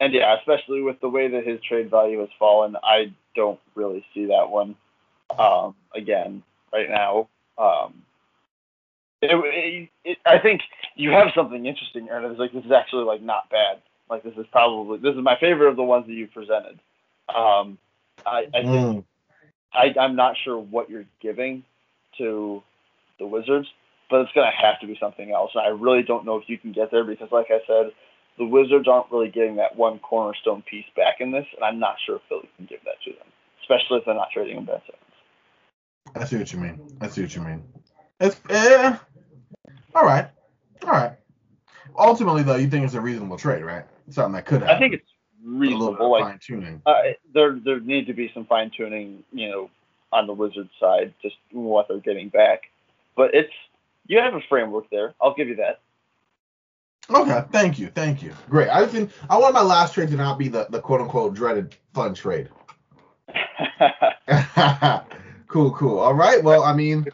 and 0.00 0.12
yeah, 0.12 0.36
especially 0.38 0.82
with 0.82 1.00
the 1.00 1.08
way 1.08 1.28
that 1.28 1.46
his 1.46 1.60
trade 1.62 1.90
value 1.90 2.20
has 2.20 2.28
fallen, 2.38 2.76
I 2.82 3.12
don't 3.36 3.60
really 3.74 4.04
see 4.14 4.26
that 4.26 4.50
one 4.50 4.74
um, 5.38 5.74
again 5.94 6.42
right 6.72 6.88
now. 6.88 7.28
Um, 7.56 8.02
it, 9.22 9.30
it, 9.32 9.88
it, 10.04 10.18
I 10.26 10.38
think 10.38 10.62
you 10.96 11.10
have 11.10 11.28
something 11.34 11.66
interesting, 11.66 12.08
and 12.10 12.24
it's 12.26 12.38
like 12.38 12.52
this 12.52 12.64
is 12.64 12.72
actually 12.72 13.04
like 13.04 13.22
not 13.22 13.50
bad. 13.50 13.80
Like 14.10 14.22
this 14.22 14.34
is 14.36 14.46
probably 14.52 14.98
this 14.98 15.14
is 15.14 15.22
my 15.22 15.36
favorite 15.40 15.68
of 15.68 15.76
the 15.76 15.82
ones 15.84 16.06
that 16.06 16.12
you 16.14 16.26
presented. 16.28 16.78
Um, 17.28 17.78
I, 18.26 18.46
I 18.54 18.62
think 18.62 18.88
Mm. 18.88 19.04
I, 19.72 19.94
I'm 20.00 20.16
not 20.16 20.36
sure 20.44 20.58
what 20.58 20.90
you're 20.90 21.04
giving 21.20 21.64
to 22.18 22.62
the 23.18 23.26
Wizards, 23.26 23.68
but 24.10 24.20
it's 24.20 24.32
going 24.32 24.50
to 24.50 24.66
have 24.66 24.80
to 24.80 24.86
be 24.86 24.96
something 25.00 25.30
else. 25.32 25.52
And 25.54 25.64
I 25.64 25.68
really 25.68 26.02
don't 26.02 26.24
know 26.24 26.36
if 26.36 26.48
you 26.48 26.58
can 26.58 26.72
get 26.72 26.90
there 26.90 27.04
because, 27.04 27.28
like 27.32 27.48
I 27.50 27.60
said, 27.66 27.92
the 28.38 28.46
Wizards 28.46 28.88
aren't 28.88 29.10
really 29.12 29.30
getting 29.30 29.56
that 29.56 29.76
one 29.76 29.98
cornerstone 29.98 30.62
piece 30.62 30.86
back 30.96 31.16
in 31.20 31.32
this, 31.32 31.46
and 31.56 31.64
I'm 31.64 31.78
not 31.78 31.96
sure 32.06 32.16
if 32.16 32.22
Philly 32.28 32.48
can 32.56 32.66
give 32.66 32.80
that 32.84 33.00
to 33.04 33.10
them, 33.12 33.28
especially 33.62 33.98
if 33.98 34.04
they're 34.06 34.14
not 34.14 34.30
trading 34.32 34.56
him 34.56 34.64
Ben 34.64 34.80
Simmons. 34.86 35.04
I 36.16 36.24
see 36.24 36.36
what 36.36 36.52
you 36.52 36.58
mean. 36.60 36.80
I 37.00 37.08
see 37.08 37.22
what 37.22 37.34
you 37.34 37.42
mean. 37.42 37.64
It's 38.20 38.40
eh, 38.48 38.96
all 39.98 40.04
right, 40.04 40.28
all 40.84 40.92
right. 40.92 41.12
Ultimately, 41.98 42.44
though, 42.44 42.54
you 42.54 42.68
think 42.68 42.84
it's 42.84 42.94
a 42.94 43.00
reasonable 43.00 43.36
trade, 43.36 43.64
right? 43.64 43.84
Something 44.10 44.34
that 44.34 44.46
could 44.46 44.62
happen. 44.62 44.76
I 44.76 44.78
think 44.78 44.94
it's 44.94 45.08
a 45.44 45.48
little 45.48 45.70
bit 45.70 45.98
reasonable. 45.98 46.12
Like 46.12 46.24
fine 46.24 46.38
tuning. 46.40 46.82
uh, 46.86 46.94
there, 47.34 47.58
there 47.64 47.80
need 47.80 48.06
to 48.06 48.12
be 48.12 48.30
some 48.32 48.46
fine 48.46 48.70
tuning, 48.70 49.24
you 49.32 49.48
know, 49.48 49.70
on 50.12 50.28
the 50.28 50.32
Wizards 50.32 50.70
side, 50.78 51.12
just 51.20 51.34
what 51.50 51.88
they're 51.88 51.98
getting 51.98 52.28
back. 52.28 52.62
But 53.16 53.34
it's 53.34 53.52
you 54.06 54.20
have 54.20 54.34
a 54.34 54.40
framework 54.48 54.88
there. 54.90 55.14
I'll 55.20 55.34
give 55.34 55.48
you 55.48 55.56
that. 55.56 55.80
Okay, 57.10 57.42
thank 57.50 57.78
you, 57.78 57.88
thank 57.88 58.22
you. 58.22 58.32
Great. 58.48 58.68
I 58.68 58.86
think 58.86 59.10
I 59.28 59.36
want 59.36 59.54
my 59.54 59.62
last 59.62 59.94
trade 59.94 60.10
to 60.10 60.16
not 60.16 60.38
be 60.38 60.46
the, 60.46 60.68
the 60.70 60.80
quote 60.80 61.00
unquote 61.00 61.34
dreaded 61.34 61.74
fun 61.92 62.14
trade. 62.14 62.50
cool, 65.48 65.72
cool. 65.72 65.98
All 65.98 66.14
right. 66.14 66.44
Well, 66.44 66.62
I 66.62 66.72
mean, 66.72 67.06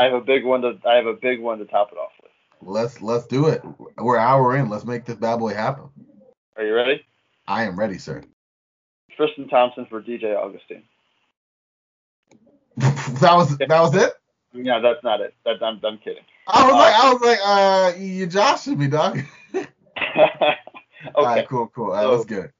I 0.00 0.04
have 0.04 0.14
a 0.14 0.20
big 0.22 0.46
one 0.46 0.62
to 0.62 0.78
I 0.88 0.96
have 0.96 1.06
a 1.06 1.12
big 1.12 1.40
one 1.40 1.58
to 1.58 1.66
top 1.66 1.92
it 1.92 1.98
off 1.98 2.12
with. 2.22 2.30
let's 2.62 3.02
let's 3.02 3.26
do 3.26 3.48
it. 3.48 3.62
We're 3.98 4.16
an 4.16 4.22
hour 4.22 4.56
in. 4.56 4.70
Let's 4.70 4.86
make 4.86 5.04
this 5.04 5.16
bad 5.16 5.36
boy 5.36 5.52
happen. 5.52 5.90
Are 6.56 6.64
you 6.64 6.74
ready? 6.74 7.04
I 7.46 7.64
am 7.64 7.78
ready, 7.78 7.98
sir. 7.98 8.22
Tristan 9.14 9.46
Thompson 9.48 9.84
for 9.90 10.00
DJ 10.00 10.34
Augustin. 10.34 10.84
that 12.76 13.34
was 13.34 13.58
that 13.58 13.68
was 13.68 13.94
it. 13.94 14.14
No, 14.54 14.80
that's 14.80 15.04
not 15.04 15.20
it. 15.20 15.34
That, 15.44 15.62
I'm, 15.62 15.78
I'm 15.84 15.98
kidding. 15.98 16.24
I 16.46 16.64
was 16.64 16.72
like, 16.72 16.94
I 16.94 17.12
was 17.12 17.22
like, 17.22 17.38
uh, 17.44 18.02
you 18.02 18.26
joshing 18.26 18.78
me, 18.78 18.86
dog. 18.88 19.20
okay. 19.54 19.66
All 21.14 21.24
right, 21.24 21.46
cool, 21.46 21.68
cool. 21.68 21.92
All 21.92 22.04
right, 22.04 22.10
that's 22.10 22.24
good. 22.24 22.50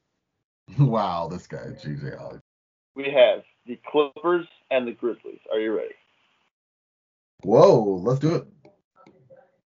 Wow, 0.78 1.28
this 1.28 1.47
guy, 1.47 1.68
DJ 1.82 2.16
Alex. 2.18 2.43
We 2.95 3.11
have 3.11 3.43
the 3.66 3.80
Clippers 3.91 4.47
and 4.70 4.86
the 4.86 4.93
Grizzlies. 4.93 5.41
Are 5.51 5.59
you 5.59 5.74
ready? 5.74 5.95
Whoa, 7.43 8.01
let's 8.03 8.20
do 8.20 8.34
it. 8.34 8.47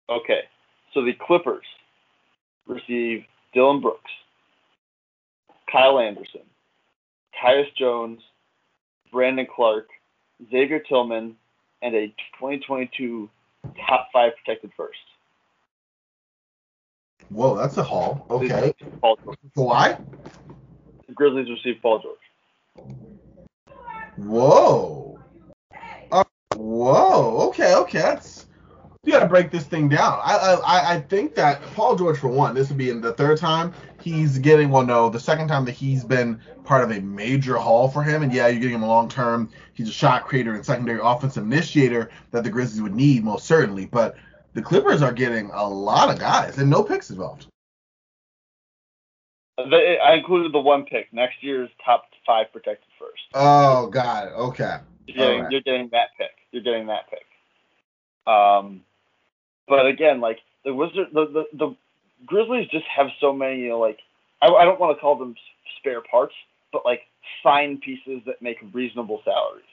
Okay. 0.08 0.40
So 0.94 1.04
the 1.04 1.12
Clippers 1.12 1.64
receive 2.66 3.24
Dillon 3.52 3.80
Brooks, 3.80 4.10
Kyle 5.70 5.98
Anderson, 5.98 6.42
Tyus 7.42 7.66
Jones, 7.76 8.20
Brandon 9.12 9.46
Clarke, 9.54 9.88
Xavier 10.50 10.80
Tillman, 10.80 11.36
and 11.82 11.94
a 11.94 12.08
2022 12.38 13.28
top 13.86 14.08
five 14.12 14.32
protected 14.42 14.70
first. 14.76 14.98
Whoa, 17.30 17.56
that's 17.56 17.76
a 17.76 17.82
haul. 17.82 18.26
Okay. 18.30 18.72
Paul 19.00 19.18
George. 19.22 19.38
Why? 19.54 19.98
The 21.06 21.12
Grizzlies 21.12 21.48
receive 21.50 21.80
Paul 21.82 22.02
George. 22.02 22.88
Whoa. 24.16 25.07
Whoa. 26.58 27.48
Okay. 27.48 27.72
Okay. 27.72 28.00
That's 28.00 28.46
you 29.04 29.12
got 29.12 29.20
to 29.20 29.28
break 29.28 29.52
this 29.52 29.64
thing 29.64 29.88
down. 29.88 30.18
I, 30.24 30.58
I 30.66 30.94
I 30.94 31.00
think 31.00 31.36
that 31.36 31.62
Paul 31.74 31.94
George 31.94 32.18
for 32.18 32.26
one, 32.26 32.52
this 32.54 32.68
would 32.68 32.76
be 32.76 32.90
in 32.90 33.00
the 33.00 33.12
third 33.12 33.38
time 33.38 33.72
he's 34.00 34.38
getting. 34.38 34.68
Well, 34.68 34.84
no, 34.84 35.08
the 35.08 35.20
second 35.20 35.46
time 35.46 35.64
that 35.66 35.72
he's 35.72 36.02
been 36.02 36.40
part 36.64 36.82
of 36.82 36.90
a 36.90 37.00
major 37.00 37.56
haul 37.56 37.88
for 37.88 38.02
him. 38.02 38.24
And 38.24 38.32
yeah, 38.32 38.48
you're 38.48 38.60
getting 38.60 38.74
him 38.74 38.82
a 38.82 38.88
long 38.88 39.08
term. 39.08 39.50
He's 39.74 39.88
a 39.88 39.92
shot 39.92 40.26
creator 40.26 40.52
and 40.52 40.66
secondary 40.66 40.98
offensive 41.00 41.44
initiator 41.44 42.10
that 42.32 42.42
the 42.42 42.50
Grizzlies 42.50 42.82
would 42.82 42.94
need 42.94 43.22
most 43.22 43.46
certainly. 43.46 43.86
But 43.86 44.16
the 44.54 44.62
Clippers 44.62 45.00
are 45.00 45.12
getting 45.12 45.50
a 45.52 45.66
lot 45.66 46.10
of 46.10 46.18
guys 46.18 46.58
and 46.58 46.68
no 46.68 46.82
picks 46.82 47.08
involved. 47.10 47.46
I 49.58 50.14
included 50.14 50.52
the 50.52 50.60
one 50.60 50.84
pick, 50.84 51.12
next 51.12 51.40
year's 51.40 51.70
top 51.84 52.06
five 52.26 52.52
protected 52.52 52.88
first. 52.98 53.22
Oh, 53.34 53.86
God. 53.86 54.28
Okay. 54.32 54.78
You're 55.08 55.16
getting, 55.16 55.36
Alright. 55.38 55.52
you're 55.52 55.60
getting 55.62 55.88
that 55.92 56.08
pick. 56.18 56.30
You're 56.52 56.62
getting 56.62 56.86
that 56.88 57.08
pick. 57.08 57.24
Um, 58.32 58.82
but 59.66 59.86
again, 59.86 60.20
like 60.20 60.38
the 60.64 60.74
Wizard, 60.74 61.08
the, 61.12 61.26
the 61.26 61.44
the 61.56 61.76
Grizzlies 62.26 62.68
just 62.70 62.84
have 62.94 63.06
so 63.20 63.32
many, 63.32 63.60
you 63.60 63.70
know, 63.70 63.78
like 63.78 63.98
I, 64.42 64.48
I 64.48 64.64
don't 64.64 64.78
want 64.78 64.96
to 64.96 65.00
call 65.00 65.16
them 65.16 65.34
spare 65.78 66.02
parts, 66.02 66.34
but 66.72 66.84
like 66.84 67.02
fine 67.42 67.78
pieces 67.78 68.20
that 68.26 68.42
make 68.42 68.58
reasonable 68.72 69.22
salaries. 69.24 69.64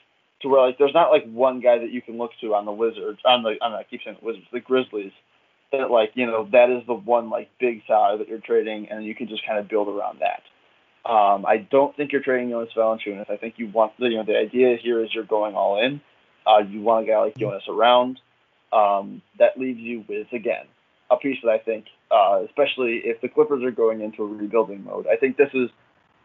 To 0.42 0.48
where 0.48 0.60
like 0.66 0.78
there's 0.78 0.94
not 0.94 1.10
like 1.10 1.30
one 1.30 1.60
guy 1.60 1.78
that 1.78 1.92
you 1.92 2.00
can 2.00 2.16
look 2.16 2.30
to 2.40 2.54
on 2.54 2.64
the 2.64 2.72
Wizards, 2.72 3.18
on 3.26 3.42
the 3.42 3.56
on 3.60 3.72
the, 3.72 3.78
I 3.78 3.84
keep 3.84 4.00
saying 4.04 4.16
the 4.20 4.26
Wizards, 4.26 4.46
the 4.52 4.60
Grizzlies, 4.60 5.12
that 5.72 5.90
like 5.90 6.12
you 6.14 6.26
know 6.26 6.48
that 6.52 6.70
is 6.70 6.86
the 6.86 6.94
one 6.94 7.28
like 7.28 7.50
big 7.60 7.82
salary 7.86 8.18
that 8.18 8.28
you're 8.28 8.38
trading, 8.38 8.88
and 8.90 9.04
you 9.04 9.14
can 9.14 9.28
just 9.28 9.46
kind 9.46 9.58
of 9.58 9.68
build 9.68 9.88
around 9.88 10.20
that. 10.20 10.42
Um, 11.06 11.46
I 11.46 11.58
don't 11.58 11.96
think 11.96 12.10
you're 12.10 12.22
trading 12.22 12.50
Jonas 12.50 12.70
Valanciunas. 12.76 13.30
I 13.30 13.36
think 13.36 13.54
you 13.58 13.68
want 13.68 13.92
the 13.98 14.06
you 14.06 14.16
know 14.16 14.24
the 14.24 14.36
idea 14.36 14.76
here 14.82 15.04
is 15.04 15.14
you're 15.14 15.24
going 15.24 15.54
all 15.54 15.80
in. 15.80 16.00
Uh, 16.44 16.58
you 16.68 16.80
want 16.80 17.04
a 17.04 17.10
guy 17.10 17.18
like 17.20 17.36
Jonas 17.36 17.62
around. 17.68 18.18
Um, 18.72 19.22
that 19.38 19.56
leaves 19.56 19.78
you 19.78 20.04
with 20.08 20.26
again 20.32 20.66
a 21.10 21.16
piece 21.16 21.38
that 21.44 21.50
I 21.50 21.58
think, 21.58 21.86
uh, 22.10 22.42
especially 22.44 23.02
if 23.04 23.20
the 23.20 23.28
Clippers 23.28 23.62
are 23.62 23.70
going 23.70 24.00
into 24.00 24.24
a 24.24 24.26
rebuilding 24.26 24.82
mode, 24.84 25.06
I 25.06 25.16
think 25.16 25.36
this 25.36 25.50
is 25.54 25.70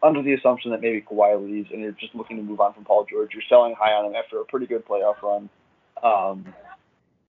under 0.02 0.20
the 0.20 0.34
assumption 0.34 0.72
that 0.72 0.80
maybe 0.80 1.00
Kawhi 1.00 1.40
leaves 1.40 1.70
and 1.70 1.80
you're 1.80 1.92
just 1.92 2.14
looking 2.16 2.36
to 2.38 2.42
move 2.42 2.58
on 2.58 2.74
from 2.74 2.84
Paul 2.84 3.06
George. 3.08 3.30
You're 3.32 3.44
selling 3.48 3.76
high 3.78 3.92
on 3.92 4.06
him 4.06 4.16
after 4.16 4.40
a 4.40 4.44
pretty 4.44 4.66
good 4.66 4.84
playoff 4.84 5.22
run. 5.22 5.48
Um, 6.02 6.52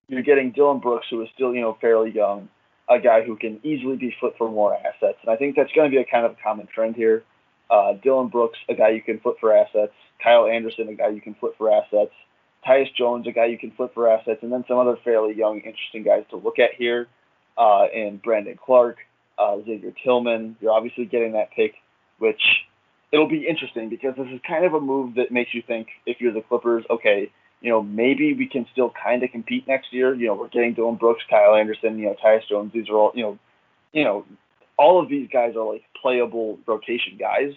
you're 0.08 0.24
getting 0.24 0.52
Dillon 0.52 0.80
Brooks, 0.80 1.06
who 1.12 1.22
is 1.22 1.30
still 1.36 1.54
you 1.54 1.62
know 1.62 1.78
fairly 1.80 2.12
young, 2.12 2.50
a 2.90 3.00
guy 3.00 3.22
who 3.24 3.36
can 3.36 3.60
easily 3.64 3.96
be 3.96 4.16
flipped 4.20 4.40
for 4.40 4.50
more 4.50 4.76
assets, 4.76 5.20
and 5.22 5.30
I 5.30 5.36
think 5.36 5.56
that's 5.56 5.72
going 5.74 5.90
to 5.90 5.96
be 5.96 6.02
a 6.02 6.06
kind 6.06 6.26
of 6.26 6.32
a 6.32 6.38
common 6.44 6.68
trend 6.74 6.96
here. 6.96 7.24
Uh, 7.70 7.94
Dillon 8.04 8.28
Brooks, 8.28 8.60
a 8.70 8.76
guy 8.76 8.90
you 8.90 9.02
can 9.02 9.20
flip 9.20 9.36
for 9.40 9.56
assets. 9.56 9.94
Kyle 10.22 10.48
Anderson, 10.48 10.90
a 10.90 10.94
guy 10.94 11.10
you 11.10 11.22
can 11.22 11.36
flip 11.36 11.54
for 11.58 11.72
assets. 11.72 12.12
Tyus 12.68 12.94
Jones, 12.96 13.28
a 13.28 13.32
guy 13.32 13.46
you 13.46 13.58
can 13.58 13.72
flip 13.72 13.94
for 13.94 14.10
assets, 14.10 14.40
and 14.42 14.52
then 14.52 14.64
some 14.68 14.78
other 14.78 14.98
fairly 15.04 15.36
young, 15.36 15.58
interesting 15.58 16.04
guys 16.04 16.24
to 16.30 16.38
look 16.38 16.60
at 16.60 16.74
here. 16.78 17.08
Uh, 17.58 17.86
and 17.86 18.22
Brandon 18.22 18.58
Clarke, 18.64 19.00
uh, 19.38 19.58
Xavier 19.66 19.94
Tillman. 20.04 20.56
You're 20.62 20.72
obviously 20.72 21.06
getting 21.06 21.34
that 21.34 21.52
pick, 21.52 21.74
which 22.20 22.42
it'll 23.12 23.30
be 23.30 23.48
interesting 23.48 23.90
because 23.90 24.16
this 24.18 24.28
is 24.28 24.40
kind 24.48 24.66
of 24.66 24.74
a 24.74 24.80
move 24.80 25.16
that 25.16 25.32
makes 25.32 25.54
you 25.54 25.62
think 25.66 25.88
if 26.06 26.20
you're 26.20 26.34
the 26.34 26.42
Clippers, 26.42 26.84
okay, 26.90 27.32
you 27.62 27.70
know, 27.70 27.82
maybe 27.82 28.34
we 28.34 28.48
can 28.48 28.66
still 28.72 28.92
kind 29.02 29.24
of 29.24 29.32
compete 29.32 29.68
next 29.68 29.94
year. 29.94 30.14
You 30.14 30.28
know, 30.28 30.34
we're 30.36 30.50
getting 30.50 30.74
Dillon 30.74 30.96
Brooks, 30.96 31.24
Kyle 31.30 31.56
Anderson, 31.56 31.98
you 31.98 32.08
know, 32.08 32.16
Tyus 32.24 32.48
Jones. 32.50 32.72
These 32.74 32.90
are 32.90 32.96
all, 32.96 33.12
you 33.16 33.24
know, 33.24 33.40
you 33.94 34.04
know, 34.04 34.26
all 34.78 35.02
of 35.02 35.10
these 35.10 35.30
guys 35.32 35.56
are 35.56 35.72
like 35.74 35.84
playable 36.02 36.60
rotation 36.66 37.18
guys. 37.20 37.54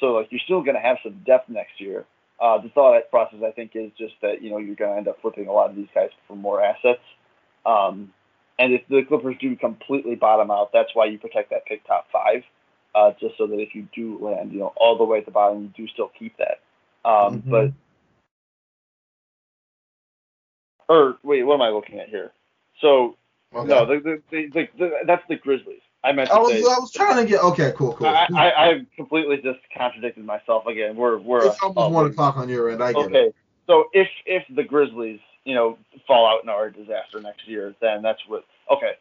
So 0.00 0.06
like 0.14 0.28
you're 0.30 0.40
still 0.44 0.62
going 0.62 0.76
to 0.76 0.80
have 0.80 0.98
some 1.02 1.22
depth 1.26 1.48
next 1.48 1.80
year. 1.80 2.04
Uh, 2.40 2.58
the 2.58 2.68
thought 2.70 3.10
process 3.10 3.40
I 3.44 3.50
think 3.50 3.72
is 3.74 3.90
just 3.98 4.14
that 4.22 4.42
you 4.42 4.50
know 4.50 4.58
you're 4.58 4.76
going 4.76 4.92
to 4.92 4.96
end 4.96 5.08
up 5.08 5.20
flipping 5.20 5.48
a 5.48 5.52
lot 5.52 5.70
of 5.70 5.76
these 5.76 5.88
guys 5.94 6.10
for 6.26 6.36
more 6.36 6.62
assets. 6.62 7.02
Um, 7.66 8.12
and 8.58 8.72
if 8.72 8.82
the 8.88 9.02
Clippers 9.06 9.36
do 9.40 9.54
completely 9.56 10.14
bottom 10.16 10.50
out, 10.50 10.70
that's 10.72 10.90
why 10.94 11.06
you 11.06 11.18
protect 11.18 11.50
that 11.50 11.64
pick 11.66 11.86
top 11.86 12.06
five, 12.12 12.42
uh, 12.94 13.12
just 13.20 13.36
so 13.38 13.46
that 13.46 13.58
if 13.60 13.74
you 13.74 13.88
do 13.94 14.18
land, 14.24 14.52
you 14.52 14.58
know, 14.60 14.72
all 14.76 14.96
the 14.98 15.04
way 15.04 15.18
at 15.18 15.24
the 15.26 15.30
bottom, 15.30 15.62
you 15.62 15.86
do 15.86 15.88
still 15.92 16.10
keep 16.18 16.36
that. 16.38 16.60
Um, 17.08 17.42
Mhm. 17.42 17.50
But 17.50 17.72
or 20.88 21.18
wait, 21.22 21.42
what 21.42 21.54
am 21.54 21.62
I 21.62 21.68
looking 21.68 21.98
at 22.00 22.08
here? 22.08 22.32
So 22.80 23.16
Okay. 23.54 23.68
no, 23.68 23.86
the, 23.86 24.22
the, 24.30 24.68
the 24.78 24.90
that's 25.06 25.26
the 25.28 25.36
Grizzlies. 25.36 25.80
I 26.04 26.12
meant 26.12 26.28
to 26.28 26.34
I 26.34 26.38
was 26.38 26.52
say. 26.52 26.58
I 26.58 26.78
was 26.78 26.92
trying 26.92 27.16
to 27.16 27.30
get 27.30 27.42
okay, 27.42 27.72
cool, 27.76 27.94
cool. 27.94 28.06
I, 28.06 28.28
I, 28.34 28.68
I 28.68 28.86
completely 28.96 29.36
just 29.36 29.58
contradicted 29.76 30.24
myself 30.24 30.66
again. 30.66 30.96
We're 30.96 31.18
we're 31.18 31.46
it's 31.46 31.58
almost 31.60 31.92
one 31.92 32.06
o'clock 32.06 32.36
on 32.36 32.48
your 32.48 32.70
end. 32.70 32.82
I 32.82 32.92
get 32.92 33.06
okay. 33.06 33.18
it. 33.26 33.34
So 33.66 33.88
if 33.92 34.08
if 34.24 34.44
the 34.54 34.62
Grizzlies, 34.62 35.20
you 35.44 35.54
know, 35.54 35.76
fall 36.06 36.26
out 36.26 36.42
in 36.42 36.48
our 36.48 36.70
disaster 36.70 37.20
next 37.20 37.48
year, 37.48 37.74
then 37.80 38.02
that's 38.02 38.20
what. 38.28 38.44
Okay, 38.70 38.92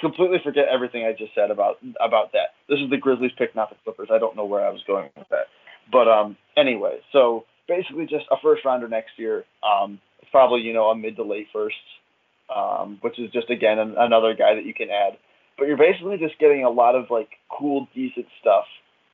completely 0.00 0.38
forget 0.42 0.68
everything 0.68 1.04
I 1.04 1.12
just 1.12 1.34
said 1.34 1.50
about 1.50 1.78
about 2.00 2.32
that. 2.32 2.54
This 2.68 2.80
is 2.80 2.88
the 2.90 2.96
Grizzlies 2.96 3.32
pick, 3.36 3.54
not 3.54 3.68
the 3.68 3.76
Clippers. 3.84 4.08
I 4.10 4.18
don't 4.18 4.36
know 4.36 4.46
where 4.46 4.64
I 4.64 4.70
was 4.70 4.82
going 4.86 5.10
with 5.16 5.28
that, 5.28 5.48
but 5.92 6.08
um, 6.08 6.36
anyway, 6.56 7.00
so 7.12 7.44
basically 7.68 8.06
just 8.06 8.26
a 8.30 8.36
first 8.42 8.64
rounder 8.64 8.88
next 8.88 9.18
year. 9.18 9.44
Um, 9.62 10.00
probably 10.30 10.62
you 10.62 10.72
know 10.72 10.90
a 10.90 10.96
mid 10.96 11.16
to 11.16 11.22
late 11.22 11.48
first, 11.52 11.76
um, 12.54 12.98
which 13.00 13.18
is 13.18 13.30
just 13.32 13.50
again 13.50 13.78
an, 13.78 13.94
another 13.98 14.34
guy 14.34 14.54
that 14.54 14.64
you 14.64 14.74
can 14.74 14.90
add. 14.90 15.18
But 15.58 15.68
you're 15.68 15.76
basically 15.76 16.18
just 16.18 16.38
getting 16.38 16.64
a 16.64 16.70
lot 16.70 16.94
of 16.94 17.10
like 17.10 17.30
cool, 17.50 17.88
decent 17.94 18.26
stuff. 18.40 18.64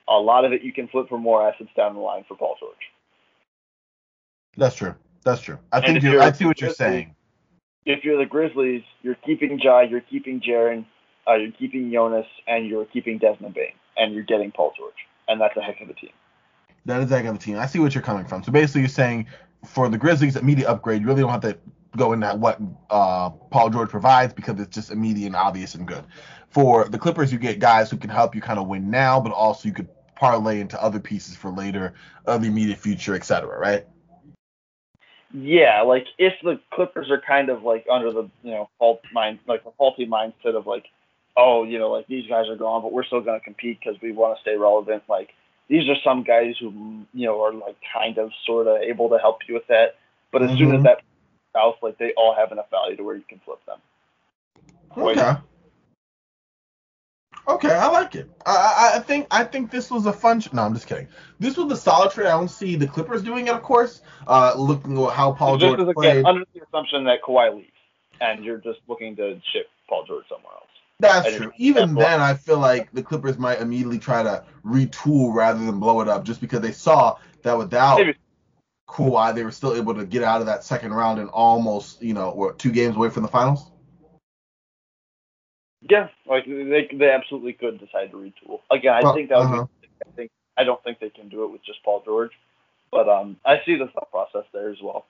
A 0.09 0.15
lot 0.15 0.45
of 0.45 0.53
it 0.53 0.63
you 0.63 0.73
can 0.73 0.89
flip 0.89 1.09
for 1.09 1.19
more 1.19 1.49
assets 1.49 1.71
down 1.77 1.95
the 1.95 2.01
line 2.01 2.25
for 2.27 2.37
Paul 2.37 2.57
George. 2.59 2.75
That's 4.57 4.75
true. 4.75 4.95
That's 5.25 5.41
true. 5.41 5.59
I 5.73 5.77
And 5.79 5.87
think 5.87 6.03
you. 6.03 6.13
you're- 6.13 6.25
I 6.25 6.33
see 6.33 6.45
what 6.45 6.61
you're 6.61 6.71
saying. 6.71 7.15
if 7.87 8.05
you're 8.05 8.19
the 8.19 8.27
Grizzlies, 8.27 8.83
you're 9.03 9.15
keeping 9.27 9.59
Ja, 9.59 9.81
you're 9.81 10.01
keeping 10.01 10.41
Jaren, 10.41 10.85
uh, 11.29 11.35
you're 11.35 11.51
keeping 11.53 11.91
Jonas, 11.93 12.27
and 12.47 12.67
you're 12.67 12.85
keeping 12.85 13.19
Desmond 13.19 13.55
Bane, 13.55 13.73
and 13.97 14.15
you're 14.15 14.23
getting 14.25 14.51
Paul 14.53 14.73
George, 14.77 14.95
and 15.29 15.41
that's 15.41 15.57
a 15.57 15.61
heck 15.63 15.81
of 15.81 15.89
a 15.91 15.95
team. 15.95 16.11
That 16.85 17.01
is 17.03 17.11
a 17.11 17.17
heck 17.17 17.27
of 17.27 17.35
a 17.37 17.39
team. 17.39 17.57
I 17.59 17.67
see 17.67 17.79
what 17.79 17.95
you're 17.95 18.03
coming 18.03 18.25
from. 18.25 18.43
So 18.43 18.53
basically, 18.53 18.83
you're 18.83 18.89
saying 18.89 19.27
for 19.65 19.89
the 19.89 19.99
Grizzlies, 19.99 20.37
immediate 20.37 20.69
upgrade. 20.69 21.01
You 21.01 21.07
really 21.07 21.23
don't 21.23 21.31
have 21.31 21.41
to 21.43 21.57
go 21.97 22.13
into 22.13 22.29
what 22.35 22.61
uh, 22.91 23.31
Paul 23.31 23.71
George 23.71 23.91
provides 23.91 24.33
because 24.33 24.59
it's 24.61 24.75
just 24.75 24.91
immediate 24.91 25.27
and 25.27 25.37
obvious 25.37 25.75
and 25.75 25.87
good. 25.87 26.05
For 26.51 26.89
the 26.89 26.99
Clippers, 26.99 27.33
you 27.33 27.39
get 27.39 27.59
guys 27.59 27.91
who 27.91 27.97
can 27.97 28.11
help 28.11 28.35
you 28.35 28.41
kind 28.41 28.59
of 28.59 28.67
win 28.67 28.91
now, 28.91 29.21
but 29.21 29.33
also 29.33 29.69
you 29.69 29.75
could 29.75 29.89
parlay 30.17 30.61
into 30.61 30.81
other 30.83 31.01
pieces 31.01 31.37
for 31.37 31.51
later, 31.51 31.95
of 32.27 32.43
the 32.43 32.49
immediate 32.49 32.79
future, 32.79 33.15
etc. 33.15 33.59
Right? 33.59 33.87
Yeah, 35.33 35.81
like 35.83 36.07
if 36.19 36.35
the 36.43 36.61
Clippers 36.73 37.11
are 37.11 37.21
kind 37.21 37.49
of 37.49 37.63
like 37.63 37.87
under 37.91 38.13
the 38.13 38.29
you 38.43 38.51
know 38.51 38.69
fault 38.79 39.01
mind, 39.13 39.39
like 39.47 39.63
a 39.67 39.71
faulty 39.73 40.07
mindset 40.07 40.55
of 40.55 40.67
like, 40.67 40.85
oh, 41.37 41.65
you 41.65 41.79
know, 41.79 41.91
like 41.91 42.07
these 42.07 42.27
guys 42.29 42.49
are 42.49 42.57
gone, 42.57 42.83
but 42.83 42.93
we're 42.93 43.05
still 43.05 43.23
going 43.23 43.39
to 43.39 43.45
compete 43.45 43.79
because 43.81 44.01
we 44.03 44.13
want 44.13 44.37
to 44.37 44.43
stay 44.43 44.57
relevant. 44.57 45.03
Like 45.09 45.31
these 45.69 45.89
are 45.89 45.97
some 46.05 46.23
guys 46.23 46.57
who 46.61 47.07
you 47.15 47.27
know 47.27 47.43
are 47.43 47.53
like 47.53 47.77
kind 47.95 48.19
of 48.19 48.31
sort 48.45 48.67
of 48.67 48.83
able 48.83 49.09
to 49.09 49.19
help 49.19 49.39
you 49.49 49.55
with 49.55 49.67
that. 49.69 49.97
But 50.31 50.43
as 50.43 50.57
soon 50.59 50.75
as 50.75 50.81
Mhm. 50.81 50.85
that 50.85 51.03
south, 51.53 51.77
like 51.83 51.99
they 51.99 52.13
all 52.17 52.35
have 52.35 52.53
enough 52.53 52.71
value 52.71 52.97
to 52.97 53.03
where 53.03 53.17
you 53.17 53.25
can 53.29 53.41
flip 53.45 53.61
them. 53.67 53.79
Wait. 54.97 55.19
Okay. 55.19 55.37
Okay, 57.49 57.75
I 57.75 57.89
like 57.89 58.15
it. 58.15 58.31
I, 58.47 58.53
I 58.53 58.97
I 58.99 59.01
think 59.01 59.27
I 59.31 59.43
think 59.43 59.71
this 59.71 59.91
was 59.91 60.07
a 60.07 60.13
fun. 60.13 60.43
No, 60.53 60.63
I'm 60.63 60.75
just 60.75 60.87
kidding. 60.87 61.09
This 61.41 61.57
was 61.57 61.73
a 61.73 61.77
solid 61.77 62.13
trade. 62.13 62.29
I 62.29 62.33
don't 62.33 62.49
see 62.49 62.77
the 62.77 62.87
Clippers 62.87 63.23
doing 63.23 63.49
it, 63.49 63.53
of 63.53 63.63
course. 63.63 64.01
Uh, 64.29 64.55
looking 64.57 64.97
at 65.03 65.13
how 65.13 65.33
Paul 65.33 65.59
this 65.59 65.69
George 65.69 65.81
is 65.81 65.93
played. 65.95 66.19
again 66.19 66.27
under 66.27 66.45
the 66.55 66.63
assumption 66.63 67.05
that 67.05 67.21
Kawhi 67.23 67.57
leaves, 67.57 67.73
and 68.21 68.45
you're 68.45 68.59
just 68.59 68.79
looking 68.87 69.17
to 69.17 69.41
ship 69.53 69.67
Paul 69.89 70.05
George 70.07 70.25
somewhere 70.29 70.53
else. 70.53 70.69
That's 71.01 71.35
true. 71.35 71.53
Even 71.57 71.95
then, 71.95 72.21
I 72.21 72.35
feel 72.35 72.59
like 72.59 72.93
the 72.93 73.03
Clippers 73.03 73.39
might 73.39 73.61
immediately 73.61 73.99
try 73.99 74.23
to 74.23 74.45
retool 74.65 75.35
rather 75.35 75.59
than 75.65 75.81
blow 75.81 76.01
it 76.01 76.09
up, 76.09 76.25
just 76.25 76.41
because 76.41 76.61
they 76.61 76.71
saw 76.71 77.19
that 77.43 77.59
without 77.59 77.99
Maybe. 77.99 78.15
Kawhi, 78.93 79.35
they 79.35 79.43
were 79.43 79.51
still 79.51 79.75
able 79.75 79.95
to 79.95 80.05
get 80.05 80.23
out 80.23 80.41
of 80.41 80.47
that 80.47 80.65
second 80.65 80.93
round 80.93 81.19
and 81.19 81.31
almost, 81.31 82.03
you 82.03 82.13
know, 82.13 82.31
what 82.31 82.59
two 82.59 82.71
games 82.71 82.95
away 82.95 83.09
from 83.09 83.23
the 83.23 83.29
finals. 83.29 83.71
Yeah, 85.81 86.09
like 86.27 86.45
they 86.47 86.89
they 86.93 87.11
absolutely 87.11 87.55
could 87.55 87.81
decide 87.81 88.11
to 88.13 88.17
retool. 88.17 88.61
Again, 88.71 88.95
I 88.95 89.01
Well, 89.03 89.15
think 89.15 89.31
that 89.31 89.39
would 89.39 89.47
uh-huh. 89.47 89.67
be, 89.81 89.89
I 90.07 90.11
think 90.15 90.31
I 90.57 90.65
don't 90.65 90.83
think 90.85 91.01
they 91.01 91.11
can 91.11 91.29
do 91.29 91.45
it 91.45 91.51
with 91.51 91.65
just 91.65 91.83
Paul 91.83 92.03
George, 92.05 92.33
but 92.91 93.09
um, 93.09 93.37
I 93.45 93.61
see 93.65 93.77
the 93.77 93.89
thought 93.89 94.11
process 94.11 94.45
there 94.53 94.71
as 94.71 94.81
well. 94.81 95.07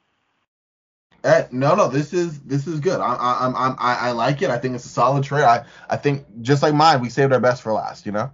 Eh, 1.25 1.47
no, 1.53 1.75
no, 1.75 1.89
this 1.89 2.13
is 2.13 2.41
this 2.41 2.67
is 2.67 2.81
good. 2.81 3.01
I, 3.01 3.15
I, 3.15 3.47
I'm 3.47 3.57
I'm 3.57 3.77
I, 3.79 4.09
I 4.09 4.11
like 4.13 4.43
it. 4.43 4.51
I 4.51 4.59
think 4.59 4.75
it's 4.75 4.85
a 4.85 4.89
solid 4.89 5.25
trade. 5.25 5.45
I 5.45 5.65
I 5.91 5.97
think 5.97 6.25
just 6.41 6.63
like 6.63 6.75
mine, 6.75 7.01
we 7.01 7.11
saved 7.11 7.33
our 7.33 7.41
best 7.41 7.63
for 7.63 7.73
last. 7.73 8.07
You 8.07 8.13
know. 8.13 8.33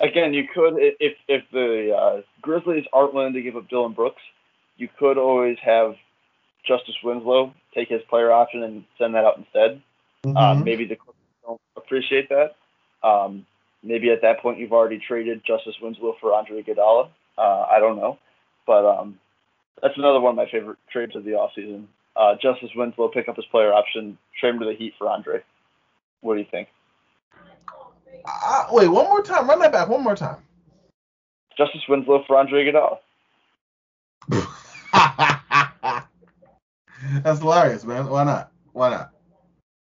Again, 0.00 0.34
you 0.34 0.44
could 0.52 0.74
if 0.78 1.16
if 1.28 1.44
the 1.50 1.96
uh, 1.96 2.22
Grizzlies 2.42 2.84
aren't 2.92 3.14
willing 3.14 3.32
to 3.32 3.42
give 3.42 3.56
up 3.56 3.68
Dillon 3.68 3.92
Brooks, 3.92 4.20
you 4.76 4.88
could 4.98 5.16
always 5.16 5.56
have 5.62 5.94
Justise 6.66 7.02
Winslow 7.02 7.54
take 7.74 7.88
his 7.88 8.02
player 8.08 8.30
option 8.30 8.62
and 8.62 8.84
send 8.98 9.14
that 9.14 9.24
out 9.24 9.38
instead. 9.38 9.82
Mhm. 10.24 10.36
Um, 10.36 10.64
maybe 10.64 10.84
the 10.84 10.96
Clippers 10.96 11.22
don't 11.44 11.60
appreciate 11.76 12.28
that. 12.28 12.54
Um, 13.02 13.46
maybe 13.82 14.10
at 14.10 14.22
that 14.22 14.40
point 14.40 14.58
you've 14.58 14.72
already 14.72 14.98
traded 14.98 15.42
Justise 15.44 15.80
Winslow 15.80 16.16
for 16.20 16.34
Andre 16.34 16.62
Iguodala. 16.62 17.08
Uh, 17.38 17.66
I 17.70 17.80
don't 17.80 17.96
know, 17.96 18.18
but 18.66 18.84
um, 18.84 19.18
that's 19.80 19.96
another 19.96 20.20
one 20.20 20.30
of 20.30 20.36
my 20.36 20.50
favorite 20.50 20.78
trades 20.90 21.16
of 21.16 21.24
the 21.24 21.30
offseason. 21.30 21.86
Uh, 22.14 22.34
Justise 22.40 22.74
Winslow 22.76 23.08
pick 23.08 23.28
up 23.28 23.36
his 23.36 23.46
player 23.46 23.72
option, 23.72 24.18
trade 24.38 24.50
him 24.50 24.60
to 24.60 24.66
the 24.66 24.74
Heat 24.74 24.94
for 24.98 25.08
Andre. 25.08 25.42
What 26.20 26.34
do 26.34 26.40
you 26.40 26.46
think? 26.50 26.68
Uh, 28.24 28.66
wait, 28.70 28.88
one 28.88 29.06
more 29.06 29.22
time. 29.22 29.48
Run 29.48 29.58
that 29.60 29.72
back 29.72 29.88
one 29.88 30.02
more 30.02 30.16
time. 30.16 30.38
Justise 31.56 31.82
Winslow 31.88 32.24
for 32.26 32.38
Andre 32.38 32.64
Iguodala. 32.64 32.98
That's 37.22 37.40
hilarious, 37.40 37.84
man. 37.84 38.08
Why 38.08 38.24
not? 38.24 38.52
Why 38.72 38.90
not? 38.90 39.10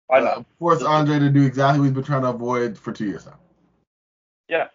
I 0.09 0.19
Uh, 0.19 0.43
force 0.59 0.81
Andre 0.84 1.19
to 1.19 1.30
do 1.30 1.43
exactly 1.45 1.80
what 1.80 1.85
he's 1.85 1.93
been 1.93 2.03
trying 2.03 2.22
to 2.22 2.30
avoid 2.30 2.77
for 2.77 2.93
two 2.93 3.05
years 3.05 3.26
now. 3.26 3.39
Yeah. 4.47 4.68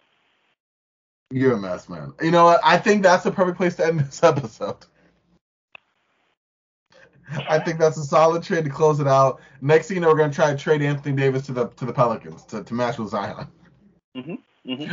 You're 1.31 1.53
a 1.53 1.59
mess, 1.59 1.89
man. 1.89 2.13
You 2.21 2.29
know 2.29 2.45
what? 2.45 2.59
I 2.63 2.77
think 2.77 3.01
that's 3.01 3.23
the 3.23 3.31
perfect 3.31 3.57
place 3.57 3.75
to 3.77 3.87
end 3.87 3.99
this 4.01 4.21
episode. 4.23 4.85
I 7.49 7.59
think 7.59 7.79
that's 7.79 7.97
a 7.97 8.03
solid 8.03 8.43
trade 8.43 8.65
to 8.65 8.69
close 8.69 8.99
it 8.99 9.07
out. 9.07 9.41
Next 9.61 9.87
thing 9.87 9.95
you 9.95 10.01
know, 10.01 10.09
we're 10.09 10.17
gonna 10.17 10.33
try 10.33 10.51
to 10.51 10.57
trade 10.57 10.81
Anthony 10.81 11.15
Davis 11.15 11.45
to 11.47 11.53
the 11.53 11.67
to 11.67 11.85
the 11.85 11.93
Pelicans 11.93 12.43
to, 12.45 12.63
to 12.63 12.73
match 12.73 12.97
with 12.97 13.09
Zion. 13.09 13.47
hmm 14.15 14.35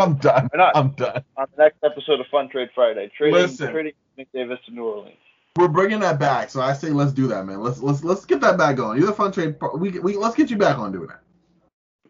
I'm 0.00 0.14
done. 0.16 0.48
I'm 0.74 0.90
done. 0.92 1.22
On 1.36 1.46
the 1.54 1.62
next 1.62 1.76
episode 1.84 2.20
of 2.20 2.26
Fun 2.30 2.48
Trade 2.48 2.70
Friday, 2.74 3.10
trading 3.16 3.34
Listen. 3.34 3.70
trading 3.70 3.92
Nick 4.16 4.28
Davis 4.32 4.58
to 4.66 4.72
New 4.72 4.84
Orleans. 4.84 5.16
We're 5.56 5.68
bringing 5.68 6.00
that 6.00 6.18
back, 6.18 6.50
so 6.50 6.62
I 6.62 6.72
say 6.72 6.88
let's 6.90 7.12
do 7.12 7.26
that, 7.28 7.44
man. 7.44 7.60
Let's 7.60 7.80
let's 7.80 8.02
let's 8.02 8.24
get 8.24 8.40
that 8.40 8.56
back 8.56 8.76
going. 8.76 8.98
You're 8.98 9.08
the 9.08 9.12
fun 9.12 9.32
trade. 9.32 9.56
We 9.74 9.98
we 9.98 10.16
let's 10.16 10.36
get 10.36 10.50
you 10.50 10.56
back 10.56 10.78
on 10.78 10.92
doing 10.92 11.08
that. 11.08 11.20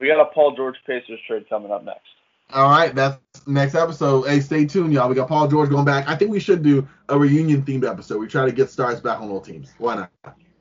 We 0.01 0.07
got 0.07 0.21
a 0.21 0.27
Paul 0.27 0.55
George 0.55 0.77
Pacers 0.87 1.19
trade 1.27 1.49
coming 1.49 1.73
up 1.73 1.85
next. 1.85 2.07
All 2.55 2.71
right, 2.71 2.95
that's 2.95 3.19
next 3.47 3.75
episode. 3.75 4.27
Hey, 4.27 4.41
stay 4.41 4.65
tuned, 4.65 4.93
y'all. 4.93 5.09
We 5.09 5.15
got 5.15 5.29
Paul 5.29 5.49
George 5.49 5.69
going 5.69 5.85
back. 5.85 6.09
I 6.09 6.17
think 6.17 6.31
we 6.31 6.41
should 6.41 6.63
do 6.63 6.87
a 7.11 7.19
reunion 7.19 7.63
themed 7.63 7.89
episode. 7.89 8.19
We 8.19 8.27
try 8.27 8.47
to 8.47 8.53
get 8.53 8.71
stars 8.71 9.01
back 9.01 9.21
on 9.21 9.31
all 9.31 9.41
teams. 9.41 9.75
Why 9.77 9.97
not? 9.97 10.11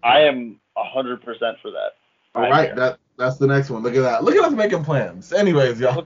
I 0.03 0.22
am 0.22 0.59
hundred 0.76 1.22
percent 1.22 1.57
for 1.61 1.72
that. 1.72 1.91
All 2.35 2.43
right, 2.43 2.68
here. 2.68 2.76
that 2.76 2.99
that's 3.18 3.38
the 3.38 3.47
next 3.47 3.69
one. 3.69 3.84
Look 3.84 3.95
at 3.95 4.01
that. 4.01 4.23
Look 4.23 4.35
at 4.35 4.43
us 4.43 4.53
making 4.53 4.84
plans. 4.84 5.31
Anyways, 5.31 5.80
y'all. 5.80 6.05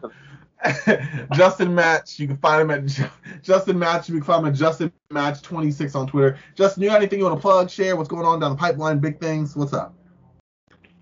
Justin 1.33 1.73
Match, 1.73 2.19
you 2.19 2.27
can 2.27 2.37
find 2.37 2.61
him 2.61 2.69
at 2.69 3.41
Justin 3.41 3.79
Match. 3.79 4.07
You 4.07 4.15
can 4.15 4.23
find 4.23 4.45
him 4.45 4.53
at 4.53 4.57
Justin 4.57 4.91
Match 5.09 5.41
26 5.41 5.95
on 5.95 6.05
Twitter. 6.05 6.37
Justin, 6.53 6.83
you 6.83 6.89
got 6.89 6.97
anything 6.97 7.17
you 7.17 7.25
want 7.25 7.37
to 7.37 7.41
plug, 7.41 7.71
share? 7.71 7.95
What's 7.95 8.09
going 8.09 8.27
on 8.27 8.39
down 8.39 8.51
the 8.51 8.57
pipeline? 8.57 8.99
Big 8.99 9.19
things. 9.19 9.55
What's 9.55 9.73
up? 9.73 9.95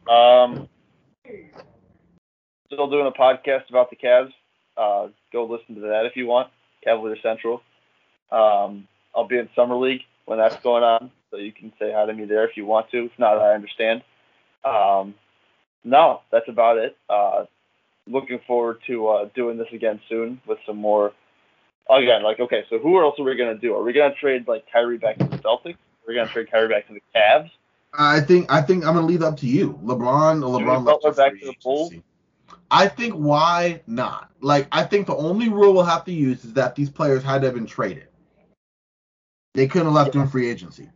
Um, 0.10 0.70
still 2.68 2.90
doing 2.90 3.08
a 3.08 3.12
podcast 3.12 3.70
about 3.70 3.90
the 3.90 3.98
Cavs. 3.98 4.32
Uh, 4.80 5.10
go 5.34 5.46
listen 5.46 5.76
to 5.76 5.82
that 5.82 6.06
if 6.06 6.16
you 6.16 6.26
want. 6.26 6.50
Cavalier 6.84 7.18
Central. 7.22 7.62
Um, 8.32 8.88
I'll 9.14 9.28
be 9.28 9.38
in 9.38 9.50
summer 9.56 9.76
league 9.76 10.02
when 10.26 10.38
that's 10.38 10.56
going 10.58 10.84
on, 10.84 11.12
so 11.30 11.38
you 11.38 11.52
can 11.52 11.74
say 11.78 11.92
hi 11.92 12.06
to 12.06 12.14
me 12.14 12.26
there 12.26 12.48
if 12.48 12.56
you 12.56 12.66
want 12.66 12.90
to. 12.92 13.06
If 13.06 13.12
not, 13.18 13.38
I 13.38 13.54
understand. 13.54 14.04
Um, 14.64 15.16
no, 15.84 16.22
that's 16.32 16.48
about 16.48 16.78
it. 16.78 16.96
Uh, 17.10 17.46
looking 18.08 18.40
forward 18.48 18.80
to 18.88 19.08
uh, 19.08 19.30
doing 19.36 19.58
this 19.58 19.68
again 19.74 20.00
soon 20.08 20.42
with 20.48 20.60
some 20.66 20.78
more. 20.78 21.12
Again, 21.90 22.22
like 22.22 22.40
okay, 22.40 22.64
so 22.70 22.78
who 22.78 23.02
else 23.02 23.20
are 23.20 23.24
we 23.24 23.36
gonna 23.36 23.58
do? 23.58 23.74
Are 23.74 23.84
we 23.84 23.94
gonna 23.94 24.14
trade 24.14 24.48
like 24.48 24.64
Kyrie 24.72 25.00
back 25.00 25.18
to 25.18 25.26
the 25.26 25.38
Celtics? 25.40 25.78
We're 26.06 26.14
we 26.14 26.16
gonna 26.16 26.30
trade 26.30 26.52
Kyrie 26.52 26.70
back 26.70 26.88
to 26.88 26.94
the 26.94 27.02
Cavs? 27.16 27.50
I 27.94 28.22
think 28.22 28.52
I 28.52 28.62
think 28.62 28.86
I'm 28.86 28.94
gonna 28.94 29.08
leave 29.08 29.24
it 29.24 29.26
up 29.26 29.38
to 29.38 29.48
you. 29.48 29.74
LeBron, 29.84 30.40
LeBron 30.40 30.86
Butler 30.86 31.14
back 31.14 31.40
to 31.40 31.48
the 31.48 31.56
Bulls. 31.64 31.92
I 32.72 32.88
think 32.88 33.14
why 33.14 33.82
not? 33.88 34.32
Like 34.42 34.68
I 34.72 34.84
think 34.84 35.08
the 35.08 35.16
only 35.16 35.50
rule 35.50 35.74
we'll 35.74 35.84
have 35.84 36.06
to 36.06 36.12
use 36.14 36.46
is 36.46 36.54
that 36.54 36.76
these 36.76 36.90
players 36.90 37.24
had 37.24 37.42
to 37.42 37.48
have 37.48 37.56
been 37.56 37.66
traded. 37.66 38.08
They 39.54 39.68
couldn't 39.68 39.88
have 39.88 39.96
left 39.96 40.16
Yeah. 40.16 40.22
in 40.24 40.28
free 40.28 40.50
agency. 40.50 40.90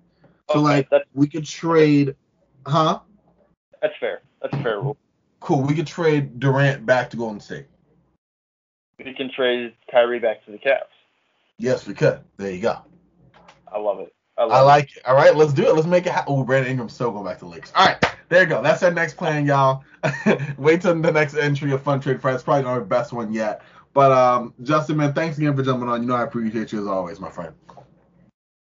So 0.51 0.59
Okay, 0.59 0.87
like 0.91 1.03
we 1.13 1.27
could 1.27 1.45
trade, 1.45 2.15
huh? 2.67 2.99
that's 3.81 3.95
fair. 3.99 4.21
That's 4.41 4.53
a 4.53 4.63
fair 4.63 4.79
rule. 4.79 4.97
Cool. 5.39 5.61
We 5.61 5.73
could 5.73 5.87
trade 5.87 6.39
Durant 6.39 6.85
back 6.85 7.09
to 7.09 7.17
Golden 7.17 7.39
State. 7.39 7.65
We 9.03 9.13
can 9.13 9.29
trade 9.31 9.73
Kyrie 9.91 10.19
back 10.19 10.45
to 10.45 10.51
the 10.51 10.57
Cavs. 10.57 10.83
Yes, 11.57 11.87
we 11.87 11.93
could. 11.93 12.19
There 12.37 12.51
you 12.51 12.61
go. 12.61 12.77
I 13.71 13.79
love 13.79 13.99
it. 13.99 14.13
I, 14.37 14.43
love 14.43 14.51
I 14.51 14.61
like 14.61 14.95
it. 14.95 15.05
All 15.05 15.15
right, 15.15 15.35
let's 15.35 15.53
do 15.53 15.63
it. 15.67 15.75
Let's 15.75 15.87
make 15.87 16.05
it 16.05 16.11
happen. 16.13 16.33
Oh, 16.33 16.43
Brandon 16.43 16.71
Ingram's 16.71 16.93
still 16.93 17.11
going 17.11 17.25
back 17.25 17.39
to 17.39 17.45
the 17.45 17.51
Lakers. 17.51 17.71
All 17.75 17.85
right, 17.85 18.03
there 18.33 18.43
you 18.43 18.49
go. 18.49 18.61
That's 18.61 18.83
our 18.83 18.91
next 18.91 19.15
plan, 19.15 19.45
y'all. 19.45 19.85
Wait 20.57 20.81
till 20.81 20.99
the 20.99 21.11
next 21.11 21.35
entry 21.35 21.71
of 21.71 21.81
Fun 21.81 22.01
Trade 22.01 22.21
Friday. 22.21 22.35
It's 22.35 22.43
Probably 22.43 22.63
not 22.63 22.71
our 22.71 22.81
best 22.81 23.13
one 23.13 23.31
yet. 23.31 23.61
But 23.93 24.11
um, 24.11 24.53
Justin, 24.63 24.97
man, 24.97 25.13
thanks 25.13 25.37
again 25.37 25.55
for 25.55 25.61
jumping 25.61 25.87
on. 25.87 26.01
You 26.01 26.07
know 26.07 26.15
I 26.15 26.23
appreciate 26.23 26.71
you 26.71 26.81
as 26.81 26.87
always, 26.87 27.19
my 27.19 27.29
friend. 27.29 27.53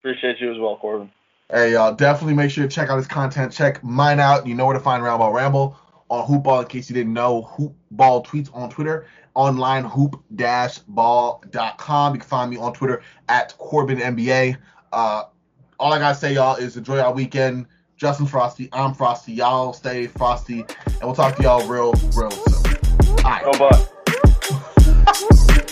Appreciate 0.00 0.38
you 0.40 0.52
as 0.52 0.58
well, 0.58 0.76
Corbin. 0.76 1.10
Hey, 1.50 1.72
y'all, 1.72 1.94
definitely 1.94 2.34
make 2.34 2.50
sure 2.50 2.64
to 2.64 2.70
check 2.70 2.90
out 2.90 2.98
his 2.98 3.06
content. 3.06 3.50
Check 3.52 3.82
mine 3.82 4.20
out. 4.20 4.46
You 4.46 4.54
know 4.54 4.66
where 4.66 4.74
to 4.74 4.80
find 4.80 5.02
Roundball 5.02 5.32
Ramble 5.32 5.78
on 6.10 6.28
Hoopball 6.28 6.62
in 6.62 6.68
case 6.68 6.90
you 6.90 6.94
didn't 6.94 7.14
know. 7.14 7.42
Hoopball 7.42 8.26
tweets 8.26 8.54
on 8.54 8.68
Twitter, 8.68 9.06
online 9.34 9.84
hoop-ball.com. 9.84 12.14
You 12.14 12.20
can 12.20 12.28
find 12.28 12.50
me 12.50 12.58
on 12.58 12.74
Twitter 12.74 13.02
at 13.28 13.56
Corbin 13.56 13.98
NBA. 13.98 14.58
Uh, 14.92 15.24
all 15.80 15.92
I 15.92 15.98
gotta 15.98 16.14
say, 16.14 16.34
y'all, 16.34 16.56
is 16.56 16.76
enjoy 16.76 16.98
our 16.98 17.12
weekend. 17.12 17.66
Justin 18.02 18.26
Frosty, 18.26 18.68
I'm 18.72 18.94
Frosty. 18.94 19.32
Y'all 19.32 19.72
stay 19.72 20.08
frosty, 20.08 20.62
and 20.62 21.02
we'll 21.02 21.14
talk 21.14 21.36
to 21.36 21.42
y'all 21.44 21.64
real, 21.68 21.92
real 22.16 22.32
soon. 22.32 22.76
All 23.08 23.22
right. 23.22 23.44
Oh, 23.46 23.88